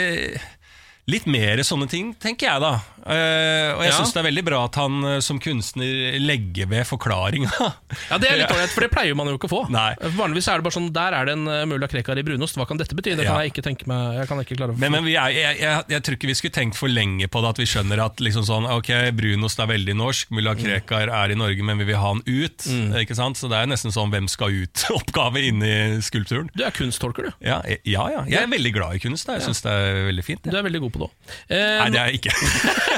litt 1.10 1.26
mer 1.28 1.60
sånne 1.66 1.88
ting, 1.90 2.12
tenker 2.20 2.48
jeg 2.50 2.62
da. 2.64 2.74
Eh, 3.04 3.70
og 3.76 3.82
jeg 3.84 3.90
Ja. 3.92 3.96
syns 3.98 4.12
det 4.14 4.20
er 4.22 4.26
veldig 4.30 4.44
bra 4.46 4.58
at 4.64 4.74
han 4.80 4.94
uh, 5.04 5.18
som 5.20 5.38
kunstner 5.38 6.16
legger 6.24 6.66
ved 6.70 6.86
forklaringa. 6.88 7.50
Ja, 8.10 8.16
Det 8.18 8.30
er 8.30 8.38
litt 8.40 8.50
ålreit, 8.54 8.72
for 8.72 8.80
det 8.86 8.90
pleier 8.94 9.14
man 9.18 9.28
jo 9.28 9.36
ikke 9.36 9.48
å 9.50 9.52
få. 9.52 9.60
Nei. 9.72 9.92
Vanligvis 10.16 10.48
er 10.48 10.58
det 10.60 10.64
bare 10.66 10.74
sånn 10.78 10.88
Der 10.94 11.12
er 11.18 11.28
det 11.28 11.34
en 11.36 11.44
uh, 11.46 11.64
mulla 11.68 11.86
Krekar 11.90 12.16
i 12.18 12.24
brunost. 12.26 12.56
Hva 12.56 12.66
kan 12.68 12.80
dette 12.80 12.96
bety? 12.96 13.12
Det 13.18 13.26
kan 13.28 13.36
Ja. 13.36 13.42
jeg 13.44 13.52
ikke 13.52 13.64
tenke 13.66 13.86
meg 13.90 14.16
Jeg 14.22 14.28
kan 14.30 14.40
ikke 14.40 14.56
klare 14.56 14.72
å 14.74 14.78
Men, 14.80 14.92
men 14.96 15.04
vi 15.04 15.14
er, 15.20 15.28
jeg, 15.36 15.58
jeg, 15.60 15.84
jeg 15.94 16.02
tror 16.06 16.16
ikke 16.18 16.30
vi 16.32 16.36
skulle 16.38 16.56
tenkt 16.56 16.76
for 16.80 16.88
lenge 16.88 17.28
på 17.28 17.42
det, 17.44 17.52
at 17.54 17.60
vi 17.60 17.66
skjønner 17.68 18.00
at 18.06 18.20
liksom 18.24 18.44
sånn, 18.48 18.66
ok, 18.70 18.90
brunost 19.16 19.60
er 19.60 19.68
veldig 19.74 19.96
norsk, 20.00 20.30
mulla 20.34 20.54
Mm. 20.54 20.60
Krekar 20.64 21.10
er 21.10 21.32
i 21.34 21.36
Norge, 21.36 21.64
men 21.66 21.80
vi 21.80 21.84
vil 21.88 21.96
ha 21.98 22.08
han 22.12 22.20
ut. 22.24 22.64
Ikke 23.00 23.16
sant? 23.18 23.36
Så 23.40 23.48
det 23.50 23.58
er 23.58 23.66
nesten 23.66 23.90
sånn 23.92 24.12
hvem 24.12 24.28
skal 24.30 24.54
ut-oppgave 24.54 25.40
inni 25.48 26.00
skulpturen. 26.04 26.46
Du 26.54 26.62
er 26.64 26.70
kunsttolker, 26.76 27.26
du. 27.28 27.32
Ja, 27.44 27.58
jeg- 27.68 27.80
ja, 27.90 28.04
ja. 28.12 28.22
Jeg 28.30 28.42
er 28.46 28.50
veldig 28.52 28.72
glad 28.76 28.94
i 28.94 29.02
kunst. 29.02 29.26
da. 29.26 29.34
Jeg 29.40 29.48
syns 29.48 29.60
det 29.66 29.72
er 29.74 29.98
veldig 30.12 30.24
fint. 30.24 30.42
Du 30.46 30.54
er 30.56 30.62
veldig 30.62 30.80
god 30.86 30.94
på 30.94 31.02
det 31.02 31.08
òg. 31.08 31.34
Eh, 31.50 31.78
Nei, 31.82 31.88
det 31.90 32.00
er 32.00 32.12
jeg 32.12 32.20
ikke. 32.22 32.93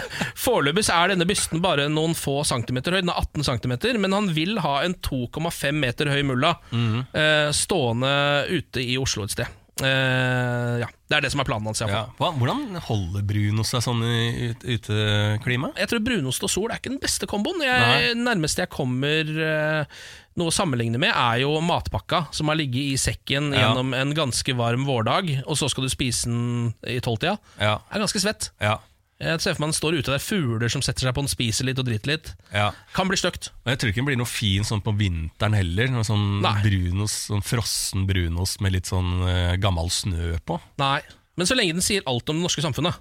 Foreløpig 0.46 0.86
er 0.92 1.12
denne 1.14 1.26
bysten 1.28 1.62
bare 1.64 1.88
noen 1.92 2.14
få 2.18 2.40
centimeter 2.46 2.92
høy. 2.96 3.02
Den 3.04 3.12
er 3.12 3.20
18 3.22 3.44
centimeter, 3.44 3.98
men 4.02 4.12
han 4.16 4.30
vil 4.36 4.58
ha 4.64 4.80
en 4.86 4.94
2,5 4.94 5.72
meter 5.82 6.10
høy 6.12 6.22
mulla 6.28 6.54
Mhm. 6.72 7.06
eh, 7.14 7.50
stående 7.56 8.16
ute 8.52 8.82
i 8.84 8.96
Oslo 9.00 9.24
et 9.24 9.30
sted. 9.36 9.46
Uh, 9.76 10.78
ja, 10.80 10.86
Det 11.06 11.16
er 11.18 11.20
det 11.26 11.30
som 11.34 11.40
er 11.42 11.44
planen 11.44 11.66
hans. 11.68 11.82
Ja. 11.84 12.06
Hva, 12.16 12.30
hvordan 12.32 12.78
holder 12.86 13.22
brunost 13.28 13.74
seg 13.74 13.82
sånn 13.84 14.00
i 14.08 14.48
ut- 14.48 14.64
uteklima? 14.64 15.68
Jeg 15.76 15.90
tror 15.90 16.00
brunost 16.06 16.42
og 16.46 16.50
sol 16.50 16.70
er 16.72 16.78
ikke 16.80 16.94
den 16.94 17.02
beste 17.02 17.28
komboen. 17.28 17.60
Jeg, 17.60 18.14
nærmeste 18.16 18.64
jeg 18.64 18.70
kommer 18.72 19.28
uh, 19.36 19.84
noe 20.40 20.48
å 20.48 20.54
sammenligne 20.56 20.96
med, 20.98 21.12
er 21.12 21.42
jo 21.44 21.52
matpakka 21.60 22.24
som 22.34 22.48
har 22.48 22.56
ligget 22.56 22.88
i 22.94 22.96
sekken 22.96 23.52
Ja. 23.52 23.66
gjennom 23.68 23.92
en 24.00 24.14
ganske 24.16 24.56
varm 24.56 24.86
vårdag, 24.88 25.42
og 25.46 25.60
så 25.60 25.68
skal 25.68 25.84
du 25.84 25.92
spise 25.92 26.24
den 26.24 26.72
i 26.88 26.96
tolvtida. 27.04 27.36
Ja. 27.60 27.76
Er 27.92 28.00
ganske 28.00 28.20
svett. 28.24 28.48
Ja. 28.64 28.78
Jeg 29.18 29.40
ser 29.40 29.54
for 29.56 29.62
meg 29.64 29.70
den 29.72 29.78
står 29.78 29.94
ute 29.96 30.12
der, 30.12 30.20
fugler 30.20 30.68
som 30.68 30.82
setter 30.84 31.06
seg 31.06 31.14
på 31.16 31.22
den, 31.24 31.30
spiser 31.32 31.64
litt 31.64 31.78
og 31.80 31.86
driter 31.88 32.10
litt. 32.12 32.34
ja. 32.52 32.66
Kan 32.92 33.08
bli 33.08 33.16
stygt. 33.16 33.48
Jeg 33.64 33.78
tror 33.80 33.88
ikke 33.92 34.02
den 34.02 34.08
blir 34.10 34.18
noe 34.20 34.28
fin 34.28 34.64
sånn 34.68 34.82
på 34.84 34.92
vinteren 34.98 35.56
heller. 35.56 35.88
Noe 35.94 36.04
sånn 36.04 36.42
Nei. 36.44 36.52
brunost, 36.66 37.30
sånn 37.30 37.44
frossen 37.44 38.04
brunost 38.08 38.60
med 38.60 38.76
litt 38.76 38.86
sånn 38.92 39.14
eh, 39.28 39.56
gammel 39.56 39.88
snø 39.92 40.34
på. 40.44 40.60
Nei. 40.82 41.00
Men 41.36 41.48
så 41.48 41.56
lenge 41.56 41.72
den 41.76 41.84
sier 41.84 42.04
alt 42.08 42.28
om 42.32 42.36
det 42.38 42.44
norske 42.44 42.60
samfunnet, 42.64 42.96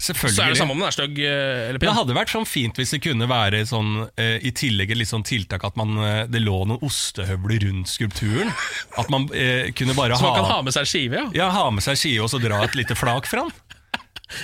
Selvfølgelig. 0.00 0.36
så 0.36 0.42
er 0.46 0.52
det 0.54 0.58
samme 0.60 0.72
om 0.74 0.78
den 0.80 0.86
er 0.86 0.94
stygg 0.94 1.18
eh, 1.18 1.62
eller 1.68 1.78
Det 1.82 1.86
pen. 1.86 1.96
hadde 1.98 2.14
vært 2.16 2.30
sånn 2.32 2.46
fint 2.46 2.78
hvis 2.78 2.92
det 2.94 3.00
kunne 3.04 3.26
være 3.30 3.64
sånn 3.68 3.90
eh, 4.16 4.38
i 4.46 4.52
tillegg 4.56 4.90
et 4.94 5.00
litt 5.02 5.10
sånn 5.10 5.26
tiltak 5.26 5.64
at 5.66 5.76
man, 5.76 5.94
eh, 6.02 6.22
det 6.30 6.40
lå 6.42 6.60
noen 6.70 6.82
ostehøvler 6.86 7.66
rundt 7.66 7.90
skulpturen. 7.90 8.50
At 8.98 9.10
man 9.12 9.26
eh, 9.34 9.70
kunne 9.76 9.94
bare 9.98 10.16
Så 10.18 10.26
man 10.26 10.38
kan 10.40 10.50
ha 10.50 10.60
med 10.66 10.74
seg 10.74 10.86
skive, 10.88 11.18
ja. 11.18 11.26
ja, 11.44 11.50
ha 11.54 11.66
med 11.74 11.82
seg 11.84 11.98
skive 11.98 12.24
og 12.26 12.30
så 12.32 12.40
dra 12.42 12.62
et 12.66 12.78
lite 12.78 12.96
flak 12.98 13.26
fra 13.30 13.46
den. 13.46 13.69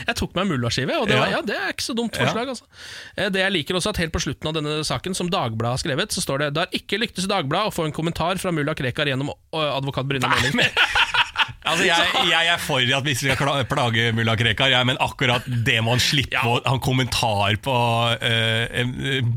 Jeg 0.07 0.17
tok 0.19 0.35
meg 0.37 0.47
en 0.47 0.53
mullaskive, 0.55 0.97
og 1.01 1.09
det, 1.11 1.19
var, 1.21 1.31
Ja. 1.35 1.41
det 1.47 1.57
er 1.57 1.73
ikke 1.75 1.87
så 1.87 1.95
dumt 1.97 2.17
forslag. 2.19 2.49
Altså. 2.55 2.65
Eh, 3.17 3.29
Det 3.31 3.41
jeg 3.45 3.53
liker 3.53 3.79
også 3.81 3.91
at 3.95 4.03
Helt 4.03 4.13
på 4.13 4.21
slutten 4.23 4.51
av 4.51 4.55
denne 4.59 4.79
saken, 4.85 5.15
som 5.15 5.31
Dagbladet 5.33 5.75
har 5.77 5.83
skrevet, 5.83 6.13
så 6.15 6.21
står 6.25 6.39
det 6.47 6.55
Det 6.55 6.65
har 6.67 6.79
ikke 6.81 6.99
lyktes 7.01 7.25
i 7.25 7.33
Dagbladet 7.33 7.73
å 7.73 7.75
få 7.75 7.87
en 7.87 7.93
kommentar 7.97 8.39
fra 8.43 8.53
mulla 8.53 8.75
Krekar 8.75 9.07
gjennom 9.11 9.31
advokat 9.53 10.07
Brynne 10.09 10.29
Meling. 10.29 10.61
Altså, 11.67 11.83
jeg, 11.83 12.27
jeg 12.31 12.47
er 12.47 12.61
for 12.63 12.79
at 12.79 13.05
vi 13.07 13.13
skal 13.19 13.65
plage 13.67 14.13
mulla 14.15 14.37
Krekar, 14.39 14.71
jeg, 14.71 14.87
men 14.87 14.99
akkurat 15.03 15.43
det 15.67 15.81
må 15.83 15.97
han 15.97 16.03
slippe 16.03 16.35
Ja. 16.37 16.45
å 16.47 16.61
ha 16.63 16.75
en 16.77 16.83
kommentar 16.83 17.59
på 17.63 17.75
uh, 17.75 19.37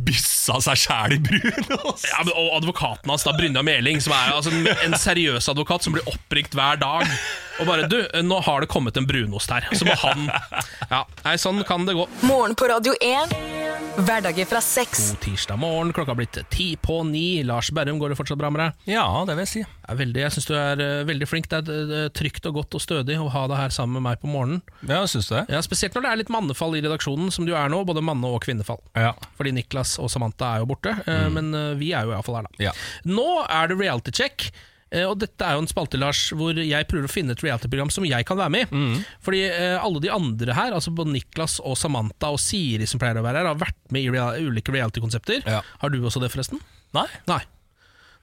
av 0.54 0.62
seg 0.66 0.78
sjæl 0.84 1.16
i 1.18 1.20
brunost. 1.26 2.06
Ja, 2.12 2.22
men, 2.26 2.34
og 2.38 2.56
advokaten 2.60 3.10
hans, 3.10 3.26
da, 3.26 3.34
Brynja 3.38 3.64
Meling, 3.66 4.02
som 4.02 4.14
er 4.14 4.36
altså, 4.38 4.54
en 4.54 4.98
seriøs 4.98 5.50
advokat 5.54 5.86
som 5.86 5.98
blir 5.98 6.06
oppringt 6.10 6.54
hver 6.58 6.78
dag. 6.82 7.10
Og 7.60 7.68
bare 7.68 7.88
'Du, 7.90 8.00
nå 8.24 8.40
har 8.46 8.62
det 8.62 8.70
kommet 8.72 8.98
en 8.98 9.08
brunost 9.08 9.52
her.' 9.52 9.68
Så 9.76 9.86
må 9.86 9.96
han 10.00 10.30
Ja, 10.90 11.04
nei, 11.26 11.36
sånn 11.36 11.64
kan 11.68 11.86
det 11.86 11.96
gå. 11.98 12.08
Morgen 12.24 12.56
på 12.56 12.70
Radio 12.72 12.94
1. 13.02 13.36
Hverdager 14.00 14.48
fra 14.48 14.62
seks. 14.64 15.10
God 15.12 15.20
tirsdag 15.26 15.60
morgen, 15.60 15.92
klokka 15.94 16.14
har 16.14 16.20
blitt 16.20 16.38
ti 16.54 16.70
på 16.80 17.02
ni. 17.04 17.44
Lars 17.44 17.72
Berrum, 17.76 18.00
går 18.00 18.14
det 18.14 18.18
fortsatt 18.20 18.40
bra 18.40 18.50
med 18.54 18.62
deg? 18.64 18.94
Ja, 18.96 19.04
det 19.28 19.36
vil 19.36 19.44
jeg 19.44 19.52
si. 19.52 19.60
Jeg, 19.60 19.92
er 19.92 20.00
veldig, 20.00 20.22
jeg 20.24 20.36
syns 20.36 20.48
du 20.48 20.54
er 20.56 20.84
uh, 20.84 21.08
veldig 21.10 21.28
flink. 21.28 21.50
Det 21.52 21.60
er 21.60 21.92
uh, 21.92 22.08
trygt 22.16 22.48
og 22.48 22.62
godt 22.62 22.78
og 22.80 22.84
stødig 22.84 23.18
å 23.20 23.28
ha 23.34 23.44
deg 23.52 23.60
her 23.60 23.76
sammen 23.76 24.00
med 24.00 24.08
meg 24.08 24.24
på 24.24 24.32
morgenen. 24.32 24.64
Ja, 24.88 25.02
syns 25.10 25.28
du 25.28 25.36
det? 25.36 25.44
Ja, 25.52 25.60
Spesielt 25.66 25.98
når 25.98 26.06
det 26.08 26.14
er 26.14 26.22
litt 26.24 26.34
mannefall 26.34 26.80
i 26.80 26.84
redaksjonen, 26.86 27.34
som 27.36 27.50
du 27.50 27.54
er 27.58 27.68
nå. 27.72 27.84
Både 27.90 28.06
manne- 28.06 28.32
og 28.32 28.44
kvinnefall. 28.46 28.80
Ja. 28.96 29.12
Fordi 29.36 29.52
Niklas 29.58 29.98
og 30.00 30.12
Samantha 30.14 30.56
er 30.56 30.64
jo 30.64 30.70
borte, 30.72 30.96
eh, 31.04 31.28
men 31.34 31.52
eh, 31.58 31.76
vi 31.80 31.92
er 31.98 32.08
jo 32.08 32.14
iallfall 32.14 32.40
her, 32.40 32.48
da. 32.48 32.70
Ja. 32.70 32.74
Nå 33.10 33.28
er 33.50 33.72
det 33.72 33.80
reality 33.82 34.16
check. 34.16 34.52
Eh, 34.92 35.06
Og 35.10 35.18
dette 35.22 35.46
er 35.46 35.56
jo 35.58 35.64
en 35.64 35.70
spalte 35.70 36.00
Lars, 36.02 36.22
hvor 36.36 36.58
jeg 36.58 36.88
prøver 36.90 37.06
å 37.10 37.12
finne 37.14 37.36
et 37.36 37.44
reality-program 37.46 37.92
som 37.94 38.06
jeg 38.08 38.26
kan 38.30 38.38
være 38.40 38.54
med 38.56 38.74
i. 38.74 39.04
Fordi 39.26 39.44
eh, 39.50 39.78
alle 39.84 40.02
de 40.04 40.10
andre 40.14 40.56
her, 40.58 40.74
altså 40.78 40.92
både 40.96 41.14
Niklas 41.16 41.60
og 41.64 41.78
Samantha 41.80 42.32
og 42.34 42.40
Siri 42.42 42.88
som 42.90 43.00
pleier 43.02 43.20
å 43.22 43.26
være 43.26 43.44
her, 43.44 43.52
har 43.54 43.62
vært 43.62 43.80
med 43.94 44.04
i 44.04 44.10
ulike 44.50 44.74
reality-konsepter. 44.76 45.46
Ja. 45.48 45.62
Har 45.84 45.90
du 45.94 46.00
også 46.02 46.22
det, 46.24 46.32
forresten? 46.34 46.60
Nei. 46.98 47.08
Nei. 47.30 47.42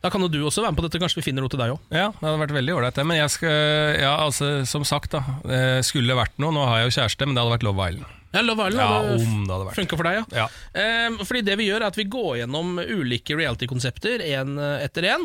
Da 0.05 0.10
kan 0.12 0.20
jo 0.20 0.28
du 0.28 0.36
også 0.44 0.60
være 0.62 0.74
med 0.74 0.78
på 0.78 0.84
dette. 0.84 0.98
Kanskje 1.01 1.18
vi 1.18 1.24
finner 1.24 1.43
noe 1.43 1.51
til 1.51 1.59
deg 1.59 1.72
òg. 1.72 1.80
Ja, 1.90 2.10
det 2.12 2.20
hadde 2.20 2.40
vært 2.43 2.52
veldig 2.55 2.74
ålreit, 2.76 2.94
det. 2.98 3.05
Men 3.09 3.16
jeg 3.16 3.30
skal, 3.32 3.55
ja, 4.02 4.10
altså, 4.26 4.51
som 4.68 4.84
sagt, 4.86 5.14
da. 5.16 5.22
eh, 5.48 5.78
Skulle 5.86 6.12
det 6.12 6.18
vært 6.20 6.36
noe 6.43 6.52
Nå 6.55 6.66
har 6.68 6.82
jeg 6.82 6.90
jo 6.90 6.94
kjæreste, 7.01 7.26
men 7.26 7.34
det 7.34 7.43
hadde 7.43 7.55
vært 7.56 7.64
Love 7.66 7.86
Island. 7.90 8.12
Ja, 8.36 8.43
Love 8.44 8.66
Island 8.68 8.82
Ja, 8.84 8.88
hadde, 8.93 9.16
om 9.24 9.47
det 9.48 9.55
hadde 9.55 9.66
vært. 9.70 9.78
funka 9.80 9.97
for 10.02 10.10
deg, 10.10 10.18
ja. 10.20 10.44
Ja. 10.44 10.47
Eh, 10.84 11.16
fordi 11.24 11.43
det 11.48 11.56
vi 11.62 11.70
gjør, 11.70 11.80
er 11.80 11.88
at 11.88 11.97
vi 11.98 12.05
går 12.12 12.32
gjennom 12.43 12.76
ulike 12.84 13.38
reality-konsepter 13.40 14.22
én 14.28 14.52
etter 14.84 15.09
én. 15.14 15.24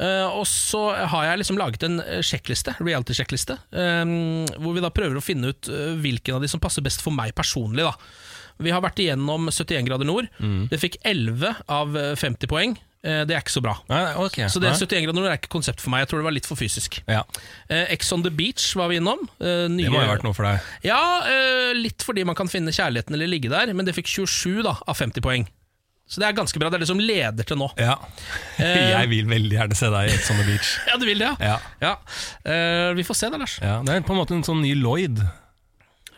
Eh, 0.00 0.26
og 0.32 0.46
så 0.48 0.80
har 1.12 1.26
jeg 1.28 1.42
liksom 1.42 1.58
laget 1.60 1.82
en 1.84 2.00
eh, 2.00 2.22
sjekkliste, 2.24 2.72
reality-sjekkliste, 2.80 3.58
eh, 3.76 4.56
hvor 4.56 4.72
vi 4.76 4.80
da 4.84 4.88
prøver 4.96 5.20
å 5.20 5.24
finne 5.24 5.52
ut 5.52 5.68
eh, 5.68 5.94
hvilken 6.00 6.38
av 6.38 6.44
de 6.44 6.48
som 6.48 6.60
passer 6.62 6.80
best 6.86 7.02
for 7.04 7.12
meg 7.12 7.34
personlig. 7.36 7.84
da 7.84 7.92
Vi 8.64 8.72
har 8.72 8.80
vært 8.84 8.98
igjennom 9.04 9.50
71 9.52 9.84
grader 9.88 10.08
nord. 10.08 10.28
Mm. 10.40 10.68
Det 10.72 10.80
fikk 10.80 10.96
11 11.04 11.64
av 11.68 11.96
eh, 12.00 12.14
50 12.16 12.48
poeng. 12.50 12.78
Det 13.00 13.32
er 13.32 13.40
ikke 13.40 13.48
så 13.54 13.62
bra. 13.64 13.72
Nei, 13.88 14.00
okay. 14.20 14.44
Så 14.52 14.60
det 14.60 14.68
Nei. 14.74 14.76
71 14.76 15.06
grader 15.06 15.16
nord 15.16 15.30
er 15.30 15.38
ikke 15.38 15.48
konsept 15.54 15.80
for 15.80 15.88
meg. 15.88 16.02
Jeg 16.02 16.10
tror 16.10 16.20
det 16.20 16.26
var 16.26 16.34
litt 16.36 16.44
for 16.50 16.60
fysisk. 16.60 16.98
Ja, 17.08 17.22
Eh, 17.72 17.86
Ex 17.94 18.10
on 18.12 18.20
the 18.26 18.28
beach 18.28 18.74
var 18.76 18.90
vi 18.92 18.98
innom. 19.00 19.22
Eh, 19.40 19.68
nye- 19.72 19.86
Det 19.88 19.92
må 19.94 20.02
ha 20.02 20.10
vært 20.10 20.24
noe 20.26 20.36
for 20.36 20.44
deg. 20.44 20.60
Ja, 20.84 20.98
eh, 21.24 21.70
litt 21.80 22.04
fordi 22.04 22.26
man 22.28 22.36
kan 22.36 22.48
finne 22.52 22.68
kjærligheten 22.76 23.16
eller 23.16 23.26
ligge 23.32 23.48
der, 23.48 23.72
men 23.72 23.86
det 23.88 23.94
fikk 23.96 24.04
27 24.12 24.60
da, 24.66 24.74
av 24.86 24.98
50 25.00 25.24
poeng. 25.24 25.48
Så 26.10 26.18
det 26.18 26.26
er 26.26 26.34
ganske 26.34 26.58
bra. 26.58 26.70
Det 26.72 26.80
er 26.80 26.82
det 26.82 26.90
som 26.90 26.98
leder 26.98 27.46
til 27.46 27.58
nå. 27.60 27.68
Ja. 27.78 27.94
Eh. 28.58 28.90
Jeg 28.96 29.10
vil 29.12 29.28
veldig 29.30 29.54
gjerne 29.54 29.78
se 29.78 29.90
deg 29.94 30.10
i 30.10 30.16
Ex 30.16 30.30
on 30.32 30.40
the 30.40 30.46
Beach. 30.48 30.72
Ja, 30.90 30.98
du 30.98 31.06
vil 31.06 31.22
det, 31.22 31.30
ja? 31.38 31.58
Ja. 31.84 31.92
Eh, 32.42 32.90
vi 32.98 33.06
får 33.06 33.20
se 33.20 33.30
det, 33.30 33.38
Lars. 33.38 33.58
Ja, 33.62 33.76
det 33.86 33.94
er 33.94 34.06
på 34.06 34.16
en 34.16 34.18
måte 34.18 34.34
en 34.34 34.42
sånn 34.46 34.64
ny 34.64 34.74
Lloyd. 34.74 35.22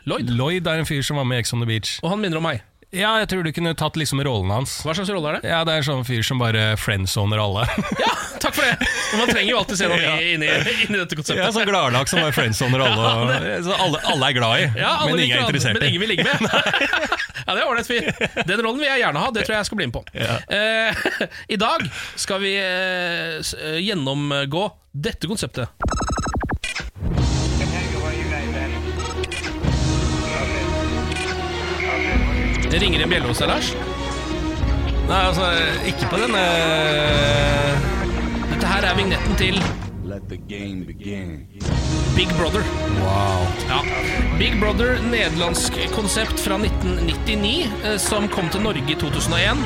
Lloyd. 0.08 0.32
Lloyd 0.32 0.66
er 0.66 0.80
en 0.80 0.88
fyr 0.88 1.04
som 1.06 1.20
var 1.20 1.28
med 1.28 1.42
i 1.42 1.44
Ex 1.44 1.52
on 1.52 1.60
the 1.60 1.68
Beach. 1.68 1.98
Og 2.00 2.08
han 2.14 2.24
minner 2.24 2.40
om 2.40 2.48
meg. 2.48 2.64
Ja, 2.92 3.14
jeg 3.22 3.28
tror 3.32 3.46
du 3.46 3.48
kunne 3.56 3.70
tatt 3.78 3.96
liksom 3.96 4.20
rollen 4.20 4.50
hans. 4.52 4.74
Hva 4.84 4.92
slags 4.92 5.08
rolle 5.08 5.30
er 5.30 5.38
det? 5.40 5.48
Ja, 5.48 5.62
Det 5.64 5.72
er 5.72 5.80
en 5.80 5.86
sånn 5.86 6.02
fyr 6.04 6.20
som 6.26 6.40
bare 6.42 6.74
friendzoner 6.76 7.40
alle. 7.40 7.62
Ja, 8.02 8.10
takk 8.42 8.56
for 8.58 8.66
det! 8.66 8.88
Man 9.16 9.30
trenger 9.30 9.48
jo 9.48 9.58
alltid 9.62 9.78
se 9.80 9.88
noe 9.88 10.00
Ja. 10.02 10.12
inni, 10.20 10.48
inni 10.84 10.98
dette 11.00 11.16
konseptet. 11.16 11.40
Ja, 11.40 11.48
sånn 11.54 11.68
gladlaks 11.70 12.12
som 12.12 12.20
bare 12.20 12.34
friendzoner 12.36 12.84
alle. 12.84 13.06
Og, 13.22 13.32
så 13.68 13.78
alle, 13.86 14.02
alle 14.12 14.28
er 14.28 14.36
glad 14.36 14.64
i, 14.64 14.66
Ja, 14.82 14.92
men 15.06 15.22
ingen 15.24 15.38
er 15.38 15.46
interessert 15.46 15.72
i. 15.72 15.80
Men 15.80 15.88
ingen 15.88 16.04
vil 16.04 16.12
ligge 16.12 16.26
med. 16.28 16.44
ja, 17.46 17.48
det 17.54 17.56
er 17.56 17.64
ålreit 17.64 17.88
fyr. 17.88 18.12
Den 18.50 18.60
rollen 18.66 18.82
vil 18.82 18.90
jeg 18.90 19.04
gjerne 19.06 19.24
ha. 19.24 19.32
Det 19.32 19.46
tror 19.46 19.56
jeg 19.56 19.62
jeg 19.62 19.70
skal 19.70 19.80
bli 19.80 19.88
med 19.88 19.96
på. 19.96 20.04
Ja. 20.12 20.36
Uh, 20.52 21.26
I 21.56 21.60
dag 21.64 21.88
skal 22.26 22.44
vi 22.44 22.54
uh, 22.60 23.80
gjennomgå 23.80 24.68
dette 24.92 25.32
konseptet. 25.32 25.72
Det 32.72 32.78
ringer 32.80 33.02
en 33.04 33.10
bjelle 33.12 33.28
hos 33.28 33.40
deg, 33.42 33.50
Lars. 33.50 33.66
Nei, 35.04 35.16
altså, 35.28 35.44
ikke 35.90 36.06
på 36.08 36.20
denne 36.22 36.44
Dette 38.48 38.70
her 38.70 38.86
er 38.88 38.96
vignetten 38.96 39.36
til 39.36 39.58
Big 42.16 42.32
Brother. 42.38 42.64
Wow. 43.02 43.44
Ja. 43.68 43.82
Big 44.38 44.56
Brother, 44.60 44.96
nederlandsk 45.04 45.76
konsept 45.92 46.40
fra 46.40 46.56
1999, 46.56 47.68
eh, 47.84 47.98
som 48.00 48.24
kom 48.32 48.48
til 48.48 48.64
Norge 48.64 48.88
i 48.88 48.96
2001. 48.96 49.60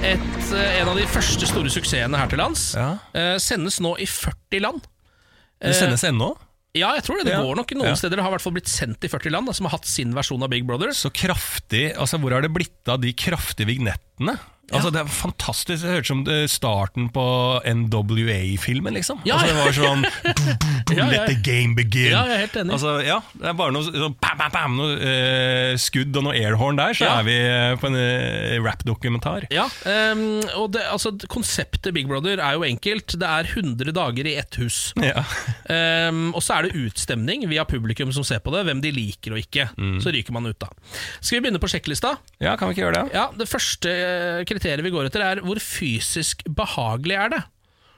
Et, 0.00 0.40
eh, 0.56 0.80
en 0.80 0.88
av 0.88 0.96
de 0.96 1.04
første 1.12 1.48
store 1.52 1.72
suksessene 1.76 2.16
her 2.16 2.32
til 2.32 2.40
lands. 2.40 2.70
Ja. 2.72 2.94
Eh, 3.12 3.36
sendes 3.36 3.82
nå 3.84 3.98
i 4.00 4.08
40 4.08 4.64
land. 4.64 4.88
Det 5.60 5.76
sendes 5.76 6.08
ennå? 6.08 6.32
Ja, 6.76 6.92
jeg 6.98 7.04
tror 7.06 7.18
det. 7.20 7.26
Det 7.30 7.34
Ja. 7.36 7.42
går 7.42 7.56
nok 7.56 7.70
noen 7.78 7.88
Ja. 7.92 7.94
steder. 7.98 8.16
Det 8.16 8.24
har 8.24 8.30
i 8.30 8.34
hvert 8.36 8.44
fall 8.44 8.52
blitt 8.56 8.68
sendt 8.68 9.04
i 9.04 9.08
40 9.08 9.30
land, 9.32 9.46
da, 9.46 9.52
som 9.52 9.66
har 9.66 9.76
hatt 9.78 9.86
sin 9.86 10.12
versjon 10.14 10.42
av 10.42 10.50
Big 10.50 10.66
Brother. 10.66 10.88
Så 10.92 11.10
kraftig 11.10 11.96
Altså, 11.96 12.18
hvor 12.20 12.32
har 12.32 12.42
det 12.42 12.52
blitt 12.52 12.88
av 12.88 13.00
de 13.00 13.12
kraftige 13.12 13.66
vignettene? 13.66 14.38
Altså, 14.74 14.90
Det 14.90 15.00
er 15.00 15.10
fantastisk. 15.10 15.82
Det 15.84 15.92
hørtes 15.92 16.10
som 16.10 16.22
starten 16.50 17.08
på 17.14 17.24
NWA-filmen, 17.66 18.96
liksom. 18.96 19.20
Ja, 19.28 19.36
altså, 19.38 19.46
det 19.46 19.56
var 19.60 19.76
sånn 19.76 20.06
Ja, 20.96 21.04
ja. 21.04 21.06
Let 21.10 21.30
the 21.30 21.36
game 21.42 21.74
begin. 21.78 22.10
Ja, 22.12 22.24
jeg 22.26 22.36
er 22.36 22.42
helt 22.44 22.56
enig. 22.60 22.74
Altså, 22.76 22.94
ja, 23.06 23.20
Det 23.34 23.50
er 23.50 23.56
bare 23.58 23.74
noe 23.74 23.86
sånn 23.86 24.16
bam, 24.22 24.38
bam, 24.40 24.52
bam, 24.54 24.76
noe 24.78 24.96
eh, 25.02 25.72
skudd 25.80 26.16
og 26.18 26.26
noe 26.28 26.34
airhorn 26.38 26.78
der, 26.78 26.96
så 26.98 27.08
er 27.18 27.26
vi 27.26 27.36
eh, 27.38 27.74
på 27.80 27.90
en 27.90 27.98
eh, 28.00 28.56
rap-dokumentar. 28.64 29.46
Ja, 29.54 29.66
um, 30.12 30.24
og 30.58 30.72
det, 30.74 30.84
altså, 30.90 31.12
Konseptet 31.30 31.94
Big 31.96 32.08
Brother 32.10 32.40
er 32.42 32.58
jo 32.58 32.66
enkelt. 32.66 33.16
Det 33.18 33.26
er 33.28 33.50
100 33.52 33.94
dager 33.96 34.30
i 34.30 34.36
ett 34.40 34.58
hus. 34.62 34.90
Ja. 35.02 35.22
Ehm, 35.70 36.32
og 36.36 36.42
så 36.44 36.56
er 36.56 36.66
det 36.66 36.78
utstemning 36.86 37.44
via 37.50 37.64
publikum 37.68 38.10
som 38.14 38.24
ser 38.26 38.40
på 38.44 38.52
det, 38.54 38.64
hvem 38.68 38.80
de 38.82 38.90
liker 38.94 39.34
og 39.34 39.40
ikke. 39.42 39.68
Mm. 39.78 39.98
Så 40.02 40.12
ryker 40.14 40.34
man 40.34 40.48
ut, 40.48 40.58
da. 40.62 40.70
Skal 41.20 41.38
vi 41.38 41.46
begynne 41.46 41.62
på 41.62 41.70
sjekklista? 41.70 42.16
ja, 42.42 42.54
kan 42.58 42.68
vi 42.68 42.76
ikke 42.76 42.84
gjøre 42.86 43.02
det? 43.04 43.14
Ja, 43.16 43.26
Det 43.36 43.46
første 43.48 43.90
eh, 43.92 44.42
kriteriet 44.56 44.84
vi 44.86 44.94
går 44.94 45.10
etter, 45.10 45.22
er 45.22 45.44
hvor 45.44 45.60
fysisk 45.62 46.42
behagelig 46.56 47.20
er 47.26 47.36
det 47.36 47.42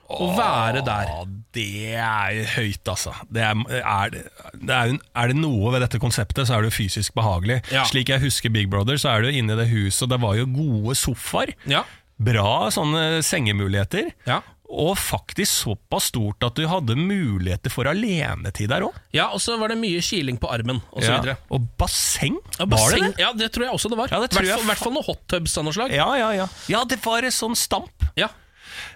å 0.08 0.30
være 0.32 0.80
der. 0.86 1.10
Det 1.52 1.92
er 2.00 2.38
høyt, 2.54 2.80
altså. 2.88 3.12
Det 3.28 3.42
er, 3.44 3.58
er, 3.76 4.12
det, 4.14 4.22
det 4.56 4.72
er, 4.78 4.94
er 5.20 5.28
det 5.28 5.36
noe 5.36 5.74
ved 5.74 5.82
dette 5.84 6.00
konseptet, 6.00 6.48
så 6.48 6.56
er 6.56 6.64
det 6.64 6.70
jo 6.70 6.76
fysisk 6.78 7.12
behagelig. 7.18 7.58
Ja. 7.74 7.82
Slik 7.90 8.08
jeg 8.14 8.22
husker 8.22 8.52
Big 8.54 8.70
Brother, 8.72 8.96
så 8.96 9.10
er 9.12 9.26
du 9.26 9.28
inne 9.36 9.52
i 9.52 9.58
det 9.60 9.66
huset, 9.68 10.06
og 10.06 10.14
det 10.14 10.20
var 10.24 10.38
jo 10.40 10.46
gode 10.54 10.96
sofaer. 10.96 11.52
Ja, 11.68 11.84
Bra 12.18 12.66
sånne 12.74 13.20
sengemuligheter. 13.22 14.08
ja. 14.26 14.40
Og 14.68 14.98
faktisk 15.00 15.64
såpass 15.64 16.10
stort 16.10 16.44
at 16.44 16.54
du 16.58 16.66
hadde 16.68 16.92
muligheter 16.94 17.72
for 17.72 17.88
alenetid 17.88 18.68
der 18.68 18.84
òg. 18.84 18.94
ja 19.16 19.28
og 19.32 19.40
så 19.40 19.56
var 19.58 19.68
det 19.72 19.78
mye 19.80 20.00
kiling 20.04 20.36
på 20.38 20.50
armen, 20.52 20.82
og 20.92 21.02
så 21.02 21.14
videre. 21.16 21.38
Og 21.50 21.64
basseng, 21.80 22.36
Ja, 22.58 22.66
var 22.66 22.72
basseng, 22.76 23.00
det 23.06 23.16
det? 23.16 23.22
ja, 23.24 23.32
det 23.32 23.48
tror 23.52 23.64
jeg 23.64 23.72
også 23.78 23.88
det 23.88 23.98
var. 23.98 24.08
Ja, 24.12 24.20
det 24.20 24.30
tror 24.30 24.42
hvert 24.42 24.48
jeg 24.50 24.58
fall- 24.58 24.68
hvert 24.68 24.78
fall 24.84 24.92
noen 24.92 25.04
hot 25.08 25.22
tubs 25.28 25.56
av 25.58 25.64
noe 25.64 25.72
slag. 25.72 25.90
Ja, 25.96 26.08
ja, 26.20 26.30
ja. 26.36 26.46
Ja, 26.68 26.84
det 26.84 27.00
var 27.04 27.22
en 27.24 27.30
sånn 27.32 27.56
stamp. 27.56 28.04
Ja. 28.14 28.28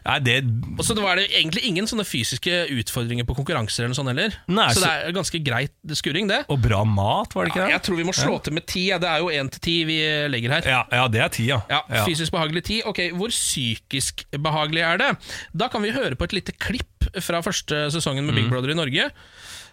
Nei, 0.06 0.18
det 0.18 0.36
Og 0.78 0.84
så 0.84 0.96
var 1.00 1.16
det 1.16 1.28
egentlig 1.30 1.62
ingen 1.68 1.86
sånne 1.86 2.04
fysiske 2.06 2.66
utfordringer 2.70 3.24
på 3.28 3.36
konkurranser 3.38 3.84
eller 3.84 3.92
noe 3.94 3.98
sånt 4.00 4.12
heller. 4.12 4.36
Nei, 4.48 4.68
så 4.72 4.80
så- 4.80 4.86
det 4.86 5.08
er 5.08 5.12
ganske 5.18 5.42
greit 5.44 5.72
skurring, 5.98 6.28
det. 6.28 6.44
Og 6.48 6.60
bra 6.62 6.84
mat, 6.84 7.34
var 7.34 7.44
det 7.44 7.52
ikke 7.54 7.66
det? 7.66 7.70
Jeg 7.76 7.82
tror 7.82 7.96
vi 7.96 8.04
må 8.04 8.14
slå 8.14 8.42
til 8.42 8.52
med 8.52 8.66
ti. 8.66 8.88
Ja, 8.88 8.98
det 8.98 9.08
er 9.08 9.18
jo 9.18 9.26
én 9.30 9.50
til 9.50 9.60
ti 9.60 9.76
vi 9.84 9.98
legger 10.28 10.50
her. 10.58 10.62
Ja, 10.68 10.82
ja, 10.92 11.08
det 11.08 11.20
er 11.20 11.28
ti, 11.28 11.46
ja. 11.46 11.60
Ja, 11.70 11.82
Fysisk 12.04 12.32
behagelig 12.32 12.64
ti. 12.64 12.82
Ok, 12.84 12.98
Hvor 13.12 13.28
psykisk 13.28 14.24
behagelig 14.32 14.82
er 14.82 14.98
det? 14.98 15.16
Da 15.54 15.68
kan 15.68 15.82
vi 15.82 15.90
høre 15.94 16.14
på 16.16 16.24
et 16.24 16.32
lite 16.32 16.52
klipp 16.58 16.86
fra 17.22 17.40
første 17.42 17.88
sesongen 17.92 18.24
med 18.24 18.34
Big 18.34 18.48
Brother 18.50 18.70
i 18.70 18.74
Norge. 18.78 19.10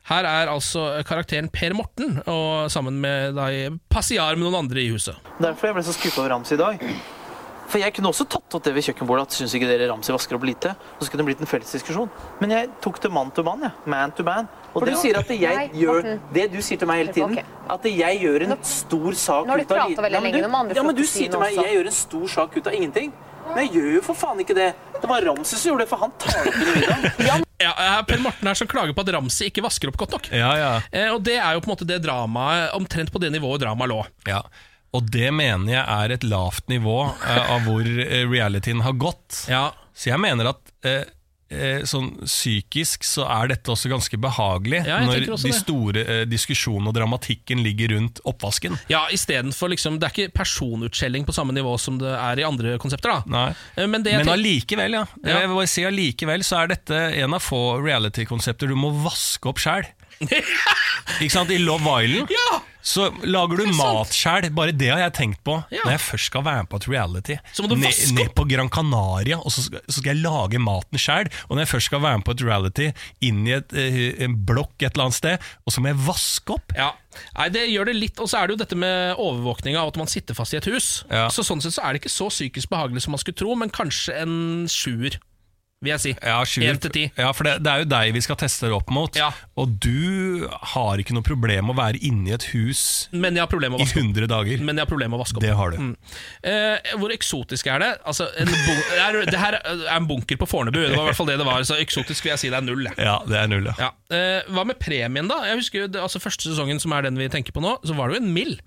Her 0.10 0.26
er 0.26 0.48
altså 0.50 1.04
karakteren 1.06 1.52
Per 1.52 1.74
Morten, 1.78 2.22
og 2.26 2.70
sammen 2.72 3.00
med 3.04 3.36
deg 3.36 3.80
passiar 3.92 4.36
med 4.38 4.48
noen 4.48 4.64
andre 4.64 4.82
i 4.82 4.90
huset. 4.90 5.16
Derfor 5.40 5.68
jeg 5.70 5.76
ble 5.76 5.84
så 5.86 5.94
skuffa 5.94 6.24
over 6.24 6.30
Ramsi 6.34 6.56
i 6.56 6.58
dag. 6.58 6.80
For 7.70 7.78
jeg 7.82 7.94
kunne 7.94 8.10
også 8.10 8.26
tatt 8.26 8.56
opp 8.58 8.64
det 8.66 8.72
ved 8.74 8.86
kjøkkenbordet 8.88 9.28
at 9.28 9.36
syns 9.38 9.54
ikke 9.54 9.68
dere 9.70 9.90
Ramsey 9.92 10.14
vasker 10.16 10.38
opp 10.40 10.46
lite. 10.48 10.72
Og 10.98 11.04
så 11.06 11.12
kunne 11.12 11.22
det 11.22 11.28
blitt 11.30 11.44
en 11.46 11.50
felles 11.52 11.70
diskusjon. 11.78 12.10
Men 12.42 12.56
jeg 12.56 12.70
tok 12.82 12.98
det 13.04 13.12
mann 13.14 13.30
til 13.36 13.46
mann, 13.46 13.62
jeg. 13.68 13.72
Man 13.94 14.14
to 14.18 14.26
man. 14.26 14.50
Og 14.74 14.82
For 14.82 14.90
du 14.90 14.98
sier 14.98 15.20
at 15.22 15.30
jeg 15.34 15.56
Nei, 15.56 15.68
gjør 15.78 16.02
Morten. 16.02 16.22
Det 16.34 16.48
du 16.54 16.60
sier 16.66 16.82
til 16.82 16.90
meg 16.90 17.04
hele 17.04 17.14
tiden, 17.14 17.40
at 17.70 17.86
jeg 17.90 18.22
gjør 18.24 18.46
en 18.48 18.56
stor 18.66 19.18
sak 19.22 19.46
du 19.50 19.54
ut 19.54 19.74
av 19.74 19.90
veldig 19.90 20.00
Ja, 20.00 20.20
men 20.20 20.32
lenge, 20.32 20.42
du- 20.42 20.76
Ja, 20.76 20.84
men 20.84 21.04
sier 21.06 21.30
til 21.30 21.40
meg 21.40 21.54
også. 21.54 21.66
jeg 21.66 21.76
gjør 21.78 21.86
en 21.86 21.98
stor 22.00 22.28
sak 22.28 22.58
ut 22.58 22.68
av 22.68 22.74
ingenting. 22.74 23.14
Men 23.50 23.66
jeg 23.66 23.72
gjør 23.78 23.94
jo 23.96 24.02
for 24.06 24.14
faen 24.16 24.40
ikke 24.44 24.56
det. 24.56 24.74
Det 25.02 25.10
var 25.10 25.22
Ramsey 25.26 25.58
som 25.58 25.72
gjorde 25.72 25.86
det, 25.86 25.90
for 25.90 25.98
han 25.98 26.12
tar 26.20 26.40
opp 26.40 26.56
under 26.56 26.76
middagen. 26.76 27.46
Ja, 27.60 27.74
eh, 27.76 28.02
Per 28.08 28.22
Morten 28.24 28.48
her 28.48 28.56
som 28.56 28.68
klager 28.72 28.94
på 28.96 29.04
at 29.04 29.10
Ramsi 29.12 29.50
ikke 29.50 29.60
vasker 29.66 29.90
opp 29.92 29.98
godt 30.00 30.14
nok. 30.16 30.30
Ja, 30.32 30.52
ja. 30.56 30.70
Eh, 30.96 31.10
og 31.12 31.20
det 31.28 31.36
er 31.36 31.58
jo 31.58 31.60
på 31.60 31.68
en 31.68 31.74
måte 31.76 31.88
det 31.90 31.98
dramaet 32.06 32.72
omtrent 32.78 33.12
på 33.12 33.20
det 33.20 33.34
nivået 33.34 33.60
dramaet 33.60 33.92
lå. 33.92 33.98
Ja, 34.30 34.40
og 34.94 35.06
det 35.14 35.30
mener 35.36 35.74
jeg 35.76 35.86
er 35.86 36.16
et 36.18 36.24
lavt 36.26 36.68
nivå 36.72 36.98
eh, 37.12 37.52
av 37.54 37.62
hvor 37.68 37.86
eh, 37.86 38.26
realityen 38.30 38.82
har 38.86 38.94
gått. 38.98 39.46
Ja, 39.52 39.70
Så 39.94 40.10
jeg 40.14 40.20
mener 40.24 40.50
at 40.54 40.72
eh, 40.88 41.04
eh, 41.52 41.84
sånn 41.86 42.12
psykisk 42.26 43.04
så 43.06 43.26
er 43.30 43.50
dette 43.52 43.70
også 43.74 43.90
ganske 43.92 44.18
behagelig 44.22 44.80
Ja, 44.88 45.00
når 45.06 45.28
de 45.44 45.52
store 45.54 46.04
eh, 46.06 46.22
diskusjonene 46.30 46.90
og 46.90 46.96
dramatikken 46.98 47.62
ligger 47.66 47.94
rundt 47.96 48.22
oppvasken. 48.30 48.78
ja 48.90 49.04
istedenfor 49.14 49.70
liksom 49.74 49.98
Det 50.00 50.08
er 50.10 50.14
ikke 50.16 50.34
personutskjelling 50.40 51.26
på 51.28 51.34
samme 51.36 51.54
nivå 51.58 51.74
som 51.82 51.98
det 52.02 52.10
er 52.16 52.40
i 52.42 52.48
andre 52.48 52.78
konsepter. 52.82 53.10
da 53.20 53.24
Nei. 53.26 53.48
Eh, 53.78 53.88
Men 53.88 54.04
det 54.06 54.14
Men 54.18 54.30
allikevel, 54.38 54.94
ja. 55.02 55.06
Ja. 55.24 55.40
Jeg 55.42 55.50
vil 55.52 55.58
bare 55.62 55.68
si 55.74 55.86
allikevel 55.90 56.44
så 56.46 56.64
er 56.64 56.74
dette 56.76 57.04
en 57.24 57.34
av 57.38 57.42
få 57.46 57.62
reality-konsepter 57.84 58.68
du 58.70 58.76
må 58.78 58.90
vaske 59.06 59.50
opp 59.54 59.62
sjæl. 59.62 59.86
Ikke 61.20 61.32
sant? 61.34 61.52
I 61.54 61.58
Love 61.62 61.86
Island 62.04 62.30
Ja! 62.34 62.60
Så 62.82 63.10
lager 63.28 63.60
du 63.60 63.66
mat 63.76 64.14
sjæl. 64.16 64.50
Bare 64.56 64.72
det 64.72 64.90
har 64.94 65.00
jeg 65.04 65.14
tenkt 65.18 65.44
på 65.44 65.58
Ja. 65.72 65.82
når 65.84 65.92
jeg 65.98 66.00
først 66.06 66.26
skal 66.32 66.44
være 66.46 66.64
med 66.64 66.70
på 66.70 66.78
et 66.80 66.88
reality. 66.88 67.36
Ned, 67.60 68.16
ned 68.16 68.30
på 68.36 68.46
Gran 68.50 68.70
Canaria, 68.70 69.38
og 69.38 69.52
så 69.52 69.66
skal, 69.66 69.82
så 69.90 70.00
skal 70.00 70.16
jeg 70.16 70.24
lage 70.24 70.60
maten 70.64 70.98
sjæl. 70.98 71.30
Og 71.50 71.56
når 71.58 71.66
jeg 71.66 71.72
først 71.74 71.86
skal 71.92 72.02
være 72.02 72.18
med 72.22 72.26
på 72.26 72.32
et 72.38 72.46
reality, 72.48 72.90
inn 73.22 73.46
i 73.48 73.52
et, 73.58 73.74
eh, 73.74 74.24
en 74.24 74.38
blokk 74.46 74.76
et 74.82 74.94
eller 74.94 75.10
annet 75.10 75.20
sted, 75.20 75.38
og 75.66 75.74
så 75.76 75.82
må 75.84 75.92
jeg 75.92 76.02
vaske 76.08 76.56
opp. 76.56 76.74
Ja, 76.78 76.92
Nei, 77.36 77.48
det 77.50 77.64
gjør 77.72 77.86
det 77.90 77.96
litt 77.98 78.20
Og 78.22 78.28
så 78.30 78.38
er 78.38 78.48
det 78.48 78.54
jo 78.54 78.60
dette 78.64 78.78
med 78.78 79.16
overvåkning 79.18 79.76
av 79.76 79.88
at 79.90 79.98
man 79.98 80.06
sitter 80.08 80.36
fast 80.38 80.54
i 80.54 80.58
et 80.60 80.68
hus. 80.70 81.04
Ja. 81.10 81.24
Så 81.34 81.42
Sånn 81.44 81.60
sett 81.60 81.74
så 81.74 81.82
er 81.84 81.94
det 81.98 82.04
ikke 82.04 82.12
så 82.14 82.28
psykisk 82.30 82.70
behagelig 82.70 83.02
som 83.02 83.12
man 83.16 83.20
skulle 83.24 83.36
tro, 83.40 83.56
men 83.58 83.72
kanskje 83.74 84.14
en 84.22 84.68
sjuer, 84.70 85.18
vil 85.80 85.94
jeg 85.94 86.02
si. 86.04 86.12
Ja, 86.20 86.40
til 86.44 86.92
ti. 86.92 87.04
Ja, 87.16 87.30
for 87.36 87.48
det, 87.48 87.54
det 87.64 87.72
er 87.72 87.84
jo 87.84 87.88
deg 87.88 88.12
vi 88.16 88.22
skal 88.24 88.38
teste 88.40 88.68
det 88.68 88.76
opp 88.76 88.90
mot. 88.92 89.16
Ja. 89.16 89.30
Og 89.60 89.78
du 89.80 90.48
har 90.74 91.00
ikke 91.00 91.16
noe 91.16 91.24
problem 91.24 91.70
med 91.70 91.76
å 91.76 91.80
være 91.80 92.02
inni 92.06 92.34
et 92.36 92.50
hus 92.52 92.82
Men 93.14 93.38
jeg 93.38 93.46
har 93.46 93.52
problem 93.52 93.74
med 93.74 93.80
i 93.80 93.84
å 93.84 93.88
vaske 93.88 94.02
opp. 94.02 94.10
100 94.10 94.30
dager. 94.32 94.64
Men 94.66 94.76
jeg 94.76 94.84
har 94.84 94.92
problemer 94.92 95.14
med 95.16 95.22
å 95.22 95.24
vaske 95.24 95.40
opp. 95.40 95.46
Det 95.46 95.54
har 95.56 95.72
du. 95.72 95.78
Mm. 95.80 95.94
Eh, 96.52 96.92
hvor 97.00 97.14
eksotisk 97.16 97.70
er 97.72 97.84
det? 97.84 97.92
Altså, 98.04 98.28
en 98.40 98.52
det, 98.52 98.98
er, 99.00 99.20
det 99.30 99.40
her 99.40 99.60
er 99.62 99.86
en 99.96 100.10
bunker 100.10 100.40
på 100.42 100.50
Fornebu. 100.50 100.82
Det 100.82 100.98
var 100.98 101.06
i 101.06 101.12
hvert 101.12 101.20
fall 101.22 101.32
det 101.32 101.40
det 101.40 101.48
var. 101.48 101.64
Så 101.68 101.80
eksotisk 101.80 102.28
vil 102.28 102.36
jeg 102.36 102.44
si 102.44 102.52
det 102.52 102.60
er 102.60 102.68
null. 102.68 102.84
jeg. 102.90 103.00
Ja, 103.00 103.16
det 103.28 103.40
er 103.40 103.52
null, 103.52 103.72
ja. 103.72 103.78
Ja. 103.88 103.94
Eh, 104.16 104.52
hva 104.52 104.66
med 104.68 104.80
premien, 104.84 105.32
da? 105.32 105.42
Jeg 105.48 105.62
husker 105.62 105.86
jo 105.86 105.92
altså 106.04 106.20
Første 106.20 106.52
sesongen, 106.52 106.82
som 106.84 106.92
er 106.94 107.08
den 107.08 107.18
vi 107.20 107.30
tenker 107.32 107.56
på 107.56 107.64
nå, 107.64 107.78
så 107.88 107.96
var 107.96 108.12
det 108.12 108.20
jo 108.20 108.26
en 108.26 108.34
mill. 108.36 108.58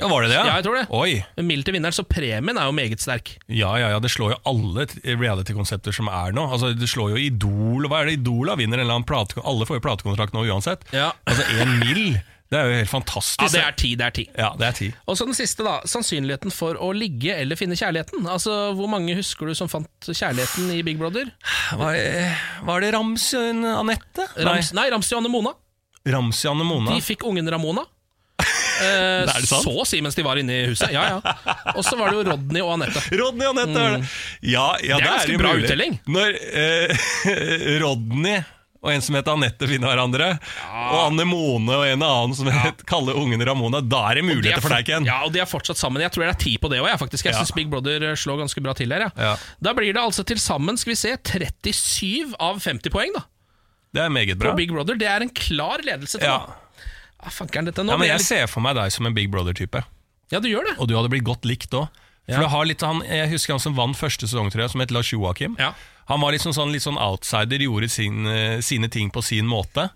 Ja, 0.00 0.08
Var 0.08 0.22
det 0.24 0.30
det? 0.32 0.38
Ja, 0.40 0.54
jeg 0.56 0.64
tror 0.64 0.76
det. 0.78 0.86
Oi. 0.96 1.18
En 1.36 1.46
mill 1.46 1.62
til 1.66 1.74
vinneren, 1.76 1.92
så 1.92 2.04
premien 2.08 2.56
er 2.56 2.64
jo 2.68 2.72
meget 2.72 3.02
sterk. 3.04 3.34
Ja, 3.52 3.74
ja, 3.76 3.90
ja, 3.92 3.98
det 4.00 4.08
slår 4.12 4.32
jo 4.32 4.38
alle 4.48 4.86
reality-konsepter 5.04 5.92
som 5.92 6.08
er 6.08 6.32
nå. 6.32 6.46
Altså, 6.48 6.72
Det 6.72 6.88
slår 6.88 7.12
jo 7.12 7.20
Idol. 7.20 7.88
Hva 7.92 8.00
er 8.00 8.08
det 8.08 8.20
Idol 8.22 8.48
da? 8.48 8.56
Vinner 8.56 8.80
en 8.80 8.86
eller 8.86 8.96
annen 9.00 9.08
plate... 9.08 9.36
Alle 9.44 9.68
får 9.68 9.80
jo 9.82 9.84
platekontrakt 9.84 10.32
nå 10.36 10.46
uansett. 10.48 10.86
Ja. 10.96 11.10
Altså, 11.28 11.44
en 11.60 11.76
mill 11.82 12.16
Det 12.52 12.56
er 12.60 12.68
jo 12.68 12.78
helt 12.80 12.92
fantastisk. 12.92 13.44
Ja, 13.44 13.52
det 13.52 13.62
er 13.66 13.76
ti. 13.84 13.92
Det 14.00 14.08
er 14.08 14.16
ti. 14.16 14.26
Ja, 14.36 14.50
det 14.60 14.66
er 14.70 14.78
ti. 14.80 14.90
Og 15.08 15.16
så 15.20 15.28
den 15.28 15.36
siste, 15.36 15.64
da. 15.64 15.78
Sannsynligheten 15.88 16.52
for 16.52 16.80
å 16.80 16.90
ligge 16.96 17.36
eller 17.36 17.60
finne 17.60 17.76
kjærligheten. 17.76 18.24
Altså, 18.32 18.72
Hvor 18.78 18.88
mange 18.92 19.16
husker 19.16 19.48
du 19.48 19.56
som 19.56 19.68
fant 19.72 20.08
kjærligheten 20.08 20.72
i 20.72 20.80
Big 20.88 21.00
Brother? 21.00 21.28
Var, 21.76 22.00
var 22.64 22.80
det 22.80 22.94
en 22.96 23.64
Anette? 23.76 24.28
Rams, 24.40 24.72
nei, 24.76 24.88
Ramsi 24.92 25.12
og 25.16 25.20
Anne 25.20 25.32
Mona. 25.32 25.52
Ramsi 26.08 26.48
og 26.48 26.56
Anne 26.56 26.64
Mona. 26.66 26.96
De 26.96 27.04
fikk 27.04 27.28
ungen 27.28 27.48
Ramona. 27.52 27.84
Eh, 28.42 29.26
Det 29.28 29.34
det? 29.40 29.46
Så 29.50 29.84
si 29.86 30.00
mens 30.02 30.14
de 30.18 30.22
var 30.26 30.36
inne 30.40 30.52
i 30.62 30.64
huset. 30.72 30.90
Ja, 30.94 31.04
ja. 31.20 31.34
Og 31.76 31.84
så 31.86 31.96
var 31.98 32.10
det 32.10 32.18
jo 32.22 32.24
Rodney 32.32 32.62
og 32.64 32.72
Anette. 32.78 33.02
Rodney 33.20 33.46
og 33.46 33.54
Anette 33.58 33.84
mm. 34.02 34.08
Ja, 34.42 34.64
ja, 34.82 34.96
Det 34.98 35.04
er 35.06 35.12
ganske 35.12 35.38
bra 35.38 35.52
mulig. 35.54 35.68
uttelling. 35.68 36.00
Når 36.10 36.34
eh, 36.62 37.06
Rodney 37.84 38.42
og 38.82 38.90
en 38.90 39.02
som 39.04 39.14
heter 39.14 39.36
Anette 39.36 39.66
finner 39.70 39.92
hverandre, 39.92 40.26
og 40.74 40.96
Anne 41.04 41.22
Mone 41.30 41.70
og 41.78 41.84
en 41.86 42.02
annen 42.02 42.32
som 42.34 42.48
het 42.50 42.80
kaller 42.90 43.14
ungen 43.14 43.44
Ramona, 43.46 43.78
da 43.78 44.00
er 44.10 44.18
det 44.18 44.24
muligheter 44.26 44.58
de 44.58 44.64
for 44.64 44.74
deg, 44.74 44.88
Ken. 44.88 45.06
Ja, 45.06 45.20
og 45.22 45.30
de 45.36 45.38
er 45.38 45.46
fortsatt 45.46 45.78
sammen. 45.78 46.02
Jeg 46.02 46.10
tror 46.10 46.24
det 46.26 46.32
er 46.32 46.40
ti 46.42 46.56
på 46.58 46.66
det 46.72 46.80
òg. 46.82 46.88
Jeg, 46.90 46.98
faktisk. 46.98 47.28
jeg 47.28 47.36
Ja. 47.36 47.44
syns 47.44 47.54
Big 47.54 47.70
Brother 47.70 48.02
eh, 48.10 48.16
slår 48.18 48.40
ganske 48.42 48.64
bra 48.64 48.74
til 48.74 48.90
her. 48.90 49.04
Ja. 49.06 49.12
Ja. 49.14 49.36
Da 49.62 49.70
blir 49.78 49.94
det 49.94 50.02
altså 50.02 50.24
til 50.26 50.40
sammen 50.42 50.74
skal 50.82 50.96
vi 50.96 50.98
se, 50.98 51.14
37 51.30 52.34
av 52.42 52.58
50 52.58 52.90
poeng 52.90 53.14
da 53.14 53.22
Det 53.94 54.02
er 54.02 54.10
meget 54.10 54.34
på 54.34 54.48
bra. 54.48 54.56
Big 54.58 54.74
Brother. 54.74 54.98
Det 54.98 55.06
er 55.06 55.20
en 55.22 55.30
klar 55.30 55.78
ledelse. 55.86 56.18
til 56.18 56.26
Ja. 56.26 56.38
nå. 56.42 56.58
Ah, 57.22 57.30
fankeren, 57.30 57.68
dette 57.68 57.84
nå 57.84 57.94
Ja, 57.94 57.98
men 58.00 58.08
Jeg 58.10 58.18
jeg 58.20 58.26
ser 58.26 58.46
for 58.50 58.64
meg 58.64 58.74
deg 58.78 58.92
som 58.94 59.06
en 59.06 59.14
Big 59.14 59.30
Brother-type. 59.30 59.84
Ja, 60.32 60.40
du 60.40 60.48
gjør 60.50 60.66
det. 60.66 60.76
Og 60.80 60.88
du 60.90 60.96
hadde 60.96 61.10
blitt 61.12 61.26
godt 61.26 61.46
likt 61.46 61.74
òg. 61.76 61.88
Ja. 62.30 62.38
litt 62.64 62.80
han, 62.80 63.02
Jeg 63.02 63.30
husker 63.32 63.54
han 63.54 63.60
som 63.62 63.74
vant 63.74 63.98
første 63.98 64.28
sesong, 64.28 64.50
tror 64.50 64.64
jeg, 64.64 64.70
som 64.74 64.80
het 64.80 64.92
Lars 64.94 65.10
Joakim. 65.12 65.56
Ja. 65.58 65.72
Han 66.10 66.20
var 66.22 66.34
liksom 66.34 66.54
sånn, 66.54 66.72
litt 66.74 66.84
sånn 66.84 66.98
outsider, 66.98 67.58
gjorde 67.62 67.88
sin, 67.90 68.26
eh, 68.26 68.60
sine 68.60 68.88
ting 68.88 69.10
på 69.10 69.22
sin 69.22 69.46
måte, 69.46 69.88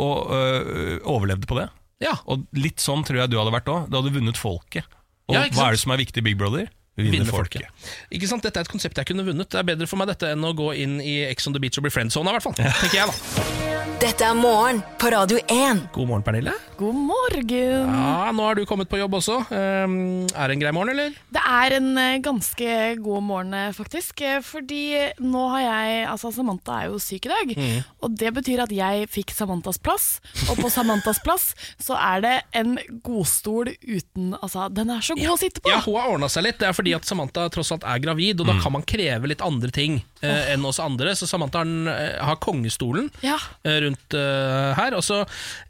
og 0.00 0.30
øh, 0.32 0.98
overlevde 1.04 1.46
på 1.46 1.58
det. 1.58 1.68
Mm. 1.68 1.76
Ja. 2.00 2.14
Og 2.26 2.46
litt 2.56 2.80
sånn 2.80 3.04
tror 3.04 3.22
jeg 3.22 3.30
du 3.30 3.38
hadde 3.38 3.52
vært 3.52 3.68
òg. 3.68 3.88
Du 3.90 3.98
hadde 3.98 4.14
vunnet 4.14 4.38
folket. 4.40 4.86
Og 5.28 5.36
hva 5.36 5.68
er 5.68 5.76
det 5.76 5.82
som 5.82 5.92
er 5.92 6.00
viktig 6.00 6.22
i 6.22 6.26
Big 6.30 6.38
Brother? 6.38 6.70
Vinne 7.04 7.26
folket. 7.30 7.66
folket. 7.66 7.94
Ikke 8.18 8.28
sant? 8.30 8.42
Dette 8.46 8.60
er 8.62 8.68
et 8.68 8.72
konsept 8.72 9.00
jeg 9.00 9.06
kunne 9.12 9.24
vunnet. 9.26 9.48
Det 9.50 9.58
er 9.62 9.68
bedre 9.72 9.88
for 9.90 10.00
meg 10.00 10.10
dette 10.12 10.32
enn 10.34 10.44
å 10.44 10.52
gå 10.56 10.72
inn 10.76 10.98
i 11.00 11.20
Ex 11.30 11.46
on 11.48 11.56
the 11.56 11.62
Beach 11.62 11.78
og 11.80 11.86
bli 11.88 11.94
friendzona, 11.94 12.30
i 12.34 12.38
hvert 12.38 12.48
fall. 12.48 12.58
Tenker 12.60 13.00
jeg, 13.00 13.10
da. 13.10 13.56
Dette 14.00 14.24
er 14.24 14.32
morgen 14.32 14.78
på 14.96 15.10
Radio 15.12 15.36
1. 15.52 15.82
God 15.92 16.08
morgen, 16.08 16.22
Pernille. 16.24 16.54
God 16.78 16.96
morgen! 16.96 17.90
Ja, 17.92 18.30
Nå 18.32 18.46
har 18.46 18.56
du 18.56 18.62
kommet 18.64 18.88
på 18.88 18.96
jobb 18.96 19.12
også. 19.18 19.34
Um, 19.52 20.24
er 20.32 20.48
det 20.48 20.54
en 20.56 20.62
grei 20.62 20.70
morgen, 20.72 20.94
eller? 20.94 21.16
Det 21.36 21.42
er 21.44 21.74
en 21.76 21.90
eh, 22.00 22.14
ganske 22.24 22.78
god 23.04 23.26
morgen, 23.26 23.52
eh, 23.58 23.74
faktisk. 23.76 24.22
eh, 24.24 24.38
Fordi 24.40 24.80
nå 25.20 25.42
har 25.52 25.60
jeg 25.66 26.06
Altså, 26.08 26.30
Samantha 26.32 26.78
er 26.80 26.88
jo 26.88 26.96
syk 27.02 27.28
i 27.28 27.32
dag. 27.34 27.52
Mm. 27.60 27.82
Og 28.06 28.16
det 28.22 28.32
betyr 28.38 28.62
at 28.64 28.72
jeg 28.72 29.04
fikk 29.12 29.34
Samanthas 29.36 29.76
plass. 29.84 30.08
Og 30.48 30.56
på 30.62 30.70
Samanthas 30.78 31.20
plass 31.24 31.50
så 31.76 31.98
er 32.00 32.24
det 32.24 32.34
en 32.56 32.78
godstol 33.04 33.74
uten 33.84 34.32
Altså, 34.40 34.70
den 34.72 34.88
er 34.96 35.04
så 35.04 35.18
god 35.18 35.34
å 35.34 35.38
sitte 35.40 35.60
på! 35.60 35.68
Ja, 35.74 35.82
Hun 35.84 36.00
har 36.00 36.08
ordna 36.14 36.32
seg 36.32 36.48
litt. 36.48 36.56
Det 36.62 36.70
er 36.70 36.76
fordi 36.76 36.89
at 36.96 37.06
Samantha 37.08 37.48
tross 37.52 37.72
alt 37.74 37.86
er 37.86 38.02
gravid, 38.02 38.40
og 38.40 38.50
da 38.50 38.56
kan 38.62 38.74
man 38.74 38.86
kreve 38.86 39.30
litt 39.30 39.44
andre 39.44 39.70
ting 39.74 40.00
eh, 40.22 40.52
enn 40.54 40.64
oss 40.68 40.78
andre. 40.82 41.14
Så 41.16 41.26
Samantha 41.28 41.58
har, 41.64 41.66
eh, 41.94 42.24
har 42.24 42.36
kongestolen 42.36 43.10
Ja. 43.22 43.36
eh, 43.64 43.80
rundt 43.86 44.14
eh, 44.14 44.74
her. 44.76 44.94
Og 44.96 45.02
så 45.04 45.24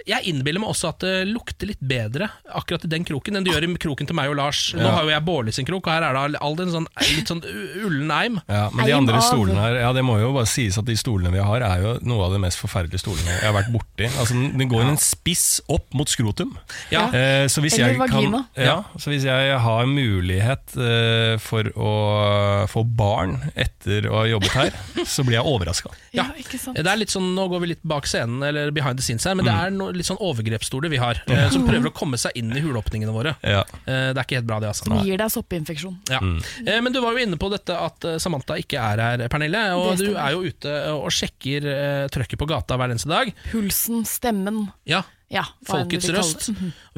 Jeg 0.06 0.24
innbiller 0.26 0.58
meg 0.60 0.70
også 0.72 0.88
at 0.88 0.98
det 1.04 1.28
lukter 1.28 1.68
litt 1.68 1.78
bedre 1.80 2.28
akkurat 2.56 2.84
i 2.84 2.88
den 2.88 3.04
kroken 3.04 3.36
enn 3.36 3.44
det 3.44 3.52
gjør 3.52 3.66
i 3.68 3.74
kroken 3.78 4.06
til 4.08 4.16
meg 4.16 4.30
og 4.32 4.36
Lars. 4.40 4.72
Nå 4.74 4.88
har 4.90 5.02
jo 5.04 5.10
jeg 5.12 5.24
Bårli 5.24 5.52
sin 5.54 5.66
krok, 5.68 5.86
og 5.86 5.92
her 5.92 6.02
er 6.08 6.32
det 6.32 6.40
all 6.40 6.56
den 6.56 6.72
sånn, 6.72 6.86
litt 7.14 7.28
sånn 7.30 7.42
ullen 7.84 8.10
eim. 8.10 8.40
Ja, 8.48 8.70
men 8.72 8.86
de 8.86 8.92
andre 8.96 9.20
stolene 9.22 9.60
her 9.60 9.76
Ja, 9.80 9.92
det 9.92 10.02
må 10.02 10.18
jo 10.18 10.32
bare 10.34 10.46
sies 10.50 10.78
at 10.80 10.84
de 10.88 10.96
stolene 10.98 11.30
vi 11.30 11.38
har, 11.44 11.60
er 11.62 11.80
jo 11.84 11.92
noe 12.02 12.24
av 12.26 12.32
de 12.32 12.40
mest 12.42 12.58
forferdelige 12.58 13.00
stolene 13.04 13.28
jeg 13.36 13.44
har 13.44 13.54
vært 13.54 13.70
borti. 13.72 14.08
Altså, 14.18 14.34
den 14.56 14.68
går 14.72 14.88
en 14.88 14.96
spiss 14.98 15.60
opp 15.68 15.86
mot 15.94 16.08
skrotum. 16.10 16.56
Ja. 16.90 17.06
Eh, 17.12 17.46
så 17.46 17.60
hvis 17.62 17.78
Eller 17.78 17.92
jeg 17.94 17.98
kan, 18.00 18.08
vagina. 18.08 18.42
ja, 18.56 18.82
så 18.98 19.10
hvis 19.12 19.24
jeg 19.28 19.58
har 19.60 19.86
mulighet 19.86 20.74
eh, 20.80 21.36
for 21.38 21.70
å 21.76 22.66
få 22.70 22.82
barn 22.84 23.36
etter 23.54 24.08
å 24.10 24.22
ha 24.22 24.26
jobbet 24.26 24.39
her, 24.48 24.72
så 25.06 25.24
blir 25.26 25.36
jeg 25.38 25.46
overraska. 25.46 25.90
Ja? 26.16 26.24
Det 26.34 26.82
er 26.86 26.98
litt 26.98 27.12
sånn, 27.12 27.28
Nå 27.36 27.44
går 27.52 27.60
vi 27.62 27.68
litt 27.72 27.82
bak 27.86 28.06
scenen, 28.10 28.42
eller 28.42 28.72
behind 28.74 28.98
the 28.98 29.04
scenes 29.04 29.24
her, 29.28 29.36
men 29.38 29.46
det 29.46 29.52
er 29.54 29.70
no, 29.70 29.90
litt 29.94 30.08
sånn 30.08 30.18
overgrepsstoler 30.20 30.90
vi 30.90 30.98
har, 30.98 31.20
eh, 31.30 31.44
som 31.54 31.66
prøver 31.68 31.90
å 31.90 31.94
komme 31.94 32.18
seg 32.18 32.34
inn 32.40 32.50
i 32.56 32.62
huleåpningene 32.64 33.12
våre. 33.14 33.36
Ja. 33.46 33.60
Eh, 33.84 34.10
det 34.10 34.18
er 34.18 34.24
ikke 34.24 34.40
helt 34.40 34.48
bra, 34.50 34.58
det. 34.64 34.72
altså. 34.72 34.88
Som 34.88 34.98
gir 35.06 35.20
deg 35.20 35.30
soppinfeksjon. 35.30 35.98
Ja. 36.10 36.18
Eh, 36.66 36.80
Men 36.80 36.92
du 36.92 37.00
var 37.04 37.14
jo 37.14 37.22
inne 37.26 37.38
på 37.40 37.50
dette 37.52 37.76
at 37.76 38.04
eh, 38.08 38.18
Samantha 38.22 38.58
ikke 38.60 38.80
er 38.82 39.04
her, 39.04 39.24
Pernille. 39.30 39.62
Og 39.78 39.96
du 40.00 40.10
er 40.16 40.34
jo 40.34 40.42
ute 40.48 40.74
og 40.96 41.08
sjekker 41.14 41.70
eh, 41.70 42.08
trøkket 42.12 42.40
på 42.40 42.48
gata 42.50 42.76
hver 42.80 42.90
eneste 42.94 43.10
dag. 43.10 43.30
Pulsen, 43.52 44.02
stemmen. 44.08 44.66
Ja, 44.88 45.04
Ja, 45.30 45.44
Folkets 45.62 46.08
røst. 46.10 46.48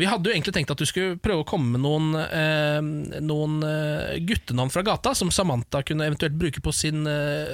Vi 0.01 0.07
hadde 0.09 0.31
jo 0.31 0.33
egentlig 0.33 0.55
tenkt 0.57 0.71
at 0.73 0.81
du 0.81 0.87
skulle 0.89 1.19
prøve 1.21 1.43
å 1.43 1.49
komme 1.49 1.75
med 1.75 1.83
noen, 1.85 2.15
eh, 2.17 3.21
noen 3.21 3.59
eh, 3.69 4.15
guttenavn 4.25 4.73
fra 4.73 4.81
gata, 4.87 5.13
som 5.19 5.29
Samantha 5.29 5.83
kunne 5.85 6.07
eventuelt 6.09 6.39
bruke 6.41 6.63
på 6.65 6.73
sin 6.73 7.05
eh, 7.05 7.53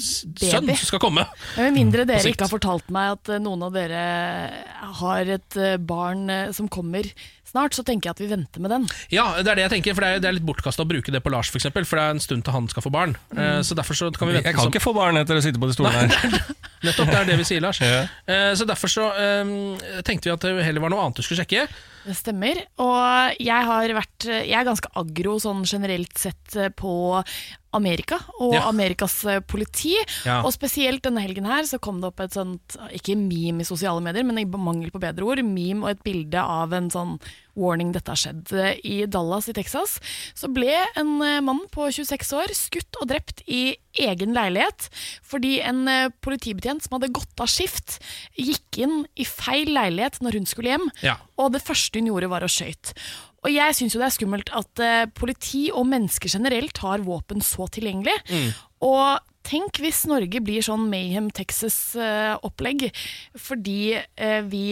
sønn 0.00 0.72
som 0.72 0.88
skal 0.88 1.02
komme. 1.04 1.26
Men 1.58 1.68
Med 1.68 1.76
mindre 1.76 2.06
dere 2.08 2.32
ikke 2.32 2.46
har 2.46 2.54
fortalt 2.54 2.88
meg 2.94 3.18
at 3.18 3.34
eh, 3.36 3.42
noen 3.44 3.66
av 3.68 3.76
dere 3.76 4.04
har 5.02 5.34
et 5.36 5.60
eh, 5.60 5.76
barn 5.76 6.24
som 6.56 6.72
kommer 6.72 7.04
snart, 7.54 7.76
så 7.78 7.84
tenker 7.86 8.10
jeg 8.10 8.16
at 8.18 8.22
vi 8.24 8.30
venter 8.34 8.60
med 8.64 8.74
den. 8.74 8.88
Ja, 9.14 9.28
det 9.40 9.48
er 9.54 9.60
det 9.62 9.66
jeg 9.68 9.74
tenker, 9.78 9.96
for 9.96 10.04
det 10.04 10.10
er, 10.18 10.22
det 10.24 10.28
er 10.32 10.36
litt 10.40 10.46
bortkasta 10.48 10.84
å 10.84 10.90
bruke 10.90 11.14
det 11.14 11.22
på 11.24 11.32
Lars, 11.32 11.48
for, 11.54 11.62
eksempel, 11.62 11.86
for 11.88 12.00
det 12.00 12.04
er 12.10 12.16
en 12.18 12.22
stund 12.24 12.44
til 12.44 12.56
han 12.56 12.68
skal 12.72 12.84
få 12.84 12.92
barn. 12.94 13.16
Eh, 13.32 13.62
så 13.64 13.78
derfor 13.78 13.96
så 13.96 14.10
kan 14.12 14.28
vi 14.28 14.36
vente 14.36 14.50
Jeg 14.50 14.58
kan 14.58 14.66
som- 14.66 14.74
ikke 14.74 14.84
få 14.84 14.94
barn 14.98 15.16
etter 15.22 15.38
å 15.38 15.44
sitte 15.44 15.62
på 15.62 15.70
de 15.70 15.78
stolene 15.78 16.04
her. 16.10 16.44
Nettopp, 16.84 17.08
det 17.08 17.16
er 17.22 17.28
det 17.30 17.38
vi 17.40 17.48
sier, 17.48 17.64
Lars. 17.64 17.80
Ja. 17.84 18.04
Eh, 18.28 18.52
så 18.58 18.66
derfor 18.68 18.90
så 18.92 19.06
um, 19.40 19.78
tenkte 20.04 20.28
vi 20.28 20.34
at 20.34 20.44
det 20.44 20.64
heller 20.66 20.82
var 20.84 20.92
noe 20.92 21.06
annet 21.06 21.16
du 21.20 21.24
skulle 21.24 21.40
sjekke. 21.44 21.64
Det 22.04 22.16
stemmer. 22.18 22.58
Og 22.84 23.38
jeg 23.40 23.64
har 23.70 23.94
vært 23.96 24.26
Jeg 24.28 24.56
er 24.58 24.66
ganske 24.66 24.90
aggro 25.00 25.38
sånn 25.40 25.62
generelt 25.64 26.18
sett 26.20 26.56
på 26.76 26.92
Amerika 27.74 28.18
og 28.38 28.52
Ja. 28.54 28.66
Amerikas 28.68 29.16
politi. 29.48 29.94
Ja. 30.26 30.42
Og 30.44 30.52
spesielt 30.54 31.02
denne 31.06 31.22
helgen 31.24 31.48
her 31.48 31.64
så 31.68 31.80
kom 31.82 32.00
det 32.02 32.10
opp 32.12 32.20
et 32.20 32.36
sånt, 32.36 32.76
ikke 32.94 33.16
meme 33.18 33.64
i 33.64 33.68
sosiale 33.68 34.02
medier, 34.04 34.24
men 34.26 34.38
i 34.38 34.44
mangel 34.44 34.92
på 34.94 35.00
bedre 35.02 35.24
ord, 35.26 35.42
meme 35.44 35.82
og 35.84 35.90
et 35.94 36.04
bilde 36.04 36.40
av 36.40 36.72
en 36.76 36.90
sånn 36.92 37.16
warning 37.58 37.92
dette 37.94 38.12
har 38.12 38.20
skjedd. 38.20 38.52
Eh, 38.52 38.78
I 38.84 38.96
Dallas 39.10 39.48
i 39.50 39.56
Texas 39.56 39.98
så 40.36 40.50
ble 40.52 40.72
en 40.98 41.16
eh, 41.24 41.40
mann 41.44 41.64
på 41.74 41.88
26 41.94 42.32
år 42.38 42.54
skutt 42.56 43.00
og 43.00 43.10
drept 43.12 43.44
i 43.46 43.76
egen 44.04 44.34
leilighet 44.34 44.88
fordi 45.26 45.56
en 45.64 45.84
eh, 45.90 46.08
politibetjent 46.24 46.84
som 46.84 46.98
hadde 46.98 47.12
gått 47.14 47.42
av 47.42 47.50
skift, 47.50 47.98
gikk 48.38 48.80
inn 48.84 49.04
i 49.14 49.26
feil 49.28 49.72
leilighet 49.74 50.20
når 50.24 50.40
hun 50.40 50.50
skulle 50.50 50.74
hjem. 50.74 50.88
Ja. 51.04 51.18
Og 51.40 51.54
det 51.54 51.64
første 51.64 52.00
hun 52.00 52.10
gjorde 52.10 52.32
var 52.32 52.46
å 52.46 52.50
skøyte. 52.50 52.96
Og 53.44 53.52
jeg 53.52 53.76
syns 53.76 53.92
jo 53.92 54.00
det 54.00 54.06
er 54.08 54.14
skummelt 54.14 54.50
at 54.56 54.80
politi 55.18 55.66
og 55.68 55.84
mennesker 55.90 56.32
generelt 56.32 56.78
har 56.80 57.02
våpen 57.04 57.44
så 57.44 57.66
tilgjengelig. 57.68 58.14
Og 58.80 59.20
tenk 59.46 59.80
hvis 59.82 60.04
Norge 60.10 60.40
blir 60.44 60.64
sånn 60.64 60.88
Mayhem 60.90 61.30
Texas-opplegg 61.34 62.88
fordi 63.40 63.96
eh, 64.00 64.40
vi 64.48 64.64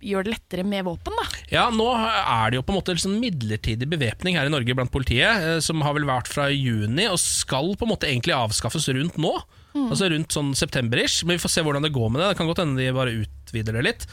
gjør 0.00 0.24
det 0.26 0.34
lettere 0.34 0.64
med 0.64 0.86
våpen, 0.86 1.16
da. 1.18 1.26
Ja, 1.52 1.66
Nå 1.74 1.86
er 1.92 2.50
det 2.50 2.60
jo 2.60 2.64
på 2.66 2.72
en 2.72 2.80
måte 2.80 2.96
sånn 3.00 3.18
midlertidig 3.20 3.88
bevæpning 3.90 4.38
her 4.38 4.48
i 4.48 4.52
Norge 4.52 4.76
blant 4.76 4.92
politiet, 4.94 5.44
eh, 5.44 5.62
som 5.64 5.82
har 5.84 5.96
vel 5.98 6.08
vært 6.08 6.30
fra 6.30 6.48
juni, 6.52 7.08
og 7.10 7.20
skal 7.20 7.74
på 7.76 7.86
en 7.86 7.92
måte 7.94 8.08
egentlig 8.08 8.36
avskaffes 8.38 8.88
rundt 8.96 9.20
nå. 9.20 9.34
Altså 9.70 10.08
rundt 10.10 10.34
sånn 10.34 10.50
september-ish. 10.58 11.22
Men 11.22 11.36
vi 11.36 11.42
får 11.44 11.52
se 11.54 11.62
hvordan 11.62 11.84
det 11.86 11.92
går 11.94 12.08
med 12.10 12.22
det. 12.22 12.32
Det 12.32 12.38
kan 12.40 12.48
godt 12.50 12.62
hende 12.64 12.80
de 12.80 12.90
bare 12.94 13.14
utvider 13.22 13.76
det 13.78 13.84
litt. 13.86 14.06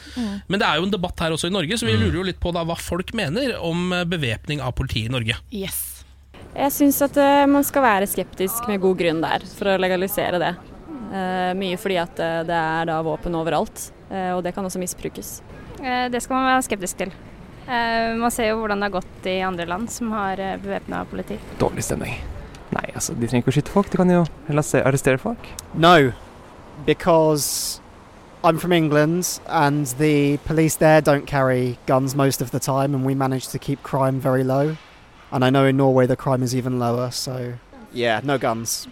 Men 0.46 0.60
det 0.60 0.68
er 0.68 0.78
jo 0.78 0.86
en 0.86 0.94
debatt 0.94 1.18
her 1.24 1.34
også 1.34 1.50
i 1.50 1.54
Norge, 1.54 1.78
så 1.80 1.88
vi 1.88 1.96
lurer 1.98 2.20
jo 2.20 2.26
litt 2.28 2.38
på 2.42 2.52
da 2.54 2.62
hva 2.68 2.76
folk 2.78 3.10
mener 3.18 3.56
om 3.58 3.90
eh, 3.96 4.06
bevæpning 4.08 4.62
av 4.62 4.76
politiet 4.78 5.10
i 5.10 5.14
Norge. 5.16 5.38
Yes. 5.50 5.87
Jeg 6.58 6.72
syns 6.74 6.98
at 7.04 7.16
eh, 7.22 7.44
man 7.46 7.64
skal 7.66 7.84
være 7.84 8.08
skeptisk 8.10 8.66
med 8.70 8.80
god 8.82 8.98
grunn 8.98 9.20
der, 9.22 9.44
for 9.58 9.70
å 9.70 9.78
legalisere 9.78 10.40
det. 10.42 10.52
Eh, 11.08 11.52
mye 11.56 11.78
fordi 11.80 11.96
at 12.02 12.18
eh, 12.20 12.40
det 12.48 12.56
er 12.58 12.88
da 12.90 12.98
våpen 13.06 13.36
overalt, 13.38 13.90
eh, 14.10 14.32
og 14.34 14.42
det 14.44 14.54
kan 14.56 14.66
også 14.66 14.80
misbrukes. 14.82 15.38
Det 15.78 16.18
skal 16.24 16.34
man 16.34 16.48
være 16.50 16.64
skeptisk 16.66 16.98
til. 17.04 17.12
Eh, 17.68 18.16
Man 18.18 18.32
ser 18.34 18.48
jo 18.50 18.56
hvordan 18.58 18.80
det 18.82 18.88
har 18.88 18.96
gått 18.98 19.28
i 19.30 19.36
andre 19.46 19.66
land 19.70 19.90
som 19.94 20.10
har 20.16 20.40
bevæpna 20.64 21.04
politi. 21.06 21.36
Dårlig 21.60 21.84
stemning. 21.86 22.16
Nei, 22.74 22.88
altså, 22.92 23.14
de 23.14 23.28
trenger 23.28 23.44
ikke 23.46 23.52
å 23.54 23.56
skyte 23.60 23.72
folk, 23.72 23.90
de 23.92 24.00
kan 24.00 24.10
jo 24.10 24.24
arrestere 24.50 25.20
folk. 25.22 25.46
No, 25.74 26.10
because 26.84 27.80
I'm 28.44 28.58
from 28.58 28.72
England 28.72 29.40
and 29.48 29.86
the 29.98 30.38
police 30.44 30.76
there 30.76 31.00
don't 31.00 31.26
carry 31.26 31.78
guns 31.86 32.14
most 32.14 32.42
of 32.42 32.50
the 32.50 32.58
time, 32.60 32.94
and 32.94 33.04
we 33.06 33.14
manage 33.14 33.48
to 33.48 33.58
keep 33.58 33.82
crime 33.82 34.20
very 34.20 34.44
low. 34.44 34.76
And 35.30 35.44
I 35.44 35.50
know 35.50 35.66
in 35.66 35.76
Norway 35.76 36.06
the 36.06 36.16
crime 36.16 36.42
is 36.42 36.54
even 36.54 36.78
lower, 36.78 37.10
so 37.10 37.54
yeah, 37.92 38.20
no 38.24 38.38
guns. 38.38 38.88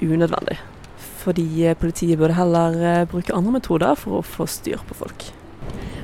unødvendig. 0.00 0.58
Fordi 0.98 1.64
eh, 1.64 1.76
politiet 1.76 2.18
burde 2.18 2.34
heller 2.36 2.74
eh, 2.84 3.04
bruke 3.08 3.32
andre 3.32 3.52
metoder 3.52 3.94
for 3.96 4.18
å 4.18 4.24
få 4.26 4.46
styr 4.50 4.82
på 4.84 4.96
folk. 4.98 5.28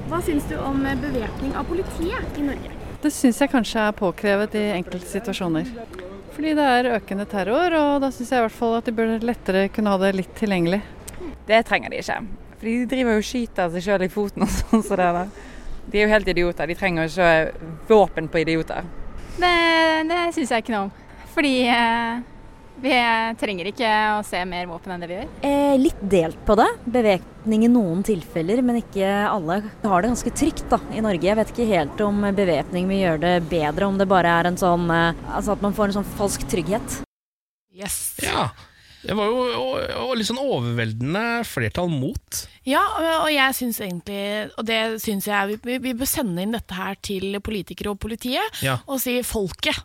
Hva 0.09 0.21
syns 0.25 0.47
du 0.49 0.57
om 0.59 0.81
bevæpning 0.81 1.53
av 1.59 1.69
politiet 1.69 2.39
i 2.39 2.45
Norge? 2.47 2.73
Det 3.03 3.13
syns 3.13 3.41
jeg 3.41 3.53
kanskje 3.53 3.85
er 3.89 3.97
påkrevet 3.97 4.57
i 4.57 4.65
enkelte 4.75 5.09
situasjoner. 5.09 5.69
Fordi 6.35 6.55
det 6.57 6.69
er 6.77 6.89
økende 6.97 7.27
terror, 7.29 7.77
og 7.77 8.01
da 8.03 8.11
syns 8.13 8.33
jeg 8.33 8.41
i 8.41 8.47
hvert 8.47 8.57
fall 8.57 8.79
at 8.79 8.89
de 8.89 8.95
burde 8.97 9.27
lettere 9.27 9.69
kunne 9.75 9.93
ha 9.93 10.01
det 10.01 10.15
litt 10.17 10.33
tilgjengelig. 10.39 10.81
Det 11.49 11.61
trenger 11.69 11.93
de 11.93 12.01
ikke. 12.01 12.19
Fordi 12.61 12.75
de 12.79 12.89
driver 12.95 13.17
jo 13.17 13.23
og 13.23 13.29
skyter 13.29 13.73
seg 13.75 13.87
sjøl 13.87 14.07
i 14.07 14.11
foten 14.13 14.47
og 14.47 14.53
sånn 14.53 14.85
som 14.87 15.01
det 15.01 15.11
der. 15.19 15.37
De 15.91 15.99
er 16.01 16.07
jo 16.07 16.15
helt 16.15 16.33
idioter. 16.33 16.71
De 16.71 16.79
trenger 16.79 17.07
jo 17.07 17.13
ikke 17.13 17.77
våpen 17.89 18.29
på 18.31 18.43
idioter. 18.45 18.89
Det, 19.41 19.55
det 20.11 20.21
syns 20.37 20.53
jeg 20.53 20.65
ikke 20.65 20.75
noe 20.75 20.89
om. 20.89 20.93
Fordi 21.31 21.55
eh, 21.71 22.21
vi 22.81 22.93
trenger 23.41 23.69
ikke 23.71 23.89
å 24.17 24.23
se 24.27 24.41
mer 24.49 24.69
våpen 24.71 24.95
enn 24.95 25.03
det 25.03 25.09
vi 25.11 25.19
gjør. 25.19 25.29
Eh, 25.47 25.75
litt 25.81 26.01
delt 26.13 26.41
på 26.49 26.57
det. 26.59 26.69
Bevæpning 26.85 27.67
i 27.67 27.71
noen 27.73 28.01
tilfeller, 28.07 28.63
men 28.65 28.81
ikke 28.81 29.11
alle. 29.29 29.61
Vi 29.83 29.93
har 29.93 30.03
det 30.03 30.13
ganske 30.15 30.33
trygt 30.43 30.65
da, 30.73 30.81
i 30.97 31.05
Norge. 31.05 31.29
Jeg 31.29 31.39
vet 31.41 31.53
ikke 31.53 31.69
helt 31.71 32.01
om 32.05 32.25
bevæpning 32.37 32.89
vil 32.91 33.03
gjøre 33.05 33.23
det 33.27 33.35
bedre, 33.53 33.89
om 33.91 34.01
det 34.01 34.09
bare 34.11 34.33
er 34.41 34.51
en 34.51 34.61
sånn 34.61 34.89
eh, 34.95 35.29
Altså 35.35 35.57
at 35.57 35.65
man 35.65 35.77
får 35.77 35.91
en 35.91 36.01
sånn 36.01 36.11
falsk 36.19 36.49
trygghet. 36.51 37.01
Yes. 37.77 38.01
Ja. 38.25 38.51
Det 39.03 39.15
var 39.17 39.31
jo 39.31 40.09
litt 40.19 40.29
sånn 40.29 40.41
overveldende 40.43 41.23
flertall 41.49 41.89
mot. 41.89 42.43
Ja, 42.69 42.83
og 43.23 43.31
jeg 43.33 43.55
syns 43.57 43.81
egentlig, 43.81 44.51
og 44.61 44.67
det 44.69 44.81
syns 45.01 45.29
jeg 45.31 45.59
vi, 45.65 45.79
vi 45.79 45.95
bør 45.97 46.11
sende 46.11 46.43
inn 46.45 46.53
dette 46.53 46.77
her 46.77 46.99
til 47.01 47.39
politikere 47.41 47.95
og 47.95 48.01
politiet, 48.03 48.61
Ja. 48.63 48.79
og 48.87 49.01
si 49.01 49.17
folket 49.25 49.81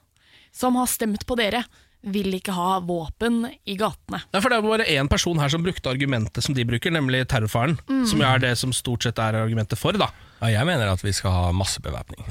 som 0.55 0.75
har 0.79 0.87
stemt 0.91 1.25
på 1.27 1.35
dere, 1.39 1.63
vil 2.05 2.37
ikke 2.37 2.53
ha 2.55 2.77
våpen 2.85 3.43
i 3.65 3.75
gatene. 3.79 4.21
Nei, 4.29 4.41
for 4.41 4.51
Det 4.51 4.57
er 4.59 4.67
bare 4.67 4.87
én 4.93 5.09
person 5.09 5.39
her 5.41 5.51
som 5.51 5.63
brukte 5.65 5.89
argumentet 5.89 6.45
som 6.45 6.55
de 6.55 6.65
bruker, 6.67 6.93
nemlig 6.93 7.25
terrorfaren. 7.31 7.77
Mm. 7.89 8.05
Som 8.09 8.21
er 8.25 8.43
det 8.43 8.53
som 8.61 8.73
stort 8.75 9.07
sett 9.07 9.19
er 9.21 9.39
argumentet 9.41 9.79
for. 9.79 9.97
da 9.97 10.11
Ja, 10.41 10.51
jeg 10.59 10.67
mener 10.67 10.91
at 10.91 11.01
vi 11.01 11.13
skal 11.15 11.31
ha 11.31 11.51
massebevæpning. 11.55 12.21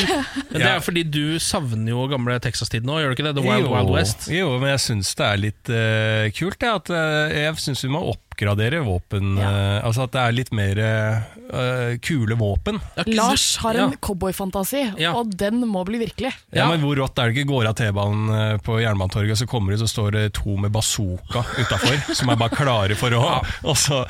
Men 0.50 0.60
Det 0.60 0.68
er 0.68 0.80
fordi 0.84 1.04
du 1.06 1.38
savner 1.38 1.94
jo 1.94 2.06
gamle 2.10 2.38
Texas-tiden 2.42 2.86
nå, 2.86 2.98
gjør 3.00 3.14
du 3.14 3.16
ikke 3.16 3.28
det? 3.28 3.36
The 3.38 3.46
Wild 3.46 3.68
jo, 3.68 3.74
Wild 3.74 3.94
West. 3.94 4.28
Jo, 4.32 4.58
men 4.58 4.74
jeg 4.74 4.82
syns 4.84 5.14
det 5.14 5.26
er 5.26 5.40
litt 5.40 5.70
uh, 5.70 6.26
kult. 6.36 6.58
Det, 6.60 6.72
at, 6.80 6.90
uh, 6.92 7.32
jeg 7.32 7.56
syns 7.62 7.84
vi 7.86 7.92
må 7.94 8.02
oppgradere 8.34 8.82
våpen. 8.84 9.38
eh, 9.38 9.86
altså 9.86 10.04
At 10.04 10.12
det 10.12 10.20
er 10.20 10.34
litt 10.34 10.52
mer 10.52 10.80
uh, 10.82 11.96
kule 12.02 12.34
våpen. 12.34 12.80
Lars 13.06 13.56
har 13.62 13.74
en 13.74 13.96
cowboyfantasi, 13.96 14.84
og 15.14 15.34
den 15.38 15.62
må 15.68 15.84
bli 15.86 15.98
virkelig. 16.02 16.32
Ja, 16.50 16.68
men 16.70 16.82
Hvor 16.84 16.98
rått 16.98 17.18
er 17.18 17.30
det 17.30 17.38
ikke 17.38 17.52
går 17.52 17.70
av 17.70 17.76
T-banen 17.78 18.34
eh, 18.34 18.56
på 18.64 18.80
Jernbanetorget, 18.82 19.36
og 19.36 19.42
så 19.44 19.46
kommer 19.50 19.74
det 19.74 19.80
så 19.84 19.90
står 19.90 20.10
det 20.18 20.24
to 20.40 20.56
med 20.58 20.72
bazooka 20.74 21.44
utafor, 21.58 22.14
som 22.14 22.32
er 22.32 22.40
bare 22.40 22.56
klare 22.56 22.98
for 22.98 23.14
å 23.14 23.22
Og 23.70 23.76
så 23.78 24.04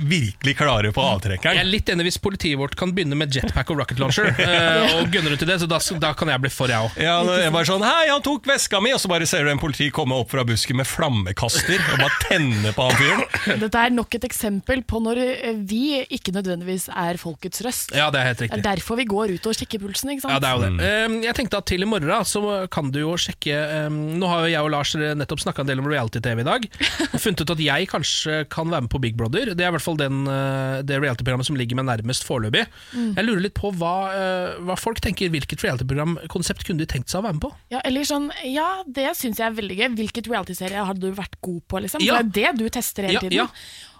virkelig 0.00 0.56
klare 0.58 0.92
på 0.94 1.02
avtrekkeren. 1.02 1.56
Jeg 1.56 1.64
er 1.64 1.70
litt 1.70 1.90
enig 1.92 2.06
hvis 2.08 2.18
politiet 2.22 2.58
vårt 2.60 2.76
kan 2.78 2.92
begynne 2.96 3.16
med 3.18 3.34
jetpack 3.34 3.70
og 3.72 3.80
rocket 3.80 4.00
launcher. 4.02 4.28
eh, 4.46 4.96
og 4.98 5.10
gunner 5.12 5.34
ut 5.34 5.40
til 5.42 5.48
det, 5.50 5.58
så 5.62 5.68
da, 5.70 5.80
da 6.02 6.12
kan 6.18 6.30
jeg 6.32 6.42
bli 6.44 6.52
for, 6.52 6.70
jeg 6.72 6.88
òg. 6.88 6.98
Ja, 7.02 7.16
det 7.26 7.36
er 7.38 7.44
jeg 7.46 7.54
bare 7.56 7.68
sånn 7.70 7.84
Hei, 7.86 8.08
han 8.10 8.24
tok 8.24 8.46
veska 8.48 8.80
mi! 8.84 8.92
Og 8.96 9.02
så 9.02 9.10
bare 9.10 9.28
ser 9.28 9.46
du 9.46 9.52
en 9.52 9.60
politi 9.62 9.88
komme 9.94 10.16
opp 10.18 10.32
fra 10.32 10.44
busken 10.46 10.78
med 10.80 10.88
flammekaster 10.88 11.78
og 11.80 12.00
bare 12.02 12.20
tenne 12.26 12.72
på 12.76 12.88
han 12.88 13.00
fyren. 13.00 13.24
Dette 13.64 13.84
er 13.86 13.94
nok 13.94 14.18
et 14.18 14.26
eksempel 14.28 14.82
på 14.88 15.00
når 15.04 15.22
eh, 15.24 15.60
vi 15.66 16.00
ikke 16.16 16.34
nødvendigvis 16.36 16.88
er 16.92 17.20
folkets 17.20 17.62
røst. 17.66 17.94
Ja, 17.96 18.08
det 18.14 18.22
er 18.22 18.30
helt 18.30 18.44
riktig. 18.46 18.60
Det 18.60 18.64
er 18.64 18.68
derfor 18.76 19.00
vi 19.00 19.08
går 19.08 19.36
ut 19.36 19.50
og 19.50 19.56
sjekker 19.58 19.82
pulsen, 19.82 20.12
ikke 20.14 20.26
sant? 20.26 20.36
Ja, 20.36 20.42
det 20.42 20.50
er 20.50 20.56
jo 20.56 20.64
det. 20.66 20.90
Eh, 20.90 21.18
Jeg 21.26 21.38
tenkte 21.40 21.60
at 21.62 21.68
til 21.70 21.86
i 21.86 21.88
morgen 21.88 22.10
da, 22.10 22.20
så 22.26 22.42
kan 22.72 22.90
du 22.94 23.00
jo 23.02 23.14
sjekke 23.20 23.56
eh, 23.56 23.88
Nå 23.90 24.28
har 24.30 24.44
jo 24.46 24.52
jeg 24.52 24.66
og 24.66 24.72
Lars 24.72 24.94
nettopp 24.96 25.42
snakka 25.42 25.64
en 25.64 25.70
del 25.70 25.82
om 25.82 25.88
reality-TV 25.90 26.42
i 26.42 26.46
dag. 26.46 26.66
Og 27.12 27.18
funnet 27.22 27.42
ut 27.42 27.52
at 27.54 27.62
jeg 27.62 27.88
kanskje 27.90 28.42
kan 28.52 28.70
være 28.70 28.86
med 28.86 28.92
på 28.92 29.00
Big 29.02 29.16
Brother. 29.18 29.52
Det 29.56 29.64
er 29.64 29.70
i 29.70 29.74
hvert 29.76 29.84
fall 29.86 29.96
den, 30.00 30.20
eh, 30.28 30.82
det 30.86 30.98
reality-programmet 31.00 31.48
som 31.48 31.56
ligger 31.58 31.78
meg 31.80 31.86
nærmest 31.88 32.26
foreløpig. 32.28 32.66
Mm. 32.92 33.08
Jeg 33.16 33.24
lurer 33.28 33.42
litt 33.46 33.56
på 33.58 33.72
hva, 33.78 33.94
eh, 34.12 34.58
hva 34.66 34.76
folk 34.78 35.00
tenker. 35.04 35.30
Hvilket 35.32 35.62
reality-program-konsept 35.64 36.66
kunne 36.66 36.82
de 36.84 36.86
tenkt 36.90 37.08
seg 37.12 37.22
å 37.22 37.26
være 37.28 37.38
med 37.38 37.44
på? 37.46 37.52
Ja, 37.72 37.80
eller 37.84 38.06
sånn, 38.08 38.28
ja, 38.44 38.82
det 38.86 39.08
syns 39.16 39.38
jeg 39.40 39.46
er 39.48 39.56
veldig 39.56 39.76
gøy. 39.80 39.88
Hvilket 40.02 40.30
reality-serie 40.30 40.84
hadde 40.86 41.00
du 41.06 41.12
vært 41.16 41.38
god 41.40 41.62
på? 41.70 41.80
liksom? 41.86 42.02
Ja. 42.04 42.18
For 42.20 42.22
det 42.36 42.44
er 42.44 42.52
det 42.52 42.58
du 42.60 42.68
tester 42.70 43.08
hele 43.08 43.18
Ja, 43.18 43.20
tiden. 43.20 43.32
ja. 43.40 43.48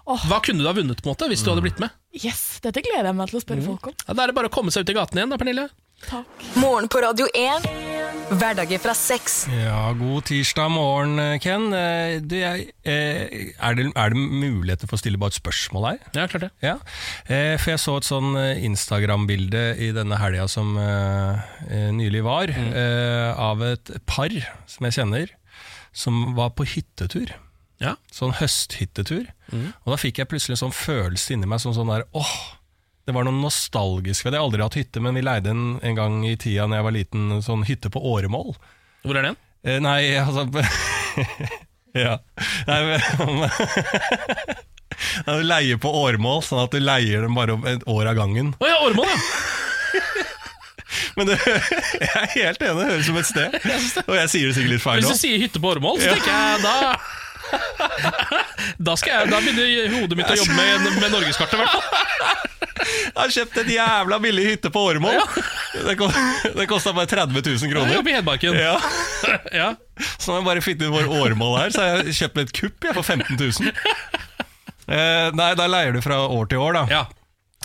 Hva 0.07 0.37
kunne 0.39 0.63
du 0.63 0.67
ha 0.69 0.71
vunnet 0.71 1.01
på 1.03 1.09
en 1.09 1.15
måte 1.15 1.27
hvis 1.27 1.41
du 1.43 1.49
hadde 1.51 1.61
blitt 1.65 1.79
med? 1.83 1.89
Yes, 2.15 2.59
Dette 2.63 2.79
gleder 2.81 3.09
jeg 3.11 3.15
meg 3.17 3.27
til 3.29 3.39
å 3.39 3.43
spørre 3.43 3.65
folk 3.65 3.87
om. 3.91 3.93
Ja, 4.07 4.13
Da 4.15 4.23
er 4.23 4.27
det 4.31 4.35
bare 4.37 4.47
å 4.47 4.53
komme 4.53 4.71
seg 4.71 4.85
ut 4.85 4.89
i 4.93 4.95
gaten 4.95 5.19
igjen 5.19 5.29
da, 5.33 5.37
Pernille. 5.41 5.69
Morgen 6.61 6.85
på 6.93 6.99
Radio 7.01 7.25
1. 7.33 7.65
Hverdager 8.37 8.77
fra 8.79 8.93
seks. 8.93 9.47
Ja, 9.49 9.89
god 9.97 10.27
tirsdag 10.29 10.69
morgen, 10.69 11.17
Ken. 11.41 11.71
Eh, 11.73 12.19
Du, 12.21 12.35
jeg, 12.37 12.67
eh, 12.85 13.55
er, 13.57 13.73
det, 13.73 13.87
er 13.95 14.13
det 14.13 14.19
muligheter 14.19 14.85
for 14.87 14.99
å 14.99 15.01
stille 15.01 15.17
bare 15.17 15.33
et 15.33 15.39
spørsmål 15.39 15.87
her? 15.89 15.97
Ja, 16.13 16.27
klart 16.29 16.45
det. 16.45 16.51
Ja. 16.61 16.75
Eh, 17.25 17.55
For 17.57 17.73
jeg 17.73 17.81
så 17.81 17.95
et 17.97 18.07
sånn 18.07 18.37
Instagram-bilde 18.37 19.63
i 19.81 19.89
denne 19.95 20.19
helga 20.21 20.45
som 20.51 20.77
nylig 21.97 22.21
var, 22.27 22.53
mm. 22.53 22.69
av 23.41 23.63
et 23.65 23.91
par 24.05 24.37
som 24.69 24.85
jeg 24.87 24.99
kjenner, 24.99 25.33
som 25.97 26.35
var 26.37 26.53
på 26.53 26.67
hyttetur. 26.75 27.33
Ja. 27.81 27.95
Sånn 28.13 28.37
høsthyttetur. 28.37 29.25
Og 29.55 29.89
da 29.89 29.97
fikk 29.97 30.21
jeg 30.21 30.29
plutselig 30.29 30.59
en 30.59 30.67
sånn 30.67 30.77
følelse 30.77 31.33
inni 31.33 31.49
meg, 31.49 31.63
sånn, 31.63 31.75
sånn 31.77 31.89
der 31.89 32.05
åh, 32.17 32.37
det 33.07 33.13
var 33.15 33.23
noe 33.23 33.37
nostalgisk 33.39 34.25
ved 34.25 34.33
det. 34.33 34.37
Jeg 34.37 34.43
har 34.43 34.49
aldri 34.49 34.65
hatt 34.65 34.75
hytte, 34.81 35.01
men 35.03 35.15
vi 35.15 35.21
leide 35.23 35.53
en, 35.53 35.65
en 35.79 35.95
gang 35.95 36.17
i 36.27 36.33
tida 36.39 36.65
Når 36.67 36.81
jeg 36.81 36.85
var 36.89 36.95
liten, 36.97 37.29
sånn 37.45 37.63
hytte 37.67 37.91
på 37.93 38.01
Åremål. 38.11 38.51
Hvor 39.07 39.19
er 39.19 39.29
den? 39.29 39.37
Eh, 39.63 39.79
nei, 39.83 40.01
altså 40.19 40.43
Ja. 41.97 42.17
Nei, 42.67 42.79
men 42.83 43.47
Ja, 45.25 45.37
Du 45.37 45.43
leier 45.45 45.79
på 45.81 45.89
åremål, 46.03 46.41
sånn 46.45 46.63
at 46.65 46.73
du 46.73 46.81
leier 46.81 47.23
dem 47.25 47.37
bare 47.37 47.55
et 47.69 47.83
år 47.89 48.09
av 48.11 48.17
gangen. 48.17 48.51
Å 48.59 48.69
ja, 48.69 48.77
åremål, 48.85 49.07
ja! 49.11 49.19
Men 51.17 51.29
det, 51.31 51.35
jeg 51.41 52.09
er 52.13 52.27
helt 52.35 52.61
enig, 52.61 52.75
det 52.77 52.85
høres 52.91 53.05
ut 53.05 53.07
som 53.09 53.17
et 53.19 53.27
sted. 53.29 53.55
Og 54.05 54.13
jeg 54.17 54.29
sier 54.31 54.49
det 54.49 54.55
sikkert 54.57 54.73
litt 54.75 54.83
feil 54.83 54.99
Hvis 55.01 55.07
nå. 55.09 55.15
du 55.15 55.21
sier 55.23 55.41
hytte 55.41 55.61
på 55.63 55.71
åremål, 55.71 55.97
så 56.01 56.13
tenker 56.13 56.29
jeg 56.29 56.61
da 56.61 56.75
Da, 58.77 58.93
jeg, 58.99 59.29
da 59.31 59.37
begynner 59.41 59.93
hodet 59.95 60.17
mitt 60.19 60.29
å 60.29 60.35
jobbe 60.37 60.53
med, 60.57 60.85
med 61.01 61.11
norgeskartet, 61.13 61.55
i 61.55 61.61
hvert 61.61 61.73
fall. 61.73 61.85
Jeg 62.77 63.17
har 63.17 63.31
kjøpt 63.33 63.57
en 63.61 63.69
jævla 63.73 64.17
billig 64.21 64.43
hytte 64.51 64.69
på. 64.73 64.83
Det, 64.93 65.95
ko- 65.99 66.09
det 66.57 66.67
kosta 66.69 66.93
bare 66.95 67.09
30 67.09 67.33
000 67.41 67.71
kroner. 67.71 67.89
Jeg 67.91 67.99
jobber 67.99 68.11
i 68.11 68.15
Hedmarken. 68.17 68.57
Ja. 68.59 68.75
ja. 69.55 69.69
Så 70.19 70.31
når 70.33 70.39
jeg 70.41 70.47
bare 70.49 70.63
fikk 70.65 70.83
inn 70.85 70.93
vår 70.93 71.09
åremål 71.21 71.55
her, 71.61 71.73
så 71.73 71.83
har 71.85 72.03
jeg 72.03 72.17
kjøpt 72.19 72.41
et 72.43 72.53
kupp 72.59 72.87
jeg, 72.89 72.97
for 72.99 73.07
15 73.07 73.39
000. 73.39 73.73
Eh, 74.87 75.29
nei, 75.35 75.49
da 75.59 75.65
leier 75.71 75.97
du 75.97 76.01
fra 76.05 76.21
år 76.27 76.51
til 76.51 76.61
år, 76.63 76.77
da. 76.81 76.85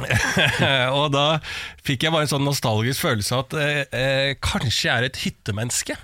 og 0.99 1.11
da 1.15 1.27
fikk 1.85 2.07
jeg 2.09 2.15
bare 2.15 2.25
en 2.27 2.31
sånn 2.33 2.47
nostalgisk 2.49 3.05
følelse 3.05 3.37
av 3.37 3.45
at 3.45 3.59
eh, 3.61 3.83
eh, 3.93 4.31
kanskje 4.43 4.89
jeg 4.89 4.95
er 4.97 5.11
et 5.11 5.21
hyttemenneske. 5.27 5.99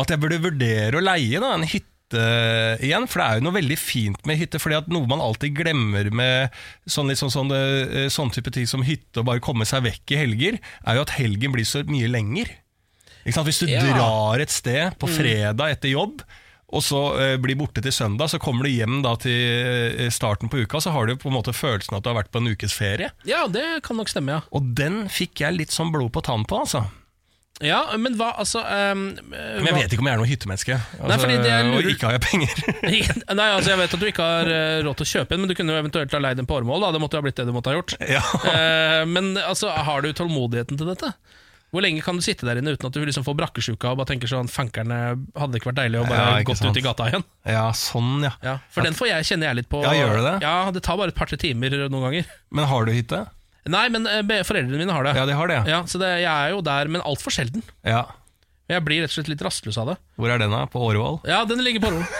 At 0.00 0.10
jeg 0.10 0.18
burde 0.18 0.40
vurdere 0.42 0.98
å 0.98 1.04
leie 1.04 1.38
da, 1.42 1.52
en 1.54 1.68
hytte 1.68 1.86
igjen, 2.18 3.06
for 3.08 3.20
det 3.20 3.26
er 3.28 3.38
jo 3.40 3.44
noe 3.46 3.56
veldig 3.60 3.78
fint 3.78 4.26
med 4.26 4.38
hytte. 4.40 4.58
fordi 4.58 4.76
at 4.78 4.88
Noe 4.88 5.06
man 5.06 5.20
alltid 5.20 5.54
glemmer 5.56 6.10
med 6.12 6.50
sånn, 6.88 7.08
liksom, 7.08 7.30
sånn, 7.30 7.50
sånn, 7.50 7.94
eh, 8.04 8.08
sånn 8.08 8.30
type 8.32 8.50
ting 8.52 8.66
som 8.66 8.82
hytte 8.82 9.18
og 9.22 9.26
bare 9.26 9.40
komme 9.40 9.64
seg 9.64 9.82
vekk 9.84 10.12
i 10.12 10.16
helger, 10.16 10.58
er 10.86 10.94
jo 10.96 11.02
at 11.02 11.10
helgen 11.10 11.52
blir 11.52 11.64
så 11.64 11.84
mye 11.86 12.08
lenger. 12.10 12.50
Ikke 13.24 13.34
sant? 13.34 13.46
Hvis 13.46 13.60
du 13.60 13.66
Ja. 13.68 13.80
drar 13.82 14.40
et 14.40 14.50
sted 14.50 14.98
på 14.98 15.06
Mm. 15.08 15.16
fredag 15.16 15.70
etter 15.76 15.90
jobb, 15.92 16.22
og 16.72 16.82
så 16.82 17.18
eh, 17.20 17.36
blir 17.36 17.56
borte 17.56 17.82
til 17.82 17.90
søndag, 17.92 18.30
så 18.30 18.38
kommer 18.38 18.62
du 18.64 18.70
hjem 18.70 19.02
da 19.02 19.16
til 19.16 19.32
eh, 19.98 20.08
starten 20.10 20.48
på 20.48 20.62
uka, 20.64 20.78
så 20.80 20.92
har 20.92 21.06
du 21.06 21.16
på 21.16 21.26
en 21.28 21.34
måte 21.34 21.52
følelsen 21.52 21.96
at 21.96 22.02
du 22.02 22.08
har 22.12 22.22
vært 22.22 22.30
på 22.30 22.38
en 22.38 22.46
ukes 22.54 22.72
ferie. 22.72 23.10
Ja, 23.24 23.46
det 23.48 23.82
kan 23.82 23.96
nok 23.96 24.08
stemme, 24.08 24.28
ja. 24.28 24.40
Og 24.52 24.74
den 24.74 25.08
fikk 25.08 25.40
jeg 25.40 25.56
litt 25.56 25.70
sånn 25.70 25.90
blod 25.92 26.12
på 26.12 26.22
tann 26.22 26.44
på, 26.44 26.60
altså. 26.60 26.86
Ja, 27.60 27.80
men 28.00 28.14
hva, 28.16 28.30
altså 28.40 28.62
um, 28.64 29.02
Men 29.28 29.66
jeg 29.68 29.74
vet 29.76 29.92
ikke 29.92 30.00
om 30.00 30.08
jeg 30.08 30.16
er 30.16 30.20
noe 30.22 30.28
hyttemenneske. 30.30 30.78
Altså, 30.96 31.26
Nei, 31.28 31.36
lurer- 31.36 31.74
Og 31.76 31.90
ikke 31.92 32.08
har 32.08 32.16
jeg 32.16 32.22
penger. 32.24 32.62
Nei, 33.36 33.48
altså 33.52 33.74
Jeg 33.74 33.80
vet 33.82 33.96
at 33.98 34.00
du 34.00 34.06
ikke 34.08 34.28
har 34.30 34.48
eh, 34.54 34.78
råd 34.86 34.96
til 35.02 35.06
å 35.08 35.10
kjøpe 35.12 35.36
en, 35.36 35.42
men 35.44 35.50
du 35.52 35.56
kunne 35.58 35.74
jo 35.76 35.82
eventuelt 35.82 36.16
ha 36.16 36.22
leid 36.24 36.40
en 36.40 36.48
på 36.48 36.56
åremål. 36.56 36.86
Da. 36.86 36.92
Det 36.96 37.02
måtte 37.04 37.18
jo 37.18 37.20
ha 37.20 37.26
blitt 37.28 37.36
det 37.42 37.46
du 37.50 37.52
måtte 37.56 37.72
ha 37.74 37.76
gjort. 37.76 37.96
Eh, 38.50 39.04
men 39.08 39.34
altså, 39.38 39.68
har 39.70 40.00
du 40.04 40.08
tålmodigheten 40.16 40.80
til 40.80 40.88
dette? 40.88 41.12
Hvor 41.70 41.84
lenge 41.84 42.02
kan 42.02 42.16
du 42.18 42.22
sitte 42.24 42.42
der 42.48 42.58
inne 42.58 42.72
uten 42.74 42.88
at 42.88 42.96
du 42.96 43.04
liksom 43.06 43.22
får 43.22 43.36
brakkesjuka 43.38 43.92
og 43.92 44.00
bare 44.00 44.08
tenker 44.10 44.26
sånn 44.26 44.48
Fankerne, 44.50 44.96
hadde 45.38 45.52
det 45.54 45.60
ikke 45.60 45.68
vært 45.70 45.78
deilig 45.84 46.00
å 46.00 46.06
bare 46.08 46.24
Ja, 46.40 46.40
gått 46.48 46.58
sant. 46.58 46.72
ut 46.74 46.80
i 46.80 46.82
gata 46.82 47.06
igjen? 47.12 47.22
Ja, 47.46 47.66
sånn, 47.78 48.24
ja. 48.26 48.32
Ja, 48.42 48.54
for 48.74 48.82
den 48.88 48.96
får 48.98 49.12
jeg, 49.12 49.28
kjenner 49.28 49.52
jeg 49.52 49.60
litt 49.60 49.68
på. 49.70 49.84
Ja, 49.86 49.92
gjør 49.94 50.16
du 50.18 50.24
det? 50.26 50.32
Ja, 50.42 50.54
Det 50.74 50.82
tar 50.82 50.98
bare 50.98 51.14
et 51.14 51.18
par-tre 51.20 51.38
timer 51.38 51.76
noen 51.86 52.08
ganger. 52.08 52.32
Men 52.50 52.66
har 52.72 52.88
du 52.88 52.90
hytte? 52.96 53.20
Nei, 53.68 53.88
men 53.92 54.06
eh, 54.08 54.22
foreldrene 54.46 54.78
mine 54.80 54.94
har 54.94 55.04
det. 55.04 55.12
Ja, 55.18 55.26
de 55.28 55.34
har 55.36 55.50
det, 55.50 55.58
ja. 55.60 55.64
ja 55.68 55.80
så 55.90 56.00
det, 56.00 56.08
jeg 56.22 56.30
er 56.32 56.54
jo 56.54 56.62
der, 56.64 56.88
men 56.88 57.02
altfor 57.04 57.34
sjelden. 57.34 57.62
Ja. 57.84 58.06
Jeg 58.70 58.84
blir 58.86 59.02
rett 59.02 59.10
og 59.10 59.18
slett 59.18 59.28
litt 59.32 59.42
rastløs 59.42 59.76
av 59.82 59.90
det. 59.92 59.96
Hvor 60.16 60.30
er 60.30 60.38
den, 60.40 60.52
da? 60.54 60.62
På 60.70 60.78
Årvoll? 60.86 61.18
Ja, 61.28 61.42
den 61.48 61.60
ligger 61.66 61.82
på 61.82 61.90
Årvoll. 61.90 62.06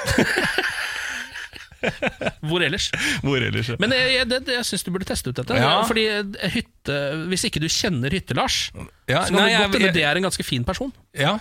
Hvor 2.44 2.60
ellers? 2.60 2.90
Hvor 3.24 3.40
ellers, 3.40 3.70
ja. 3.72 3.76
Men 3.80 3.94
jeg, 3.96 4.10
jeg, 4.18 4.26
det, 4.28 4.40
jeg 4.52 4.66
syns 4.68 4.82
du 4.84 4.90
burde 4.92 5.06
teste 5.08 5.32
ut 5.32 5.38
dette. 5.38 5.56
Ja. 5.56 5.78
Fordi 5.88 6.02
eh, 6.12 6.50
hytte 6.52 6.98
Hvis 7.30 7.46
ikke 7.48 7.62
du 7.62 7.70
kjenner 7.72 8.12
Hytte-Lars, 8.12 8.58
Ja, 9.08 9.22
så 9.24 9.32
kan 9.32 9.38
nei, 9.38 9.46
det 9.54 9.62
godt 9.62 9.78
jeg- 9.78 9.86
hende 9.86 9.94
det 9.96 10.04
er 10.10 10.20
en 10.20 10.26
ganske 10.28 10.44
fin 10.44 10.66
person. 10.68 10.92
Ja. 11.16 11.38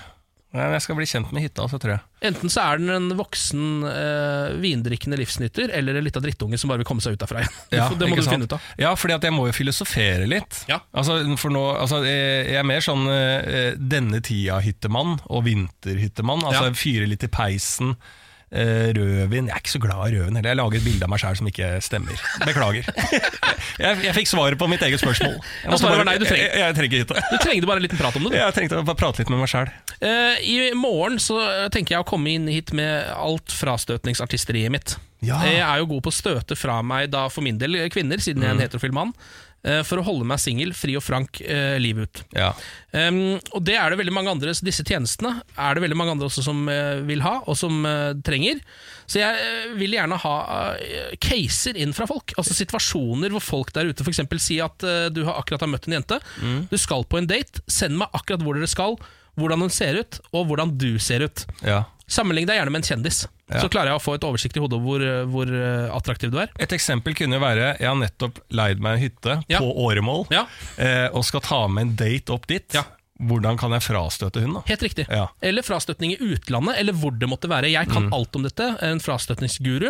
Jeg 0.49 0.81
skal 0.81 0.97
bli 0.97 1.05
kjent 1.05 1.29
med 1.35 1.43
hytta, 1.45 1.67
så 1.69 1.77
tror 1.77 1.91
jeg. 1.93 2.01
Enten 2.25 2.49
så 2.49 2.63
er 2.63 2.79
den 2.81 2.89
en 2.89 3.09
voksen 3.19 3.83
eh, 3.85 4.55
vindrikkende 4.57 5.19
livsnytter, 5.19 5.69
eller 5.77 5.99
en 5.99 6.07
lita 6.07 6.21
drittunge 6.23 6.57
som 6.57 6.71
bare 6.71 6.81
vil 6.81 6.87
komme 6.89 7.05
seg 7.05 7.13
ut 7.13 7.21
derfra 7.21 7.43
igjen. 7.43 7.59
Ja, 7.77 7.85
det 7.93 8.09
må 8.09 8.17
du 8.17 8.23
sant? 8.23 8.33
finne 8.33 8.47
ut 8.49 8.55
av. 8.57 8.69
Ja, 8.81 8.95
fordi 8.97 9.19
jeg 9.27 9.35
må 9.35 9.45
jo 9.45 9.53
filosofere 9.53 10.25
litt. 10.29 10.63
Ja. 10.71 10.79
Altså, 10.89 11.19
nå, 11.21 11.65
altså, 11.77 12.01
jeg 12.07 12.57
er 12.57 12.65
mer 12.65 12.81
sånn 12.81 13.05
eh, 13.13 13.75
denne 13.77 14.23
tida-hyttemann 14.25 15.19
og 15.29 15.45
vinterhyttemann. 15.45 16.41
Altså 16.49 16.71
Ja. 16.71 16.79
Fyre 16.79 17.05
litt 17.13 17.27
i 17.27 17.29
peisen, 17.29 17.93
Eh, 17.93 18.15
rødvin 18.51 19.47
Jeg 19.49 19.53
er 19.53 19.61
ikke 19.61 19.71
så 19.75 19.79
glad 19.83 19.99
i 20.09 20.17
rødvin 20.17 20.35
heller. 20.39 20.49
Jeg 20.49 20.57
lager 20.57 20.77
et 20.79 20.85
bilde 20.87 21.05
av 21.05 21.11
meg 21.13 21.21
sjæl 21.21 21.35
som 21.37 21.49
ikke 21.51 21.67
stemmer. 21.85 22.21
Beklager. 22.45 22.87
jeg, 23.83 23.99
jeg 24.07 24.15
fikk 24.17 24.29
svaret 24.31 24.57
på 24.61 24.67
mitt 24.71 24.81
eget 24.85 25.01
spørsmål. 25.01 25.35
Jeg, 25.63 25.81
bare- 25.83 26.05
nei, 26.07 26.17
du 26.21 26.25
trenger- 26.25 26.49
jeg, 26.49 26.63
jeg 26.63 26.77
trenger 26.79 27.03
ikke. 27.03 27.25
Du 27.33 27.37
trengte 27.43 27.67
bare 27.69 27.77
en 27.83 27.85
liten 27.85 28.01
prat 28.01 28.15
om 28.17 28.23
det. 28.25 28.31
du. 28.33 28.37
Jeg 28.41 28.55
trengte 28.57 28.81
bare 28.89 28.99
prate 29.03 29.21
litt 29.23 29.29
med 29.33 29.43
meg 29.43 29.51
sjæl. 29.53 29.69
Uh, 30.01 30.35
I 30.41 30.57
morgen 30.77 31.19
så 31.21 31.37
tenker 31.73 31.97
jeg 31.97 32.05
å 32.05 32.09
komme 32.09 32.33
inn 32.33 32.47
hit 32.49 32.73
med 32.77 33.11
alt 33.15 33.53
frastøtningsartisteriet 33.53 34.71
mitt. 34.73 34.95
Ja. 35.25 35.41
Jeg 35.43 35.59
er 35.59 35.81
jo 35.81 35.89
god 35.93 36.05
på 36.05 36.11
å 36.13 36.15
støte 36.15 36.55
fra 36.55 36.79
meg, 36.85 37.09
da 37.11 37.25
for 37.29 37.43
min 37.43 37.57
del 37.59 37.75
kvinner, 37.91 38.21
siden 38.23 38.41
jeg 38.45 38.49
er 38.49 38.55
en 38.55 38.59
Mm. 38.61 38.65
heterofil 38.69 38.93
mann, 38.95 39.09
eh, 39.11 39.48
for 39.83 39.99
å 39.99 40.05
holde 40.07 40.27
meg 40.29 40.39
singel, 40.39 40.71
fri 40.77 40.93
og 40.95 41.03
frank 41.03 41.41
eh, 41.43 41.75
livet 41.81 42.07
ut. 42.07 42.21
Ja. 42.37 42.53
Um, 42.93 43.35
og 43.53 43.63
det 43.67 43.75
er 43.77 43.91
det 43.91 43.99
veldig 43.99 44.13
mange 44.15 44.31
andre 44.33 44.53
Disse 44.65 44.81
tjenestene 44.87 45.43
er 45.59 45.75
det 45.77 45.83
veldig 45.83 45.97
mange 45.99 46.15
andre 46.15 46.25
også 46.25 46.41
som 46.41 46.63
eh, 46.71 47.03
vil 47.05 47.21
ha, 47.21 47.35
og 47.45 47.57
som 47.59 47.83
eh, 47.85 48.15
trenger. 48.25 48.61
Så 49.09 49.21
jeg 49.21 49.43
eh, 49.43 49.75
vil 49.77 49.93
gjerne 49.97 50.17
ha 50.21 50.33
eh, 50.77 51.13
caser 51.21 51.77
inn 51.81 51.93
fra 51.97 52.07
folk. 52.09 52.33
Altså 52.39 52.55
Situasjoner 52.57 53.33
hvor 53.35 53.43
folk 53.43 53.73
der 53.75 53.89
ute 53.89 54.05
f.eks. 54.05 54.23
sier 54.41 54.67
at 54.69 54.85
eh, 54.85 55.07
du 55.13 55.23
har 55.27 55.41
akkurat 55.41 55.65
har 55.65 55.71
møtt 55.71 55.89
en 55.89 55.99
jente. 55.99 56.19
Mm. 56.41 56.59
Du 56.71 56.77
skal 56.79 57.05
på 57.09 57.19
en 57.19 57.29
date. 57.29 57.63
Send 57.69 57.97
meg 57.99 58.13
akkurat 58.15 58.45
hvor 58.45 58.57
dere 58.57 58.69
skal, 58.69 58.99
hvordan 59.39 59.65
hun 59.65 59.73
ser 59.73 60.01
ut, 60.01 60.19
og 60.33 60.49
hvordan 60.49 60.75
du 60.79 60.91
ser 61.01 61.25
ut. 61.25 61.45
Ja. 61.65 61.83
Sammenlign 62.09 62.47
deg 62.49 62.57
gjerne 62.57 62.71
med 62.73 62.81
en 62.83 62.87
kjendis. 62.89 63.19
Ja. 63.49 63.61
Så 63.63 63.69
klarer 63.69 63.91
jeg 63.93 63.99
å 63.99 64.03
få 64.03 64.15
et 64.17 64.23
oversikt 64.25 64.57
i 64.57 64.61
hodet 64.63 64.77
over 64.79 64.85
hvor, 64.89 65.03
eh, 65.05 65.25
hvor 65.29 65.51
eh, 65.53 65.89
attraktiv 65.95 66.31
du 66.33 66.39
er. 66.41 66.49
Et 66.59 66.71
eksempel 66.75 67.13
kunne 67.17 67.37
jo 67.37 67.41
være 67.43 67.75
Jeg 67.79 67.87
har 67.87 67.97
nettopp 68.01 68.39
leid 68.53 68.79
meg 68.81 68.97
en 68.97 69.03
hytte 69.03 69.35
Ja. 69.49 69.59
på 69.61 69.69
Åremål 69.85 70.25
eh, 70.33 71.07
og 71.13 71.23
skal 71.25 71.41
ta 71.45 71.67
med 71.67 71.81
en 71.87 71.95
date 72.01 72.33
opp 72.33 72.47
dit. 72.49 72.79
Hvordan 73.19 73.57
kan 73.59 73.73
jeg 73.75 73.83
frastøte 73.83 74.39
hun 74.41 74.53
da? 74.55 74.61
Helt 74.69 74.81
riktig. 74.85 75.05
Ja. 75.11 75.25
Eller 75.43 75.61
frastøtning 75.67 76.13
i 76.15 76.19
utlandet, 76.23 76.77
eller 76.79 76.93
hvor 76.95 77.11
det 77.19 77.27
måtte 77.27 77.49
være. 77.51 77.67
Jeg 77.69 77.89
kan 77.91 78.05
Mm. 78.09 78.13
alt 78.15 78.35
om 78.39 78.43
dette, 78.43 78.69
en 78.81 78.99
frastøtningsguru. 79.03 79.89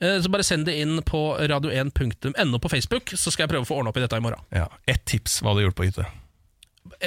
Eh, 0.00 0.18
Så 0.20 0.28
bare 0.28 0.44
send 0.44 0.66
det 0.66 0.74
inn 0.76 1.00
på 1.02 1.38
radio1.no 1.40 2.58
på 2.58 2.68
Facebook, 2.70 3.14
så 3.16 3.32
skal 3.32 3.46
jeg 3.46 3.54
prøve 3.54 3.64
å 3.64 3.70
få 3.70 3.78
ordna 3.78 3.88
opp 3.90 3.96
i 3.96 4.00
dette 4.04 4.16
i 4.18 4.20
morgen. 4.20 4.42
Ja. 4.52 4.68
Ett 4.86 5.04
tips 5.08 5.40
hva 5.40 5.54
du 5.56 5.62
gjorde 5.64 5.74
på 5.78 5.86
hytte. 5.88 6.04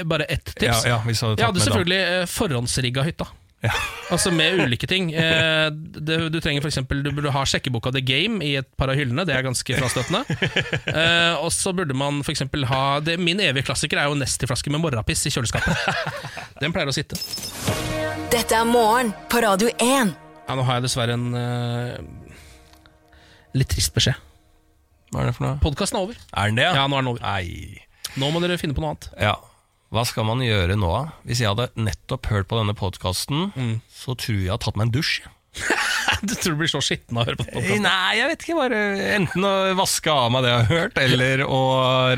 Bare 0.06 0.26
ett 0.26 0.46
tips. 0.56 0.84
Ja, 0.86 0.96
ja, 0.96 0.98
hvis 1.06 1.20
du 1.22 1.26
hadde 1.28 1.38
tatt 1.38 1.44
jeg 1.46 1.52
hadde 1.54 1.66
selvfølgelig 1.68 2.02
eh, 2.22 2.26
forhåndsrigga 2.26 3.04
hytta. 3.06 3.28
Altså 4.10 4.32
med 4.34 4.62
ulike 4.64 4.88
ting. 4.90 5.12
Eh, 5.14 5.68
det, 5.70 6.18
du 6.32 6.40
trenger 6.42 6.64
for 6.64 6.72
eksempel, 6.72 7.04
Du 7.04 7.12
burde 7.14 7.34
ha 7.36 7.44
sjekkeboka 7.46 7.92
The 7.94 8.02
Game 8.02 8.40
i 8.46 8.56
et 8.62 8.70
par 8.80 8.90
av 8.90 8.98
hyllene. 8.98 9.26
Det 9.28 9.36
er 9.36 9.46
ganske 9.46 9.80
frastøtende. 9.82 10.24
Eh, 10.90 11.36
og 11.44 11.52
så 11.54 11.72
burde 11.76 11.94
man 11.98 12.24
for 12.26 12.34
eksempel 12.34 12.66
ha 12.70 13.00
det, 13.04 13.20
Min 13.22 13.40
evige 13.44 13.68
klassiker 13.68 14.00
er 14.02 14.10
jo 14.10 14.18
Nesti-flaske 14.18 14.72
med 14.74 14.82
morrapiss 14.82 15.28
i 15.30 15.34
kjøleskapet. 15.34 15.76
Den 16.62 16.74
pleier 16.76 16.90
å 16.90 16.96
sitte. 16.96 17.20
Dette 18.34 18.58
er 18.58 18.66
morgen 18.68 19.12
på 19.30 19.44
Radio 19.46 19.70
1. 19.76 20.16
Ja, 20.50 20.56
nå 20.58 20.66
har 20.66 20.80
jeg 20.80 20.88
dessverre 20.88 21.16
en 21.18 21.28
uh, 21.36 22.00
litt 23.58 23.70
trist 23.70 23.94
beskjed. 23.96 24.18
Hva 25.14 25.24
er 25.24 25.30
det 25.30 25.36
for 25.38 25.46
noe? 25.46 25.60
Podkasten 25.62 26.00
er 26.00 26.08
over. 26.08 26.18
Er 26.34 26.52
den 26.52 26.60
det? 26.62 26.68
Ja, 26.70 26.88
nå 26.90 26.98
er 26.98 27.06
den 27.06 27.12
over. 27.14 27.24
Nei. 27.26 27.86
Nå 28.22 28.32
må 28.34 28.42
dere 28.44 28.58
finne 28.62 28.78
på 28.78 28.84
noe 28.84 28.96
annet. 28.96 29.10
Ja. 29.22 29.36
Hva 29.90 30.04
skal 30.06 30.28
man 30.30 30.44
gjøre 30.46 30.76
nå? 30.78 30.92
Hvis 31.26 31.40
jeg 31.42 31.50
hadde 31.50 31.70
nettopp 31.82 32.28
hørt 32.30 32.48
på 32.52 32.60
denne 32.60 32.76
podkasten, 32.78 33.52
Mm. 33.58 33.76
så 33.90 34.14
tror 34.16 34.36
jeg 34.38 34.46
jeg 34.46 34.54
har 34.54 34.62
tatt 34.62 34.78
meg 34.78 34.88
en 34.90 34.96
dusj. 35.00 35.22
du 36.22 36.36
tror 36.38 36.54
du 36.54 36.60
blir 36.60 36.70
så 36.70 36.78
skitten 36.84 37.18
av 37.18 37.24
å 37.24 37.28
høre 37.32 37.40
på 37.40 37.46
podkasten? 37.50 37.82
Nei, 37.82 38.12
jeg 38.20 38.28
vet 38.30 38.44
ikke. 38.46 38.58
Bare 38.60 38.82
enten 39.16 39.48
å 39.50 39.54
vaske 39.80 40.14
av 40.14 40.30
meg 40.32 40.46
det 40.46 40.52
jeg 40.52 40.60
har 40.62 40.70
hørt, 40.70 41.00
eller 41.02 41.42
å 41.50 41.60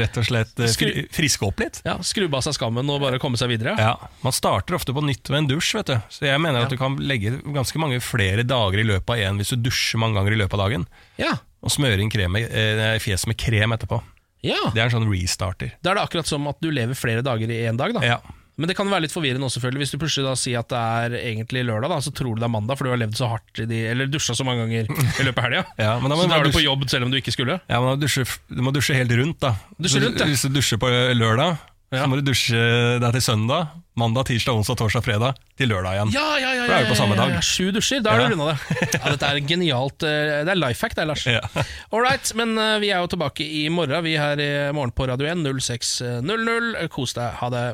rett 0.01 0.19
og 0.19 0.27
slett 0.27 0.59
eh, 0.59 0.73
fri, 0.75 1.05
friske 1.15 1.47
opp 1.47 1.63
litt. 1.63 1.79
Ja, 1.87 1.95
Skrubbe 2.03 2.41
av 2.41 2.43
seg 2.45 2.57
skammen 2.59 2.91
og 2.91 2.99
bare 3.05 3.21
komme 3.23 3.39
seg 3.39 3.53
videre. 3.53 3.77
Ja, 3.79 3.95
Man 4.25 4.35
starter 4.35 4.75
ofte 4.77 4.91
på 4.93 5.03
nytt 5.07 5.31
med 5.31 5.45
en 5.45 5.49
dusj, 5.53 5.71
vet 5.79 5.93
du. 5.93 5.97
Så 6.11 6.27
jeg 6.27 6.43
mener 6.43 6.67
at 6.67 6.73
du 6.75 6.77
kan 6.81 6.99
legge 6.99 7.37
ganske 7.55 7.79
mange 7.81 8.01
flere 8.03 8.43
dager 8.43 8.83
i 8.83 8.87
løpet 8.91 9.15
av 9.15 9.23
én 9.31 9.39
hvis 9.39 9.55
du 9.55 9.63
dusjer 9.69 10.03
mange 10.03 10.19
ganger 10.19 10.35
i 10.35 10.41
løpet 10.43 10.59
av 10.59 10.65
dagen. 10.67 10.87
Ja. 11.21 11.37
Og 11.63 11.71
smøre 11.71 12.03
inn 12.03 12.11
krem, 12.11 12.35
eh, 12.35 12.97
fjeset 12.99 13.31
med 13.31 13.39
krem 13.39 13.77
etterpå. 13.79 14.03
Ja. 14.45 14.59
Det 14.73 14.81
er 14.81 14.87
en 14.89 14.95
sånn 14.97 15.09
restarter. 15.09 15.75
Da 15.83 15.91
er 15.93 15.99
det 15.99 16.05
akkurat 16.07 16.29
som 16.29 16.47
at 16.49 16.61
du 16.63 16.71
lever 16.73 16.97
flere 16.97 17.23
dager 17.25 17.49
i 17.51 17.63
én 17.69 17.77
dag. 17.77 17.93
da 17.97 18.05
Ja. 18.05 18.19
Men 18.59 18.67
det 18.67 18.75
kan 18.77 18.89
være 18.91 19.05
litt 19.07 19.13
forvirrende 19.13 19.47
også, 19.47 19.57
selvfølgelig. 19.57 19.81
Hvis 19.81 19.91
du 19.93 19.97
plutselig 19.97 20.25
da 20.27 20.33
sier 20.37 20.59
at 20.59 20.69
det 20.69 20.77
er 20.77 21.15
egentlig 21.21 21.63
lørdag, 21.65 21.89
da 21.89 21.97
så 22.03 22.11
tror 22.13 22.35
du 22.35 22.41
det 22.43 22.45
er 22.45 22.51
mandag, 22.51 22.77
for 22.77 22.85
du 22.85 22.91
har 22.91 22.99
levd 22.99 23.15
så 23.17 23.29
hardt 23.31 23.61
i 23.63 23.65
de 23.65 23.79
Eller 23.89 24.09
dusja 24.11 24.35
så 24.37 24.45
mange 24.45 24.65
ganger 24.67 24.91
i 24.91 25.25
løpet 25.25 25.39
av 25.39 25.47
helga. 25.47 25.63
Ja, 25.81 25.93
men 26.01 26.11
da 26.11 26.17
må 26.19 26.27
så 26.27 26.43
du 26.43 26.51
på 26.53 26.61
jobb 26.61 26.83
selv 26.91 27.07
om 27.07 27.13
du 27.13 27.17
ikke 27.17 27.33
skulle. 27.33 27.57
Ja, 27.71 27.79
men 27.81 27.97
du, 27.97 28.05
dusje, 28.05 28.27
du 28.51 28.61
må 28.61 28.73
dusje 28.75 28.97
helt 28.97 29.13
rundt, 29.17 29.39
da. 29.41 29.55
Dusje 29.79 30.03
rundt, 30.03 30.19
ja. 30.19 30.27
Hvis 30.29 30.45
du 30.45 30.53
dusjer 30.53 30.81
på 30.83 30.91
lørdag, 31.15 31.57
så 31.99 32.07
må 32.07 32.15
du 32.19 32.23
dusje 32.31 32.59
deg 33.03 33.11
til 33.17 33.23
søndag. 33.25 33.67
Mandag, 33.99 34.23
tirsdag, 34.29 34.55
onsdag, 34.55 34.77
torsdag, 34.79 35.03
fredag. 35.03 35.35
Til 35.59 35.67
lørdag 35.67 35.97
igjen. 35.97 36.13
Ja, 36.15 36.37
ja, 36.39 36.51
ja, 36.55 36.61
For 36.63 36.71
da 36.71 36.77
er 36.79 36.85
du 36.87 36.91
på 36.93 36.99
samme 37.01 37.15
ja, 37.17 37.19
dag. 37.25 37.33
ja, 37.35 37.41
Sju 37.43 37.71
dusjer, 37.75 37.99
da 38.05 38.13
Ja. 38.15 38.27
du 38.29 38.33
runda 38.35 38.53
det. 38.53 38.87
Ja, 38.95 39.09
dette 39.11 39.27
er 39.33 39.39
genialt. 39.43 40.03
eh, 40.07 40.43
Det 40.47 40.53
er 40.55 40.55
life 40.61 40.81
hack, 40.87 40.95
det, 40.95 41.05
Lars. 41.09 41.27
All 41.91 41.99
right, 42.01 42.31
men 42.39 42.55
eh, 42.57 42.79
vi 42.79 42.89
er 42.95 43.03
jo 43.03 43.11
tilbake 43.11 43.43
i 43.43 43.65
morgen. 43.69 44.03
Vi 44.07 44.15
er 44.15 44.23
her 44.23 44.39
i 44.39 44.71
morgen 44.71 44.91
på 44.95 45.07
Radio 45.11 45.27
1 45.27 45.43
06.00. 45.43 46.87
Kos 46.95 47.13
deg. 47.19 47.33
Ha 47.41 47.49
det. 47.51 47.65